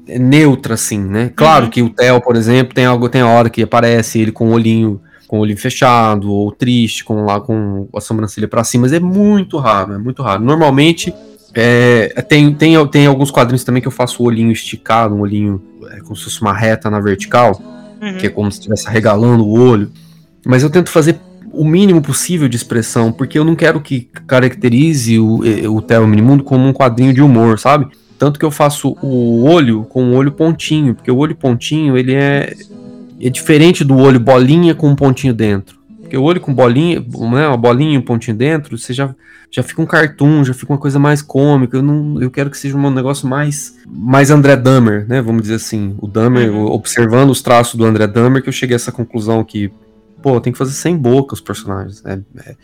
neutra, 0.08 0.76
assim, 0.76 1.00
né? 1.00 1.32
Claro 1.36 1.66
uhum. 1.66 1.72
que 1.72 1.82
o 1.82 1.90
Theo, 1.90 2.22
por 2.22 2.36
exemplo, 2.36 2.76
tem 2.76 2.86
algo, 2.86 3.10
tem 3.10 3.22
a 3.22 3.28
hora 3.28 3.50
que 3.50 3.64
aparece 3.64 4.20
ele 4.20 4.32
com 4.32 4.50
o 4.50 4.52
olhinho, 4.52 5.02
com 5.28 5.38
o 5.38 5.42
olhinho 5.42 5.58
fechado, 5.58 6.32
ou 6.32 6.52
triste, 6.52 7.04
com 7.04 7.26
lá 7.26 7.42
com 7.42 7.88
a 7.94 8.00
sobrancelha 8.00 8.48
para 8.48 8.64
cima, 8.64 8.84
mas 8.84 8.94
é 8.94 9.00
muito 9.00 9.58
raro, 9.58 9.94
é 9.94 9.98
muito 9.98 10.22
raro. 10.22 10.44
Normalmente 10.44 11.12
é, 11.56 12.22
tem, 12.28 12.54
tem, 12.54 12.88
tem 12.88 13.08
alguns 13.08 13.32
quadrinhos 13.32 13.64
também 13.64 13.82
que 13.82 13.88
eu 13.88 13.92
faço 13.92 14.22
o 14.22 14.26
olhinho 14.28 14.52
esticado, 14.52 15.16
um 15.16 15.22
olhinho 15.22 15.62
é, 15.90 16.02
como 16.02 16.16
se 16.16 16.26
fosse 16.26 16.42
uma 16.42 16.54
reta 16.54 16.90
na 16.90 17.00
vertical, 17.00 17.60
uhum. 18.00 18.18
que 18.18 18.28
é 18.28 18.30
como 18.30 18.52
se 18.52 18.60
estivesse 18.60 18.88
regalando 18.88 19.44
o 19.44 19.60
olho. 19.60 19.92
Mas 20.46 20.64
eu 20.64 20.70
tento 20.70 20.90
fazer 20.90 21.20
o 21.52 21.64
mínimo 21.64 22.02
possível 22.02 22.48
de 22.48 22.56
expressão, 22.56 23.12
porque 23.12 23.40
eu 23.40 23.46
não 23.46 23.56
quero 23.56 23.82
que 23.82 24.10
caracterize 24.28 25.18
o, 25.18 25.40
o 25.72 25.82
Theo 25.82 26.06
Minimundo 26.06 26.44
como 26.44 26.68
um 26.68 26.74
quadrinho 26.74 27.14
de 27.14 27.22
humor, 27.22 27.58
sabe? 27.58 27.88
Tanto 28.18 28.40
que 28.40 28.46
eu 28.46 28.52
faço 28.52 28.96
o 29.02 29.44
olho 29.44 29.84
com 29.86 30.12
o 30.12 30.16
olho 30.16 30.32
pontinho, 30.32 30.96
porque 30.96 31.12
o 31.12 31.18
olho 31.18 31.36
pontinho 31.36 31.98
ele 31.98 32.14
é, 32.14 32.54
é 33.20 33.30
diferente 33.30 33.84
do 33.84 33.98
olho 33.98 34.20
bolinha 34.20 34.74
com 34.74 34.90
um 34.90 34.96
pontinho 34.96 35.34
dentro. 35.34 35.78
Porque 36.02 36.16
o 36.18 36.24
olho 36.24 36.40
com 36.40 36.54
bolinha, 36.54 37.00
né, 37.00 37.48
uma 37.48 37.58
bolinha, 37.58 38.00
um 38.00 38.02
pontinho 38.02 38.38
dentro, 38.38 38.78
você 38.78 38.94
já, 38.94 39.14
já 39.52 39.64
fica 39.64 39.82
um 39.82 39.86
cartoon, 39.86 40.44
já 40.44 40.54
fica 40.54 40.72
uma 40.72 40.80
coisa 40.80 41.00
mais 41.00 41.22
cômica. 41.22 41.78
Eu, 41.78 41.82
não, 41.82 42.22
eu 42.22 42.30
quero 42.30 42.50
que 42.50 42.58
seja 42.58 42.78
um 42.78 42.92
negócio 42.92 43.28
mais, 43.28 43.76
mais 43.88 44.30
André 44.30 44.56
Dahmer, 44.56 45.06
né? 45.10 45.22
Vamos 45.22 45.42
dizer 45.42 45.56
assim. 45.56 45.96
O 45.98 46.08
Dahmer, 46.08 46.52
uhum. 46.52 46.68
observando 46.68 47.32
os 47.32 47.42
traços 47.42 47.76
do 47.76 47.84
André 47.84 48.08
Dahmer, 48.08 48.42
que 48.42 48.50
eu 48.50 48.54
cheguei 48.54 48.76
a 48.76 48.78
essa 48.78 48.92
conclusão 48.92 49.44
que, 49.44 49.72
pô, 50.26 50.42
tem 50.42 50.52
que 50.52 50.58
fazer 50.58 50.72
sem 50.72 50.98
boca 50.98 51.36
os 51.36 51.40
personagens. 51.40 52.04
É, 52.04 52.20
é, 52.48 52.56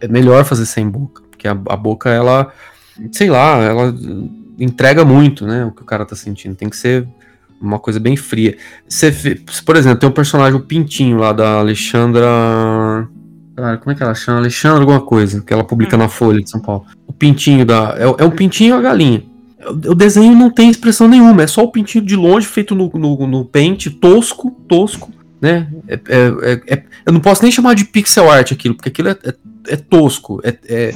é 0.00 0.08
melhor 0.08 0.42
fazer 0.42 0.64
sem 0.64 0.88
boca. 0.88 1.20
Porque 1.30 1.46
a, 1.46 1.50
a 1.50 1.76
boca, 1.76 2.08
ela, 2.08 2.50
sei 3.12 3.28
lá, 3.28 3.58
ela 3.58 3.94
entrega 4.58 5.04
muito, 5.04 5.46
né? 5.46 5.66
O 5.66 5.70
que 5.70 5.82
o 5.82 5.84
cara 5.84 6.06
tá 6.06 6.16
sentindo. 6.16 6.54
Tem 6.54 6.70
que 6.70 6.78
ser 6.78 7.06
uma 7.60 7.78
coisa 7.78 8.00
bem 8.00 8.16
fria. 8.16 8.56
Você, 8.88 9.38
por 9.66 9.76
exemplo, 9.76 9.98
tem 9.98 10.08
um 10.08 10.12
personagem, 10.12 10.58
o 10.58 10.62
Pintinho 10.62 11.18
lá 11.18 11.34
da 11.34 11.58
Alexandra. 11.58 12.26
Ah, 13.54 13.76
como 13.76 13.90
é 13.90 13.94
que 13.94 14.02
ela 14.02 14.14
chama? 14.14 14.38
Alexandra 14.38 14.80
alguma 14.80 15.02
coisa, 15.02 15.42
que 15.42 15.52
ela 15.52 15.62
publica 15.62 15.96
hum. 15.96 15.98
na 15.98 16.08
Folha 16.08 16.42
de 16.42 16.48
São 16.48 16.60
Paulo. 16.60 16.86
O 17.06 17.12
pintinho 17.12 17.66
da. 17.66 17.96
É, 17.98 18.04
é 18.04 18.24
um 18.24 18.30
pintinho 18.30 18.76
e 18.76 18.78
a 18.78 18.80
galinha. 18.80 19.22
O 19.68 19.94
desenho 19.94 20.34
não 20.34 20.48
tem 20.48 20.70
expressão 20.70 21.06
nenhuma, 21.06 21.42
é 21.42 21.46
só 21.46 21.64
o 21.64 21.70
pintinho 21.70 22.04
de 22.04 22.16
longe 22.16 22.46
feito 22.46 22.74
no, 22.74 22.90
no, 22.94 23.26
no 23.26 23.44
pente, 23.44 23.90
tosco, 23.90 24.50
tosco, 24.66 25.10
né? 25.44 25.68
É, 25.86 25.94
é, 25.94 26.52
é, 26.52 26.74
é 26.74 26.82
eu 27.04 27.12
não 27.12 27.20
posso 27.20 27.42
nem 27.42 27.52
chamar 27.52 27.74
de 27.74 27.84
pixel 27.84 28.30
art 28.30 28.50
aquilo, 28.50 28.74
porque 28.74 28.88
aquilo 28.88 29.10
é, 29.10 29.18
é, 29.22 29.34
é 29.68 29.76
tosco, 29.76 30.40
é, 30.42 30.94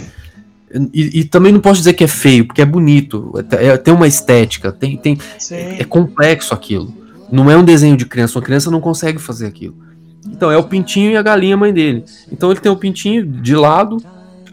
e, 0.93 1.21
e, 1.21 1.25
também 1.25 1.53
não 1.53 1.61
posso 1.61 1.81
dizer 1.81 1.93
que 1.93 2.05
é 2.05 2.09
feio, 2.09 2.47
porque 2.47 2.63
é 2.63 2.65
bonito, 2.65 3.33
é, 3.53 3.77
tem 3.77 3.93
uma 3.93 4.07
estética, 4.07 4.73
tem, 4.73 4.97
tem 4.97 5.19
é, 5.51 5.81
é, 5.81 5.85
complexo 5.85 6.53
aquilo. 6.53 6.93
Não 7.31 7.51
é 7.51 7.57
um 7.57 7.65
desenho 7.65 7.97
de 7.97 8.05
criança, 8.05 8.39
uma 8.39 8.45
criança 8.45 8.71
não 8.71 8.81
consegue 8.81 9.19
fazer 9.19 9.47
aquilo. 9.47 9.77
Então 10.31 10.51
é 10.51 10.57
o 10.57 10.65
pintinho 10.65 11.11
e 11.11 11.17
a 11.17 11.23
galinha 11.23 11.57
mãe 11.57 11.73
dele. 11.73 12.05
Então 12.31 12.51
ele 12.51 12.61
tem 12.61 12.71
o 12.71 12.77
pintinho 12.77 13.25
de 13.27 13.55
lado, 13.55 13.97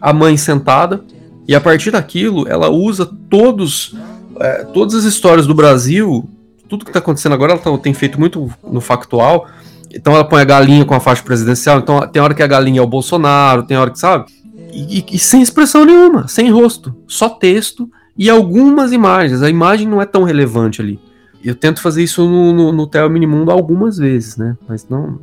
a 0.00 0.12
mãe 0.12 0.36
sentada, 0.36 1.04
e 1.46 1.54
a 1.54 1.60
partir 1.60 1.90
daquilo 1.90 2.48
ela 2.48 2.70
usa 2.70 3.06
todos 3.28 3.94
é, 4.40 4.64
todas 4.64 4.94
as 4.94 5.04
histórias 5.04 5.46
do 5.46 5.54
Brasil, 5.54 6.28
tudo 6.68 6.84
que 6.84 6.90
está 6.90 6.98
acontecendo 6.98 7.32
agora, 7.32 7.52
ela 7.52 7.60
tá, 7.60 7.76
tem 7.78 7.94
feito 7.94 8.18
muito 8.18 8.50
no 8.64 8.80
factual. 8.80 9.48
Então 9.96 10.12
ela 10.12 10.24
põe 10.24 10.42
a 10.42 10.44
galinha 10.44 10.84
com 10.84 10.94
a 10.94 11.00
faixa 11.00 11.22
presidencial. 11.22 11.78
Então 11.78 12.06
tem 12.06 12.20
hora 12.20 12.34
que 12.34 12.42
a 12.42 12.46
galinha 12.46 12.80
é 12.80 12.82
o 12.82 12.86
Bolsonaro, 12.86 13.62
tem 13.62 13.76
hora 13.76 13.90
que 13.90 13.98
sabe. 13.98 14.26
E, 14.72 15.04
e, 15.10 15.18
sem 15.18 15.40
expressão 15.40 15.86
nenhuma, 15.86 16.28
sem 16.28 16.50
rosto, 16.50 16.94
só 17.06 17.30
texto 17.30 17.90
e 18.16 18.28
algumas 18.28 18.92
imagens. 18.92 19.42
A 19.42 19.48
imagem 19.48 19.88
não 19.88 20.02
é 20.02 20.04
tão 20.04 20.22
relevante 20.22 20.82
ali. 20.82 21.00
Eu 21.42 21.54
tento 21.54 21.80
fazer 21.80 22.02
isso 22.02 22.28
no, 22.28 22.52
no, 22.52 22.72
no 22.72 22.86
Theo 22.86 23.08
Minimundo 23.08 23.50
algumas 23.50 23.96
vezes, 23.96 24.36
né? 24.36 24.56
Mas 24.68 24.86
não. 24.88 25.18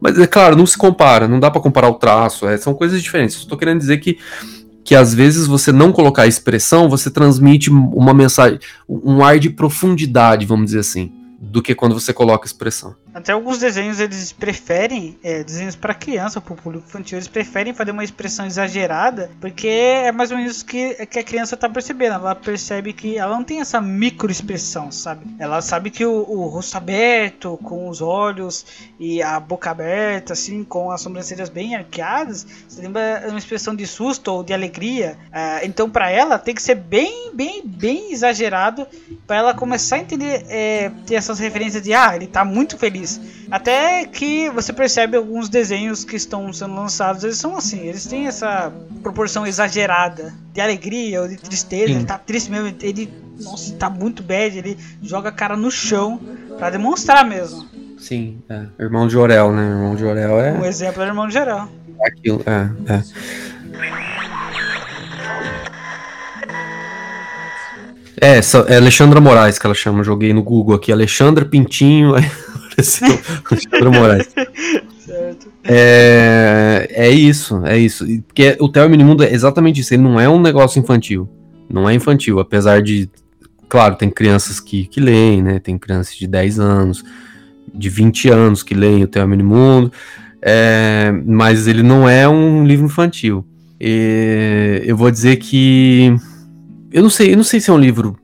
Mas 0.00 0.18
é 0.18 0.26
claro, 0.26 0.56
não 0.56 0.66
se 0.66 0.76
compara, 0.76 1.28
não 1.28 1.38
dá 1.38 1.50
para 1.50 1.60
comparar 1.60 1.88
o 1.88 1.94
traço, 1.94 2.48
é, 2.48 2.56
são 2.56 2.74
coisas 2.74 3.00
diferentes. 3.00 3.36
Estou 3.36 3.56
querendo 3.56 3.78
dizer 3.78 3.98
que, 3.98 4.18
que 4.82 4.94
às 4.94 5.14
vezes 5.14 5.46
você 5.46 5.70
não 5.70 5.92
colocar 5.92 6.26
expressão, 6.26 6.88
você 6.88 7.08
transmite 7.10 7.70
uma 7.70 8.12
mensagem, 8.12 8.58
um 8.88 9.24
ar 9.24 9.38
de 9.38 9.50
profundidade, 9.50 10.44
vamos 10.44 10.66
dizer 10.66 10.80
assim 10.80 11.12
do 11.56 11.62
que 11.62 11.74
quando 11.74 11.98
você 11.98 12.12
coloca 12.12 12.46
expressão. 12.46 12.94
Até 13.14 13.32
alguns 13.32 13.56
desenhos 13.56 13.98
eles 13.98 14.30
preferem, 14.30 15.18
é, 15.24 15.42
desenhos 15.42 15.74
para 15.74 15.94
criança, 15.94 16.38
para 16.38 16.52
o 16.52 16.56
público 16.56 16.84
infantil, 16.86 17.16
eles 17.16 17.28
preferem 17.28 17.72
fazer 17.72 17.92
uma 17.92 18.04
expressão 18.04 18.44
exagerada, 18.44 19.30
porque 19.40 19.66
é 19.66 20.12
mais 20.12 20.30
ou 20.30 20.36
menos 20.36 20.62
que, 20.62 21.06
que 21.06 21.18
a 21.18 21.24
criança 21.24 21.54
está 21.54 21.66
percebendo. 21.66 22.16
Ela 22.16 22.34
percebe 22.34 22.92
que 22.92 23.16
ela 23.16 23.34
não 23.34 23.42
tem 23.42 23.62
essa 23.62 23.80
micro 23.80 24.30
expressão, 24.30 24.92
sabe? 24.92 25.24
Ela 25.38 25.62
sabe 25.62 25.88
que 25.88 26.04
o, 26.04 26.12
o 26.28 26.46
rosto 26.46 26.76
aberto, 26.76 27.58
com 27.62 27.88
os 27.88 28.02
olhos 28.02 28.66
e 29.00 29.22
a 29.22 29.40
boca 29.40 29.70
aberta, 29.70 30.34
assim, 30.34 30.62
com 30.62 30.90
as 30.90 31.00
sobrancelhas 31.00 31.48
bem 31.48 31.74
arqueadas, 31.74 32.46
você 32.68 32.82
lembra 32.82 33.24
uma 33.30 33.38
expressão 33.38 33.74
de 33.74 33.86
susto 33.86 34.30
ou 34.30 34.44
de 34.44 34.52
alegria. 34.52 35.16
Uh, 35.28 35.64
então, 35.64 35.88
para 35.88 36.10
ela, 36.10 36.38
tem 36.38 36.54
que 36.54 36.60
ser 36.60 36.74
bem, 36.74 37.30
bem, 37.32 37.62
bem 37.64 38.12
exagerado 38.12 38.86
para 39.26 39.36
ela 39.36 39.54
começar 39.54 39.96
a 39.96 40.00
entender, 40.00 40.44
é, 40.50 40.90
ter 41.06 41.14
essas 41.14 41.45
referências 41.46 41.82
de 41.82 41.92
ah, 41.92 42.14
ele 42.14 42.26
tá 42.26 42.44
muito 42.44 42.76
feliz. 42.76 43.20
Até 43.50 44.04
que 44.04 44.50
você 44.50 44.72
percebe 44.72 45.16
alguns 45.16 45.48
desenhos 45.48 46.04
que 46.04 46.16
estão 46.16 46.52
sendo 46.52 46.74
lançados, 46.74 47.24
eles 47.24 47.38
são 47.38 47.56
assim, 47.56 47.86
eles 47.86 48.04
têm 48.06 48.26
essa 48.26 48.72
proporção 49.02 49.46
exagerada 49.46 50.34
de 50.52 50.60
alegria 50.60 51.22
ou 51.22 51.28
de 51.28 51.36
tristeza. 51.36 51.86
Sim. 51.86 51.96
Ele 51.96 52.04
tá 52.04 52.18
triste 52.18 52.50
mesmo, 52.50 52.76
ele 52.82 53.12
nossa, 53.40 53.74
tá 53.74 53.90
muito 53.90 54.22
bad, 54.22 54.58
ele 54.58 54.78
joga 55.02 55.28
a 55.28 55.32
cara 55.32 55.56
no 55.56 55.70
chão 55.70 56.20
para 56.58 56.70
demonstrar 56.70 57.24
mesmo. 57.24 57.66
Sim, 57.98 58.42
é. 58.48 58.66
Irmão 58.78 59.08
de 59.08 59.16
Orel, 59.16 59.52
né? 59.52 59.62
Irmão 59.62 59.96
de 59.96 60.04
Orel 60.04 60.40
é. 60.40 60.52
Um 60.52 60.64
exemplo 60.64 61.02
é 61.02 61.06
irmão 61.06 61.28
de 61.28 61.38
Orel. 61.38 61.68
Aquilo, 62.02 62.42
é, 62.46 62.92
é. 62.92 64.15
É, 68.20 68.40
é 68.72 68.76
Alexandra 68.76 69.20
Moraes 69.20 69.58
que 69.58 69.66
ela 69.66 69.74
chama. 69.74 70.02
Joguei 70.02 70.32
no 70.32 70.42
Google 70.42 70.76
aqui, 70.76 70.90
Alexandra 70.90 71.44
Pintinho, 71.44 72.14
aí 72.14 72.24
apareceu 72.70 73.18
Alexandra 73.50 73.90
Moraes. 73.90 74.28
Certo. 75.04 75.48
É, 75.62 76.88
é 76.90 77.10
isso, 77.10 77.64
é 77.64 77.78
isso. 77.78 78.04
Porque 78.26 78.56
o 78.60 78.68
Theo 78.68 78.88
Minimundo 78.88 79.22
é 79.22 79.32
exatamente 79.32 79.80
isso. 79.80 79.94
Ele 79.94 80.02
não 80.02 80.18
é 80.18 80.28
um 80.28 80.40
negócio 80.40 80.80
infantil. 80.80 81.28
Não 81.68 81.88
é 81.88 81.94
infantil, 81.94 82.38
apesar 82.38 82.82
de. 82.82 83.08
Claro, 83.68 83.96
tem 83.96 84.08
crianças 84.08 84.60
que, 84.60 84.86
que 84.86 85.00
leem, 85.00 85.42
né? 85.42 85.58
Tem 85.58 85.76
crianças 85.76 86.14
de 86.14 86.26
10 86.26 86.60
anos, 86.60 87.04
de 87.74 87.88
20 87.88 88.28
anos 88.28 88.62
que 88.62 88.74
leem 88.74 89.02
o 89.02 89.08
Theo 89.08 89.26
Minimundo. 89.26 89.92
É, 90.40 91.12
mas 91.24 91.66
ele 91.66 91.82
não 91.82 92.08
é 92.08 92.28
um 92.28 92.64
livro 92.64 92.86
infantil. 92.86 93.44
E 93.80 94.82
eu 94.84 94.96
vou 94.96 95.10
dizer 95.10 95.36
que 95.36 96.14
eu 96.96 97.02
não 97.02 97.10
sei, 97.10 97.34
eu 97.34 97.36
não 97.36 97.44
sei 97.44 97.60
se 97.60 97.68
é 97.68 97.72
um 97.74 97.78
livro 97.78 98.18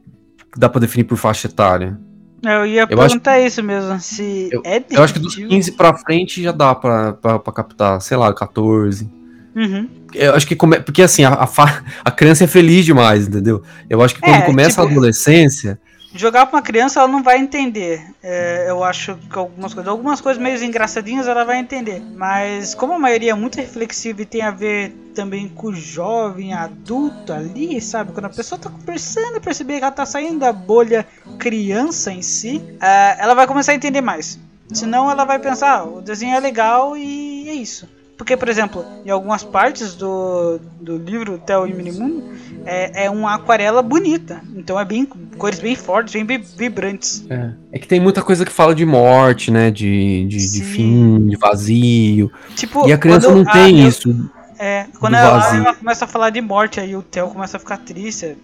que 0.51 0.59
dá 0.59 0.67
para 0.67 0.81
definir 0.81 1.05
por 1.05 1.19
faixa 1.19 1.47
etária. 1.47 2.01
Eu 2.43 2.65
ia 2.65 2.83
eu 2.89 2.89
perguntar 2.89 3.33
acho, 3.33 3.47
isso 3.47 3.63
mesmo, 3.63 4.01
se 4.01 4.49
eu, 4.51 4.63
é 4.65 4.83
Eu 4.91 5.03
acho 5.03 5.13
que 5.13 5.21
dos 5.21 5.37
15 5.37 5.73
pra 5.73 5.95
frente 5.95 6.43
já 6.43 6.53
dá 6.53 6.75
pra, 6.75 7.13
pra, 7.13 7.39
pra 7.39 7.53
captar, 7.53 8.01
sei 8.01 8.17
lá, 8.17 8.33
14. 8.33 9.13
Uhum. 9.55 9.89
Eu 10.15 10.35
acho 10.35 10.47
que 10.47 10.57
come... 10.57 10.81
porque 10.81 11.03
assim, 11.03 11.23
a, 11.23 11.35
a, 11.35 11.47
fa... 11.47 11.85
a, 12.03 12.11
criança 12.11 12.45
é 12.45 12.47
feliz 12.47 12.87
demais, 12.87 13.29
entendeu? 13.29 13.63
Eu 13.91 14.01
acho 14.01 14.15
que 14.15 14.23
quando 14.23 14.37
é, 14.37 14.47
começa 14.47 14.81
tipo, 14.81 14.83
a 14.83 14.91
adolescência, 14.91 15.79
jogar 16.15 16.47
pra 16.47 16.57
uma 16.57 16.63
criança 16.63 17.01
ela 17.01 17.09
não 17.09 17.23
vai 17.23 17.39
entender. 17.39 18.05
É, 18.23 18.67
eu 18.69 18.85
acho 18.85 19.17
que 19.17 19.39
algumas 19.39 19.73
coisas, 19.75 19.91
algumas 19.91 20.21
coisas 20.21 20.43
meio 20.43 20.63
engraçadinhas 20.63 21.27
ela 21.27 21.45
vai 21.45 21.59
entender. 21.59 22.01
Mas 22.15 22.75
como 22.75 22.93
a 22.93 22.99
maioria 22.99 23.33
é 23.33 23.35
muito 23.35 23.57
reflexiva 23.57 24.23
e 24.23 24.27
tem 24.27 24.43
a 24.43 24.51
ver 24.51 24.91
também 25.15 25.49
com 25.49 25.69
o 25.69 25.75
jovem 25.75 26.55
adulto 26.55 27.33
ali, 27.33 27.81
sabe? 27.81 28.13
Quando 28.13 28.27
a 28.27 28.31
pessoa 28.31 28.59
tá 28.59 28.71
conversando, 28.71 29.41
perceber 29.41 29.79
que 29.79 29.85
ela 29.85 29.93
tá 29.93 30.07
saindo 30.07 30.41
da 30.41 30.53
bolha 30.53 31.07
criança 31.39 32.13
em 32.13 32.23
si, 32.23 32.63
é, 32.81 33.17
ela 33.19 33.35
vai 33.35 33.47
começar 33.47 33.73
a 33.73 33.75
entender 33.75 34.01
mais. 34.01 34.39
Senão 34.73 35.11
ela 35.11 35.25
vai 35.25 35.39
pensar, 35.39 35.81
ah, 35.81 35.85
o 35.85 36.01
desenho 36.01 36.35
é 36.35 36.41
legal 36.41 36.97
e 36.97 37.49
é 37.49 37.55
isso. 37.55 37.89
Porque, 38.17 38.37
por 38.37 38.49
exemplo, 38.49 38.85
em 39.05 39.11
algumas 39.11 39.43
partes 39.43 39.95
do, 39.95 40.61
do 40.81 40.97
livro 40.97 41.39
Theo 41.39 41.67
e 41.67 41.75
Minimundo, 41.75 42.23
é, 42.65 43.05
é 43.05 43.11
uma 43.11 43.35
aquarela 43.35 43.83
bonita. 43.83 44.41
Então 44.55 44.79
é 44.79 44.85
bem 44.85 45.07
cores 45.37 45.59
bem 45.59 45.75
fortes, 45.77 46.15
bem 46.23 46.39
vibrantes. 46.57 47.25
É. 47.29 47.53
é 47.73 47.79
que 47.79 47.87
tem 47.87 48.01
muita 48.01 48.23
coisa 48.23 48.45
que 48.45 48.53
fala 48.53 48.75
de 48.75 48.85
morte, 48.85 49.51
né? 49.51 49.71
De, 49.71 50.27
de, 50.27 50.53
de 50.53 50.65
fim, 50.65 51.27
de 51.27 51.37
vazio. 51.37 52.31
Tipo, 52.55 52.89
e 52.89 52.93
a 52.93 52.99
criança 52.99 53.31
não 53.31 53.45
tem 53.45 53.87
isso. 53.87 54.31
É, 54.59 54.87
quando 55.01 55.15
ela, 55.15 55.57
ela, 55.57 55.75
começa 55.75 56.05
a 56.05 56.09
falar 56.09 56.31
de 56.31 56.41
morte, 56.41 56.79
aí 56.79 56.95
o 56.95 57.03
Theo 57.03 57.29
começa 57.29 57.57
a 57.57 57.61
ficar 57.61 57.79
triste. 57.79 58.37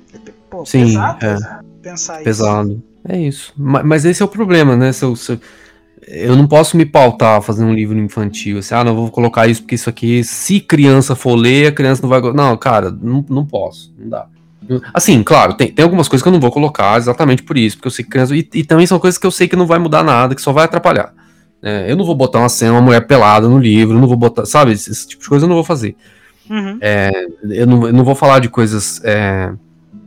Pô, 0.50 0.66
Sim, 0.66 0.86
pesado 0.86 1.24
é. 1.24 1.34
pensar 1.80 2.18
pesado. 2.18 2.18
isso. 2.18 2.24
Pesado. 2.24 2.82
É 3.08 3.18
isso. 3.18 3.52
Mas, 3.56 3.84
mas, 3.84 4.04
esse 4.04 4.20
é 4.20 4.24
o 4.24 4.28
problema, 4.28 4.76
né? 4.76 4.92
Se 4.92 5.04
eu, 5.04 5.14
se, 5.14 5.40
eu 6.10 6.36
não 6.36 6.46
posso 6.46 6.76
me 6.76 6.86
pautar 6.86 7.42
fazendo 7.42 7.70
um 7.70 7.74
livro 7.74 7.98
infantil, 7.98 8.58
assim, 8.58 8.74
ah, 8.74 8.84
não 8.84 8.94
vou 8.94 9.10
colocar 9.10 9.46
isso 9.46 9.62
porque 9.62 9.74
isso 9.74 9.90
aqui, 9.90 10.24
se 10.24 10.60
criança 10.60 11.14
for 11.14 11.34
ler, 11.34 11.68
a 11.68 11.72
criança 11.72 12.02
não 12.02 12.08
vai. 12.08 12.20
Não, 12.32 12.56
cara, 12.56 12.90
não, 12.90 13.24
não 13.28 13.44
posso, 13.44 13.94
não 13.98 14.08
dá. 14.08 14.26
Assim, 14.92 15.22
claro, 15.22 15.54
tem, 15.54 15.72
tem 15.72 15.82
algumas 15.82 16.08
coisas 16.08 16.22
que 16.22 16.28
eu 16.28 16.32
não 16.32 16.40
vou 16.40 16.50
colocar 16.50 16.98
exatamente 16.98 17.42
por 17.42 17.56
isso, 17.56 17.76
porque 17.76 17.88
eu 17.88 17.92
sei 17.92 18.04
que 18.04 18.10
criança. 18.10 18.36
E, 18.36 18.48
e 18.54 18.64
também 18.64 18.86
são 18.86 18.98
coisas 18.98 19.18
que 19.18 19.26
eu 19.26 19.30
sei 19.30 19.48
que 19.48 19.56
não 19.56 19.66
vai 19.66 19.78
mudar 19.78 20.02
nada, 20.02 20.34
que 20.34 20.42
só 20.42 20.52
vai 20.52 20.64
atrapalhar. 20.64 21.12
É, 21.62 21.90
eu 21.90 21.96
não 21.96 22.04
vou 22.04 22.14
botar 22.14 22.38
uma 22.40 22.48
cena, 22.48 22.72
uma 22.72 22.80
mulher 22.80 23.06
pelada 23.06 23.48
no 23.48 23.58
livro, 23.58 23.98
não 23.98 24.06
vou 24.06 24.16
botar, 24.16 24.46
sabe? 24.46 24.72
Esse, 24.72 24.90
esse, 24.90 25.08
tipo 25.08 25.22
de 25.22 25.28
coisa 25.28 25.44
eu 25.44 25.48
não 25.48 25.56
vou 25.56 25.64
fazer. 25.64 25.96
Uhum. 26.48 26.78
É, 26.80 27.10
eu, 27.50 27.66
não, 27.66 27.86
eu 27.86 27.92
não 27.92 28.04
vou 28.04 28.14
falar 28.14 28.38
de 28.40 28.48
coisas 28.48 29.00
é, 29.04 29.52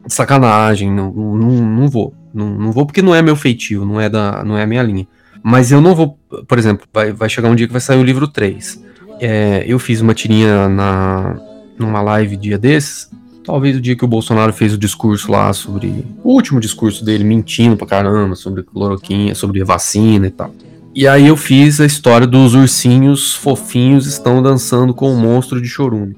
de 0.05 0.13
sacanagem, 0.13 0.91
não, 0.91 1.11
não, 1.11 1.49
não 1.49 1.87
vou. 1.87 2.13
Não, 2.33 2.49
não 2.49 2.71
vou 2.71 2.85
porque 2.85 3.01
não 3.01 3.13
é 3.13 3.21
meu 3.21 3.35
feitio, 3.35 3.83
não 3.83 3.99
é, 3.99 4.09
da, 4.09 4.43
não 4.43 4.57
é 4.57 4.63
a 4.63 4.67
minha 4.67 4.81
linha. 4.81 5.07
Mas 5.43 5.71
eu 5.71 5.81
não 5.81 5.95
vou, 5.95 6.19
por 6.47 6.57
exemplo, 6.57 6.87
vai, 6.93 7.11
vai 7.11 7.29
chegar 7.29 7.49
um 7.49 7.55
dia 7.55 7.67
que 7.67 7.73
vai 7.73 7.81
sair 7.81 7.99
o 7.99 8.03
livro 8.03 8.27
3. 8.27 8.83
É, 9.19 9.63
eu 9.67 9.79
fiz 9.79 10.01
uma 10.01 10.13
tirinha 10.13 10.67
na, 10.67 11.39
numa 11.77 12.01
live 12.01 12.37
dia 12.37 12.57
desses, 12.57 13.09
talvez 13.43 13.75
o 13.75 13.81
dia 13.81 13.95
que 13.95 14.05
o 14.05 14.07
Bolsonaro 14.07 14.53
fez 14.53 14.73
o 14.73 14.77
discurso 14.77 15.31
lá 15.31 15.51
sobre. 15.53 16.05
O 16.23 16.33
último 16.33 16.59
discurso 16.59 17.03
dele, 17.03 17.23
mentindo 17.23 17.75
pra 17.75 17.87
caramba, 17.87 18.35
sobre 18.35 18.63
cloroquina, 18.63 19.35
sobre 19.35 19.63
vacina 19.63 20.27
e 20.27 20.31
tal. 20.31 20.53
E 20.93 21.07
aí 21.07 21.27
eu 21.27 21.37
fiz 21.37 21.79
a 21.79 21.85
história 21.85 22.27
dos 22.27 22.53
ursinhos 22.53 23.33
fofinhos 23.33 24.07
estão 24.07 24.41
dançando 24.43 24.93
com 24.93 25.11
o 25.11 25.15
monstro 25.15 25.61
de 25.61 25.67
chorume. 25.67 26.17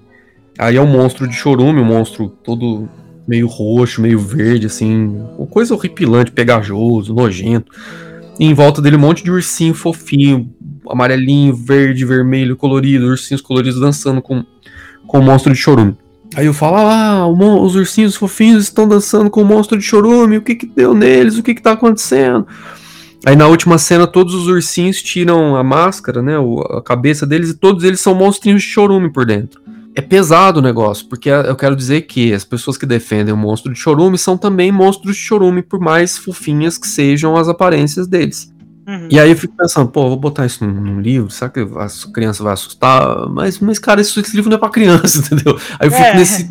Aí 0.58 0.78
é 0.78 0.82
um 0.82 0.88
monstro 0.88 1.28
de 1.28 1.36
chorume, 1.36 1.80
um 1.80 1.86
monstro 1.86 2.28
todo 2.44 2.90
meio 3.28 3.48
roxo, 3.48 4.02
meio 4.02 4.20
verde, 4.20 4.66
assim, 4.66 5.16
uma 5.38 5.48
coisa 5.48 5.74
horripilante, 5.74 6.32
pegajoso, 6.32 7.14
nojento. 7.14 7.72
Em 8.40 8.54
volta 8.54 8.82
dele 8.82 8.96
um 8.96 9.00
monte 9.00 9.24
de 9.24 9.32
ursinho 9.32 9.74
fofinho, 9.74 10.52
amarelinho, 10.90 11.56
verde, 11.56 12.06
vermelho, 12.06 12.56
colorido, 12.56 13.08
ursinhos 13.08 13.42
coloridos 13.42 13.80
dançando 13.80 14.22
com, 14.22 14.44
com 15.08 15.20
o 15.20 15.24
monstro 15.24 15.54
de 15.54 15.60
chorume. 15.60 15.96
Aí 16.36 16.48
eu 16.48 16.54
falo, 16.54 16.78
ah, 16.78 17.28
os 17.28 17.76
ursinhos 17.76 18.16
fofinhos 18.16 18.64
estão 18.64 18.88
dançando 18.88 19.30
com 19.30 19.42
o 19.42 19.46
monstro 19.46 19.78
de 19.78 19.84
chorume, 19.84 20.38
o 20.38 20.42
que 20.42 20.56
que 20.56 20.66
deu 20.66 20.94
neles, 20.96 21.38
o 21.38 21.44
que 21.44 21.54
que 21.54 21.62
tá 21.62 21.74
acontecendo? 21.74 22.48
Aí 23.26 23.36
na 23.36 23.48
última 23.48 23.78
cena 23.78 24.08
todos 24.08 24.34
os 24.34 24.48
ursinhos 24.48 25.02
tiram 25.02 25.56
a 25.56 25.64
máscara, 25.64 26.22
né, 26.22 26.34
a 26.72 26.82
cabeça 26.82 27.26
deles 27.26 27.52
e 27.52 27.54
todos 27.54 27.84
eles 27.84 28.02
são 28.02 28.16
monstrinhos 28.16 28.64
de 28.64 28.68
chorume 28.68 29.12
por 29.12 29.26
dentro. 29.26 29.62
É 29.96 30.02
pesado 30.02 30.60
o 30.60 30.62
negócio, 30.62 31.06
porque 31.08 31.30
eu 31.30 31.56
quero 31.56 31.76
dizer 31.76 32.02
que 32.02 32.34
as 32.34 32.44
pessoas 32.44 32.78
que 32.78 32.86
defendem 32.86 33.34
o 33.34 33.38
monstro 33.38 33.72
de 33.72 33.80
chorume 33.80 34.18
são 34.18 34.36
também 34.36 34.72
monstros 34.72 35.16
de 35.16 35.22
chorume, 35.22 35.62
por 35.62 35.80
mais 35.80 36.18
fofinhas 36.18 36.78
que 36.78 36.88
sejam 36.88 37.36
as 37.36 37.48
aparências 37.48 38.08
deles. 38.08 38.52
Uhum. 38.88 39.08
E 39.10 39.20
aí 39.20 39.30
eu 39.30 39.38
fico 39.38 39.56
pensando, 39.56 39.90
pô, 39.90 40.10
vou 40.10 40.18
botar 40.18 40.46
isso 40.46 40.66
num, 40.66 40.74
num, 40.74 41.00
livro, 41.00 41.30
será 41.30 41.50
que 41.50 41.60
a 41.60 41.88
criança 42.12 42.44
vai 42.44 42.54
assustar? 42.54 43.30
Mas, 43.30 43.60
mas 43.60 43.80
cara, 43.80 44.02
esse, 44.02 44.20
esse 44.20 44.36
livro 44.36 44.50
não 44.50 44.58
é 44.58 44.60
pra 44.60 44.70
criança, 44.70 45.20
entendeu? 45.32 45.58
Aí 45.80 45.88
eu 45.88 45.92
fico 45.92 46.04
é. 46.04 46.16
nesse, 46.16 46.50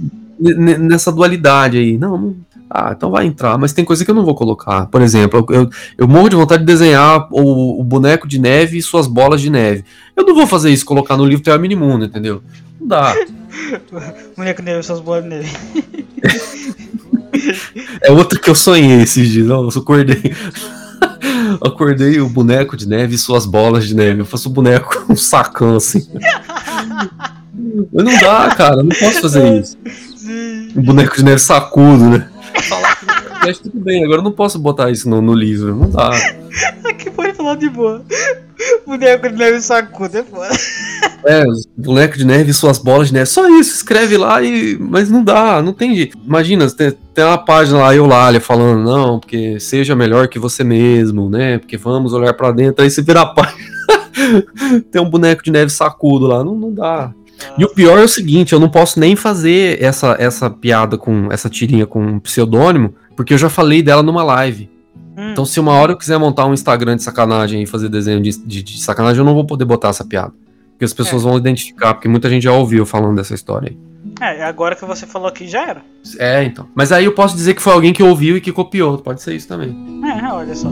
nessa 0.78 1.12
dualidade 1.12 1.76
aí. 1.76 1.99
Não, 1.99 2.16
não, 2.16 2.36
ah, 2.70 2.95
então 2.97 3.11
vai 3.11 3.26
entrar, 3.26 3.59
mas 3.59 3.74
tem 3.74 3.84
coisa 3.84 4.03
que 4.03 4.11
eu 4.11 4.14
não 4.14 4.24
vou 4.24 4.34
colocar. 4.34 4.86
Por 4.86 5.03
exemplo, 5.03 5.45
eu, 5.51 5.55
eu, 5.55 5.70
eu 5.99 6.09
morro 6.09 6.30
de 6.30 6.36
vontade 6.36 6.62
de 6.62 6.66
desenhar 6.66 7.28
o, 7.30 7.78
o, 7.78 7.84
boneco 7.84 8.26
de 8.26 8.38
neve 8.38 8.78
e 8.78 8.82
suas 8.82 9.07
bolas 9.07 9.43
de 9.43 9.51
neve. 9.51 9.84
Eu 10.16 10.24
não 10.24 10.34
vou 10.34 10.47
fazer 10.47 10.70
isso, 10.70 10.86
colocar 10.86 11.18
no 11.18 11.26
livro 11.26 11.45
Terra 11.45 11.59
Minimundo, 11.59 12.07
entendeu? 12.07 12.43
Não 12.83 12.89
dá. 12.89 13.14
boneco 14.37 14.61
de 14.61 14.66
neve 14.66 14.80
e 14.80 14.83
suas 14.83 15.01
bolas 15.01 15.22
de 15.22 15.30
neve. 15.30 15.57
é 18.03 18.11
outro 18.11 18.41
que 18.41 18.51
eu 18.51 18.55
sonhei 18.55 19.03
esses 19.03 19.28
dias, 19.28 19.49
eu 19.49 19.68
acordei. 19.68 20.35
acordei 21.64 22.20
o 22.20 22.28
boneco 22.28 22.76
de 22.76 22.89
neve 22.89 23.14
e 23.14 23.18
suas 23.18 23.47
bolas 23.47 23.87
de 23.87 23.95
neve. 23.95 24.20
Eu 24.20 24.26
faço 24.26 24.49
o 24.49 24.53
boneco 24.53 25.07
um 25.09 25.16
sacão 25.16 25.76
assim. 25.76 26.07
Mas 27.93 28.05
não 28.05 28.20
dá, 28.20 28.55
cara, 28.55 28.83
não 28.83 28.89
posso 28.89 29.20
fazer 29.20 29.61
isso. 29.61 29.78
O 30.74 30.83
boneco 30.83 31.16
de 31.16 31.24
neve 31.24 31.39
sacudo, 31.39 32.05
né? 32.11 32.28
Falar 32.68 32.99
no 33.47 33.59
tudo 33.59 33.80
bem, 33.80 34.05
agora 34.05 34.20
eu 34.20 34.24
não 34.24 34.33
posso 34.33 34.59
botar 34.59 34.91
isso 34.91 35.09
no, 35.09 35.22
no 35.22 35.35
livro, 35.35 35.74
não 35.74 35.91
dá. 35.91 36.11
Aqui 36.85 37.11
pode 37.11 37.33
falar 37.35 37.57
de 37.57 37.68
boa. 37.68 38.05
Boneco 38.86 39.28
de 39.28 39.36
neve 39.36 39.60
sacudo 39.60 40.18
é 40.18 40.22
foda. 40.22 40.48
É, 41.24 41.44
boneco 41.76 42.18
de 42.18 42.24
neve 42.24 42.50
e 42.50 42.54
suas 42.54 42.78
bolas 42.78 43.06
de 43.06 43.14
neve. 43.14 43.26
Só 43.26 43.48
isso, 43.48 43.76
escreve 43.76 44.16
lá 44.16 44.42
e. 44.42 44.76
Mas 44.80 45.08
não 45.08 45.22
dá, 45.22 45.62
não 45.62 45.72
tem 45.72 45.94
jeito. 45.94 46.18
Imagina, 46.26 46.68
tem, 46.68 46.90
tem 47.14 47.24
uma 47.24 47.38
página 47.38 47.78
lá, 47.78 47.94
eu 47.94 48.06
lá, 48.06 48.40
falando, 48.40 48.82
não, 48.82 49.20
porque 49.20 49.60
seja 49.60 49.94
melhor 49.94 50.26
que 50.26 50.40
você 50.40 50.64
mesmo, 50.64 51.30
né? 51.30 51.58
Porque 51.58 51.76
vamos 51.76 52.12
olhar 52.12 52.34
para 52.34 52.50
dentro, 52.50 52.82
aí 52.82 52.90
você 52.90 53.02
vira 53.02 53.20
a 53.20 53.26
página. 53.26 53.56
tem 54.90 55.00
um 55.00 55.08
boneco 55.08 55.44
de 55.44 55.52
neve 55.52 55.70
sacudo 55.70 56.26
lá. 56.26 56.42
Não, 56.42 56.56
não 56.56 56.74
dá. 56.74 57.12
E 57.56 57.64
o 57.64 57.68
pior 57.68 57.98
é 57.98 58.02
o 58.02 58.08
seguinte, 58.08 58.52
eu 58.52 58.60
não 58.60 58.68
posso 58.68 58.98
nem 58.98 59.14
fazer 59.14 59.80
essa, 59.80 60.16
essa 60.18 60.50
piada 60.50 60.98
com 60.98 61.28
essa 61.30 61.48
tirinha 61.48 61.86
com 61.86 62.04
um 62.04 62.18
pseudônimo, 62.18 62.94
porque 63.16 63.34
eu 63.34 63.38
já 63.38 63.48
falei 63.48 63.80
dela 63.80 64.02
numa 64.02 64.24
live. 64.24 64.68
Hum. 65.16 65.32
Então, 65.32 65.44
se 65.44 65.60
uma 65.60 65.72
hora 65.72 65.92
eu 65.92 65.96
quiser 65.96 66.18
montar 66.18 66.46
um 66.46 66.54
Instagram 66.54 66.96
de 66.96 67.02
sacanagem 67.02 67.62
e 67.62 67.66
fazer 67.66 67.88
desenho 67.88 68.20
de, 68.20 68.30
de, 68.38 68.62
de 68.62 68.82
sacanagem, 68.82 69.18
eu 69.18 69.24
não 69.24 69.34
vou 69.34 69.44
poder 69.44 69.64
botar 69.64 69.88
essa 69.88 70.04
piada. 70.04 70.32
Porque 70.72 70.84
as 70.84 70.92
pessoas 70.92 71.22
é. 71.22 71.28
vão 71.28 71.36
identificar, 71.36 71.94
porque 71.94 72.08
muita 72.08 72.28
gente 72.28 72.44
já 72.44 72.52
ouviu 72.52 72.84
falando 72.86 73.16
dessa 73.16 73.34
história 73.34 73.70
aí. 73.70 73.92
É, 74.20 74.44
agora 74.44 74.74
que 74.74 74.84
você 74.84 75.06
falou 75.06 75.28
aqui 75.28 75.46
já 75.46 75.68
era. 75.68 75.82
É, 76.18 76.42
então. 76.44 76.68
Mas 76.74 76.92
aí 76.92 77.04
eu 77.04 77.12
posso 77.12 77.36
dizer 77.36 77.54
que 77.54 77.62
foi 77.62 77.72
alguém 77.72 77.92
que 77.92 78.02
ouviu 78.02 78.36
e 78.36 78.40
que 78.40 78.52
copiou. 78.52 78.98
Pode 78.98 79.22
ser 79.22 79.34
isso 79.34 79.48
também. 79.48 79.76
É, 80.04 80.32
olha 80.32 80.54
só. 80.54 80.68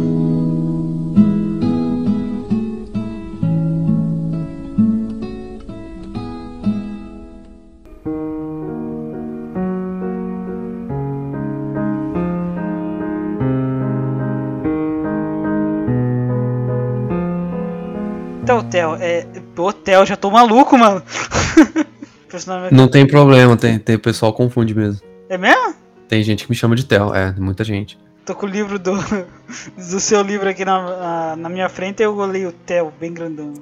Theo, 18.65 18.97
é. 19.01 19.27
Theo, 19.85 20.07
já 20.07 20.17
tô 20.17 20.31
maluco, 20.31 20.77
mano. 20.77 21.03
Não 22.71 22.89
tem 22.89 23.07
problema, 23.07 23.57
tem, 23.57 23.79
tem, 23.79 23.99
pessoal 23.99 24.33
confunde 24.33 24.75
mesmo. 24.75 25.01
É 25.29 25.37
mesmo? 25.37 25.75
Tem 26.09 26.23
gente 26.23 26.45
que 26.45 26.51
me 26.51 26.57
chama 26.57 26.77
de 26.77 26.85
Theo, 26.85 27.15
é, 27.15 27.33
muita 27.33 27.65
gente. 27.65 27.99
Tô 28.25 28.35
com 28.35 28.47
o 28.47 28.49
livro 28.49 28.79
do, 28.79 28.93
do 29.77 30.01
seu 30.01 30.23
livro 30.23 30.49
aqui 30.49 30.65
na, 30.65 30.83
na, 30.83 31.37
na 31.37 31.49
minha 31.49 31.69
frente, 31.69 32.03
eu 32.03 32.17
olhei 32.17 32.47
o 32.47 32.53
Theo, 32.53 32.93
bem 33.01 33.13
grandão, 33.13 33.53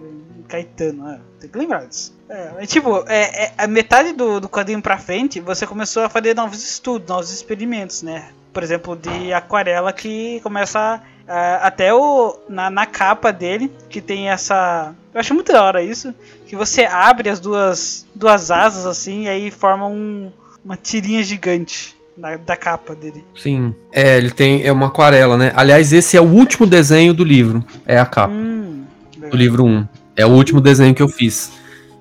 Caetano, 0.49 1.09
é, 1.09 1.20
tem 1.41 1.51
que 1.51 1.59
lembrar 1.59 1.86
disso. 1.86 2.16
É, 2.28 2.66
tipo, 2.66 3.05
é, 3.07 3.45
é, 3.45 3.53
a 3.57 3.66
metade 3.66 4.12
do, 4.12 4.41
do 4.41 4.49
quadrinho 4.49 4.82
pra 4.82 4.99
frente, 4.99 5.41
você 5.41 5.66
começou 5.66 6.03
a 6.03 6.09
fazer 6.09 6.34
novos 6.34 6.62
estudos, 6.62 7.09
novos 7.09 7.32
experimentos, 7.32 8.03
né? 8.03 8.30
Por 8.53 8.62
exemplo, 8.62 8.96
de 8.96 9.32
aquarela 9.32 9.92
que 9.92 10.40
começa 10.42 11.01
Uh, 11.28 11.61
até 11.61 11.92
o 11.92 12.38
na, 12.49 12.70
na 12.70 12.86
capa 12.86 13.30
dele, 13.30 13.70
que 13.90 14.01
tem 14.01 14.30
essa. 14.30 14.94
Eu 15.12 15.20
acho 15.20 15.34
muito 15.34 15.53
da 15.53 15.62
hora 15.62 15.82
isso. 15.82 16.14
Que 16.46 16.57
você 16.57 16.86
abre 16.86 17.28
as 17.28 17.38
duas, 17.38 18.07
duas 18.14 18.51
asas 18.51 18.86
assim 18.86 19.24
e 19.24 19.28
aí 19.28 19.51
forma 19.51 19.86
um, 19.86 20.32
uma 20.64 20.74
tirinha 20.74 21.22
gigante 21.22 21.94
da, 22.16 22.38
da 22.38 22.57
capa 22.57 22.94
dele. 22.94 23.22
Sim. 23.36 23.74
É, 23.92 24.16
ele 24.16 24.30
tem. 24.30 24.64
É 24.64 24.72
uma 24.72 24.86
aquarela, 24.86 25.36
né? 25.36 25.53
Aliás, 25.55 25.92
esse 25.92 26.16
é 26.16 26.20
o 26.20 26.24
último 26.24 26.66
desenho 26.66 27.12
do 27.12 27.24
livro. 27.24 27.62
É 27.84 27.99
a 27.99 28.07
capa. 28.07 28.32
Hum, 28.32 28.84
do 29.30 29.36
livro 29.36 29.66
1. 29.66 29.86
É 30.16 30.24
o 30.24 30.30
último 30.30 30.62
desenho 30.62 30.94
que 30.94 31.03
eu 31.03 31.11
fiz. 31.11 31.53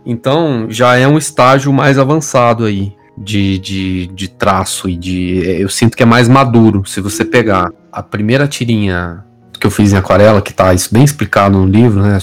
Então 0.05 0.67
já 0.69 0.95
é 0.95 1.05
um 1.05 1.17
estágio 1.17 1.73
mais 1.73 1.99
avançado 1.99 2.63
aí 2.63 2.95
de, 3.17 3.57
de, 3.57 4.07
de 4.07 4.27
traço 4.27 4.87
e 4.87 4.95
de. 4.95 5.41
Eu 5.59 5.69
sinto 5.69 5.97
que 5.97 6.03
é 6.03 6.05
mais 6.05 6.27
maduro. 6.27 6.85
Se 6.85 7.01
você 7.01 7.25
pegar 7.25 7.71
a 7.91 8.03
primeira 8.03 8.47
tirinha 8.47 9.23
que 9.59 9.65
eu 9.65 9.71
fiz 9.71 9.91
em 9.91 9.97
aquarela, 9.97 10.41
que 10.41 10.53
tá 10.53 10.73
isso 10.73 10.93
bem 10.93 11.03
explicado 11.03 11.57
no 11.57 11.65
livro, 11.65 12.01
né? 12.01 12.19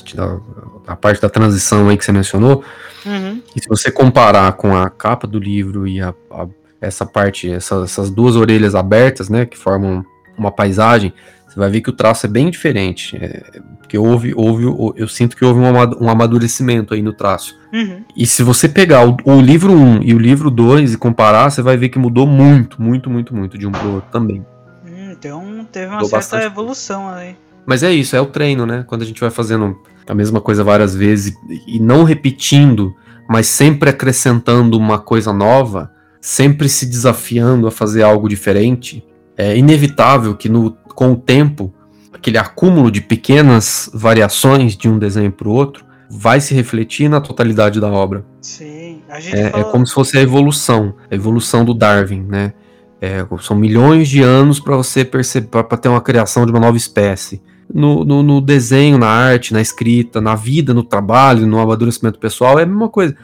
A, 0.86 0.92
a 0.92 0.96
parte 0.96 1.20
da 1.20 1.28
transição 1.28 1.88
aí 1.88 1.96
que 1.96 2.04
você 2.04 2.12
mencionou. 2.12 2.62
Uhum. 3.04 3.42
E 3.56 3.60
se 3.60 3.68
você 3.68 3.90
comparar 3.90 4.52
com 4.52 4.76
a 4.76 4.88
capa 4.88 5.26
do 5.26 5.38
livro 5.38 5.86
e 5.86 6.00
a, 6.00 6.14
a 6.30 6.46
essa 6.80 7.04
parte, 7.04 7.50
essa, 7.50 7.82
essas 7.82 8.10
duas 8.10 8.36
orelhas 8.36 8.74
abertas, 8.74 9.28
né? 9.28 9.46
Que 9.46 9.58
formam 9.58 10.04
uma 10.36 10.50
paisagem, 10.50 11.12
você 11.46 11.60
vai 11.60 11.70
ver 11.70 11.80
que 11.80 11.90
o 11.90 11.92
traço 11.92 12.26
é 12.26 12.28
bem 12.28 12.50
diferente. 12.50 13.16
É, 13.16 13.60
porque 13.78 13.96
houve, 13.96 14.32
houve, 14.34 14.64
eu 14.96 15.06
sinto 15.06 15.36
que 15.36 15.44
houve 15.44 15.60
um 15.60 16.08
amadurecimento 16.08 16.94
aí 16.94 17.02
no 17.02 17.12
traço. 17.12 17.56
Uhum. 17.72 18.02
E 18.16 18.26
se 18.26 18.42
você 18.42 18.68
pegar 18.68 19.08
o, 19.08 19.16
o, 19.24 19.40
livro 19.40 19.72
1 19.72 20.02
e 20.02 20.14
o 20.14 20.18
livro 20.18 20.50
2 20.50 20.94
e 20.94 20.98
comparar, 20.98 21.50
você 21.50 21.62
vai 21.62 21.76
ver 21.76 21.90
que 21.90 21.98
mudou 21.98 22.26
muito, 22.26 22.82
muito, 22.82 23.08
muito, 23.08 23.34
muito 23.34 23.56
de 23.56 23.66
um 23.66 23.72
pro 23.72 23.94
outro 23.94 24.10
também. 24.10 24.44
Hum, 24.84 25.12
então 25.12 25.66
teve 25.70 25.86
uma 25.86 26.00
mudou 26.00 26.08
certa 26.08 26.44
evolução 26.44 27.08
aí. 27.08 27.36
Mas 27.64 27.82
é 27.82 27.92
isso, 27.92 28.16
é 28.16 28.20
o 28.20 28.26
treino, 28.26 28.66
né? 28.66 28.84
Quando 28.86 29.02
a 29.02 29.06
gente 29.06 29.20
vai 29.20 29.30
fazendo 29.30 29.80
a 30.08 30.14
mesma 30.14 30.40
coisa 30.40 30.64
várias 30.64 30.94
vezes 30.94 31.34
e 31.66 31.78
não 31.78 32.04
repetindo, 32.04 32.94
mas 33.28 33.46
sempre 33.46 33.90
acrescentando 33.90 34.76
uma 34.76 34.98
coisa 34.98 35.32
nova, 35.32 35.90
sempre 36.20 36.68
se 36.68 36.84
desafiando 36.84 37.66
a 37.66 37.70
fazer 37.70 38.02
algo 38.02 38.28
diferente, 38.28 39.04
é 39.36 39.56
inevitável 39.56 40.34
que 40.34 40.48
no, 40.48 40.72
com 40.94 41.12
o 41.12 41.16
tempo, 41.16 41.72
aquele 42.12 42.38
acúmulo 42.38 42.90
de 42.90 43.00
pequenas 43.00 43.90
variações 43.92 44.76
de 44.76 44.88
um 44.88 44.98
desenho 44.98 45.32
para 45.32 45.48
o 45.48 45.52
outro 45.52 45.84
vai 46.08 46.40
se 46.40 46.54
refletir 46.54 47.08
na 47.08 47.20
totalidade 47.20 47.80
da 47.80 47.90
obra. 47.90 48.24
Sim, 48.40 49.02
a 49.08 49.18
gente 49.18 49.36
é, 49.36 49.46
é 49.46 49.64
como 49.64 49.86
se 49.86 49.92
fosse 49.92 50.16
a 50.16 50.20
evolução, 50.20 50.94
a 51.10 51.14
evolução 51.14 51.64
do 51.64 51.74
Darwin, 51.74 52.22
né? 52.22 52.52
É, 53.00 53.26
são 53.40 53.56
milhões 53.56 54.08
de 54.08 54.22
anos 54.22 54.58
para 54.58 54.76
você 54.76 55.04
perceber, 55.04 55.48
para 55.48 55.76
ter 55.76 55.88
uma 55.88 56.00
criação 56.00 56.46
de 56.46 56.52
uma 56.52 56.60
nova 56.60 56.76
espécie. 56.76 57.42
No, 57.72 58.04
no, 58.04 58.22
no, 58.22 58.40
desenho, 58.40 58.96
na 58.96 59.08
arte, 59.08 59.52
na 59.52 59.60
escrita, 59.60 60.20
na 60.20 60.34
vida, 60.34 60.72
no 60.72 60.82
trabalho, 60.82 61.46
no 61.46 61.58
amadurecimento 61.58 62.18
pessoal, 62.18 62.58
é 62.58 62.62
a 62.62 62.66
mesma 62.66 62.88
coisa. 62.88 63.14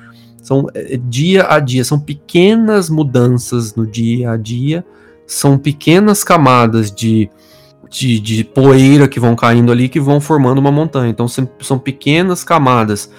São 0.42 0.66
é, 0.74 0.98
dia 0.98 1.46
a 1.48 1.60
dia, 1.60 1.84
são 1.84 1.98
pequenas 1.98 2.90
mudanças 2.90 3.74
no 3.74 3.86
dia 3.86 4.32
a 4.32 4.36
dia, 4.36 4.84
são 5.32 5.56
pequenas 5.56 6.24
camadas 6.24 6.90
de 6.90 7.30
de, 7.90 8.20
de 8.20 8.44
poeira 8.44 9.08
que 9.08 9.18
vão 9.18 9.34
caindo 9.34 9.72
ali 9.72 9.88
que 9.88 9.98
vão 9.98 10.20
formando 10.20 10.58
uma 10.58 10.70
montanha. 10.70 11.10
Então 11.10 11.26
são 11.26 11.78
pequenas 11.78 12.44
camadas 12.44 13.10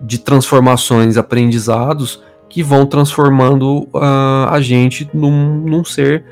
de 0.00 0.18
transformações, 0.18 1.16
aprendizados 1.16 2.22
que 2.48 2.62
vão 2.62 2.86
transformando 2.86 3.88
uh, 3.92 4.48
a 4.48 4.60
gente 4.60 5.08
num, 5.12 5.60
num, 5.60 5.84
ser 5.84 6.24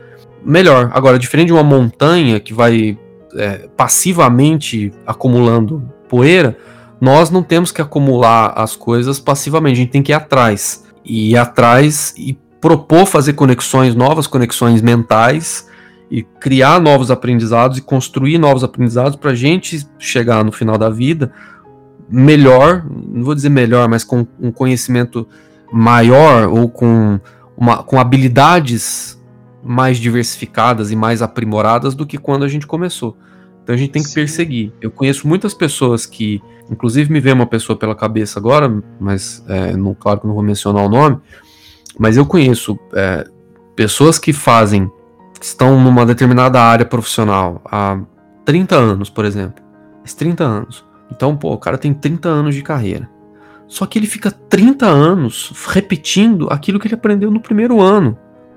melhor. 0.45 0.91
Agora, 0.95 1.19
diferente 1.19 1.49
de 1.49 1.53
uma 1.53 1.63
montanha 1.63 2.41
que 2.41 2.55
vai 2.55 2.97
é, 3.37 3.69
passivamente 3.77 4.93
acumulando 5.07 5.83
poeira, 6.09 6.57
nós 7.01 7.31
não 7.31 7.43
temos 7.43 7.71
que 7.71 7.83
acumular 7.83 8.53
as 8.57 8.75
coisas 8.75 9.21
passivamente, 9.21 9.75
a 9.75 9.77
gente 9.77 9.91
tem 9.91 10.03
que 10.03 10.13
ir 10.13 10.15
atrás. 10.15 10.85
E 11.05 11.33
ir 11.33 11.37
atrás 11.37 12.15
e 12.17 12.37
propor 12.61 13.07
fazer 13.07 13.35
conexões, 13.35 13.95
novas 13.95 14.27
conexões 14.27 14.83
mentais 14.83 15.69
e 16.11 16.23
criar 16.23 16.81
novos 16.81 17.11
aprendizados 17.11 17.79
e 17.79 17.83
construir 17.83 18.39
novos 18.39 18.65
aprendizados 18.65 19.17
para 19.17 19.33
a 19.33 19.35
gente 19.35 19.87
chegar 19.99 20.45
no 20.45 20.51
final 20.51 20.79
da 20.79 20.89
vida 20.89 21.33
melhor, 22.09 22.85
não 22.89 23.23
vou 23.23 23.35
dizer 23.35 23.51
melhor, 23.51 23.89
mas 23.89 24.03
com 24.03 24.27
um 24.41 24.51
conhecimento 24.51 25.29
maior 25.71 26.49
ou 26.49 26.69
com, 26.69 27.21
uma, 27.57 27.83
com 27.83 28.01
habilidades 28.01 29.21
mais 29.63 29.99
diversificadas 29.99 30.91
e 30.91 30.97
mais 30.97 31.21
aprimoradas 31.21 31.95
do 31.95 32.07
que 32.07 32.17
quando 32.17 32.45
a 32.45 32.49
gente 32.49 32.67
começou. 32.67 33.17
Então 33.63 33.75
a 33.75 33.79
gente 33.79 33.91
tem 33.91 34.03
que 34.03 34.09
Sim. 34.09 34.15
perseguir. 34.15 34.73
Eu 34.81 34.91
conheço 34.91 35.29
muitas 35.29 35.53
pessoas 35.53 36.07
que, 36.07 36.41
inclusive 36.71 37.13
me 37.13 37.21
vem 37.21 37.35
uma 37.35 37.47
pessoa 37.47 37.79
pela 37.79 37.95
cabeça 37.95 38.39
agora, 38.39 38.83
mas 38.99 39.45
é, 39.47 39.77
não, 39.77 39.95
claro 39.95 40.21
que 40.21 40.27
não 40.27 40.35
vou 40.35 40.43
mencionar 40.43 40.85
o 40.85 40.89
nome, 40.89 41.19
mas 41.99 42.17
eu 42.17 42.25
conheço 42.25 42.79
é, 42.95 43.27
pessoas 43.75 44.19
que 44.19 44.33
fazem, 44.33 44.91
que 45.39 45.45
estão 45.45 45.81
numa 45.81 46.07
determinada 46.07 46.61
área 46.61 46.87
profissional 46.87 47.61
há 47.65 47.99
30 48.45 48.77
anos, 48.77 49.11
por 49.11 49.25
exemplo. 49.25 49.63
30 50.17 50.43
anos. 50.43 50.85
Então, 51.11 51.37
pô, 51.37 51.53
o 51.53 51.59
cara 51.59 51.77
tem 51.77 51.93
30 51.93 52.29
anos 52.31 52.55
de 52.55 52.63
carreira. 52.63 53.09
Só 53.67 53.85
que 53.85 53.99
ele 53.99 54.07
fica 54.07 54.31
30 54.31 54.87
anos 54.87 55.53
repetindo 55.69 56.49
aquilo 56.51 56.81
que 56.81 56.87
ele 56.87 56.95
aprendeu 56.95 57.31
no 57.31 57.41
primeiro 57.41 57.81
ano. 57.83 58.17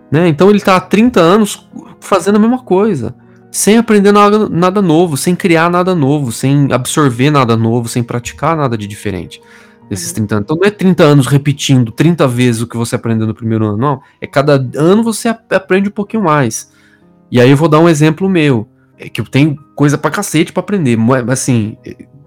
Né? 0.09 0.29
Então 0.29 0.47
ele 0.47 0.59
está 0.59 0.77
há 0.77 0.79
30 0.79 1.19
anos 1.19 1.69
fazendo 1.99 2.37
a 2.37 2.39
mesma 2.39 2.59
coisa 2.59 3.13
sem 3.51 3.77
aprender 3.77 4.13
nada, 4.13 4.47
nada 4.47 4.81
novo, 4.81 5.17
sem 5.17 5.35
criar 5.35 5.69
nada 5.69 5.93
novo, 5.93 6.31
sem 6.31 6.71
absorver 6.71 7.29
nada 7.29 7.57
novo, 7.57 7.89
sem 7.89 8.01
praticar 8.01 8.55
nada 8.55 8.77
de 8.77 8.87
diferente 8.87 9.41
desses 9.91 10.13
30 10.13 10.33
uhum. 10.33 10.37
anos. 10.37 10.45
Então 10.45 10.57
não 10.57 10.67
é 10.67 10.71
30 10.71 11.03
anos 11.03 11.27
repetindo 11.27 11.91
30 11.91 12.25
vezes 12.25 12.61
o 12.61 12.67
que 12.67 12.77
você 12.77 12.95
aprendeu 12.95 13.27
no 13.27 13.35
primeiro 13.35 13.65
ano, 13.65 13.77
não. 13.77 14.01
É 14.21 14.25
cada 14.25 14.53
ano 14.53 15.03
você 15.03 15.27
aprende 15.27 15.89
um 15.89 15.91
pouquinho 15.91 16.23
mais. 16.23 16.71
E 17.29 17.41
aí 17.41 17.49
eu 17.49 17.57
vou 17.57 17.67
dar 17.67 17.79
um 17.79 17.89
exemplo 17.89 18.29
meu. 18.29 18.67
É 18.97 19.09
que 19.09 19.19
eu 19.19 19.25
tenho 19.25 19.57
coisa 19.75 19.97
pra 19.97 20.09
cacete 20.09 20.53
pra 20.53 20.61
aprender. 20.61 20.95
Mas 20.95 21.27
assim, 21.27 21.75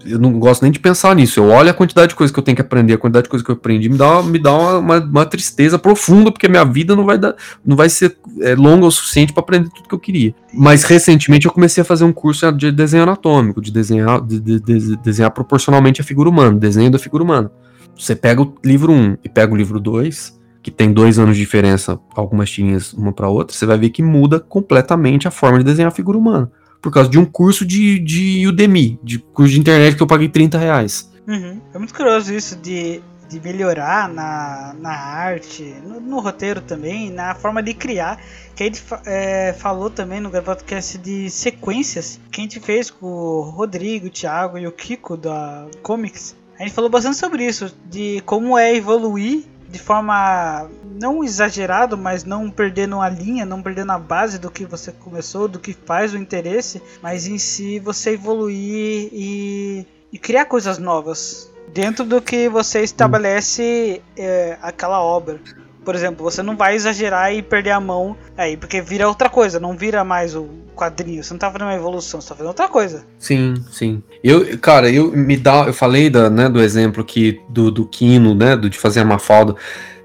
eu 0.05 0.19
não 0.19 0.31
gosto 0.39 0.61
nem 0.61 0.71
de 0.71 0.79
pensar 0.79 1.15
nisso. 1.15 1.39
Eu 1.39 1.49
olho 1.49 1.69
a 1.69 1.73
quantidade 1.73 2.09
de 2.09 2.15
coisas 2.15 2.33
que 2.33 2.39
eu 2.39 2.43
tenho 2.43 2.55
que 2.55 2.61
aprender, 2.61 2.93
a 2.93 2.97
quantidade 2.97 3.23
de 3.23 3.29
coisas 3.29 3.43
que 3.43 3.51
eu 3.51 3.55
aprendi, 3.55 3.89
me 3.89 3.97
dá, 3.97 4.21
me 4.21 4.39
dá 4.39 4.53
uma, 4.53 4.77
uma, 4.77 4.99
uma 4.99 5.25
tristeza 5.25 5.79
profunda, 5.79 6.31
porque 6.31 6.47
minha 6.47 6.63
vida 6.63 6.95
não 6.95 7.05
vai, 7.05 7.17
dar, 7.17 7.35
não 7.65 7.75
vai 7.75 7.89
ser 7.89 8.17
é, 8.41 8.55
longa 8.55 8.85
o 8.85 8.91
suficiente 8.91 9.33
para 9.33 9.41
aprender 9.41 9.69
tudo 9.69 9.87
que 9.87 9.95
eu 9.95 9.99
queria. 9.99 10.35
Mas 10.53 10.83
recentemente 10.83 11.45
eu 11.45 11.51
comecei 11.51 11.81
a 11.81 11.85
fazer 11.85 12.03
um 12.03 12.13
curso 12.13 12.49
de 12.51 12.71
desenho 12.71 13.03
anatômico, 13.03 13.61
de 13.61 13.71
desenhar, 13.71 14.21
de, 14.21 14.39
de, 14.39 14.59
de 14.59 14.95
desenhar 14.97 15.31
proporcionalmente 15.31 16.01
a 16.01 16.03
figura 16.03 16.29
humana, 16.29 16.57
desenho 16.57 16.91
da 16.91 16.99
figura 16.99 17.23
humana. 17.23 17.51
Você 17.97 18.15
pega 18.15 18.41
o 18.41 18.55
livro 18.63 18.91
1 18.91 19.17
e 19.23 19.29
pega 19.29 19.53
o 19.53 19.55
livro 19.55 19.79
2, 19.79 20.39
que 20.61 20.69
tem 20.69 20.91
dois 20.91 21.17
anos 21.17 21.35
de 21.35 21.41
diferença, 21.41 21.99
algumas 22.15 22.49
tirinhas 22.49 22.93
uma 22.93 23.13
para 23.13 23.29
outra, 23.29 23.55
você 23.55 23.65
vai 23.65 23.77
ver 23.77 23.89
que 23.89 24.03
muda 24.03 24.39
completamente 24.39 25.27
a 25.27 25.31
forma 25.31 25.59
de 25.59 25.63
desenhar 25.63 25.91
a 25.91 25.95
figura 25.95 26.17
humana 26.17 26.51
por 26.85 26.91
causa 26.91 27.09
de 27.09 27.17
um 27.17 27.25
curso 27.25 27.65
de, 27.65 27.97
de 27.97 28.47
Udemy, 28.47 28.99
de 29.01 29.17
curso 29.17 29.51
de 29.53 29.59
internet 29.59 29.97
que 29.97 30.03
eu 30.03 30.05
paguei 30.05 30.29
30 30.29 30.55
reais. 30.59 31.11
Uhum. 31.27 31.59
É 31.73 31.79
muito 31.79 31.95
curioso 31.95 32.31
isso 32.31 32.55
de, 32.57 33.01
de 33.27 33.39
melhorar 33.39 34.07
na, 34.07 34.75
na 34.79 34.91
arte, 34.91 35.63
no, 35.83 35.99
no 35.99 36.19
roteiro 36.19 36.61
também, 36.61 37.09
na 37.09 37.33
forma 37.33 37.63
de 37.63 37.73
criar. 37.73 38.21
Que 38.55 38.61
a 38.61 38.65
gente 38.67 38.83
é, 39.07 39.53
falou 39.53 39.89
também 39.89 40.19
no 40.19 40.29
podcast 40.29 40.99
de 40.99 41.27
sequências 41.31 42.19
que 42.31 42.41
a 42.41 42.43
gente 42.43 42.59
fez 42.59 42.91
com 42.91 43.07
o 43.07 43.41
Rodrigo, 43.41 44.05
o 44.05 44.09
Thiago 44.11 44.59
e 44.59 44.67
o 44.67 44.71
Kiko 44.71 45.17
da 45.17 45.65
Comics. 45.81 46.35
A 46.59 46.61
gente 46.61 46.75
falou 46.75 46.87
bastante 46.87 47.17
sobre 47.17 47.43
isso, 47.47 47.75
de 47.89 48.21
como 48.27 48.55
é 48.59 48.75
evoluir 48.75 49.43
de 49.69 49.79
forma 49.79 50.69
não 50.83 51.23
exagerado, 51.23 51.97
mas 51.97 52.23
não 52.23 52.49
perdendo 52.49 53.01
a 53.01 53.09
linha, 53.09 53.45
não 53.45 53.61
perdendo 53.61 53.91
a 53.91 53.99
base 53.99 54.39
do 54.39 54.49
que 54.49 54.65
você 54.65 54.91
começou, 54.91 55.47
do 55.47 55.59
que 55.59 55.73
faz 55.73 56.13
o 56.13 56.17
interesse, 56.17 56.81
mas 57.01 57.27
em 57.27 57.37
si 57.37 57.79
você 57.79 58.11
evoluir 58.11 59.09
e, 59.11 59.87
e 60.11 60.19
criar 60.19 60.45
coisas 60.45 60.77
novas 60.77 61.51
dentro 61.73 62.05
do 62.05 62.21
que 62.21 62.47
você 62.47 62.81
estabelece 62.81 64.01
é, 64.17 64.57
aquela 64.61 65.01
obra. 65.01 65.39
Por 65.85 65.93
exemplo, 65.93 66.23
você 66.23 66.41
não 66.41 66.57
vai 66.57 66.75
exagerar 66.75 67.31
e 67.31 67.43
perder 67.43 67.69
a 67.69 67.79
mão 67.79 68.17
aí, 68.35 68.57
porque 68.57 68.81
vira 68.81 69.07
outra 69.07 69.29
coisa, 69.29 69.59
não 69.59 69.77
vira 69.77 70.03
mais 70.03 70.35
o 70.35 70.49
quadrinho. 70.75 71.23
Você 71.23 71.31
não 71.33 71.39
tá 71.39 71.51
fazendo 71.51 71.67
uma 71.67 71.75
evolução, 71.75 72.19
você 72.19 72.27
tá 72.27 72.35
fazendo 72.35 72.47
outra 72.47 72.67
coisa. 72.67 73.05
Sim, 73.19 73.53
sim. 73.71 74.03
Eu, 74.23 74.57
cara, 74.57 74.89
eu 74.89 75.11
me 75.11 75.37
dá, 75.37 75.65
eu 75.67 75.73
falei 75.73 76.09
da, 76.09 76.29
né, 76.29 76.49
do 76.49 76.59
exemplo 76.59 77.05
que 77.05 77.39
do, 77.47 77.69
do 77.69 77.85
Kino, 77.85 78.33
né, 78.33 78.57
do, 78.57 78.67
de 78.67 78.79
fazer 78.79 79.01
a 79.01 79.05
Mafalda 79.05 79.55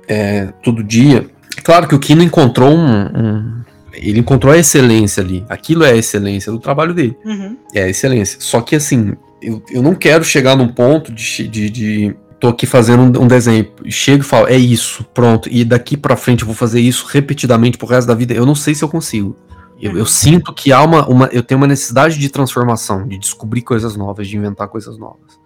é, 0.06 0.52
todo 0.62 0.84
dia. 0.84 1.26
Claro 1.64 1.88
que 1.88 1.94
o 1.94 1.98
Kino 1.98 2.22
encontrou 2.22 2.70
um, 2.70 3.04
um 3.06 3.60
ele 3.92 4.20
encontrou 4.20 4.52
a 4.52 4.58
excelência 4.58 5.22
ali. 5.22 5.44
Aquilo 5.48 5.84
é 5.84 5.92
a 5.92 5.96
excelência 5.96 6.52
do 6.52 6.58
trabalho 6.58 6.94
dele. 6.94 7.16
Uhum. 7.24 7.56
É 7.74 7.84
a 7.84 7.88
excelência. 7.88 8.38
Só 8.40 8.60
que 8.60 8.76
assim, 8.76 9.14
eu, 9.42 9.62
eu 9.70 9.82
não 9.82 9.94
quero 9.94 10.24
chegar 10.24 10.56
num 10.56 10.68
ponto 10.68 11.12
de, 11.12 11.48
de, 11.48 11.70
de 11.70 12.16
tô 12.40 12.48
aqui 12.48 12.66
fazendo 12.66 13.20
um, 13.20 13.28
desenho, 13.28 13.70
chego 13.86 14.22
e 14.22 14.26
falo, 14.26 14.48
é 14.48 14.56
isso, 14.56 15.04
pronto, 15.12 15.48
e 15.52 15.62
daqui 15.64 15.96
para 15.96 16.16
frente 16.16 16.40
eu 16.40 16.46
vou 16.46 16.56
fazer 16.56 16.80
isso 16.80 17.06
repetidamente 17.06 17.76
pro 17.76 17.86
resto 17.86 18.08
da 18.08 18.14
vida, 18.14 18.32
eu 18.32 18.46
não 18.46 18.54
sei 18.54 18.74
se 18.74 18.82
eu 18.82 18.88
consigo. 18.88 19.36
Eu, 19.80 19.96
eu, 19.96 20.04
sinto 20.04 20.52
que 20.52 20.72
há 20.72 20.82
uma, 20.82 21.08
uma. 21.08 21.26
Eu 21.32 21.42
tenho 21.42 21.58
uma 21.58 21.66
necessidade 21.66 22.18
de 22.18 22.28
transformação, 22.28 23.08
de 23.08 23.16
descobrir 23.16 23.62
coisas 23.62 23.96
novas, 23.96 24.28
de 24.28 24.36
inventar 24.36 24.68
coisas 24.68 24.98
novas. 24.98 25.40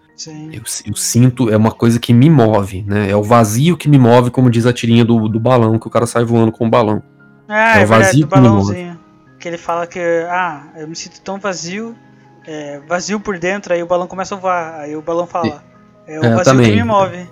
Eu, 0.52 0.62
eu, 0.86 0.96
sinto, 0.96 1.50
é 1.50 1.56
uma 1.56 1.70
coisa 1.70 2.00
que 2.00 2.12
me 2.12 2.28
move, 2.28 2.82
né? 2.82 3.10
É 3.10 3.14
o 3.14 3.22
vazio 3.22 3.76
que 3.76 3.88
me 3.88 3.96
move, 3.96 4.30
como 4.30 4.50
diz 4.50 4.66
a 4.66 4.72
tirinha 4.72 5.04
do, 5.04 5.28
do 5.28 5.38
balão, 5.38 5.78
que 5.78 5.86
o 5.86 5.90
cara 5.90 6.04
sai 6.04 6.24
voando 6.24 6.50
com 6.50 6.66
o 6.66 6.70
balão. 6.70 7.00
Ah, 7.48 7.78
é, 7.78 7.82
é 7.82 7.84
o 7.84 7.86
vazio 7.86 8.26
verdade, 8.26 8.28
que 8.28 8.40
me 8.40 8.48
move. 8.48 8.98
Que 9.38 9.48
ele 9.48 9.58
fala 9.58 9.86
que, 9.86 10.00
ah, 10.28 10.72
eu 10.76 10.88
me 10.88 10.96
sinto 10.96 11.20
tão 11.20 11.38
vazio, 11.38 11.94
é, 12.44 12.80
vazio 12.88 13.20
por 13.20 13.38
dentro, 13.38 13.72
aí 13.72 13.82
o 13.84 13.86
balão 13.86 14.08
começa 14.08 14.34
a 14.34 14.38
voar, 14.38 14.80
aí 14.80 14.96
o 14.96 15.02
balão 15.02 15.26
fala. 15.28 15.62
É 16.06 16.20
o 16.20 16.24
é, 16.24 16.30
vazio 16.30 16.44
também. 16.44 16.70
que 16.70 16.76
me 16.76 16.84
move. 16.84 17.26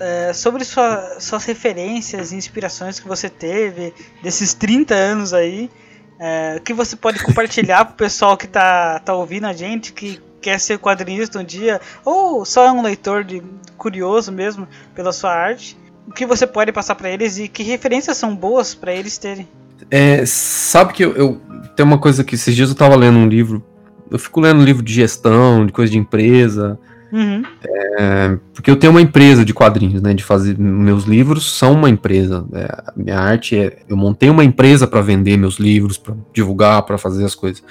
É, 0.00 0.32
sobre 0.32 0.64
sua, 0.64 1.20
suas 1.20 1.44
referências 1.44 2.32
e 2.32 2.36
inspirações 2.36 2.98
que 2.98 3.06
você 3.06 3.28
teve 3.28 3.94
desses 4.22 4.52
30 4.52 4.92
anos 4.92 5.32
aí, 5.32 5.70
é, 6.18 6.60
que 6.64 6.74
você 6.74 6.96
pode 6.96 7.22
compartilhar 7.22 7.84
pro 7.84 7.94
pessoal 7.94 8.36
que 8.36 8.48
tá, 8.48 8.98
tá 8.98 9.14
ouvindo 9.14 9.46
a 9.46 9.52
gente, 9.52 9.92
que 9.92 10.20
quer 10.42 10.58
ser 10.58 10.78
quadrinista 10.78 11.38
um 11.38 11.44
dia, 11.44 11.80
ou 12.04 12.44
só 12.44 12.66
é 12.66 12.72
um 12.72 12.82
leitor 12.82 13.22
de, 13.22 13.42
curioso 13.78 14.32
mesmo 14.32 14.68
pela 14.94 15.12
sua 15.12 15.32
arte, 15.32 15.78
o 16.06 16.12
que 16.12 16.26
você 16.26 16.46
pode 16.46 16.72
passar 16.72 16.96
para 16.96 17.08
eles 17.08 17.38
e 17.38 17.48
que 17.48 17.62
referências 17.62 18.16
são 18.16 18.34
boas 18.34 18.74
para 18.74 18.92
eles 18.92 19.16
terem? 19.16 19.48
É, 19.90 20.26
sabe 20.26 20.92
que 20.92 21.04
eu, 21.04 21.16
eu 21.16 21.40
tem 21.74 21.84
uma 21.86 21.98
coisa 21.98 22.22
que 22.24 22.34
esses 22.34 22.54
dias 22.54 22.68
eu 22.68 22.74
tava 22.74 22.96
lendo 22.96 23.18
um 23.18 23.28
livro 23.28 23.64
eu 24.10 24.18
fico 24.18 24.40
lendo 24.40 24.62
livro 24.62 24.82
de 24.82 24.92
gestão, 24.92 25.66
de 25.66 25.72
coisa 25.72 25.92
de 25.92 25.98
empresa. 25.98 26.78
Uhum. 27.12 27.44
É, 27.62 28.36
porque 28.52 28.68
eu 28.68 28.76
tenho 28.76 28.92
uma 28.92 29.00
empresa 29.00 29.44
de 29.44 29.54
quadrinhos, 29.54 30.02
né? 30.02 30.12
De 30.14 30.24
fazer 30.24 30.58
meus 30.58 31.04
livros 31.04 31.56
são 31.56 31.72
uma 31.74 31.88
empresa. 31.88 32.44
É, 32.52 32.92
minha 32.96 33.18
arte 33.18 33.56
é. 33.56 33.78
Eu 33.88 33.96
montei 33.96 34.28
uma 34.28 34.44
empresa 34.44 34.86
para 34.86 35.00
vender 35.00 35.36
meus 35.36 35.56
livros, 35.56 35.96
para 35.96 36.14
divulgar, 36.32 36.82
para 36.82 36.98
fazer 36.98 37.24
as 37.24 37.34
coisas. 37.34 37.62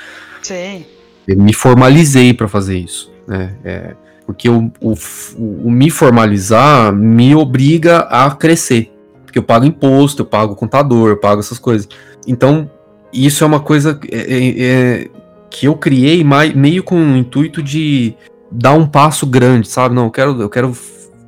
Sim. 0.42 0.86
Eu 1.28 1.38
me 1.38 1.54
formalizei 1.54 2.34
para 2.34 2.48
fazer 2.48 2.78
isso, 2.78 3.12
né? 3.28 3.56
É, 3.64 3.96
porque 4.26 4.50
o, 4.50 4.72
o, 4.80 4.94
o, 5.38 5.70
me 5.70 5.90
formalizar 5.90 6.94
me 6.94 7.36
obriga 7.36 8.00
a 8.00 8.32
crescer. 8.32 8.92
Porque 9.26 9.40
eu 9.40 9.44
pago 9.44 9.66
imposto, 9.66 10.22
eu 10.22 10.26
pago 10.26 10.56
contador, 10.56 11.10
eu 11.10 11.18
pago 11.18 11.42
essas 11.42 11.60
coisas. 11.60 11.90
Então, 12.26 12.70
isso 13.12 13.44
é 13.44 13.48
uma 13.48 13.60
coisa. 13.60 14.00
É, 14.10 14.18
é, 14.18 14.54
é 14.58 15.10
que 15.54 15.68
eu 15.68 15.76
criei 15.76 16.24
mais, 16.24 16.52
meio 16.56 16.84
com 16.84 16.96
o 16.96 17.16
intuito 17.16 17.62
de 17.62 18.16
dar 18.52 18.74
um 18.74 18.88
passo 18.88 19.28
grande, 19.28 19.68
sabe? 19.68 19.94
Não, 19.94 20.06
eu 20.06 20.12
quero. 20.12 20.42
Eu 20.42 20.50
quero. 20.50 20.76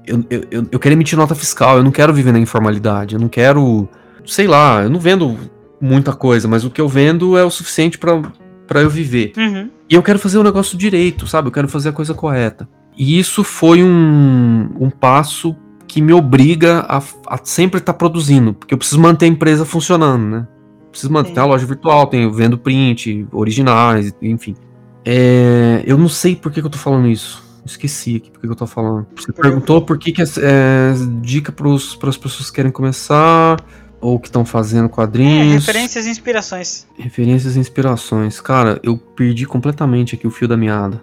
Eu, 0.08 0.26
eu, 0.30 0.68
eu 0.72 0.80
quero 0.80 0.94
emitir 0.94 1.18
nota 1.18 1.36
fiscal, 1.36 1.78
eu 1.78 1.84
não 1.84 1.92
quero 1.92 2.12
viver 2.12 2.32
na 2.32 2.40
informalidade, 2.40 3.14
eu 3.14 3.22
não 3.22 3.28
quero. 3.30 3.88
Sei 4.26 4.48
lá, 4.48 4.82
eu 4.82 4.90
não 4.90 5.00
vendo 5.00 5.38
muita 5.80 6.12
coisa, 6.12 6.48
mas 6.48 6.66
o 6.66 6.72
que 6.72 6.82
eu 6.82 6.90
vendo 6.90 7.38
é 7.38 7.44
o 7.44 7.52
suficiente 7.52 8.00
para 8.00 8.82
eu 8.82 8.90
viver. 8.90 9.34
Uhum. 9.38 9.70
E 9.88 9.94
eu 9.94 10.02
quero 10.02 10.18
fazer 10.18 10.40
o 10.40 10.44
negócio 10.44 10.76
direito, 10.76 11.28
sabe? 11.28 11.48
Eu 11.48 11.52
quero 11.52 11.68
fazer 11.68 11.90
a 11.90 11.94
coisa 11.94 12.16
correta. 12.16 12.68
E 12.98 13.20
isso 13.20 13.44
foi 13.44 13.84
um, 13.84 14.70
um 14.80 14.90
passo 14.90 15.56
que 15.88 16.02
me 16.02 16.14
obriga 16.14 16.84
a, 16.90 16.98
a 17.28 17.40
sempre 17.44 17.80
estar 17.80 17.94
tá 17.94 17.98
produzindo, 17.98 18.56
porque 18.56 18.74
eu 18.74 18.78
preciso 18.78 19.00
manter 19.00 19.26
a 19.26 19.30
empresa 19.30 19.66
funcionando, 19.66 20.24
né? 20.24 20.48
Preciso 20.96 21.12
manter 21.12 21.34
Sim. 21.34 21.40
a 21.40 21.46
loja 21.46 21.66
virtual, 21.66 22.08
tenho 22.08 22.32
vendo 22.32 22.58
print, 22.58 23.28
originais, 23.32 24.14
enfim. 24.22 24.56
É, 25.04 25.84
eu 25.86 25.98
não 25.98 26.08
sei 26.08 26.36
por 26.36 26.52
que, 26.52 26.62
que, 26.62 26.66
eu 26.66 26.72
tô 26.72 26.78
falando 26.78 27.08
isso. 27.08 27.44
Esqueci 27.66 28.16
aqui 28.16 28.32
por 28.32 28.40
que, 28.40 28.48
que 28.48 28.54
eu 28.54 28.56
tô 28.56 28.66
falando. 28.66 29.06
Você 29.16 29.32
perguntou 29.34 29.82
por 29.82 29.98
que, 30.00 30.12
que 30.12 30.22
é, 30.22 30.26
é 30.42 30.94
dica 31.22 31.52
para 31.52 31.70
as 32.10 32.18
pessoas 32.18 32.50
que 32.50 32.56
querem 32.56 32.72
começar. 32.72 33.58
ou 34.00 34.20
que 34.20 34.28
estão 34.28 34.46
fazendo 34.46 34.88
quadrinhos. 34.88 35.52
É, 35.52 35.56
referências 35.56 36.06
e 36.06 36.10
inspirações. 36.10 36.88
Referências 36.98 37.56
e 37.56 37.60
inspirações. 37.60 38.40
Cara, 38.40 38.80
eu 38.84 38.98
perdi 38.98 39.46
completamente 39.46 40.16
aqui 40.16 40.28
o 40.28 40.32
fio 40.32 40.48
da 40.48 40.56
meada. 40.56 41.02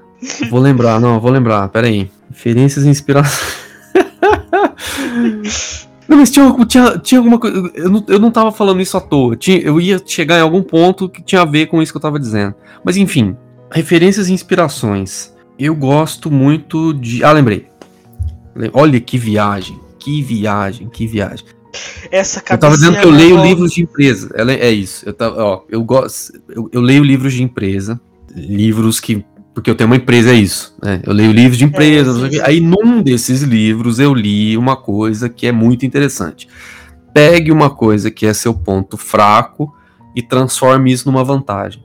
vou 0.48 0.60
lembrar, 0.60 0.98
não, 1.00 1.20
vou 1.20 1.30
lembrar, 1.30 1.68
pera 1.68 1.88
aí. 1.88 2.10
Referências 2.30 2.84
e 2.84 2.88
inspirações. 2.88 3.60
Não, 6.12 6.18
mas 6.18 6.30
tinha, 6.30 6.54
tinha, 6.66 6.98
tinha 6.98 7.18
alguma 7.20 7.38
coisa. 7.38 7.70
Eu 7.74 7.88
não, 7.88 8.04
eu 8.06 8.18
não 8.18 8.30
tava 8.30 8.52
falando 8.52 8.82
isso 8.82 8.98
à 8.98 9.00
toa. 9.00 9.34
Tinha, 9.34 9.58
eu 9.60 9.80
ia 9.80 9.98
chegar 10.04 10.38
em 10.38 10.42
algum 10.42 10.62
ponto 10.62 11.08
que 11.08 11.22
tinha 11.22 11.40
a 11.40 11.46
ver 11.46 11.68
com 11.68 11.80
isso 11.80 11.90
que 11.90 11.96
eu 11.96 12.02
tava 12.02 12.20
dizendo. 12.20 12.54
Mas 12.84 12.98
enfim, 12.98 13.34
referências 13.70 14.28
e 14.28 14.32
inspirações. 14.34 15.32
Eu 15.58 15.74
gosto 15.74 16.30
muito 16.30 16.92
de. 16.92 17.24
Ah, 17.24 17.32
lembrei. 17.32 17.66
Olha 18.74 19.00
que 19.00 19.16
viagem. 19.16 19.80
Que 19.98 20.20
viagem, 20.20 20.86
que 20.90 21.06
viagem. 21.06 21.46
Essa 22.10 22.42
Eu 22.50 22.58
tava 22.58 22.74
dizendo 22.74 23.00
que 23.00 23.06
eu 23.06 23.10
leio 23.10 23.42
livros 23.42 23.72
de 23.72 23.80
empresa. 23.80 24.30
É, 24.34 24.66
é 24.66 24.70
isso. 24.70 25.08
Eu, 25.08 25.14
tava, 25.14 25.42
ó, 25.42 25.62
eu 25.70 25.82
gosto. 25.82 26.38
Eu, 26.46 26.68
eu 26.74 26.82
leio 26.82 27.02
livros 27.02 27.32
de 27.32 27.42
empresa. 27.42 27.98
Livros 28.36 29.00
que 29.00 29.24
porque 29.54 29.70
eu 29.70 29.74
tenho 29.74 29.88
uma 29.88 29.96
empresa, 29.96 30.30
é 30.30 30.34
isso. 30.34 30.74
Né? 30.82 31.02
Eu 31.04 31.12
leio 31.12 31.32
livros 31.32 31.58
de 31.58 31.64
empresas. 31.64 32.32
É, 32.32 32.40
aí, 32.46 32.60
num 32.60 33.02
desses 33.02 33.42
livros, 33.42 33.98
eu 33.98 34.14
li 34.14 34.56
uma 34.56 34.76
coisa 34.76 35.28
que 35.28 35.46
é 35.46 35.52
muito 35.52 35.84
interessante. 35.84 36.48
Pegue 37.12 37.52
uma 37.52 37.68
coisa 37.68 38.10
que 38.10 38.26
é 38.26 38.32
seu 38.32 38.54
ponto 38.54 38.96
fraco 38.96 39.72
e 40.16 40.22
transforme 40.22 40.92
isso 40.92 41.10
numa 41.10 41.22
vantagem. 41.22 41.84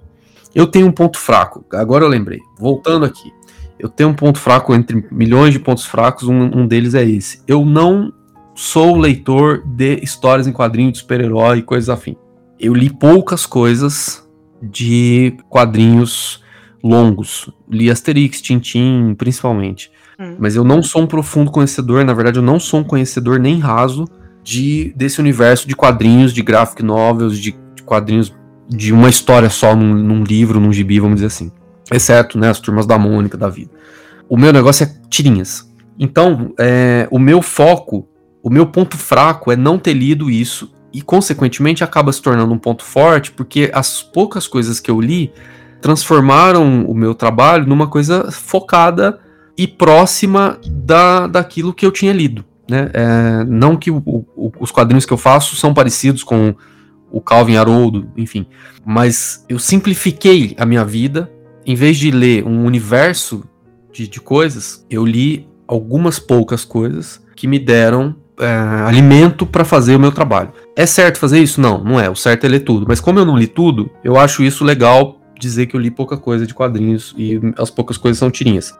Eu 0.55 0.65
tenho 0.65 0.87
um 0.87 0.91
ponto 0.91 1.19
fraco, 1.19 1.65
agora 1.73 2.05
eu 2.05 2.09
lembrei. 2.09 2.39
Voltando 2.57 3.05
aqui. 3.05 3.31
Eu 3.77 3.89
tenho 3.89 4.09
um 4.09 4.13
ponto 4.13 4.39
fraco 4.39 4.73
entre 4.73 5.05
milhões 5.11 5.53
de 5.53 5.59
pontos 5.59 5.85
fracos, 5.85 6.27
um, 6.27 6.61
um 6.61 6.65
deles 6.65 6.95
é 6.95 7.03
esse. 7.03 7.41
Eu 7.47 7.63
não 7.63 8.11
sou 8.55 8.95
leitor 8.95 9.63
de 9.67 9.99
histórias 10.01 10.47
em 10.47 10.51
quadrinhos 10.51 10.93
de 10.93 10.99
super-herói 10.99 11.59
e 11.59 11.61
coisas 11.61 11.89
afim. 11.89 12.15
Eu 12.59 12.73
li 12.73 12.89
poucas 12.89 13.45
coisas 13.45 14.27
de 14.59 15.37
quadrinhos 15.47 16.43
longos. 16.83 17.49
Li 17.69 17.89
Asterix, 17.89 18.41
Tintin, 18.41 19.15
principalmente. 19.17 19.91
Hum. 20.19 20.35
Mas 20.39 20.55
eu 20.55 20.63
não 20.63 20.81
sou 20.81 21.03
um 21.03 21.07
profundo 21.07 21.51
conhecedor, 21.51 22.03
na 22.03 22.13
verdade, 22.13 22.39
eu 22.39 22.43
não 22.43 22.59
sou 22.59 22.79
um 22.79 22.83
conhecedor 22.83 23.39
nem 23.39 23.59
raso 23.59 24.05
de 24.43 24.93
desse 24.95 25.19
universo 25.19 25.67
de 25.67 25.75
quadrinhos, 25.75 26.33
de 26.33 26.41
graphic 26.41 26.83
novels, 26.83 27.37
de, 27.37 27.55
de 27.75 27.83
quadrinhos 27.83 28.33
de 28.67 28.91
uma 28.91 29.09
história 29.09 29.49
só 29.49 29.75
num, 29.75 29.93
num, 29.93 30.23
livro, 30.23 30.59
num 30.59 30.73
gibi, 30.73 30.99
vamos 30.99 31.15
dizer 31.15 31.27
assim. 31.27 31.51
Exceto, 31.91 32.37
né, 32.37 32.49
as 32.49 32.59
turmas 32.59 32.85
da 32.85 32.97
Mônica 32.97 33.37
da 33.37 33.49
vida. 33.49 33.71
O 34.27 34.37
meu 34.37 34.51
negócio 34.51 34.83
é 34.83 34.93
tirinhas. 35.09 35.71
Então, 35.97 36.53
é, 36.59 37.07
o 37.09 37.17
meu 37.17 37.41
foco, 37.41 38.07
o 38.43 38.49
meu 38.49 38.67
ponto 38.67 38.97
fraco 38.97 39.51
é 39.51 39.55
não 39.55 39.79
ter 39.79 39.93
lido 39.93 40.29
isso 40.29 40.73
e, 40.93 41.01
consequentemente, 41.01 41.83
acaba 41.83 42.11
se 42.11 42.21
tornando 42.21 42.53
um 42.53 42.57
ponto 42.57 42.83
forte, 42.83 43.31
porque 43.31 43.71
as 43.73 44.03
poucas 44.03 44.47
coisas 44.47 44.79
que 44.79 44.91
eu 44.91 44.99
li 44.99 45.31
transformaram 45.81 46.85
o 46.85 46.93
meu 46.93 47.13
trabalho 47.13 47.67
numa 47.67 47.87
coisa 47.87 48.31
focada 48.31 49.19
e 49.57 49.67
próxima 49.67 50.59
da, 50.65 51.27
daquilo 51.27 51.73
que 51.73 51.85
eu 51.85 51.91
tinha 51.91 52.13
lido. 52.13 52.45
Né? 52.69 52.89
É, 52.93 53.43
não 53.45 53.75
que 53.75 53.89
o, 53.89 53.97
o, 54.05 54.51
os 54.59 54.71
quadrinhos 54.71 55.05
que 55.05 55.13
eu 55.13 55.17
faço 55.17 55.55
são 55.55 55.73
parecidos 55.73 56.23
com 56.23 56.53
o 57.09 57.21
Calvin 57.21 57.55
Haroldo, 57.55 58.09
enfim, 58.17 58.45
mas 58.85 59.45
eu 59.47 59.57
simplifiquei 59.57 60.55
a 60.59 60.65
minha 60.65 60.83
vida. 60.83 61.31
Em 61.65 61.75
vez 61.75 61.97
de 61.97 62.11
ler 62.11 62.45
um 62.45 62.65
universo 62.65 63.43
de, 63.91 64.07
de 64.07 64.21
coisas, 64.21 64.85
eu 64.89 65.05
li 65.05 65.47
algumas 65.67 66.19
poucas 66.19 66.63
coisas 66.63 67.21
que 67.35 67.47
me 67.47 67.59
deram 67.59 68.15
é, 68.39 68.47
alimento 68.85 69.45
para 69.45 69.65
fazer 69.65 69.95
o 69.95 69.99
meu 69.99 70.11
trabalho. 70.11 70.51
É 70.75 70.85
certo 70.85 71.17
fazer 71.17 71.39
isso? 71.39 71.59
Não, 71.59 71.83
não 71.83 71.99
é. 71.99 72.09
O 72.09 72.15
certo 72.15 72.45
é 72.45 72.49
ler 72.49 72.61
tudo. 72.61 72.85
Mas 72.87 72.99
como 72.99 73.19
eu 73.19 73.25
não 73.25 73.37
li 73.37 73.47
tudo, 73.47 73.89
eu 74.03 74.17
acho 74.17 74.43
isso 74.43 74.63
legal 74.63 75.16
dizer 75.39 75.67
que 75.67 75.75
eu 75.75 75.79
li 75.79 75.91
pouca 75.91 76.17
coisa 76.17 76.45
de 76.45 76.53
quadrinhos 76.53 77.13
e 77.17 77.39
as 77.57 77.69
poucas 77.69 77.97
coisas 77.97 78.17
são 78.17 78.29
tirinhas. 78.31 78.73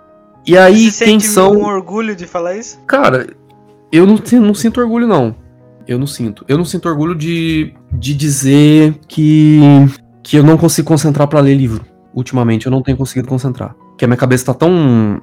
E 0.46 0.58
aí, 0.58 0.90
Você 0.90 1.06
quem 1.06 1.20
são. 1.20 1.52
um 1.52 1.66
orgulho 1.66 2.16
de 2.16 2.26
falar 2.26 2.56
isso? 2.56 2.80
Cara, 2.88 3.28
eu 3.92 4.06
não, 4.06 4.18
não 4.42 4.54
sinto 4.54 4.80
orgulho, 4.80 5.06
não. 5.06 5.36
Eu 5.86 6.00
não 6.00 6.08
sinto. 6.08 6.46
Eu 6.48 6.58
não 6.58 6.66
sinto 6.66 6.88
orgulho 6.88 7.14
de, 7.16 7.74
de 7.92 8.14
dizer 8.14 8.96
que, 9.08 9.60
que 10.24 10.38
eu 10.38 10.44
não 10.44 10.58
consigo 10.58 10.88
concentrar 10.88 11.28
para 11.28 11.40
ler 11.42 11.56
livro. 11.56 11.86
Ultimamente, 12.14 12.66
eu 12.66 12.72
não 12.72 12.82
tenho 12.82 12.98
conseguido 12.98 13.28
concentrar. 13.28 13.76
Que 13.98 14.06
a 14.06 14.08
minha 14.08 14.18
cabeça 14.18 14.46
tá 14.46 14.54
tão 14.54 15.22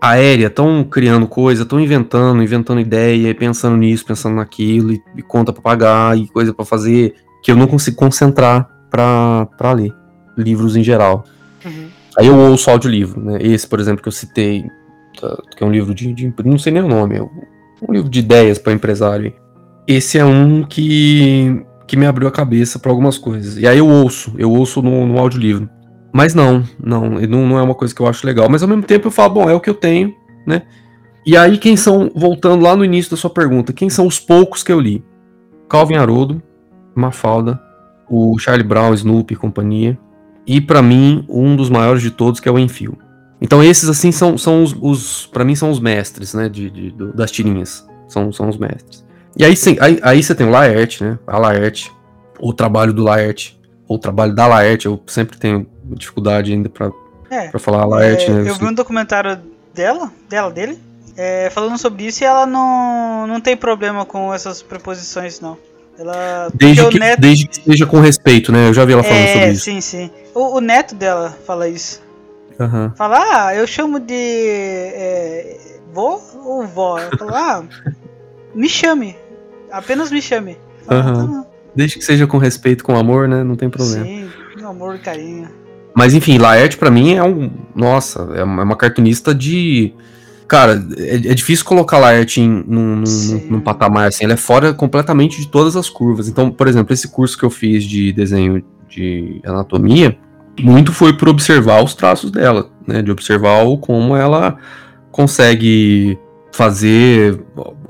aérea, 0.00 0.50
tão 0.50 0.84
criando 0.84 1.26
coisa, 1.26 1.64
tão 1.64 1.80
inventando, 1.80 2.42
inventando 2.42 2.80
ideia, 2.80 3.34
pensando 3.34 3.76
nisso, 3.76 4.04
pensando 4.04 4.36
naquilo, 4.36 4.92
e, 4.92 5.02
e 5.16 5.22
conta 5.22 5.52
pra 5.52 5.62
pagar, 5.62 6.16
e 6.16 6.28
coisa 6.28 6.52
para 6.52 6.64
fazer, 6.64 7.14
que 7.42 7.50
eu 7.50 7.56
não 7.56 7.66
consigo 7.66 7.96
concentrar 7.96 8.68
pra, 8.90 9.46
pra 9.56 9.72
ler 9.72 9.92
livros 10.36 10.76
em 10.76 10.82
geral. 10.82 11.24
Uhum. 11.64 11.88
Aí 12.16 12.26
eu 12.26 12.36
ouço 12.36 12.70
audiolivro, 12.70 13.20
né? 13.20 13.38
Esse, 13.40 13.66
por 13.66 13.80
exemplo, 13.80 14.02
que 14.02 14.08
eu 14.08 14.12
citei, 14.12 14.64
tá, 15.20 15.36
que 15.56 15.62
é 15.62 15.66
um 15.66 15.72
livro 15.72 15.94
de, 15.94 16.12
de 16.12 16.32
não 16.44 16.58
sei 16.58 16.72
nem 16.72 16.82
o 16.82 16.88
nome, 16.88 17.16
é 17.16 17.22
um 17.22 17.92
livro 17.92 18.08
de 18.08 18.20
ideias 18.20 18.58
para 18.58 18.72
empresário. 18.72 19.32
Esse 19.86 20.18
é 20.18 20.24
um 20.24 20.62
que, 20.62 21.64
que 21.86 21.96
me 21.96 22.06
abriu 22.06 22.28
a 22.28 22.32
cabeça 22.32 22.78
para 22.78 22.90
algumas 22.90 23.18
coisas. 23.18 23.58
E 23.58 23.66
aí 23.66 23.78
eu 23.78 23.88
ouço, 23.88 24.32
eu 24.38 24.50
ouço 24.50 24.80
no, 24.80 25.06
no 25.06 25.18
audiolivro. 25.18 25.68
Mas 26.12 26.32
não, 26.32 26.62
não, 26.82 27.10
não, 27.10 27.46
não 27.46 27.58
é 27.58 27.62
uma 27.62 27.74
coisa 27.74 27.92
que 27.92 28.00
eu 28.00 28.06
acho 28.06 28.24
legal. 28.24 28.48
Mas 28.48 28.62
ao 28.62 28.68
mesmo 28.68 28.84
tempo 28.84 29.08
eu 29.08 29.10
falo, 29.10 29.34
bom, 29.34 29.50
é 29.50 29.54
o 29.54 29.60
que 29.60 29.68
eu 29.68 29.74
tenho, 29.74 30.14
né? 30.46 30.62
E 31.26 31.36
aí 31.36 31.58
quem 31.58 31.76
são, 31.76 32.10
voltando 32.14 32.62
lá 32.62 32.76
no 32.76 32.84
início 32.84 33.10
da 33.10 33.16
sua 33.16 33.30
pergunta, 33.30 33.72
quem 33.72 33.90
são 33.90 34.06
os 34.06 34.20
poucos 34.20 34.62
que 34.62 34.70
eu 34.70 34.78
li? 34.78 35.04
Calvin 35.68 35.96
Haroldo, 35.96 36.40
Mafalda, 36.94 37.60
o 38.08 38.38
Charlie 38.38 38.66
Brown, 38.66 38.94
Snoopy 38.94 39.34
e 39.34 39.36
companhia, 39.36 39.98
e 40.46 40.60
para 40.60 40.82
mim 40.82 41.24
um 41.28 41.56
dos 41.56 41.70
maiores 41.70 42.02
de 42.02 42.10
todos 42.10 42.40
que 42.40 42.48
é 42.48 42.52
o 42.52 42.58
Enfio. 42.58 42.98
Então 43.40 43.62
esses 43.62 43.88
assim 43.88 44.12
são, 44.12 44.38
são 44.38 44.62
os, 44.62 44.74
os 44.80 45.26
para 45.26 45.44
mim 45.44 45.54
são 45.54 45.70
os 45.70 45.80
mestres, 45.80 46.34
né, 46.34 46.48
de, 46.48 46.70
de, 46.70 46.90
das 47.14 47.30
tirinhas, 47.30 47.86
são, 48.08 48.32
são 48.32 48.48
os 48.48 48.56
mestres. 48.56 49.04
E 49.36 49.44
aí, 49.44 49.56
sim, 49.56 49.76
aí, 49.80 49.98
aí 50.02 50.22
você 50.22 50.34
tem 50.34 50.46
o 50.46 50.50
Laerte, 50.50 51.02
né, 51.02 51.18
a 51.26 51.38
Laerte, 51.38 51.92
o 52.38 52.52
trabalho 52.52 52.92
do 52.92 53.02
Laerte, 53.02 53.60
o 53.88 53.98
trabalho 53.98 54.34
da 54.34 54.46
Laerte, 54.46 54.86
eu 54.86 55.02
sempre 55.06 55.36
tenho 55.36 55.66
dificuldade 55.84 56.52
ainda 56.52 56.68
para 56.68 56.90
é, 57.30 57.48
pra 57.48 57.58
falar 57.58 57.82
a 57.82 57.86
Laerte, 57.86 58.30
é, 58.30 58.34
né. 58.34 58.48
Eu 58.48 58.54
vi 58.54 58.64
um 58.64 58.72
documentário 58.72 59.38
dela, 59.74 60.12
dela, 60.28 60.50
dele, 60.50 60.78
é, 61.16 61.50
falando 61.50 61.76
sobre 61.78 62.06
isso 62.06 62.22
e 62.22 62.26
ela 62.26 62.46
não, 62.46 63.26
não 63.26 63.40
tem 63.40 63.56
problema 63.56 64.04
com 64.04 64.32
essas 64.32 64.62
preposições, 64.62 65.40
não. 65.40 65.56
Ela, 65.98 66.50
desde, 66.52 66.88
que, 66.88 66.98
neto... 66.98 67.20
desde 67.20 67.46
que 67.46 67.58
esteja 67.58 67.86
com 67.86 68.00
respeito, 68.00 68.50
né? 68.50 68.68
Eu 68.68 68.74
já 68.74 68.84
vi 68.84 68.92
ela 68.92 69.02
falando 69.02 69.22
é, 69.22 69.32
sobre 69.32 69.50
isso. 69.52 69.64
Sim, 69.64 69.80
sim. 69.80 70.10
O, 70.34 70.56
o, 70.56 70.60
neto 70.60 70.94
dela 70.94 71.36
fala 71.46 71.68
isso. 71.68 72.02
Uhum. 72.58 72.90
Fala, 72.96 73.18
ah, 73.18 73.54
eu 73.54 73.66
chamo 73.66 74.00
de 74.00 74.14
é, 74.14 75.58
vô 75.92 76.20
ou 76.44 76.66
vó? 76.66 76.98
Eu 76.98 77.16
falo, 77.16 77.34
ah, 77.34 77.64
me 78.54 78.68
chame. 78.68 79.16
Apenas 79.70 80.10
me 80.10 80.20
chame. 80.20 80.56
uhum. 80.90 81.42
tá 81.42 81.46
desde 81.74 81.98
que 81.98 82.04
seja 82.04 82.26
com 82.26 82.38
respeito, 82.38 82.84
com 82.84 82.96
amor, 82.96 83.26
né? 83.28 83.42
Não 83.42 83.56
tem 83.56 83.68
problema. 83.68 84.04
Sim, 84.04 84.30
com 84.58 84.66
amor 84.66 84.96
e 84.96 84.98
carinho. 84.98 85.48
Mas 85.94 86.14
enfim, 86.14 86.38
Laerte 86.38 86.76
para 86.76 86.90
mim 86.90 87.14
é 87.14 87.22
um. 87.22 87.50
Nossa, 87.74 88.28
é 88.34 88.44
uma 88.44 88.76
cartunista 88.76 89.34
de 89.34 89.94
Cara, 90.46 90.84
é, 90.98 91.14
é 91.14 91.34
difícil 91.34 91.64
colocar 91.64 91.98
Laerte 91.98 92.40
em, 92.40 92.48
num, 92.66 92.96
num, 92.96 93.46
num, 93.50 93.60
patamar 93.60 94.08
assim. 94.08 94.24
Ela 94.24 94.34
é 94.34 94.36
fora 94.36 94.74
completamente 94.74 95.40
de 95.40 95.48
todas 95.48 95.74
as 95.74 95.88
curvas. 95.88 96.28
Então, 96.28 96.50
por 96.50 96.68
exemplo, 96.68 96.92
esse 96.92 97.08
curso 97.08 97.38
que 97.38 97.44
eu 97.44 97.50
fiz 97.50 97.84
de 97.84 98.12
desenho 98.12 98.62
de 98.88 99.40
anatomia, 99.44 100.18
muito 100.60 100.92
foi 100.92 101.12
por 101.12 101.28
observar 101.28 101.82
os 101.82 101.94
traços 101.94 102.30
dela, 102.30 102.70
né? 102.86 103.02
De 103.02 103.10
observar 103.10 103.64
como 103.80 104.16
ela 104.16 104.56
consegue 105.10 106.18
fazer 106.52 107.42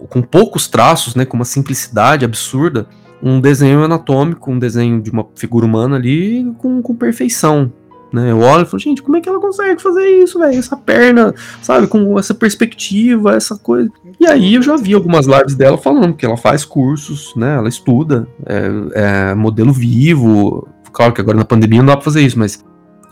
com 0.09 0.23
poucos 0.23 0.69
traços, 0.69 1.15
né? 1.15 1.25
Com 1.25 1.37
uma 1.37 1.45
simplicidade 1.45 2.25
absurda, 2.25 2.87
um 3.23 3.41
desenho 3.41 3.83
anatômico, 3.83 4.51
um 4.51 4.59
desenho 4.59 5.01
de 5.01 5.11
uma 5.11 5.27
figura 5.35 5.67
humana 5.67 5.97
ali 5.97 6.45
com, 6.59 6.83
com 6.83 6.95
perfeição, 6.95 7.73
né? 8.15 8.31
Eu 8.31 8.39
olho 8.39 8.63
e 8.63 8.67
falo, 8.67 8.79
gente, 8.79 9.03
como 9.03 9.17
é 9.17 9.21
que 9.21 9.29
ela 9.29 9.41
consegue 9.41 9.83
fazer 9.83 10.07
isso, 10.07 10.39
velho? 10.39 10.57
Essa 10.57 10.77
perna, 10.77 11.35
sabe, 11.61 11.89
com 11.89 12.17
essa 12.17 12.33
perspectiva, 12.33 13.35
essa 13.35 13.57
coisa. 13.57 13.91
E 14.21 14.27
aí 14.27 14.55
eu 14.55 14.63
já 14.63 14.77
vi 14.77 14.95
algumas 14.95 15.27
lives 15.27 15.57
dela 15.57 15.77
falando 15.77 16.15
que 16.15 16.25
ela 16.25 16.37
faz 16.37 16.65
cursos, 16.65 17.35
né? 17.35 17.57
Ela 17.57 17.69
estuda, 17.69 18.29
é, 18.47 19.31
é 19.31 19.35
modelo 19.35 19.73
vivo. 19.73 20.69
Claro 20.95 21.13
que 21.13 21.21
agora 21.21 21.37
na 21.37 21.45
pandemia 21.45 21.81
não 21.81 21.87
dá 21.87 21.97
pra 21.97 22.05
fazer 22.05 22.23
isso, 22.23 22.39
mas 22.39 22.65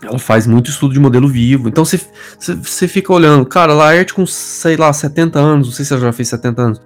ela 0.02 0.18
faz 0.18 0.46
muito 0.46 0.70
estudo 0.70 0.94
de 0.94 1.00
modelo 1.00 1.28
vivo. 1.28 1.68
Então 1.68 1.84
você 1.84 2.88
fica 2.88 3.12
olhando, 3.12 3.44
cara, 3.44 3.74
Laerte 3.74 4.14
com, 4.14 4.24
sei 4.24 4.76
lá, 4.76 4.90
70 4.92 5.38
anos, 5.38 5.66
não 5.66 5.74
sei 5.74 5.84
se 5.84 5.92
ela 5.92 6.02
já 6.02 6.12
fez 6.12 6.28
70 6.28 6.62
anos. 6.62 6.80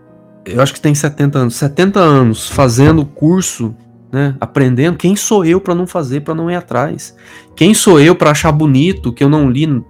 Eu 0.44 0.60
acho 0.60 0.72
que 0.72 0.80
tem 0.80 0.94
70 0.94 1.38
anos. 1.38 1.54
70 1.56 2.00
anos 2.00 2.48
fazendo 2.48 3.04
curso 3.04 3.74
né? 4.16 4.34
Aprendendo 4.40 4.96
quem 4.96 5.16
sou 5.16 5.44
eu 5.44 5.60
para 5.60 5.74
não 5.74 5.86
fazer, 5.86 6.20
para 6.20 6.34
não 6.34 6.50
ir 6.50 6.54
atrás. 6.54 7.14
Quem 7.54 7.74
sou 7.74 8.00
eu 8.00 8.14
para 8.14 8.30
achar 8.30 8.52
bonito 8.52 9.12
que 9.12 9.22
eu 9.22 9.28
não 9.28 9.50
li 9.50 9.82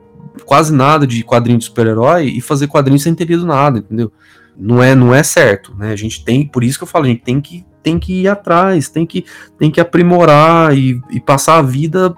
quase 0.45 0.73
nada 0.75 1.07
de 1.07 1.23
quadrinho 1.23 1.59
de 1.59 1.67
super-herói 1.67 2.27
e 2.27 2.41
fazer 2.41 2.67
quadrinho 2.67 2.99
sem 2.99 3.15
ter 3.15 3.27
lido 3.27 3.47
nada, 3.47 3.79
entendeu? 3.79 4.13
Não 4.57 4.83
é, 4.83 4.95
não 4.95 5.15
é 5.15 5.23
certo, 5.23 5.75
né? 5.77 5.93
A 5.93 5.97
gente 5.97 6.25
tem, 6.25 6.47
por 6.47 6.65
isso 6.65 6.79
que 6.79 6.85
eu 6.85 6.89
falo, 6.89 7.05
a 7.05 7.09
gente 7.09 7.23
tem 7.23 7.41
que 7.41 7.65
tem 7.87 8.01
que 8.01 8.23
ir 8.23 8.29
atrás, 8.29 8.89
tem 8.89 9.07
que, 9.07 9.25
tem 9.57 9.71
que 9.71 9.81
aprimorar 9.81 10.77
e, 10.77 11.01
e 11.09 11.21
passar 11.21 11.59
a 11.59 11.63
vida 11.63 12.13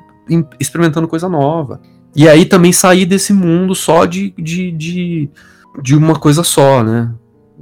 experimentando 0.58 1.06
coisa 1.06 1.28
nova. 1.28 1.78
E 2.16 2.26
aí 2.26 2.46
também 2.46 2.72
sair 2.72 3.04
desse 3.04 3.34
mundo 3.34 3.74
só 3.74 4.06
de, 4.06 4.32
de, 4.38 4.72
de, 4.72 5.30
de 5.82 5.94
uma 5.94 6.18
coisa 6.18 6.42
só, 6.42 6.82
né? 6.82 7.12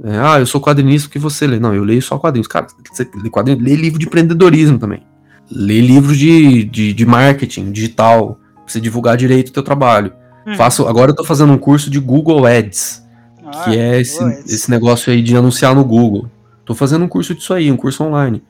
É, 0.05 0.17
ah, 0.19 0.39
eu 0.39 0.45
sou 0.45 0.61
quadrinista 0.61 1.09
que 1.09 1.19
você 1.19 1.45
lê. 1.45 1.59
Não, 1.59 1.75
eu 1.75 1.83
leio 1.83 2.01
só 2.01 2.17
quadrinhos. 2.17 2.47
Cara, 2.47 2.67
você 2.89 3.05
lê, 3.13 3.55
lê 3.55 3.75
livro 3.75 3.99
de 3.99 4.05
empreendedorismo 4.05 4.79
também. 4.79 5.03
Lê 5.51 5.81
livro 5.81 6.15
de, 6.15 6.63
de, 6.63 6.93
de 6.93 7.05
marketing 7.05 7.73
digital, 7.73 8.39
pra 8.53 8.63
você 8.67 8.79
divulgar 8.79 9.17
direito 9.17 9.49
o 9.49 9.53
teu 9.53 9.63
trabalho. 9.63 10.13
Hum. 10.47 10.55
Faço, 10.55 10.87
agora 10.87 11.11
eu 11.11 11.15
tô 11.15 11.25
fazendo 11.25 11.51
um 11.51 11.57
curso 11.57 11.89
de 11.89 11.99
Google 11.99 12.45
Ads, 12.45 13.03
ah, 13.45 13.63
que 13.65 13.77
é 13.77 13.99
esse, 13.99 14.23
esse 14.45 14.71
negócio 14.71 15.11
aí 15.11 15.21
de 15.21 15.35
anunciar 15.35 15.75
no 15.75 15.83
Google. 15.83 16.31
Tô 16.67 16.75
fazendo 16.75 17.05
um 17.05 17.07
curso 17.07 17.33
disso 17.33 17.53
aí, 17.53 17.71
um 17.71 17.77
curso 17.77 18.03
online. 18.03 18.43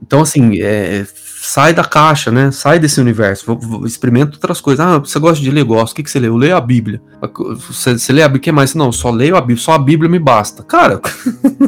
Então, 0.00 0.20
assim, 0.20 0.60
é, 0.62 1.04
sai 1.14 1.74
da 1.74 1.82
caixa, 1.82 2.30
né? 2.30 2.52
Sai 2.52 2.78
desse 2.78 3.00
universo. 3.00 3.58
Experimenta 3.84 4.36
outras 4.36 4.60
coisas. 4.60 4.86
Ah, 4.86 4.98
você 4.98 5.18
gosta 5.18 5.42
de 5.42 5.50
ler? 5.50 5.64
Gosto. 5.64 5.92
O 5.92 5.96
que, 5.96 6.04
que 6.04 6.10
você 6.10 6.20
lê? 6.20 6.28
Eu 6.28 6.36
leio 6.36 6.56
a 6.56 6.60
Bíblia. 6.60 7.02
Você, 7.68 7.98
você 7.98 8.12
lê 8.12 8.22
a 8.22 8.28
Bíblia? 8.28 8.38
O 8.38 8.42
que 8.42 8.52
mais? 8.52 8.76
Não, 8.76 8.92
só 8.92 9.10
leio 9.10 9.36
a 9.36 9.40
Bíblia. 9.40 9.58
Só 9.58 9.72
a 9.72 9.78
Bíblia 9.78 10.08
me 10.08 10.20
basta. 10.20 10.62
Cara, 10.62 11.00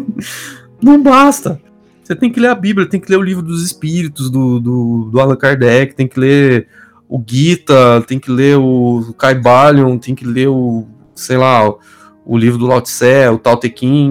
não 0.80 1.02
basta. 1.02 1.60
Você 2.04 2.14
tem 2.14 2.30
que 2.30 2.38
ler 2.38 2.50
a 2.50 2.54
Bíblia, 2.54 2.88
tem 2.88 3.00
que 3.00 3.10
ler 3.10 3.16
o 3.16 3.22
livro 3.22 3.42
dos 3.42 3.64
Espíritos, 3.64 4.30
do, 4.30 4.60
do, 4.60 5.08
do 5.10 5.20
Allan 5.20 5.34
Kardec, 5.34 5.92
tem 5.96 6.06
que 6.06 6.20
ler 6.20 6.68
o 7.08 7.20
Gita, 7.26 8.00
tem 8.06 8.20
que 8.20 8.30
ler 8.30 8.56
o 8.58 9.12
Caibalion, 9.18 9.98
tem 9.98 10.14
que 10.14 10.24
ler 10.24 10.46
o, 10.46 10.86
sei 11.16 11.36
lá, 11.36 11.68
o, 11.68 11.80
o 12.24 12.38
livro 12.38 12.58
do 12.58 12.66
Lao 12.66 12.80
Tse, 12.80 13.28
o 13.32 13.38
Tao 13.38 13.56
Te 13.56 13.70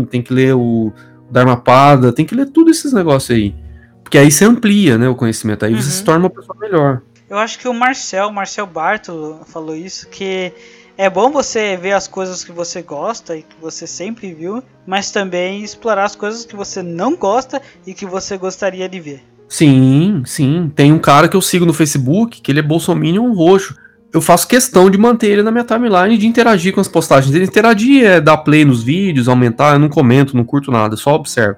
tem 0.10 0.22
que 0.22 0.34
ler 0.34 0.56
o 0.56 0.92
Dharmapada, 1.30 2.14
tem 2.14 2.26
que 2.26 2.36
ler 2.36 2.48
tudo 2.48 2.72
esses 2.72 2.94
negócios 2.94 3.36
aí. 3.36 3.56
Porque 4.04 4.18
aí 4.18 4.32
você 4.32 4.46
amplia, 4.46 4.98
né, 4.98 5.10
o 5.10 5.16
conhecimento, 5.16 5.66
aí 5.66 5.74
uhum. 5.74 5.82
você 5.82 5.90
se 5.90 6.04
torna 6.04 6.26
uma 6.26 6.30
pessoa 6.30 6.58
melhor. 6.60 7.02
Eu 7.30 7.38
acho 7.38 7.58
que 7.58 7.68
o 7.68 7.74
Marcel, 7.74 8.32
Marcel 8.32 8.68
Barto 8.68 9.40
falou 9.48 9.76
isso, 9.76 10.08
que 10.10 10.54
é 10.98 11.10
bom 11.10 11.32
você 11.32 11.76
ver 11.76 11.94
as 11.94 12.08
coisas 12.08 12.44
que 12.44 12.52
você 12.52 12.82
gosta 12.82 13.36
e 13.36 13.42
que 13.42 13.56
você 13.60 13.88
sempre 13.88 14.34
viu, 14.34 14.64
mas 14.86 15.12
também 15.12 15.64
explorar 15.64 16.06
as 16.06 16.16
coisas 16.16 16.46
que 16.46 16.56
você 16.56 16.84
não 16.84 17.16
gosta 17.16 17.62
e 17.86 17.94
que 17.94 18.06
você 18.06 18.38
gostaria 18.38 18.88
de 18.88 19.00
ver. 19.00 19.24
Sim, 19.50 20.24
sim. 20.26 20.72
Tem 20.76 20.94
um 20.94 21.00
cara 21.00 21.28
que 21.28 21.36
eu 21.36 21.42
sigo 21.42 21.66
no 21.66 21.74
Facebook, 21.74 22.42
que 22.42 22.52
ele 22.52 22.60
é 22.60 22.64
bolsominion 22.64 23.34
roxo. 23.34 23.76
Eu 24.16 24.22
faço 24.22 24.48
questão 24.48 24.90
de 24.90 24.98
manter 24.98 25.28
ele 25.28 25.44
na 25.44 25.52
minha 25.52 25.66
timeline 25.66 26.18
de 26.18 26.26
interagir 26.26 26.74
com 26.74 26.80
as 26.80 26.88
postagens 26.88 27.32
dele. 27.32 27.44
Interagir 27.44 28.06
é 28.06 28.22
dar 28.22 28.38
play 28.38 28.64
nos 28.64 28.82
vídeos, 28.82 29.28
aumentar, 29.28 29.74
eu 29.74 29.80
não 29.80 29.90
comento, 29.90 30.38
não 30.38 30.46
curto 30.46 30.72
nada, 30.72 30.96
só 30.96 31.16
observo 31.16 31.58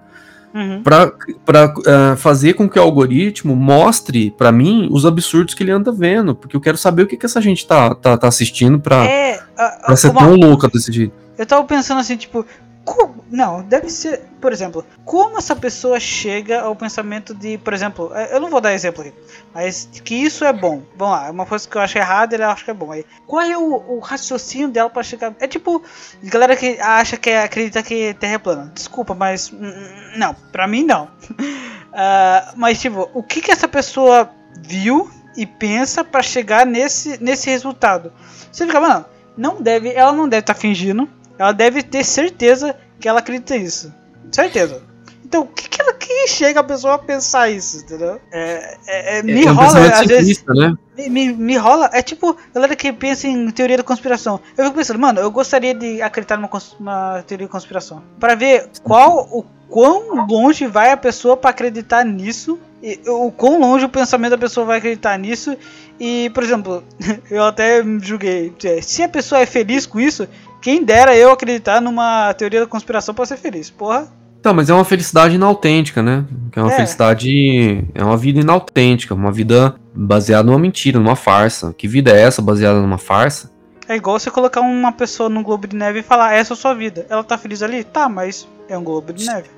uhum. 0.57 0.81
para 0.81 1.05
uh, 1.05 1.81
eh, 1.85 2.15
fazer 2.15 2.53
com 2.53 2.67
que 2.67 2.79
o 2.79 2.81
algoritmo 2.81 3.55
mostre 3.55 4.31
para 4.31 4.51
mim 4.51 4.87
os 4.91 5.05
absurdos 5.05 5.53
que 5.53 5.61
ele 5.61 5.71
anda 5.71 5.91
vendo, 5.91 6.33
porque 6.33 6.55
eu 6.55 6.61
quero 6.61 6.77
saber 6.77 7.03
o 7.03 7.07
que, 7.07 7.15
que 7.15 7.27
essa 7.27 7.39
gente 7.39 7.65
tá, 7.67 7.93
tá, 7.93 8.17
tá 8.17 8.27
assistindo 8.27 8.79
pra, 8.79 9.05
é, 9.05 9.39
uh, 9.87 9.95
ser 9.95 10.09
uma... 10.09 10.21
tão 10.21 10.35
louca 10.35 10.67
desse 10.67 10.91
jeito. 10.91 11.13
Eu 11.37 11.45
tava 11.45 11.63
pensando 11.63 11.99
assim, 11.99 12.17
tipo, 12.17 12.43
como, 12.87 13.21
não, 13.29 13.61
deve 13.63 13.89
ser, 13.89 14.21
por 14.39 14.53
exemplo, 14.53 14.85
como 15.03 15.37
essa 15.37 15.53
pessoa 15.53 15.99
chega 15.99 16.61
ao 16.61 16.73
pensamento 16.73 17.35
de, 17.35 17.57
por 17.57 17.73
exemplo, 17.73 18.13
é, 18.15 18.33
eu 18.33 18.39
não 18.39 18.49
vou 18.49 18.61
dar 18.61 18.73
exemplo 18.73 19.01
aqui, 19.01 19.13
mas 19.53 19.89
que 20.05 20.15
isso 20.15 20.45
é 20.45 20.53
bom. 20.53 20.81
Vamos 20.95 21.17
lá, 21.17 21.27
é 21.27 21.31
uma 21.31 21.45
coisa 21.45 21.67
que 21.67 21.75
eu 21.75 21.81
acho 21.81 21.97
errada, 21.97 22.33
ele 22.33 22.43
acha 22.45 22.63
que 22.63 22.71
é 22.71 22.73
bom. 22.73 22.93
Aí, 22.93 23.05
qual 23.25 23.41
é 23.41 23.57
o, 23.57 23.97
o 23.97 23.99
raciocínio 23.99 24.69
dela 24.69 24.89
para 24.89 25.03
chegar? 25.03 25.35
É 25.41 25.47
tipo, 25.49 25.83
galera 26.23 26.55
que 26.55 26.79
acha 26.79 27.17
que 27.17 27.29
é, 27.29 27.43
acredita 27.43 27.83
que 27.83 28.13
Terra 28.13 28.35
é 28.35 28.37
plana. 28.37 28.71
Desculpa, 28.73 29.13
mas 29.13 29.51
hum, 29.51 29.57
hum, 29.59 30.17
não, 30.17 30.33
pra 30.33 30.65
mim 30.65 30.85
não. 30.85 31.03
uh, 31.03 32.53
mas 32.55 32.79
tipo, 32.79 33.09
o 33.13 33.21
que 33.21 33.41
que 33.41 33.51
essa 33.51 33.67
pessoa 33.67 34.31
viu 34.61 35.11
e 35.35 35.45
pensa 35.45 36.05
para 36.05 36.23
chegar 36.23 36.65
nesse 36.65 37.21
nesse 37.21 37.49
resultado? 37.49 38.13
Você 38.49 38.65
fica, 38.65 38.79
mano, 38.79 39.05
não 39.35 39.61
deve, 39.61 39.91
ela 39.91 40.13
não 40.13 40.29
deve 40.29 40.39
estar 40.39 40.53
tá 40.53 40.59
fingindo 40.59 41.07
ela 41.37 41.51
deve 41.51 41.83
ter 41.83 42.03
certeza 42.03 42.75
que 42.99 43.07
ela 43.07 43.19
acredita 43.19 43.57
nisso. 43.57 43.93
Certeza. 44.31 44.81
Então, 45.27 45.41
o 45.41 45.47
que, 45.47 45.67
que, 45.67 45.81
ela, 45.81 45.93
que 45.93 46.27
chega 46.29 46.61
a 46.61 46.63
pessoa 46.63 46.93
a 46.93 46.97
pensar 46.97 47.49
isso, 47.49 47.83
entendeu? 47.83 48.17
É, 48.31 48.77
é, 48.87 49.19
é 49.19 49.23
me 49.23 49.43
é 49.43 49.49
rola, 49.49 49.89
às 49.89 50.07
vezes. 50.07 50.41
Né? 50.47 50.73
Me, 50.95 51.09
me, 51.09 51.33
me, 51.33 51.57
rola. 51.57 51.89
É 51.91 52.01
tipo 52.01 52.37
galera 52.53 52.77
que 52.77 52.93
pensa 52.93 53.27
em 53.27 53.51
teoria 53.51 53.75
da 53.75 53.83
conspiração. 53.83 54.39
Eu 54.57 54.63
fico 54.63 54.77
pensando, 54.77 54.99
mano, 54.99 55.19
eu 55.19 55.29
gostaria 55.29 55.73
de 55.73 56.01
acreditar 56.01 56.37
numa, 56.37 56.49
numa 56.79 57.21
teoria 57.23 57.45
de 57.45 57.51
conspiração. 57.51 58.01
para 58.17 58.35
ver 58.35 58.69
qual 58.83 59.27
o 59.29 59.43
quão 59.67 60.25
longe 60.25 60.65
vai 60.65 60.91
a 60.91 60.97
pessoa 60.97 61.35
para 61.35 61.49
acreditar 61.49 62.05
nisso. 62.05 62.57
E, 62.81 63.01
o 63.05 63.29
quão 63.29 63.59
longe 63.59 63.83
o 63.83 63.89
pensamento 63.89 64.31
da 64.31 64.37
pessoa 64.37 64.65
vai 64.65 64.77
acreditar 64.77 65.19
nisso. 65.19 65.57
E, 65.99 66.29
por 66.33 66.41
exemplo, 66.41 66.85
eu 67.29 67.43
até 67.43 67.83
julguei. 68.01 68.53
Se 68.81 69.03
a 69.03 69.09
pessoa 69.09 69.41
é 69.41 69.45
feliz 69.45 69.85
com 69.85 69.99
isso, 69.99 70.25
quem 70.61 70.85
dera 70.85 71.17
eu 71.17 71.31
acreditar 71.31 71.81
numa 71.81 72.33
teoria 72.33 72.61
da 72.61 72.67
conspiração 72.67 73.13
pra 73.13 73.25
ser 73.25 73.35
feliz. 73.35 73.69
Porra. 73.69 74.15
Então, 74.47 74.55
mas 74.55 74.69
é 74.69 74.73
uma 74.73 74.85
felicidade 74.85 75.35
inautêntica, 75.35 76.01
né? 76.01 76.23
É 76.55 76.61
uma 76.61 76.71
é. 76.71 76.75
felicidade. 76.77 77.85
É 77.93 78.01
uma 78.01 78.15
vida 78.15 78.39
inautêntica, 78.39 79.13
uma 79.13 79.29
vida 79.29 79.75
baseada 79.93 80.45
numa 80.45 80.57
mentira, 80.57 80.97
numa 80.97 81.17
farsa. 81.17 81.73
Que 81.77 81.85
vida 81.85 82.11
é 82.11 82.21
essa 82.21 82.41
baseada 82.41 82.79
numa 82.79 82.97
farsa? 82.97 83.51
É 83.89 83.97
igual 83.97 84.17
você 84.17 84.31
colocar 84.31 84.61
uma 84.61 84.93
pessoa 84.93 85.27
num 85.27 85.43
globo 85.43 85.67
de 85.67 85.75
neve 85.75 85.99
e 85.99 86.01
falar, 86.01 86.33
essa 86.33 86.53
é 86.53 86.55
a 86.55 86.57
sua 86.57 86.73
vida. 86.73 87.05
Ela 87.09 87.25
tá 87.25 87.37
feliz 87.37 87.61
ali? 87.61 87.83
Tá, 87.83 88.07
mas 88.07 88.47
é 88.69 88.77
um 88.77 88.85
globo 88.85 89.11
de 89.11 89.25
neve. 89.25 89.49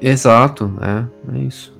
Exato, 0.00 0.72
é, 0.80 1.36
é 1.36 1.38
isso. 1.40 1.74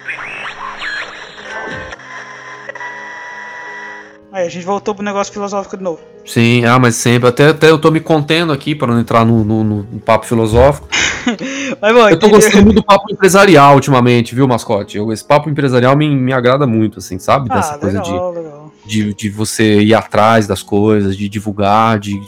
Aí 4.37 4.47
a 4.47 4.51
gente 4.51 4.67
voltou 4.67 4.95
pro 4.95 5.03
negócio 5.03 5.33
filosófico 5.33 5.79
de 5.79 5.83
novo. 5.83 5.99
Sim, 6.27 6.63
ah, 6.67 6.79
mas 6.79 6.95
sempre. 6.97 7.27
Até, 7.27 7.49
até 7.49 7.71
eu 7.71 7.79
tô 7.79 7.91
me 7.91 8.01
contendo 8.01 8.53
aqui 8.53 8.75
para 8.75 8.93
não 8.93 9.01
entrar 9.01 9.25
no, 9.25 9.43
no, 9.43 9.65
no 9.65 9.99
papo 9.99 10.27
filosófico. 10.27 10.87
mas, 11.81 11.95
bom, 11.95 12.07
eu 12.07 12.19
tô 12.19 12.29
gostando 12.29 12.65
muito 12.65 12.77
do 12.77 12.85
papo 12.85 13.11
empresarial 13.11 13.77
ultimamente, 13.77 14.35
viu, 14.35 14.47
mascote? 14.47 14.99
Eu, 14.99 15.11
esse 15.11 15.25
papo 15.25 15.49
empresarial 15.49 15.97
me, 15.97 16.15
me 16.15 16.35
agrada 16.35 16.67
muito, 16.67 16.99
assim, 16.99 17.19
sabe? 17.19 17.49
Dessa 17.49 17.77
ah, 17.77 17.79
coisa 17.79 18.03
legal, 18.03 18.33
de, 18.35 18.39
legal. 18.39 18.73
de, 18.85 19.15
de 19.15 19.31
você 19.31 19.81
ir 19.81 19.95
atrás 19.95 20.47
das 20.47 20.63
coisas, 20.63 21.17
de 21.17 21.31
divulgar, 21.31 21.99
de, 21.99 22.21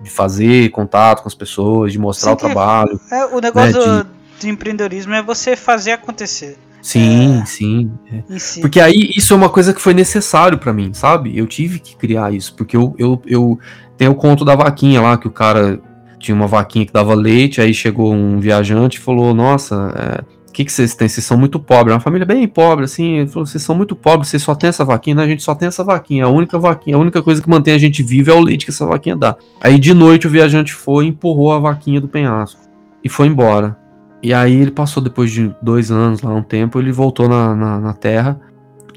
de 0.00 0.08
fazer 0.08 0.70
contato 0.70 1.20
com 1.20 1.28
as 1.28 1.34
pessoas, 1.34 1.92
de 1.92 1.98
mostrar 1.98 2.30
Sim, 2.30 2.36
o 2.36 2.38
trabalho. 2.38 2.98
É, 3.10 3.26
o 3.26 3.40
negócio 3.40 3.78
né, 3.78 4.04
de... 4.38 4.40
de 4.40 4.48
empreendedorismo 4.48 5.12
é 5.12 5.22
você 5.22 5.54
fazer 5.54 5.92
acontecer. 5.92 6.56
Sim, 6.82 7.40
é, 7.40 7.44
sim. 7.46 7.92
É. 8.12 8.38
Si. 8.38 8.60
Porque 8.60 8.80
aí 8.80 9.12
isso 9.16 9.32
é 9.32 9.36
uma 9.36 9.48
coisa 9.48 9.72
que 9.72 9.80
foi 9.80 9.94
necessário 9.94 10.58
para 10.58 10.72
mim, 10.72 10.92
sabe? 10.92 11.38
Eu 11.38 11.46
tive 11.46 11.78
que 11.78 11.96
criar 11.96 12.34
isso, 12.34 12.54
porque 12.54 12.76
eu, 12.76 12.94
eu, 12.98 13.22
eu 13.24 13.58
tenho 13.96 14.10
o 14.10 14.16
conto 14.16 14.44
da 14.44 14.56
vaquinha 14.56 15.00
lá, 15.00 15.16
que 15.16 15.28
o 15.28 15.30
cara 15.30 15.80
tinha 16.18 16.34
uma 16.34 16.48
vaquinha 16.48 16.84
que 16.84 16.92
dava 16.92 17.14
leite, 17.14 17.60
aí 17.60 17.72
chegou 17.72 18.12
um 18.12 18.40
viajante 18.40 18.98
e 18.98 19.00
falou, 19.00 19.32
nossa, 19.32 19.92
é, 19.96 20.42
o 20.48 20.52
que, 20.52 20.64
que 20.64 20.72
vocês 20.72 20.94
têm? 20.94 21.08
Vocês 21.08 21.24
são 21.24 21.38
muito 21.38 21.58
pobres. 21.58 21.92
É 21.92 21.94
uma 21.94 22.00
família 22.00 22.26
bem 22.26 22.46
pobre, 22.46 22.84
assim. 22.84 23.18
Ele 23.18 23.28
falou, 23.28 23.46
vocês 23.46 23.62
são 23.62 23.74
muito 23.74 23.96
pobres, 23.96 24.28
vocês 24.28 24.42
só 24.42 24.54
têm 24.54 24.68
essa 24.68 24.84
vaquinha. 24.84 25.16
Não, 25.16 25.22
a 25.22 25.26
gente 25.26 25.42
só 25.42 25.54
tem 25.54 25.66
essa 25.66 25.82
vaquinha. 25.82 26.26
A 26.26 26.28
única 26.28 26.58
vaquinha, 26.58 26.94
a 26.94 26.98
única 26.98 27.22
coisa 27.22 27.40
que 27.40 27.48
mantém 27.48 27.72
a 27.72 27.78
gente 27.78 28.02
vivo 28.02 28.30
é 28.30 28.34
o 28.34 28.40
leite 28.40 28.66
que 28.66 28.70
essa 28.70 28.84
vaquinha 28.84 29.16
dá. 29.16 29.34
Aí 29.62 29.78
de 29.78 29.94
noite 29.94 30.26
o 30.26 30.30
viajante 30.30 30.74
foi 30.74 31.06
e 31.06 31.08
empurrou 31.08 31.52
a 31.52 31.58
vaquinha 31.58 32.00
do 32.02 32.08
penhasco. 32.08 32.60
E 33.02 33.08
foi 33.08 33.28
embora. 33.28 33.78
E 34.22 34.32
aí 34.32 34.54
ele 34.54 34.70
passou 34.70 35.02
depois 35.02 35.32
de 35.32 35.52
dois 35.60 35.90
anos 35.90 36.22
lá, 36.22 36.32
um 36.32 36.42
tempo, 36.42 36.78
ele 36.78 36.92
voltou 36.92 37.28
na, 37.28 37.54
na, 37.56 37.80
na 37.80 37.92
Terra. 37.92 38.40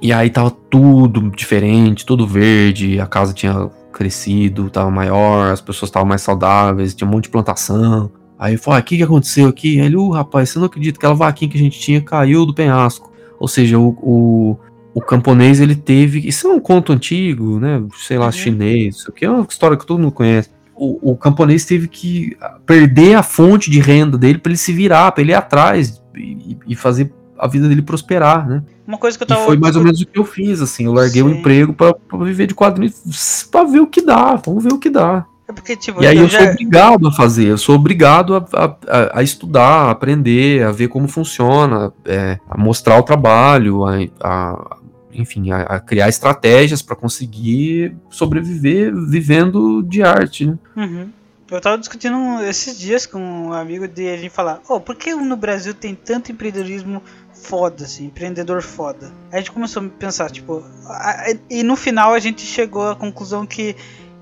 E 0.02 0.14
aí 0.14 0.30
tava 0.30 0.52
tudo 0.52 1.32
diferente, 1.32 2.06
tudo 2.06 2.28
verde, 2.28 3.00
a 3.00 3.08
casa 3.08 3.34
tinha 3.34 3.70
crescido, 3.92 4.70
tava 4.70 4.92
maior, 4.92 5.52
as 5.52 5.62
pessoas 5.62 5.90
estavam 5.90 6.08
mais 6.08 6.22
saudáveis, 6.22 6.94
tinha 6.94 7.08
um 7.08 7.12
monte 7.12 7.24
de 7.24 7.30
plantação. 7.30 8.12
Aí 8.38 8.54
ele 8.54 8.62
falou: 8.62 8.78
ah, 8.78 8.82
o 8.82 8.84
que, 8.84 8.98
que 8.98 9.04
aconteceu 9.04 9.48
aqui? 9.48 9.80
Aí 9.80 9.88
ele, 9.88 9.96
uh, 9.96 10.10
rapaz, 10.10 10.50
você 10.50 10.60
não 10.60 10.66
acredita, 10.68 11.00
aquela 11.00 11.16
vaquinha 11.16 11.50
que 11.50 11.58
a 11.58 11.62
gente 11.62 11.80
tinha 11.80 12.02
caiu 12.02 12.46
do 12.46 12.54
penhasco. 12.54 13.12
Ou 13.40 13.48
seja, 13.48 13.80
o, 13.80 13.90
o, 14.02 14.58
o 14.94 15.02
camponês 15.02 15.60
ele 15.60 15.76
teve. 15.76 16.28
Isso 16.28 16.48
é 16.48 16.54
um 16.54 16.60
conto 16.60 16.92
antigo, 16.94 17.60
né? 17.60 17.84
Sei 17.98 18.18
lá, 18.18 18.28
uhum. 18.28 18.32
chinês, 18.32 18.98
isso 18.98 19.10
aqui 19.10 19.26
é 19.26 19.30
uma 19.30 19.48
história 19.50 19.78
que 19.78 19.86
todo 19.86 20.00
mundo 20.00 20.12
conhece 20.12 20.50
o, 20.76 21.12
o 21.12 21.18
camponês 21.18 21.66
teve 21.66 21.88
que 21.88 22.38
perder 22.66 23.16
a 23.16 23.24
fonte 23.24 23.70
de 23.70 23.80
renda 23.80 24.18
dele 24.18 24.38
para 24.38 24.52
ele 24.52 24.58
se 24.58 24.74
virar, 24.74 25.12
para 25.12 25.22
ele 25.22 25.32
ir 25.32 25.36
atrás 25.36 26.02
e, 26.16 26.58
e, 26.68 26.76
fazer 26.76 27.14
a 27.38 27.48
vida 27.48 27.68
dele 27.68 27.82
prosperar, 27.82 28.48
né? 28.48 28.64
Uma 28.86 28.98
coisa 28.98 29.18
que 29.18 29.24
eu 29.24 29.28
tava... 29.28 29.42
E 29.42 29.46
foi 29.46 29.58
mais 29.58 29.76
ou 29.76 29.84
menos 29.84 30.02
o 30.02 30.06
que 30.06 30.20
eu 30.20 30.26
fiz, 30.26 30.62
assim, 30.62 30.86
eu 30.86 30.94
larguei 30.94 31.22
o 31.22 31.28
um 31.28 31.30
emprego 31.30 31.74
para 31.74 31.96
viver 32.24 32.48
de 32.48 32.54
quadrinhos, 32.54 33.48
para 33.50 33.64
ver 33.66 33.80
o 33.80 33.88
que 33.88 34.02
dá, 34.02 34.36
vamos 34.36 34.64
ver 34.64 34.74
o 34.74 34.78
que 34.78 34.90
dá. 34.90 35.26
É 35.48 35.54
porque, 35.54 35.76
tipo, 35.76 36.04
e 36.04 36.08
aí 36.08 36.18
eu, 36.18 36.24
eu 36.24 36.30
já... 36.30 36.40
sou 36.40 36.50
obrigado 36.50 37.08
a 37.08 37.12
fazer, 37.12 37.48
eu 37.48 37.58
sou 37.58 37.76
obrigado 37.76 38.36
a, 38.36 38.78
a, 38.88 39.20
a, 39.20 39.24
estudar, 39.24 39.88
a 39.88 39.92
aprender, 39.92 40.64
a 40.64 40.72
ver 40.72 40.88
como 40.88 41.08
funciona, 41.08 41.94
é, 42.04 42.40
a 42.50 42.58
mostrar 42.58 42.98
o 42.98 43.04
trabalho, 43.04 43.86
a, 43.86 43.96
a 44.24 44.78
enfim, 45.18 45.52
a, 45.52 45.62
a 45.62 45.80
criar 45.80 46.10
estratégias 46.10 46.82
para 46.82 46.96
conseguir 46.96 47.96
sobreviver 48.10 48.94
vivendo 48.94 49.82
de 49.84 50.04
arte, 50.04 50.46
né? 50.46 50.58
Uhum. 50.76 51.10
Eu 51.50 51.62
tava 51.62 51.78
discutindo 51.78 52.44
esses 52.44 52.78
dias 52.78 53.06
com 53.06 53.20
um 53.20 53.54
amigo 53.54 53.88
dele 53.88 54.30
falar, 54.30 54.62
oh, 54.68 54.80
por 54.80 54.96
que 54.96 55.14
no 55.14 55.38
Brasil 55.38 55.76
tem 55.76 55.94
tanto 55.94 56.32
empreendedorismo 56.32 57.04
foda, 57.32 57.84
assim, 57.84 58.06
empreendedor 58.06 58.64
foda. 58.64 59.12
Aí 59.32 59.36
a 59.36 59.38
gente 59.38 59.52
começou 59.52 59.84
a 59.84 59.88
pensar, 59.88 60.32
tipo, 60.32 60.64
a, 60.88 61.12
a, 61.12 61.36
e 61.50 61.62
no 61.62 61.76
final 61.76 62.14
a 62.14 62.20
gente 62.20 62.42
chegou 62.42 62.90
à 62.90 62.96
conclusão 62.96 63.46
que 63.46 63.76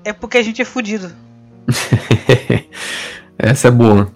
é 0.04 0.12
porque 0.12 0.36
a 0.36 0.42
gente 0.42 0.60
é 0.60 0.64
fudido. 0.66 1.10
Essa 3.38 3.68
é 3.68 3.70
boa. 3.70 4.12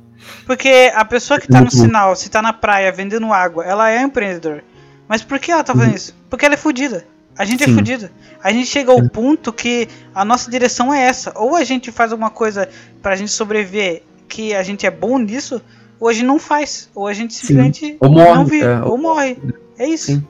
Porque 0.46 0.92
a 0.94 1.04
pessoa 1.04 1.40
que 1.40 1.48
tá 1.48 1.60
no 1.60 1.70
sinal, 1.70 2.14
se 2.14 2.28
tá 2.28 2.42
na 2.42 2.52
praia 2.52 2.92
vendendo 2.92 3.32
água, 3.32 3.64
ela 3.64 3.90
é 3.90 4.02
empreendedor. 4.02 4.62
Mas 5.08 5.22
por 5.22 5.38
que 5.38 5.50
ela 5.50 5.64
tá 5.64 5.74
fazendo 5.74 5.96
isso? 5.96 6.14
Porque 6.28 6.44
ela 6.44 6.54
é 6.54 6.58
fudida. 6.58 7.04
A 7.36 7.44
gente 7.44 7.62
é 7.62 7.66
Sim. 7.66 7.72
é 7.72 7.74
fudida. 7.76 8.12
A 8.42 8.52
gente 8.52 8.66
chega 8.66 8.92
ao 8.92 9.08
ponto 9.08 9.52
que 9.52 9.88
a 10.14 10.24
nossa 10.24 10.50
direção 10.50 10.92
é 10.92 11.02
essa. 11.02 11.32
Ou 11.36 11.56
a 11.56 11.64
gente 11.64 11.90
faz 11.92 12.12
alguma 12.12 12.30
coisa 12.30 12.68
pra 13.00 13.16
gente 13.16 13.30
sobreviver 13.30 14.02
que 14.28 14.54
a 14.54 14.62
gente 14.62 14.84
é 14.84 14.90
bom 14.90 15.18
nisso, 15.18 15.62
ou 15.98 16.08
a 16.08 16.12
gente 16.12 16.26
não 16.26 16.38
faz. 16.38 16.90
Ou 16.94 17.06
a 17.06 17.12
gente 17.12 17.32
simplesmente 17.32 17.96
ou 18.00 18.10
morre, 18.10 18.34
não 18.34 18.44
vive, 18.44 18.66
é, 18.66 18.80
ou 18.82 18.98
morre. 18.98 19.38
É 19.78 19.86
isso. 19.86 20.06
Sim. 20.06 20.24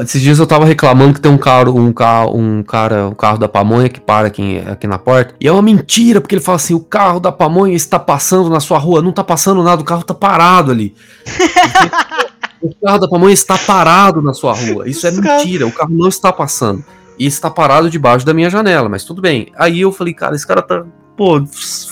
Esses 0.00 0.20
dias 0.20 0.40
eu 0.40 0.46
tava 0.46 0.64
reclamando 0.64 1.14
que 1.14 1.20
tem 1.20 1.30
um 1.30 1.38
carro, 1.38 1.78
um 1.78 1.92
carro, 1.92 2.36
um 2.36 2.64
cara, 2.64 3.06
um 3.06 3.14
carro 3.14 3.38
da 3.38 3.48
pamonha 3.48 3.88
que 3.88 4.00
para 4.00 4.26
aqui, 4.26 4.60
aqui 4.66 4.88
na 4.88 4.98
porta. 4.98 5.36
E 5.40 5.46
é 5.46 5.52
uma 5.52 5.62
mentira, 5.62 6.20
porque 6.20 6.34
ele 6.34 6.42
fala 6.42 6.56
assim: 6.56 6.74
o 6.74 6.80
carro 6.80 7.20
da 7.20 7.30
pamonha 7.30 7.76
está 7.76 7.98
passando 7.98 8.50
na 8.50 8.58
sua 8.58 8.78
rua. 8.78 9.00
Não 9.00 9.12
tá 9.12 9.22
passando 9.22 9.62
nada, 9.62 9.82
o 9.82 9.84
carro 9.84 10.02
tá 10.02 10.12
parado 10.12 10.72
ali. 10.72 10.94
o 12.64 12.74
carro 12.84 12.98
da 12.98 13.08
pamonha 13.08 13.34
está 13.34 13.58
parado 13.58 14.22
na 14.22 14.32
sua 14.32 14.52
rua. 14.52 14.88
Isso 14.88 15.06
é 15.06 15.10
mentira, 15.10 15.66
o 15.66 15.72
carro 15.72 15.92
não 15.92 16.08
está 16.08 16.32
passando. 16.32 16.84
E 17.18 17.26
está 17.26 17.48
parado 17.48 17.90
debaixo 17.90 18.26
da 18.26 18.34
minha 18.34 18.50
janela, 18.50 18.88
mas 18.88 19.04
tudo 19.04 19.22
bem. 19.22 19.48
Aí 19.56 19.80
eu 19.80 19.92
falei, 19.92 20.14
cara, 20.14 20.34
esse 20.34 20.46
cara 20.46 20.62
tá. 20.62 20.84
Pô, 21.16 21.42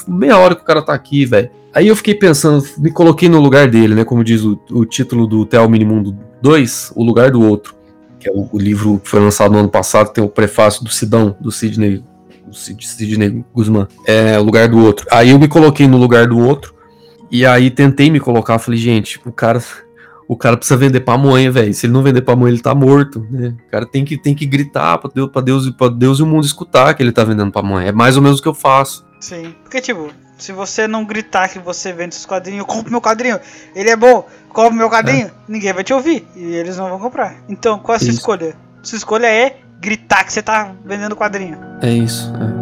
meia 0.08 0.36
hora 0.36 0.54
que 0.54 0.62
o 0.62 0.64
cara 0.64 0.82
tá 0.82 0.92
aqui, 0.92 1.24
velho. 1.24 1.50
Aí 1.72 1.86
eu 1.88 1.96
fiquei 1.96 2.14
pensando, 2.14 2.64
me 2.78 2.90
coloquei 2.90 3.28
no 3.28 3.40
lugar 3.40 3.68
dele, 3.68 3.94
né? 3.94 4.04
Como 4.04 4.24
diz 4.24 4.42
o, 4.42 4.60
o 4.70 4.84
título 4.84 5.26
do 5.26 5.46
Theo 5.46 5.68
Minimundo 5.68 6.16
2, 6.42 6.92
O 6.96 7.04
Lugar 7.04 7.30
do 7.30 7.40
Outro 7.40 7.74
que 8.22 8.28
é 8.28 8.32
o, 8.32 8.48
o, 8.52 8.58
livro 8.58 9.00
que 9.00 9.08
foi 9.08 9.18
lançado 9.18 9.50
no 9.50 9.58
ano 9.58 9.68
passado, 9.68 10.12
tem 10.12 10.22
o 10.22 10.28
prefácio 10.28 10.84
do 10.84 10.90
Sidão, 10.90 11.36
do 11.40 11.50
Sidney, 11.50 12.04
do 12.46 12.54
Sidney 12.54 13.44
Guzman, 13.52 13.88
é 14.06 14.38
o 14.38 14.44
lugar 14.44 14.68
do 14.68 14.78
outro. 14.78 15.06
Aí 15.10 15.30
eu 15.30 15.38
me 15.40 15.48
coloquei 15.48 15.88
no 15.88 15.96
lugar 15.96 16.28
do 16.28 16.38
outro, 16.38 16.72
e 17.28 17.44
aí 17.44 17.68
tentei 17.68 18.10
me 18.10 18.20
colocar, 18.20 18.60
falei, 18.60 18.78
gente, 18.78 19.20
o 19.26 19.32
cara, 19.32 19.60
o 20.32 20.36
cara 20.36 20.56
precisa 20.56 20.78
vender 20.78 21.00
pamonha, 21.00 21.50
velho. 21.50 21.72
Se 21.74 21.86
ele 21.86 21.92
não 21.92 22.02
vender 22.02 22.22
pamonha, 22.22 22.52
ele 22.52 22.62
tá 22.62 22.74
morto, 22.74 23.26
né? 23.30 23.54
O 23.66 23.70
cara 23.70 23.86
tem 23.86 24.04
que, 24.04 24.16
tem 24.16 24.34
que 24.34 24.46
gritar 24.46 24.98
pra 24.98 25.10
Deus, 25.14 25.30
pra 25.30 25.42
Deus, 25.42 25.70
pra 25.70 25.88
Deus 25.88 26.18
e 26.18 26.22
o 26.22 26.26
mundo 26.26 26.44
escutar 26.44 26.94
que 26.94 27.02
ele 27.02 27.12
tá 27.12 27.22
vendendo 27.22 27.52
pamonha. 27.52 27.88
É 27.88 27.92
mais 27.92 28.16
ou 28.16 28.22
menos 28.22 28.38
o 28.38 28.42
que 28.42 28.48
eu 28.48 28.54
faço. 28.54 29.04
Sim, 29.20 29.54
porque 29.62 29.80
tipo, 29.80 30.10
se 30.38 30.52
você 30.52 30.88
não 30.88 31.04
gritar 31.04 31.48
que 31.48 31.58
você 31.58 31.92
vende 31.92 32.16
os 32.16 32.26
quadrinhos, 32.26 32.66
compre 32.66 32.90
meu 32.90 33.00
quadrinho, 33.00 33.38
ele 33.74 33.90
é 33.90 33.96
bom, 33.96 34.26
compre 34.48 34.76
meu 34.76 34.90
quadrinho, 34.90 35.26
é. 35.26 35.32
ninguém 35.46 35.72
vai 35.72 35.84
te 35.84 35.92
ouvir 35.92 36.26
e 36.34 36.54
eles 36.54 36.76
não 36.76 36.88
vão 36.88 36.98
comprar. 36.98 37.36
Então, 37.48 37.78
qual 37.78 37.94
é 37.94 37.96
a 37.96 38.00
sua 38.00 38.08
isso. 38.08 38.18
escolha? 38.18 38.56
Sua 38.82 38.96
escolha 38.96 39.26
é 39.26 39.58
gritar 39.80 40.24
que 40.24 40.32
você 40.32 40.42
tá 40.42 40.74
vendendo 40.84 41.14
quadrinho. 41.14 41.58
É 41.82 41.90
isso. 41.90 42.32
É. 42.58 42.61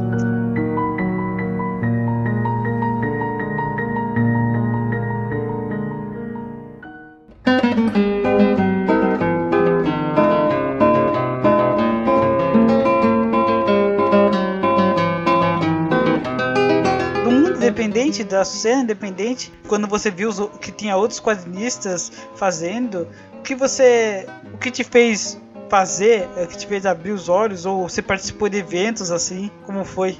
da 18.31 18.45
cena 18.45 18.83
independente, 18.83 19.53
quando 19.68 19.87
você 19.87 20.11
viu 20.11 20.31
que 20.61 20.70
tinha 20.70 20.97
outros 20.97 21.20
quadrinistas 21.20 22.11
fazendo, 22.37 23.07
o 23.39 23.43
que 23.43 23.55
você, 23.55 24.26
o 24.55 24.59
que 24.59 24.70
te 24.70 24.85
fez 24.85 25.41
fazer, 25.68 26.28
o 26.43 26.47
que 26.47 26.57
te 26.57 26.66
fez 26.66 26.87
abrir 26.87 27.12
os 27.12 27.28
olhos 27.28 27.66
ou 27.66 27.89
você 27.89 28.01
participou 28.01 28.49
de 28.49 28.59
eventos 28.59 29.11
assim, 29.11 29.51
como 29.66 29.85
foi? 29.85 30.16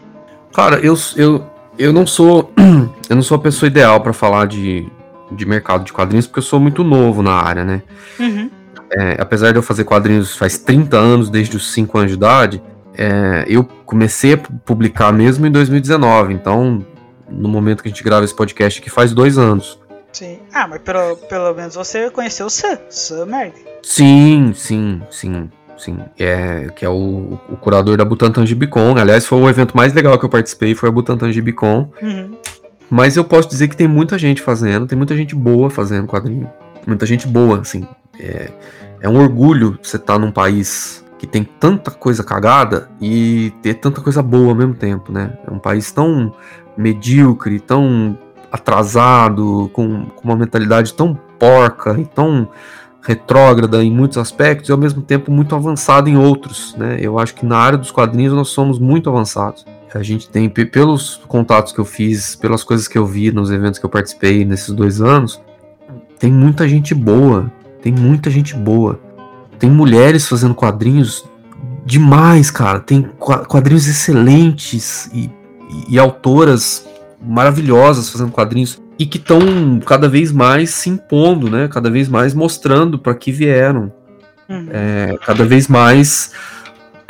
Cara, 0.53 0.79
eu, 0.81 0.95
eu, 1.17 1.45
eu 1.79 1.93
não 1.93 2.07
sou 2.07 2.53
eu 3.09 3.17
não 3.17 3.23
sou 3.23 3.37
a 3.37 3.41
pessoa 3.41 3.69
ideal 3.69 4.01
para 4.01 4.13
falar 4.13 4.47
de, 4.47 4.87
de 5.31 5.47
mercado 5.47 5.85
de 5.85 5.93
quadrinhos 5.93 6.27
porque 6.27 6.41
eu 6.41 6.45
sou 6.45 6.61
muito 6.61 6.83
novo 6.83 7.23
na 7.23 7.33
área, 7.33 7.65
né? 7.65 7.83
Uhum. 8.19 8.51
É, 8.93 9.17
apesar 9.21 9.53
de 9.53 9.59
eu 9.59 9.63
fazer 9.63 9.85
quadrinhos 9.85 10.37
faz 10.37 10.59
30 10.59 10.97
anos, 10.97 11.31
desde 11.31 11.57
os 11.57 11.73
5 11.73 11.99
anos 11.99 12.11
de 12.11 12.17
idade, 12.17 12.63
é, 12.97 13.45
eu 13.47 13.65
comecei 13.87 14.35
a 14.35 14.39
publicar 14.39 15.13
mesmo 15.13 15.47
em 15.47 15.51
2019, 15.51 16.35
então 16.35 16.85
no 17.31 17.49
momento 17.49 17.83
que 17.83 17.89
a 17.89 17.91
gente 17.91 18.03
grava 18.03 18.25
esse 18.25 18.35
podcast, 18.35 18.81
que 18.81 18.91
faz 18.91 19.13
dois 19.13 19.39
anos. 19.39 19.79
Sim. 20.13 20.41
Ah, 20.53 20.67
mas 20.67 20.81
pelo, 20.83 21.17
pelo 21.17 21.55
menos 21.55 21.75
você 21.75 22.11
conheceu 22.11 22.47
o 22.47 22.51
Sam, 22.51 22.79
Sam 22.89 23.27
Merg. 23.27 23.55
Sim, 23.83 24.53
sim, 24.55 25.01
sim, 25.11 25.51
sim. 25.79 25.99
É, 26.19 26.69
que 26.75 26.85
é 26.85 26.89
o, 26.89 27.39
o 27.49 27.57
curador 27.57 27.97
da 27.97 28.05
Butantan 28.05 28.45
Gibicon. 28.45 28.97
Aliás, 28.99 29.27
foi 29.27 29.41
o 29.41 29.49
evento 29.49 29.77
mais 29.77 29.93
legal 29.93 30.19
que 30.19 30.25
eu 30.25 30.29
participei, 30.29 30.75
foi 30.75 30.89
a 30.89 30.93
Butantan 30.93 31.33
Gibicon. 31.33 31.91
Uhum. 32.03 32.37
Mas 32.91 33.17
eu 33.17 33.25
posso 33.25 33.49
dizer 33.49 33.69
que 33.69 33.77
tem 33.77 33.87
muita 33.87 34.19
gente 34.19 34.43
fazendo, 34.43 34.87
tem 34.87 34.99
muita 34.99 35.17
gente 35.17 35.35
boa 35.35 35.71
fazendo 35.71 36.09
quadrinho. 36.09 36.51
Muita 36.87 37.07
gente 37.07 37.27
boa, 37.29 37.61
assim. 37.61 37.87
É, 38.19 38.51
é 39.01 39.09
um 39.09 39.17
orgulho 39.17 39.79
você 39.81 39.97
estar 39.97 40.15
tá 40.15 40.19
num 40.19 40.33
país 40.33 41.05
que 41.17 41.27
tem 41.27 41.45
tanta 41.45 41.91
coisa 41.91 42.25
cagada 42.25 42.91
e 43.01 43.53
ter 43.63 43.75
tanta 43.75 44.01
coisa 44.01 44.23
boa 44.23 44.49
ao 44.49 44.55
mesmo 44.55 44.75
tempo, 44.75 45.13
né? 45.13 45.39
É 45.47 45.51
um 45.51 45.59
país 45.59 45.93
tão 45.93 46.35
medíocre, 46.81 47.61
tão 47.61 48.19
atrasado, 48.51 49.71
com, 49.73 50.07
com 50.07 50.25
uma 50.25 50.37
mentalidade 50.37 50.93
tão 50.95 51.17
porca 51.39 51.99
e 51.99 52.05
tão 52.05 52.49
retrógrada 53.03 53.83
em 53.83 53.91
muitos 53.91 54.19
aspectos 54.19 54.69
e 54.69 54.73
ao 54.73 54.79
mesmo 54.79 55.01
tempo 55.01 55.31
muito 55.31 55.55
avançado 55.55 56.09
em 56.09 56.17
outros, 56.17 56.75
né? 56.77 56.99
Eu 57.01 57.19
acho 57.19 57.35
que 57.35 57.47
na 57.47 57.57
área 57.57 57.79
dos 57.79 57.91
quadrinhos 57.91 58.35
nós 58.35 58.49
somos 58.49 58.79
muito 58.79 59.09
avançados. 59.09 59.65
A 59.93 60.03
gente 60.03 60.29
tem, 60.29 60.49
pelos 60.49 61.21
contatos 61.27 61.73
que 61.73 61.81
eu 61.81 61.85
fiz, 61.85 62.37
pelas 62.37 62.63
coisas 62.63 62.87
que 62.87 62.97
eu 62.97 63.05
vi 63.05 63.33
nos 63.33 63.51
eventos 63.51 63.79
que 63.79 63.85
eu 63.85 63.91
participei 63.91 64.45
nesses 64.45 64.73
dois 64.73 65.01
anos, 65.01 65.41
tem 66.19 66.31
muita 66.31 66.69
gente 66.69 66.95
boa, 66.95 67.51
tem 67.83 67.93
muita 67.93 68.31
gente 68.31 68.55
boa. 68.55 69.01
Tem 69.59 69.69
mulheres 69.69 70.29
fazendo 70.29 70.55
quadrinhos 70.55 71.25
demais, 71.85 72.51
cara. 72.51 72.79
Tem 72.79 73.03
quadrinhos 73.19 73.89
excelentes 73.89 75.11
e 75.13 75.29
e, 75.89 75.99
autoras 75.99 76.87
maravilhosas 77.21 78.09
fazendo 78.09 78.31
quadrinhos 78.31 78.81
e 78.99 79.07
que 79.07 79.19
estão 79.19 79.81
cada 79.85 80.09
vez 80.09 80.33
mais 80.33 80.71
se 80.71 80.91
impondo, 80.91 81.51
né? 81.51 81.69
Cada 81.69 81.91
vez 81.91 82.09
mais 82.09 82.35
mostrando 82.35 82.99
para 82.99 83.15
que 83.15 83.33
vieram. 83.33 83.93
Uhum. 84.49 84.69
É, 84.71 85.19
cada 85.25 85.45
vez 85.45 85.69
mais 85.69 86.33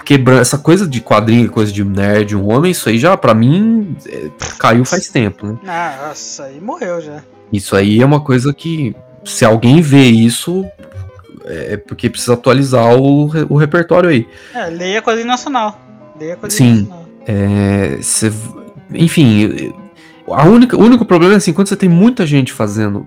quebrando 0.04 0.40
essa 0.40 0.58
coisa 0.58 0.86
de 0.86 1.00
quadrinho, 1.00 1.50
coisa 1.50 1.72
de 1.72 1.84
nerd, 1.84 2.36
um 2.36 2.50
homem, 2.50 2.72
isso 2.72 2.88
aí 2.88 2.98
já 2.98 3.16
para 3.16 3.34
mim 3.34 3.96
é, 4.06 4.30
caiu 4.58 4.84
faz 4.84 5.08
tempo, 5.08 5.46
né? 5.46 5.58
Nossa, 5.62 6.44
aí 6.44 6.60
morreu 6.60 7.00
já. 7.00 7.22
Isso 7.52 7.74
aí 7.74 8.00
é 8.00 8.04
uma 8.04 8.20
coisa 8.20 8.52
que 8.52 8.94
se 9.24 9.44
alguém 9.44 9.80
vê 9.80 10.04
isso 10.04 10.64
é 11.50 11.76
porque 11.76 12.08
precisa 12.08 12.34
atualizar 12.34 12.94
o, 12.96 13.30
o 13.48 13.56
repertório 13.56 14.10
aí. 14.10 14.28
É, 14.54 14.66
leia 14.66 15.02
quadrinho 15.02 15.26
nacional. 15.26 15.80
Leia 16.18 16.36
quadrinho 16.36 16.50
Sim. 16.58 16.80
nacional. 16.82 16.99
É, 17.32 17.98
cê, 18.02 18.32
enfim, 18.92 19.72
a 20.26 20.48
única, 20.48 20.76
o 20.76 20.80
único 20.80 21.04
problema 21.04 21.34
é 21.34 21.36
assim, 21.36 21.52
quando 21.52 21.68
você 21.68 21.76
tem 21.76 21.88
muita 21.88 22.26
gente 22.26 22.52
fazendo 22.52 23.06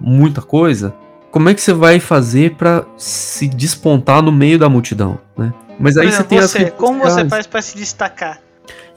muita 0.00 0.42
coisa, 0.42 0.92
como 1.30 1.48
é 1.48 1.54
que 1.54 1.62
você 1.62 1.72
vai 1.72 2.00
fazer 2.00 2.56
para 2.56 2.84
se 2.96 3.46
despontar 3.46 4.22
no 4.22 4.32
meio 4.32 4.58
da 4.58 4.68
multidão, 4.68 5.20
né? 5.38 5.54
Mas 5.78 5.96
aí 5.96 6.10
você 6.10 6.24
tem 6.24 6.40
você, 6.40 6.64
as 6.64 6.70
como 6.72 6.98
sociais. 7.04 7.14
você 7.14 7.28
faz 7.28 7.46
para 7.46 7.62
se 7.62 7.76
destacar? 7.76 8.40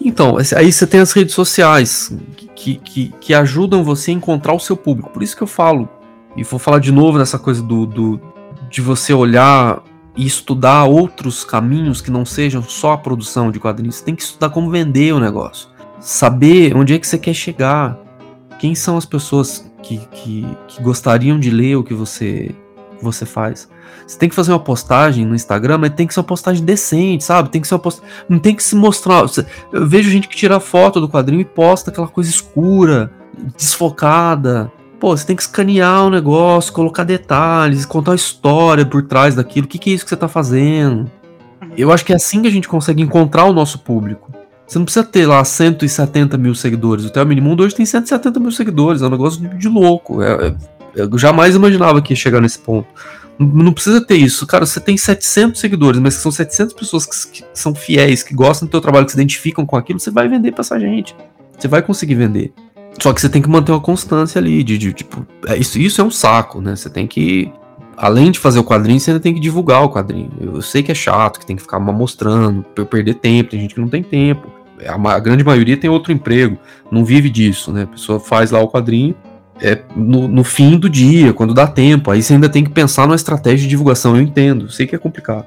Então, 0.01 0.37
aí 0.57 0.71
você 0.71 0.87
tem 0.87 0.99
as 0.99 1.11
redes 1.11 1.35
sociais 1.35 2.11
que, 2.55 2.75
que, 2.77 3.13
que 3.21 3.33
ajudam 3.35 3.83
você 3.83 4.09
a 4.09 4.15
encontrar 4.15 4.53
o 4.53 4.59
seu 4.59 4.75
público. 4.75 5.11
Por 5.11 5.21
isso 5.21 5.37
que 5.37 5.43
eu 5.43 5.47
falo, 5.47 5.87
e 6.35 6.43
vou 6.43 6.59
falar 6.59 6.79
de 6.79 6.91
novo 6.91 7.19
nessa 7.19 7.37
coisa 7.37 7.61
do, 7.61 7.85
do 7.85 8.19
de 8.71 8.81
você 8.81 9.13
olhar 9.13 9.83
e 10.15 10.25
estudar 10.25 10.85
outros 10.85 11.43
caminhos 11.43 12.01
que 12.01 12.11
não 12.11 12.25
sejam 12.25 12.61
só 12.63 12.93
a 12.93 12.97
produção 12.97 13.51
de 13.51 13.59
quadrinhos. 13.59 13.95
Você 13.95 14.05
tem 14.05 14.15
que 14.15 14.23
estudar 14.23 14.49
como 14.49 14.69
vender 14.69 15.13
o 15.13 15.19
negócio. 15.19 15.69
Saber 15.99 16.75
onde 16.75 16.93
é 16.93 16.99
que 16.99 17.07
você 17.07 17.17
quer 17.17 17.33
chegar. 17.33 17.97
Quem 18.59 18.75
são 18.75 18.97
as 18.97 19.05
pessoas 19.05 19.71
que, 19.81 19.97
que, 20.11 20.47
que 20.67 20.81
gostariam 20.81 21.39
de 21.39 21.49
ler 21.49 21.75
o 21.75 21.83
que 21.83 21.93
você, 21.93 22.53
você 23.01 23.25
faz. 23.25 23.69
Você 24.05 24.17
tem 24.17 24.29
que 24.29 24.35
fazer 24.35 24.51
uma 24.51 24.59
postagem 24.59 25.25
no 25.25 25.35
Instagram, 25.35 25.77
mas 25.77 25.91
tem 25.91 26.07
que 26.07 26.13
ser 26.13 26.19
uma 26.19 26.25
postagem 26.25 26.63
decente, 26.63 27.23
sabe? 27.23 27.49
Tem 27.49 27.61
que 27.61 27.67
ser 27.67 27.75
uma 27.75 27.79
postagem. 27.79 28.11
Não 28.27 28.39
tem 28.39 28.55
que 28.55 28.63
se 28.63 28.75
mostrar. 28.75 29.25
Eu 29.71 29.87
vejo 29.87 30.09
gente 30.09 30.27
que 30.27 30.35
tira 30.35 30.59
foto 30.59 30.99
do 30.99 31.09
quadrinho 31.09 31.41
e 31.41 31.45
posta 31.45 31.89
aquela 31.89 32.07
coisa 32.07 32.29
escura, 32.29 33.11
desfocada. 33.57 34.71
Pô, 35.03 35.17
você 35.17 35.25
tem 35.25 35.35
que 35.35 35.41
escanear 35.41 36.05
o 36.05 36.09
negócio, 36.09 36.71
colocar 36.71 37.03
detalhes, 37.03 37.85
contar 37.85 38.13
a 38.13 38.15
história 38.15 38.85
por 38.85 39.03
trás 39.03 39.35
daquilo. 39.35 39.65
O 39.65 39.67
que, 39.67 39.77
que 39.77 39.89
é 39.89 39.93
isso 39.93 40.05
que 40.05 40.09
você 40.09 40.15
tá 40.15 40.29
fazendo? 40.29 41.11
Uhum. 41.61 41.71
Eu 41.77 41.91
acho 41.91 42.05
que 42.05 42.13
é 42.13 42.15
assim 42.15 42.41
que 42.41 42.47
a 42.47 42.49
gente 42.49 42.69
consegue 42.69 43.03
encontrar 43.03 43.43
o 43.43 43.51
nosso 43.51 43.79
público. 43.79 44.31
Você 44.65 44.77
não 44.77 44.85
precisa 44.85 45.05
ter 45.05 45.25
lá 45.25 45.43
170 45.43 46.37
mil 46.37 46.55
seguidores. 46.55 47.03
O 47.03 47.09
Theo 47.09 47.25
Minimundo 47.25 47.63
hoje 47.63 47.75
tem 47.75 47.85
170 47.85 48.39
mil 48.39 48.51
seguidores. 48.53 49.01
É 49.01 49.05
um 49.05 49.09
negócio 49.09 49.41
de, 49.41 49.57
de 49.57 49.67
louco. 49.67 50.21
É, 50.21 50.47
é, 50.47 50.55
eu 50.95 51.17
jamais 51.17 51.53
imaginava 51.53 52.01
que 52.01 52.13
ia 52.13 52.17
chegar 52.17 52.39
nesse 52.39 52.59
ponto. 52.59 52.87
Não 53.37 53.73
precisa 53.73 53.99
ter 53.99 54.15
isso. 54.15 54.47
Cara, 54.47 54.65
você 54.65 54.79
tem 54.79 54.95
700 54.95 55.59
seguidores, 55.59 55.99
mas 55.99 56.13
são 56.13 56.31
700 56.31 56.73
pessoas 56.73 57.05
que, 57.05 57.41
que 57.41 57.45
são 57.53 57.75
fiéis, 57.75 58.23
que 58.23 58.33
gostam 58.33 58.69
do 58.69 58.71
teu 58.71 58.79
trabalho, 58.79 59.05
que 59.05 59.11
se 59.11 59.17
identificam 59.17 59.65
com 59.65 59.75
aquilo, 59.75 59.99
você 59.99 60.11
vai 60.11 60.29
vender 60.29 60.53
pra 60.53 60.61
essa 60.61 60.79
gente. 60.79 61.13
Você 61.59 61.67
vai 61.67 61.81
conseguir 61.81 62.15
vender. 62.15 62.53
Só 62.99 63.11
que 63.11 63.19
você 63.19 63.29
tem 63.29 63.41
que 63.41 63.49
manter 63.49 63.71
uma 63.71 63.81
constância 63.81 64.39
ali, 64.39 64.63
de, 64.63 64.77
de 64.77 64.93
tipo, 64.93 65.25
é, 65.47 65.57
isso, 65.57 65.79
isso 65.79 65.99
é 65.99 66.03
um 66.03 66.11
saco, 66.11 66.61
né? 66.61 66.75
Você 66.75 66.89
tem 66.89 67.07
que, 67.07 67.51
além 67.97 68.31
de 68.31 68.39
fazer 68.39 68.59
o 68.59 68.63
quadrinho, 68.63 68.99
você 68.99 69.11
ainda 69.11 69.19
tem 69.19 69.33
que 69.33 69.39
divulgar 69.39 69.83
o 69.83 69.89
quadrinho. 69.89 70.31
Eu, 70.39 70.55
eu 70.55 70.61
sei 70.61 70.83
que 70.83 70.91
é 70.91 70.95
chato, 70.95 71.39
que 71.39 71.45
tem 71.45 71.55
que 71.55 71.61
ficar 71.61 71.79
mostrando, 71.79 72.63
perder 72.89 73.15
tempo, 73.15 73.51
tem 73.51 73.59
gente 73.59 73.75
que 73.75 73.81
não 73.81 73.89
tem 73.89 74.03
tempo. 74.03 74.47
A, 74.85 75.13
a, 75.13 75.19
grande 75.19 75.43
maioria 75.43 75.75
tem 75.75 75.89
outro 75.89 76.11
emprego, 76.11 76.57
não 76.91 77.03
vive 77.03 77.29
disso, 77.29 77.71
né? 77.71 77.83
A 77.83 77.87
pessoa 77.87 78.19
faz 78.19 78.51
lá 78.51 78.59
o 78.59 78.69
quadrinho 78.69 79.15
é 79.61 79.81
no, 79.95 80.27
no 80.27 80.43
fim 80.43 80.77
do 80.77 80.89
dia, 80.89 81.33
quando 81.33 81.53
dá 81.53 81.67
tempo. 81.67 82.11
Aí 82.11 82.21
você 82.21 82.33
ainda 82.33 82.49
tem 82.49 82.63
que 82.63 82.69
pensar 82.69 83.05
numa 83.05 83.15
estratégia 83.15 83.59
de 83.59 83.67
divulgação. 83.67 84.15
Eu 84.15 84.21
entendo, 84.21 84.69
sei 84.69 84.87
que 84.87 84.95
é 84.95 84.99
complicado. 84.99 85.45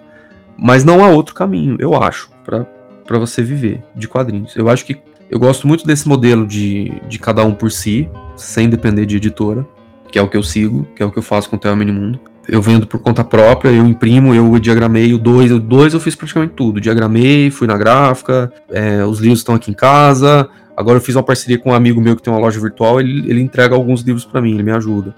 Mas 0.57 0.85
não 0.85 1.05
há 1.05 1.09
outro 1.09 1.35
caminho, 1.35 1.77
eu 1.79 1.95
acho, 1.95 2.31
para 2.45 3.19
você 3.19 3.43
viver 3.43 3.83
de 3.95 4.09
quadrinhos. 4.09 4.57
Eu 4.57 4.69
acho 4.71 4.85
que 4.87 4.97
eu 5.31 5.39
gosto 5.39 5.67
muito 5.67 5.87
desse 5.87 6.09
modelo 6.09 6.47
de, 6.47 6.93
de 7.09 7.19
cada 7.19 7.45
um 7.45 7.53
por 7.53 7.71
si, 7.71 8.09
sem 8.37 8.69
depender 8.69 9.07
de 9.07 9.17
editora, 9.17 9.67
que 10.11 10.19
é 10.19 10.23
o 10.23 10.29
que 10.29 10.37
eu 10.37 10.43
sigo, 10.43 10.87
que 10.95 11.03
é 11.03 11.07
o 11.07 11.11
que 11.11 11.19
eu 11.19 11.23
faço 11.23 11.51
com 11.51 11.57
o 11.57 11.59
Theo 11.59 11.77
Minimundo. 11.77 12.21
Eu 12.49 12.63
vendo 12.63 12.87
por 12.87 13.01
conta 13.01 13.25
própria, 13.25 13.71
eu 13.71 13.85
imprimo, 13.85 14.33
eu 14.33 14.57
diagramei 14.61 15.13
o 15.13 15.19
2. 15.19 15.51
O 15.51 15.59
2 15.59 15.95
eu 15.95 16.01
fiz 16.01 16.15
praticamente 16.15 16.55
tudo. 16.55 16.81
Diagramei, 16.81 17.51
fui 17.51 17.67
na 17.67 17.77
gráfica, 17.77 18.53
é, 18.71 19.05
os 19.05 19.19
livros 19.19 19.41
estão 19.41 19.57
aqui 19.57 19.73
em 19.73 19.75
casa. 19.75 20.49
Agora 20.77 20.99
eu 20.99 21.01
fiz 21.03 21.17
uma 21.17 21.25
parceria 21.25 21.59
com 21.59 21.71
um 21.71 21.75
amigo 21.75 22.01
meu 22.01 22.15
que 22.15 22.23
tem 22.23 22.33
uma 22.33 22.39
loja 22.39 22.61
virtual, 22.61 23.01
ele, 23.01 23.29
ele 23.29 23.41
entrega 23.41 23.75
alguns 23.75 24.03
livros 24.03 24.25
para 24.25 24.41
mim, 24.41 24.53
ele 24.53 24.63
me 24.63 24.71
ajuda. 24.71 25.15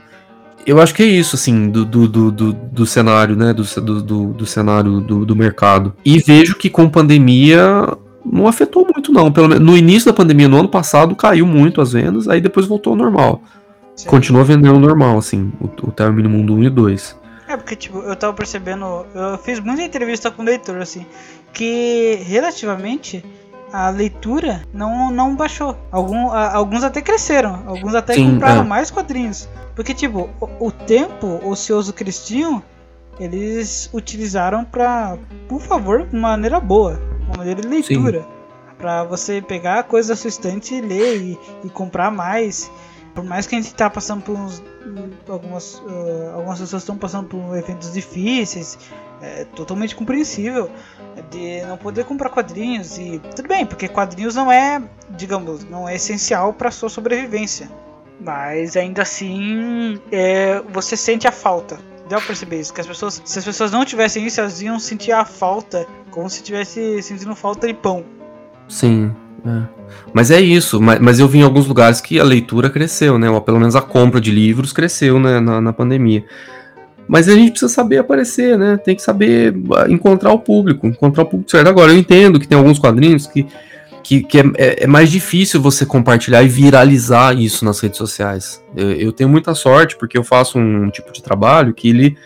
Eu 0.66 0.80
acho 0.80 0.94
que 0.94 1.02
é 1.02 1.06
isso, 1.06 1.36
assim, 1.36 1.68
do, 1.68 1.84
do, 1.84 2.08
do, 2.08 2.30
do, 2.30 2.52
do 2.52 2.86
cenário, 2.86 3.36
né? 3.36 3.52
Do, 3.52 3.64
do, 4.02 4.32
do 4.32 4.46
cenário 4.46 5.00
do, 5.00 5.26
do 5.26 5.36
mercado. 5.36 5.94
E 6.04 6.18
vejo 6.18 6.56
que 6.56 6.70
com 6.70 6.88
pandemia 6.88 7.86
não 8.30 8.46
afetou 8.46 8.86
muito, 8.92 9.12
não. 9.12 9.30
Pelo 9.30 9.48
menos 9.48 9.64
no 9.64 9.76
início 9.76 10.10
da 10.10 10.16
pandemia, 10.16 10.48
no 10.48 10.58
ano 10.58 10.68
passado, 10.68 11.14
caiu 11.16 11.46
muito 11.46 11.80
as 11.80 11.92
vendas, 11.92 12.28
aí 12.28 12.40
depois 12.40 12.66
voltou 12.66 12.92
ao 12.92 12.96
normal. 12.96 13.42
Sim. 13.96 14.08
Continua 14.08 14.44
vendendo 14.44 14.78
normal, 14.78 15.18
assim, 15.18 15.52
o, 15.60 15.66
o 15.88 15.92
Termino 15.92 16.28
Mundo 16.28 16.54
1 16.54 16.64
e 16.64 16.70
2. 16.70 17.16
É, 17.48 17.56
porque, 17.56 17.74
tipo, 17.74 17.98
eu 17.98 18.14
tava 18.14 18.32
percebendo, 18.32 19.06
eu 19.14 19.38
fiz 19.38 19.58
muita 19.58 19.82
entrevista 19.82 20.30
com 20.30 20.42
o 20.42 20.44
leitor, 20.44 20.76
assim, 20.78 21.04
que 21.52 22.20
relativamente 22.22 23.24
a 23.72 23.90
leitura 23.90 24.62
não, 24.72 25.10
não 25.10 25.34
baixou. 25.34 25.76
Algum, 25.90 26.30
a, 26.30 26.54
alguns 26.54 26.84
até 26.84 27.00
cresceram, 27.00 27.62
alguns 27.66 27.94
até 27.94 28.14
Sim, 28.14 28.32
compraram 28.32 28.62
é. 28.62 28.64
mais 28.64 28.90
quadrinhos. 28.90 29.48
Porque, 29.74 29.94
tipo, 29.94 30.28
o, 30.40 30.66
o 30.66 30.70
tempo 30.70 31.40
ocioso 31.44 31.92
que 31.92 32.02
eles 32.02 32.24
tinham, 32.24 32.62
eles 33.18 33.90
utilizaram 33.92 34.64
pra, 34.64 35.16
por 35.48 35.60
favor, 35.60 36.06
de 36.06 36.16
maneira 36.16 36.60
boa 36.60 37.00
uma 37.28 37.38
maneira 37.38 37.60
de 37.60 37.68
leitura. 37.68 38.26
para 38.76 39.04
você 39.04 39.42
pegar 39.42 39.84
coisas 39.84 40.08
da 40.08 40.16
sua 40.16 40.28
estante 40.28 40.74
e 40.74 40.80
ler 40.80 41.20
e, 41.20 41.38
e, 41.64 41.70
comprar 41.70 42.10
mais. 42.10 42.70
Por 43.14 43.24
mais 43.24 43.46
que 43.46 43.56
a 43.56 43.60
gente 43.60 43.74
tá 43.74 43.90
passando 43.90 44.22
por 44.22 44.36
uns. 44.36 44.62
Algumas, 45.28 45.74
uh, 45.74 46.32
algumas 46.34 46.60
pessoas 46.60 46.82
estão 46.82 46.96
passando 46.96 47.28
por 47.28 47.56
eventos 47.56 47.92
difíceis, 47.92 48.78
é 49.20 49.44
totalmente 49.44 49.94
compreensível 49.94 50.70
de 51.30 51.60
não 51.66 51.76
poder 51.76 52.04
comprar 52.04 52.30
quadrinhos 52.30 52.96
e 52.96 53.20
tudo 53.36 53.48
bem, 53.48 53.66
porque 53.66 53.88
quadrinhos 53.88 54.34
não 54.34 54.50
é, 54.50 54.80
digamos, 55.10 55.64
não 55.64 55.88
é 55.88 55.96
essencial 55.96 56.52
para 56.52 56.70
sua 56.70 56.88
sobrevivência. 56.88 57.68
Mas 58.20 58.76
ainda 58.76 59.02
assim, 59.02 60.00
é, 60.10 60.60
você 60.72 60.96
sente 60.96 61.26
a 61.26 61.32
falta. 61.32 61.78
Deu 62.08 62.18
pra 62.18 62.28
perceber 62.28 62.60
isso? 62.60 62.72
Que 62.72 62.80
as 62.80 62.86
pessoas, 62.86 63.20
se 63.24 63.38
as 63.38 63.44
pessoas 63.44 63.70
não 63.70 63.84
tivessem 63.84 64.26
isso, 64.26 64.40
elas 64.40 64.62
iam 64.62 64.78
sentir 64.78 65.12
a 65.12 65.24
falta 65.24 65.86
como 66.10 66.28
se 66.28 66.42
tivesse 66.42 67.02
sentindo 67.02 67.34
falta 67.34 67.66
de 67.66 67.74
pão. 67.74 68.04
Sim. 68.68 69.12
É. 69.46 69.62
Mas 70.12 70.30
é 70.30 70.40
isso, 70.40 70.80
mas, 70.80 70.98
mas, 70.98 71.20
eu 71.20 71.28
vi 71.28 71.38
em 71.38 71.42
alguns 71.42 71.66
lugares 71.66 72.00
que 72.00 72.18
a 72.18 72.24
leitura 72.24 72.68
cresceu, 72.68 73.18
né? 73.18 73.30
Ou 73.30 73.40
pelo 73.40 73.58
menos 73.58 73.76
a 73.76 73.80
compra 73.80 74.20
de 74.20 74.30
livros 74.30 74.72
cresceu 74.72 75.20
né, 75.20 75.38
na, 75.38 75.60
na 75.60 75.72
pandemia. 75.72 76.24
Mas 77.06 77.28
a 77.28 77.34
gente 77.34 77.52
precisa 77.52 77.72
saber 77.72 77.98
aparecer, 77.98 78.58
né? 78.58 78.76
Tem 78.76 78.94
que 78.96 79.02
saber 79.02 79.54
ah, 79.76 79.86
encontrar 79.88 80.32
o 80.32 80.38
público, 80.38 80.86
encontrar 80.86 81.22
o 81.22 81.26
público 81.26 81.50
certo. 81.50 81.68
Agora, 81.68 81.92
eu 81.92 81.98
entendo 81.98 82.38
que 82.38 82.48
tem 82.48 82.58
alguns 82.58 82.78
quadrinhos 82.78 83.26
que, 83.26 83.46
que, 84.02 84.22
que 84.22 84.38
é, 84.38 84.44
é, 84.56 84.84
é, 84.84 84.86
mais 84.86 85.10
difícil 85.10 85.60
você 85.60 85.84
compartilhar 85.84 86.42
e 86.42 86.48
viralizar 86.48 87.34
isso 87.34 87.64
nas 87.64 87.80
redes 87.80 87.98
sociais. 87.98 88.62
Eu, 88.76 88.92
eu 88.92 89.12
tenho 89.12 89.28
muita 89.28 89.54
sorte 89.54 89.96
porque 89.96 90.16
eu 90.16 90.24
faço 90.24 90.58
um 90.58 90.90
tipo 90.90 91.12
de 91.12 91.22
trabalho 91.22 91.74
que 91.74 91.88
ele 91.88 92.16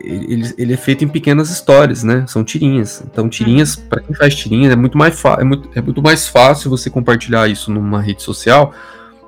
ele, 0.00 0.54
ele 0.58 0.72
é 0.74 0.76
feito 0.76 1.04
em 1.04 1.08
pequenas 1.08 1.50
histórias, 1.50 2.02
né? 2.02 2.24
São 2.26 2.44
tirinhas. 2.44 3.02
Então, 3.10 3.28
tirinhas, 3.28 3.76
para 3.76 4.02
quem 4.02 4.14
faz 4.14 4.34
tirinhas, 4.34 4.72
é 4.72 4.76
muito, 4.76 4.98
mais 4.98 5.22
é, 5.24 5.44
muito, 5.44 5.70
é 5.74 5.80
muito 5.80 6.02
mais 6.02 6.28
fácil 6.28 6.70
você 6.70 6.90
compartilhar 6.90 7.48
isso 7.48 7.70
numa 7.70 8.00
rede 8.00 8.22
social 8.22 8.74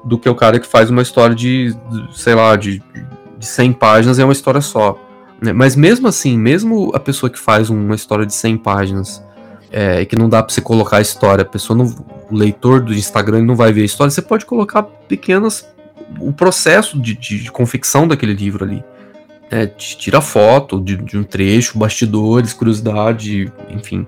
do 0.05 0.19
que 0.19 0.29
o 0.29 0.35
cara 0.35 0.59
que 0.59 0.67
faz 0.67 0.91
uma 0.91 1.03
história 1.03 1.35
de, 1.35 1.75
de 1.75 2.19
sei 2.19 2.35
lá, 2.35 2.57
de, 2.57 2.83
de 3.39 3.47
100 3.47 3.73
páginas 3.75 4.19
é 4.19 4.25
uma 4.25 4.33
história 4.33 4.61
só. 4.61 4.99
Né? 5.41 5.53
Mas 5.53 5.77
mesmo 5.77 6.09
assim, 6.09 6.37
mesmo 6.37 6.91
a 6.95 7.01
pessoa 7.01 7.31
que 7.31 7.39
faz 7.39 7.71
uma 7.71 7.95
história 7.95 8.27
de 8.27 8.35
100 8.35 8.59
páginas, 8.59 9.23
é, 9.71 10.05
que 10.05 10.17
não 10.17 10.29
dá 10.29 10.43
para 10.43 10.53
você 10.53 10.61
colocar 10.61 10.99
a 10.99 11.01
história, 11.01 11.43
a 11.43 11.47
pessoa 11.47 11.77
não, 11.77 11.87
o 12.31 12.35
leitor 12.35 12.81
do 12.81 12.95
Instagram 12.95 13.43
não 13.43 13.57
vai 13.57 13.73
ver 13.73 13.83
a 13.83 13.85
história, 13.85 14.11
você 14.11 14.23
pode 14.23 14.47
colocar 14.47 14.83
pequenas 14.83 15.67
o 16.21 16.33
processo 16.33 16.99
de, 16.99 17.15
de, 17.15 17.43
de 17.45 17.53
confecção 17.53 18.09
daquele 18.09 18.33
livro 18.33 18.65
ali 18.65 18.83
é, 19.51 19.67
tira 19.67 20.21
foto 20.21 20.81
de, 20.81 20.97
de, 20.97 21.17
um 21.17 21.25
trecho, 21.25 21.79
bastidores, 21.79 22.53
curiosidade, 22.53 23.51
enfim. 23.71 24.07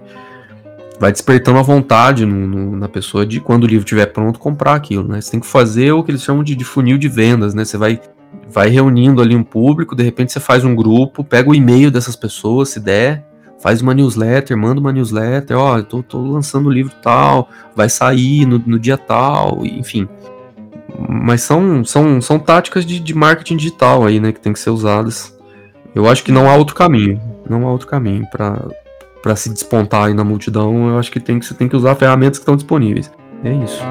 Vai 0.98 1.12
despertando 1.12 1.58
a 1.58 1.62
vontade 1.62 2.26
no, 2.26 2.46
no, 2.46 2.76
na 2.76 2.88
pessoa 2.88 3.24
de 3.24 3.40
quando 3.40 3.64
o 3.64 3.66
livro 3.66 3.84
estiver 3.84 4.06
pronto 4.06 4.38
comprar 4.38 4.74
aquilo, 4.74 5.08
né? 5.08 5.20
Você 5.20 5.30
tem 5.30 5.40
que 5.40 5.46
fazer 5.46 5.92
o 5.92 6.02
que 6.04 6.10
eles 6.10 6.22
chamam 6.22 6.44
de, 6.44 6.54
de, 6.54 6.64
funil 6.64 6.98
de 6.98 7.08
vendas, 7.08 7.54
né? 7.54 7.64
Você 7.64 7.78
vai, 7.78 7.98
vai 8.48 8.68
reunindo 8.68 9.22
ali 9.22 9.34
um 9.34 9.42
público, 9.42 9.96
de 9.96 10.02
repente 10.02 10.32
você 10.32 10.40
faz 10.40 10.62
um 10.62 10.74
grupo, 10.74 11.24
pega 11.24 11.48
o 11.48 11.54
e-mail 11.54 11.90
dessas 11.90 12.16
pessoas, 12.16 12.68
se 12.68 12.80
der, 12.80 13.24
faz 13.62 13.80
uma 13.82 13.94
newsletter, 13.94 14.56
manda 14.56 14.80
uma 14.80 14.92
newsletter, 14.92 15.56
ó, 15.56 15.76
oh, 15.76 15.82
tô, 15.82 16.02
tô 16.02 16.20
lançando 16.20 16.68
o 16.68 16.72
livro 16.72 16.92
tal, 17.02 17.48
vai 17.76 17.88
sair 17.88 18.46
no, 18.46 18.58
no 18.64 18.78
dia 18.78 18.96
tal, 18.96 19.64
enfim 19.64 20.08
mas 21.08 21.42
são, 21.42 21.84
são, 21.84 22.20
são 22.20 22.38
táticas 22.38 22.84
de, 22.84 23.00
de 23.00 23.14
marketing 23.14 23.56
digital 23.56 24.04
aí, 24.04 24.20
né, 24.20 24.32
que 24.32 24.40
tem 24.40 24.52
que 24.52 24.58
ser 24.58 24.70
usadas. 24.70 25.36
Eu 25.94 26.08
acho 26.08 26.22
que 26.22 26.30
não 26.30 26.48
há 26.48 26.54
outro 26.54 26.74
caminho. 26.74 27.20
Não 27.48 27.66
há 27.66 27.72
outro 27.72 27.86
caminho 27.86 28.26
para 28.30 29.36
se 29.36 29.50
despontar 29.50 30.04
aí 30.04 30.14
na 30.14 30.22
multidão. 30.22 30.88
Eu 30.88 30.98
acho 30.98 31.10
que 31.10 31.18
tem 31.18 31.38
que 31.38 31.46
você 31.46 31.54
tem 31.54 31.68
que 31.68 31.76
usar 31.76 31.94
ferramentas 31.94 32.38
que 32.38 32.42
estão 32.42 32.56
disponíveis. 32.56 33.10
É 33.42 33.52
isso. 33.52 33.82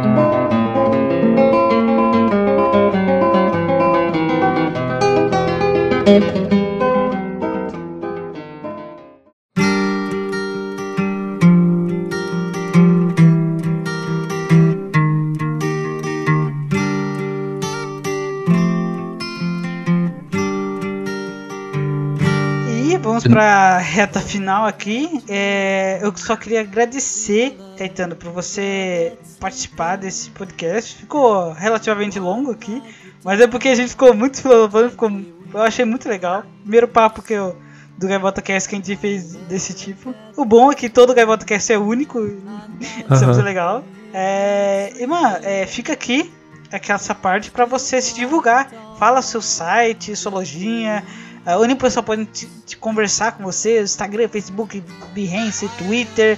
Pra 23.30 23.78
reta 23.78 24.20
final 24.20 24.66
aqui. 24.66 25.24
É, 25.28 26.00
eu 26.02 26.16
só 26.16 26.36
queria 26.36 26.62
agradecer, 26.62 27.58
Caetano, 27.78 28.16
por 28.16 28.32
você 28.32 29.18
participar 29.40 29.96
desse 29.96 30.30
podcast. 30.32 30.96
Ficou 30.96 31.52
relativamente 31.54 32.20
longo 32.20 32.52
aqui, 32.52 32.82
mas 33.24 33.40
é 33.40 33.48
porque 33.48 33.70
a 33.70 33.76
gente 33.76 33.90
ficou 33.90 34.14
muito 34.14 34.42
filosofando, 34.42 34.90
ficou, 34.90 35.10
eu 35.54 35.62
achei 35.62 35.86
muito 35.86 36.08
legal. 36.10 36.44
Primeiro 36.62 36.88
papo 36.88 37.22
que 37.22 37.34
eu 37.34 37.56
do 37.98 38.08
Gaivota 38.08 38.42
Cast 38.42 38.70
que 38.70 38.76
a 38.76 38.78
gente 38.78 38.96
fez 38.96 39.36
desse 39.36 39.74
tipo. 39.74 40.16
O 40.38 40.46
bom 40.46 40.72
é 40.72 40.76
que 40.76 40.90
todo 40.90 41.14
Gaivota 41.14 41.46
Cast 41.46 41.74
é 41.74 41.78
único, 41.78 42.20
isso 43.12 43.24
é 43.24 43.28
muito 43.28 43.42
legal. 43.42 43.84
É, 44.14 44.94
e 44.98 45.06
mano, 45.06 45.38
é, 45.44 45.66
fica 45.66 45.94
aqui 45.94 46.32
aquela 46.72 47.00
parte 47.16 47.52
para 47.52 47.66
você 47.66 48.02
se 48.02 48.14
divulgar. 48.14 48.72
Fala 48.98 49.22
seu 49.22 49.42
site, 49.42 50.16
sua 50.16 50.32
lojinha, 50.32 51.04
onde 51.46 51.74
o 51.74 51.78
pessoal 51.78 52.04
pode 52.04 52.26
te, 52.26 52.48
te 52.66 52.78
conversar 52.78 53.34
com 53.34 53.44
você, 53.44 53.82
Instagram, 53.82 54.28
Facebook, 54.28 54.84
Behance, 55.14 55.70
Twitter. 55.78 56.38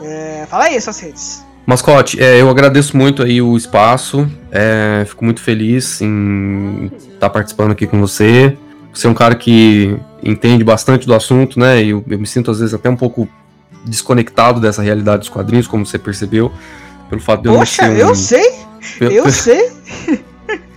É, 0.00 0.46
fala 0.48 0.64
aí 0.64 0.80
suas 0.80 1.00
redes. 1.00 1.44
Mascote, 1.66 2.22
é, 2.22 2.40
eu 2.40 2.48
agradeço 2.48 2.96
muito 2.96 3.22
aí 3.22 3.42
o 3.42 3.54
espaço, 3.54 4.26
é, 4.50 5.04
fico 5.06 5.22
muito 5.22 5.42
feliz 5.42 6.00
em 6.00 6.86
estar 6.86 7.20
tá 7.20 7.30
participando 7.30 7.72
aqui 7.72 7.86
com 7.86 8.00
você. 8.00 8.56
Você 8.90 9.06
é 9.06 9.10
um 9.10 9.14
cara 9.14 9.34
que 9.34 9.94
entende 10.22 10.64
bastante 10.64 11.06
do 11.06 11.14
assunto, 11.14 11.60
né? 11.60 11.82
E 11.82 11.90
eu, 11.90 12.02
eu 12.08 12.18
me 12.18 12.26
sinto 12.26 12.50
às 12.50 12.58
vezes 12.58 12.72
até 12.72 12.88
um 12.88 12.96
pouco 12.96 13.28
desconectado 13.84 14.60
dessa 14.60 14.82
realidade 14.82 15.18
dos 15.18 15.28
quadrinhos, 15.28 15.66
como 15.66 15.84
você 15.84 15.98
percebeu, 15.98 16.50
pelo 17.08 17.20
fato 17.20 17.42
de 17.42 17.48
eu 17.48 17.54
Poxa, 17.54 17.82
não 17.86 17.94
ser 17.94 18.02
um... 18.02 18.08
eu 18.08 18.14
sei! 18.16 18.58
Eu 19.00 19.30
sei! 19.30 20.24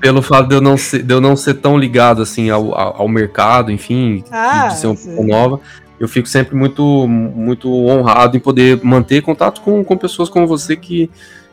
Pelo 0.02 0.22
fato 0.22 0.50
de 0.50 0.56
eu 0.56 0.62
não 0.62 0.76
ser, 0.76 1.04
de 1.04 1.14
eu 1.14 1.22
não 1.22 1.36
ser 1.36 1.54
tão 1.54 1.78
ligado 1.78 2.24
assim 2.24 2.50
ao, 2.50 2.76
ao 2.76 3.08
mercado, 3.08 3.72
enfim, 3.72 4.24
ah, 4.32 4.68
de 4.68 4.80
ser 4.80 4.88
uma 4.88 4.96
pessoa 4.96 5.26
nova, 5.26 5.60
eu 6.00 6.08
fico 6.08 6.28
sempre 6.28 6.56
muito, 6.56 7.08
muito 7.08 7.72
honrado 7.72 8.36
em 8.36 8.40
poder 8.40 8.80
manter 8.84 9.22
contato 9.22 9.62
com, 9.62 9.84
com 9.84 9.96
pessoas 9.96 10.28
como 10.28 10.48
você 10.48 10.76
que, 10.76 11.10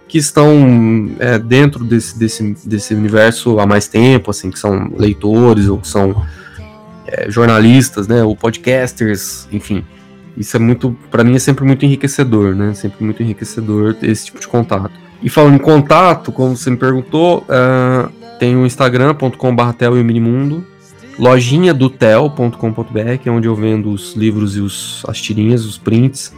que 0.08 0.16
estão 0.16 1.10
é, 1.18 1.38
dentro 1.38 1.84
desse, 1.84 2.18
desse, 2.18 2.56
desse 2.64 2.94
universo 2.94 3.60
há 3.60 3.66
mais 3.66 3.86
tempo, 3.86 4.30
assim, 4.30 4.50
que 4.50 4.58
são 4.58 4.90
leitores 4.96 5.68
ou 5.68 5.76
que 5.76 5.86
são 5.86 6.24
é, 7.06 7.30
jornalistas, 7.30 8.08
né, 8.08 8.24
ou 8.24 8.34
podcasters, 8.34 9.46
enfim. 9.52 9.84
Isso 10.34 10.56
é 10.56 10.60
muito, 10.60 10.96
para 11.10 11.22
mim 11.22 11.36
é 11.36 11.38
sempre 11.38 11.64
muito 11.64 11.84
enriquecedor, 11.84 12.54
né? 12.54 12.72
Sempre 12.72 13.04
muito 13.04 13.20
enriquecedor 13.20 13.96
esse 14.02 14.26
tipo 14.26 14.38
de 14.38 14.46
contato. 14.46 14.92
E 15.20 15.28
falando 15.28 15.56
em 15.56 15.58
contato, 15.58 16.30
como 16.30 16.56
você 16.56 16.70
me 16.70 16.76
perguntou, 16.76 17.44
uh, 17.48 18.17
tem 18.38 18.56
o 18.56 18.64
instagram.com.br 18.64 19.84
e 19.98 20.04
minimundo, 20.04 20.64
lojinha 21.18 21.74
do 21.74 21.90
tel.com.br, 21.90 23.18
que 23.20 23.28
é 23.28 23.32
onde 23.32 23.48
eu 23.48 23.54
vendo 23.54 23.90
os 23.90 24.14
livros 24.14 24.56
e 24.56 24.60
os, 24.60 25.04
as 25.08 25.20
tirinhas, 25.20 25.64
os 25.64 25.76
prints. 25.76 26.34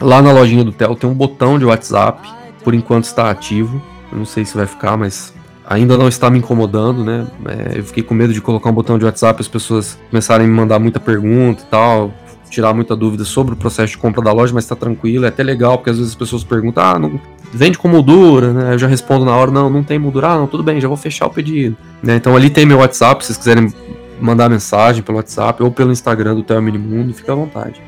Lá 0.00 0.20
na 0.20 0.32
lojinha 0.32 0.64
do 0.64 0.72
Tel 0.72 0.96
tem 0.96 1.08
um 1.08 1.14
botão 1.14 1.58
de 1.58 1.64
WhatsApp, 1.64 2.28
por 2.64 2.74
enquanto 2.74 3.04
está 3.04 3.30
ativo. 3.30 3.80
Eu 4.10 4.18
não 4.18 4.24
sei 4.24 4.44
se 4.44 4.56
vai 4.56 4.66
ficar, 4.66 4.96
mas 4.96 5.32
ainda 5.66 5.96
não 5.96 6.08
está 6.08 6.28
me 6.28 6.38
incomodando, 6.38 7.04
né? 7.04 7.26
É, 7.46 7.78
eu 7.78 7.84
fiquei 7.84 8.02
com 8.02 8.14
medo 8.14 8.32
de 8.32 8.40
colocar 8.40 8.70
um 8.70 8.74
botão 8.74 8.98
de 8.98 9.04
WhatsApp 9.04 9.40
as 9.40 9.48
pessoas 9.48 9.98
começarem 10.10 10.46
a 10.46 10.48
me 10.48 10.54
mandar 10.54 10.78
muita 10.78 10.98
pergunta 10.98 11.62
e 11.62 11.66
tal, 11.66 12.12
tirar 12.50 12.74
muita 12.74 12.94
dúvida 12.94 13.24
sobre 13.24 13.54
o 13.54 13.56
processo 13.56 13.92
de 13.92 13.98
compra 13.98 14.22
da 14.22 14.32
loja, 14.32 14.52
mas 14.52 14.64
está 14.64 14.76
tranquilo, 14.76 15.24
é 15.24 15.28
até 15.28 15.42
legal, 15.42 15.78
porque 15.78 15.90
às 15.90 15.96
vezes 15.96 16.12
as 16.12 16.16
pessoas 16.16 16.44
perguntam, 16.44 16.84
ah, 16.84 16.98
não, 16.98 17.20
vende 17.54 17.78
com 17.78 17.88
moldura, 17.88 18.52
né? 18.52 18.74
Eu 18.74 18.78
já 18.78 18.86
respondo 18.86 19.24
na 19.24 19.34
hora, 19.34 19.50
não, 19.50 19.70
não 19.70 19.82
tem 19.84 19.98
moldura, 19.98 20.28
ah, 20.28 20.38
não, 20.38 20.46
tudo 20.46 20.62
bem, 20.62 20.80
já 20.80 20.88
vou 20.88 20.96
fechar 20.96 21.26
o 21.26 21.30
pedido. 21.30 21.76
Né? 22.02 22.16
Então 22.16 22.36
ali 22.36 22.50
tem 22.50 22.66
meu 22.66 22.78
WhatsApp, 22.78 23.22
se 23.22 23.28
vocês 23.28 23.38
quiserem 23.38 23.72
mandar 24.20 24.48
mensagem 24.48 25.02
pelo 25.02 25.18
WhatsApp 25.18 25.62
ou 25.62 25.70
pelo 25.70 25.92
Instagram 25.92 26.34
do 26.34 26.42
Theo 26.42 26.60
Minimundo, 26.60 27.14
fica 27.14 27.32
à 27.32 27.34
vontade. 27.34 27.80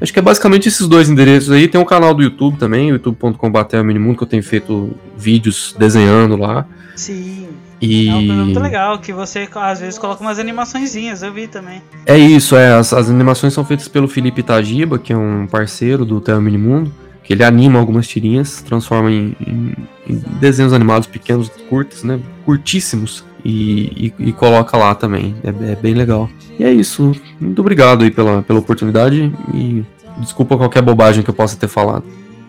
Acho 0.00 0.12
que 0.12 0.18
é 0.18 0.22
basicamente 0.22 0.66
esses 0.66 0.88
dois 0.88 1.10
endereços 1.10 1.50
aí. 1.50 1.68
Tem 1.68 1.78
um 1.78 1.84
canal 1.84 2.14
do 2.14 2.22
YouTube 2.22 2.56
também, 2.56 2.88
youtube.com.br 2.88 3.76
Minimundo, 3.84 4.16
que 4.16 4.22
eu 4.22 4.26
tenho 4.26 4.42
feito 4.42 4.90
vídeos 5.14 5.74
desenhando 5.78 6.36
lá. 6.36 6.66
Sim. 6.96 7.48
E... 7.82 8.08
É 8.08 8.14
um 8.14 8.44
muito 8.44 8.60
legal, 8.60 8.98
que 8.98 9.12
você 9.12 9.46
às 9.54 9.80
vezes 9.80 9.98
coloca 9.98 10.22
umas 10.22 10.38
animaçõezinhas, 10.38 11.22
eu 11.22 11.32
vi 11.32 11.46
também. 11.46 11.82
É 12.06 12.16
isso, 12.16 12.56
é. 12.56 12.72
As, 12.72 12.94
as 12.94 13.10
animações 13.10 13.52
são 13.52 13.64
feitas 13.64 13.88
pelo 13.88 14.08
Felipe 14.08 14.42
Tajiba, 14.42 14.98
que 14.98 15.12
é 15.12 15.16
um 15.16 15.46
parceiro 15.46 16.04
do 16.06 16.18
Theo 16.18 16.40
Minimundo 16.40 16.90
que 17.30 17.34
ele 17.34 17.44
anima 17.44 17.78
algumas 17.78 18.08
tirinhas, 18.08 18.60
transforma 18.60 19.08
em, 19.08 19.36
em, 19.46 19.76
em 20.08 20.16
desenhos 20.40 20.72
animados 20.72 21.06
pequenos, 21.06 21.48
curtos, 21.68 22.02
né? 22.02 22.18
Curtíssimos. 22.44 23.24
E, 23.44 24.12
e, 24.18 24.30
e 24.30 24.32
coloca 24.32 24.76
lá 24.76 24.96
também. 24.96 25.36
É, 25.44 25.70
é, 25.70 25.76
bem 25.76 25.94
legal. 25.94 26.28
E 26.58 26.64
é 26.64 26.72
isso. 26.72 27.12
Muito 27.40 27.60
obrigado 27.60 28.02
aí 28.02 28.10
pela, 28.10 28.42
pela 28.42 28.58
oportunidade 28.58 29.32
e 29.54 29.84
desculpa 30.18 30.56
qualquer 30.56 30.82
bobagem 30.82 31.22
que 31.22 31.30
eu 31.30 31.34
possa 31.34 31.56
ter 31.56 31.68
falado. 31.68 32.02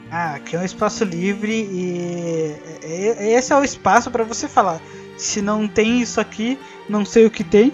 Ah, 0.10 0.34
aqui 0.34 0.56
é 0.56 0.60
um 0.60 0.66
espaço 0.66 1.04
livre 1.04 1.54
e 1.54 2.56
esse 3.36 3.54
é 3.54 3.56
o 3.56 3.64
espaço 3.64 4.10
para 4.10 4.24
você 4.24 4.48
falar. 4.48 4.82
Se 5.16 5.44
não 5.44 5.68
tem 5.68 6.02
isso 6.02 6.20
aqui, 6.20 6.58
não 6.90 7.06
sei 7.06 7.28
o 7.28 7.30
que 7.30 7.44
tem, 7.44 7.72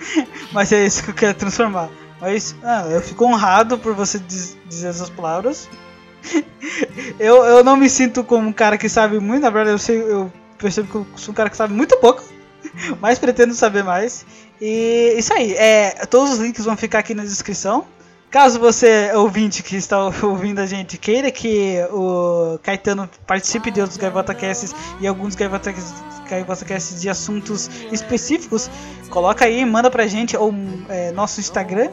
mas 0.50 0.72
é 0.72 0.86
isso 0.86 1.04
que 1.04 1.10
eu 1.10 1.14
quero 1.14 1.36
transformar. 1.36 1.90
Mas 2.18 2.56
ah, 2.64 2.86
eu 2.88 3.02
fico 3.02 3.26
honrado 3.26 3.76
por 3.76 3.92
você 3.92 4.18
dizer 4.18 4.88
essas 4.88 5.10
palavras 5.10 5.68
eu, 7.18 7.44
eu 7.44 7.64
não 7.64 7.76
me 7.76 7.88
sinto 7.88 8.22
como 8.24 8.48
um 8.48 8.52
cara 8.52 8.78
que 8.78 8.88
sabe 8.88 9.18
muito, 9.18 9.42
na 9.42 9.50
verdade 9.50 9.74
eu, 9.74 9.78
sei, 9.78 10.00
eu 10.00 10.32
percebo 10.58 10.88
que 10.88 10.94
eu 10.96 11.06
sou 11.16 11.32
um 11.32 11.34
cara 11.34 11.50
que 11.50 11.56
sabe 11.56 11.74
muito 11.74 11.96
pouco, 11.98 12.22
mas 13.00 13.18
pretendo 13.18 13.54
saber 13.54 13.84
mais. 13.84 14.24
E 14.60 15.14
isso 15.16 15.32
aí, 15.32 15.52
é, 15.54 15.90
todos 16.06 16.32
os 16.34 16.38
links 16.38 16.64
vão 16.64 16.76
ficar 16.76 16.98
aqui 17.00 17.14
na 17.14 17.24
descrição. 17.24 17.86
Caso 18.30 18.60
você, 18.60 19.10
ouvinte 19.14 19.62
que 19.62 19.74
está 19.76 19.98
ouvindo 20.22 20.58
a 20.58 20.66
gente, 20.66 20.98
queira 20.98 21.30
que 21.30 21.78
o 21.90 22.58
Caetano 22.62 23.08
participe 23.26 23.70
de 23.70 23.80
outros 23.80 23.96
GaivotaCasts 23.96 24.74
e 25.00 25.06
alguns 25.06 25.34
GaivotaCasts 25.34 27.00
de 27.00 27.08
assuntos 27.08 27.70
específicos, 27.90 28.70
coloca 29.08 29.46
aí, 29.46 29.64
manda 29.64 29.90
pra 29.90 30.06
gente, 30.06 30.36
ou 30.36 30.52
é, 30.90 31.10
nosso 31.12 31.40
Instagram, 31.40 31.90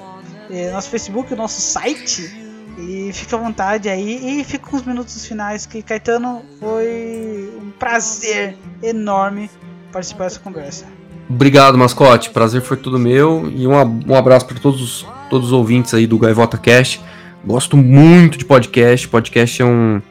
é, 0.50 0.72
nosso 0.72 0.90
Facebook, 0.90 1.34
nosso 1.36 1.62
site, 1.62 2.45
e 2.78 3.12
fica 3.14 3.36
à 3.36 3.40
vontade 3.40 3.90
aí 3.90 4.40
e 4.40 4.44
fica 4.44 4.68
com 4.70 4.76
os 4.76 4.84
minutos 4.84 5.26
finais 5.26 5.66
que 5.66 5.82
Caetano 5.82 6.42
foi 6.60 7.54
um 7.62 7.72
prazer 7.72 8.58
enorme 8.82 9.50
participar 9.92 10.26
dessa 10.26 10.40
conversa. 10.40 10.86
Obrigado, 11.30 11.78
mascote. 11.78 12.30
Prazer 12.30 12.62
foi 12.62 12.78
tudo 12.78 13.00
meu 13.00 13.52
e 13.54 13.66
um, 13.66 13.74
um 14.08 14.16
abraço 14.16 14.46
para 14.46 14.60
todos, 14.60 15.06
todos 15.30 15.48
os 15.48 15.54
ouvintes 15.54 15.94
aí 15.94 16.06
do 16.06 16.18
Gaivota 16.20 16.58
Cast. 16.58 17.02
Gosto 17.46 17.78
muito 17.78 18.38
de 18.38 18.46
podcast. 18.46 19.08
Podcast 19.08 19.62
é 19.62 19.66
um, 19.66 20.02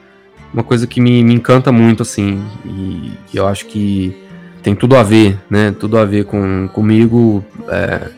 uma 0.52 0.62
coisa 0.62 0.86
que 0.86 1.00
me, 1.00 1.22
me 1.22 1.34
encanta 1.34 1.70
muito, 1.70 2.02
assim, 2.02 2.42
e, 2.64 3.12
e, 3.32 3.36
eu 3.36 3.46
acho 3.46 3.66
que 3.66 4.16
tem 4.62 4.74
tudo 4.74 4.96
a 4.96 5.02
ver, 5.02 5.38
né? 5.50 5.74
Tudo 5.78 5.98
a 5.98 6.04
ver 6.04 6.24
com 6.24 6.68
comigo. 6.72 7.44
É, 7.68 8.10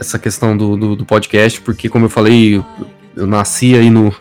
essa 0.00 0.18
questão 0.18 0.56
do, 0.56 0.76
do, 0.76 0.96
do, 0.96 1.04
podcast, 1.04 1.60
porque 1.60 1.88
como 1.88 2.06
eu 2.06 2.10
falei, 2.10 2.62
nasci 3.26 3.74
aí 3.74 3.90
no, 3.90 4.14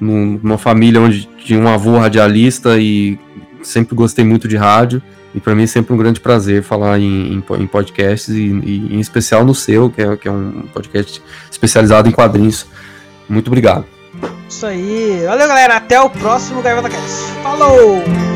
no, 0.00 0.38
numa 0.42 0.58
família 0.58 1.00
onde 1.00 1.28
tinha 1.38 1.58
um 1.58 1.68
avô 1.68 1.98
radialista 1.98 2.78
e 2.78 3.18
sempre 3.62 3.94
gostei 3.94 4.24
muito 4.24 4.48
de 4.48 4.56
rádio. 4.56 5.02
E 5.34 5.40
para 5.40 5.54
mim 5.54 5.62
é 5.62 5.66
sempre 5.66 5.94
um 5.94 5.96
grande 5.96 6.20
prazer 6.20 6.62
falar 6.62 6.98
em, 6.98 7.34
em, 7.34 7.44
em 7.58 7.66
podcasts, 7.66 8.28
e, 8.28 8.42
e, 8.42 8.94
em 8.94 9.00
especial 9.00 9.44
no 9.44 9.54
seu, 9.54 9.88
que 9.88 10.02
é, 10.02 10.16
que 10.16 10.28
é 10.28 10.30
um 10.30 10.64
podcast 10.74 11.22
especializado 11.50 12.08
em 12.08 12.12
quadrinhos. 12.12 12.66
Muito 13.28 13.48
obrigado. 13.48 13.86
Isso 14.48 14.66
aí. 14.66 15.22
Valeu, 15.26 15.48
galera. 15.48 15.76
Até 15.76 15.98
o 16.00 16.10
próximo 16.10 16.60
Gaivota 16.60 16.90
Cast. 16.90 17.32
Falou! 17.42 18.31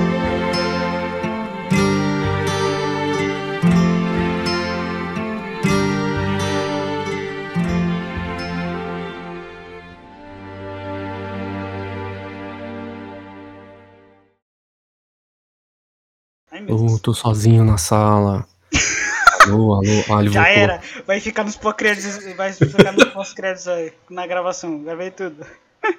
Eu 16.68 16.98
tô 16.98 17.14
sozinho 17.14 17.64
na 17.64 17.78
sala. 17.78 18.46
alô, 19.46 19.74
alô, 19.74 19.82
ah, 19.82 20.24
Já 20.24 20.42
voltou. 20.42 20.42
era. 20.42 20.80
Vai 21.06 21.20
ficar 21.20 21.44
nos 21.44 21.56
pós-créditos, 21.56 22.34
vai 22.34 22.52
ficar 22.52 22.92
nos 22.92 23.04
pós-créditos 23.04 23.68
aí, 23.68 23.92
na 24.10 24.26
gravação. 24.26 24.82
Gravei 24.82 25.10
tudo. 25.10 25.46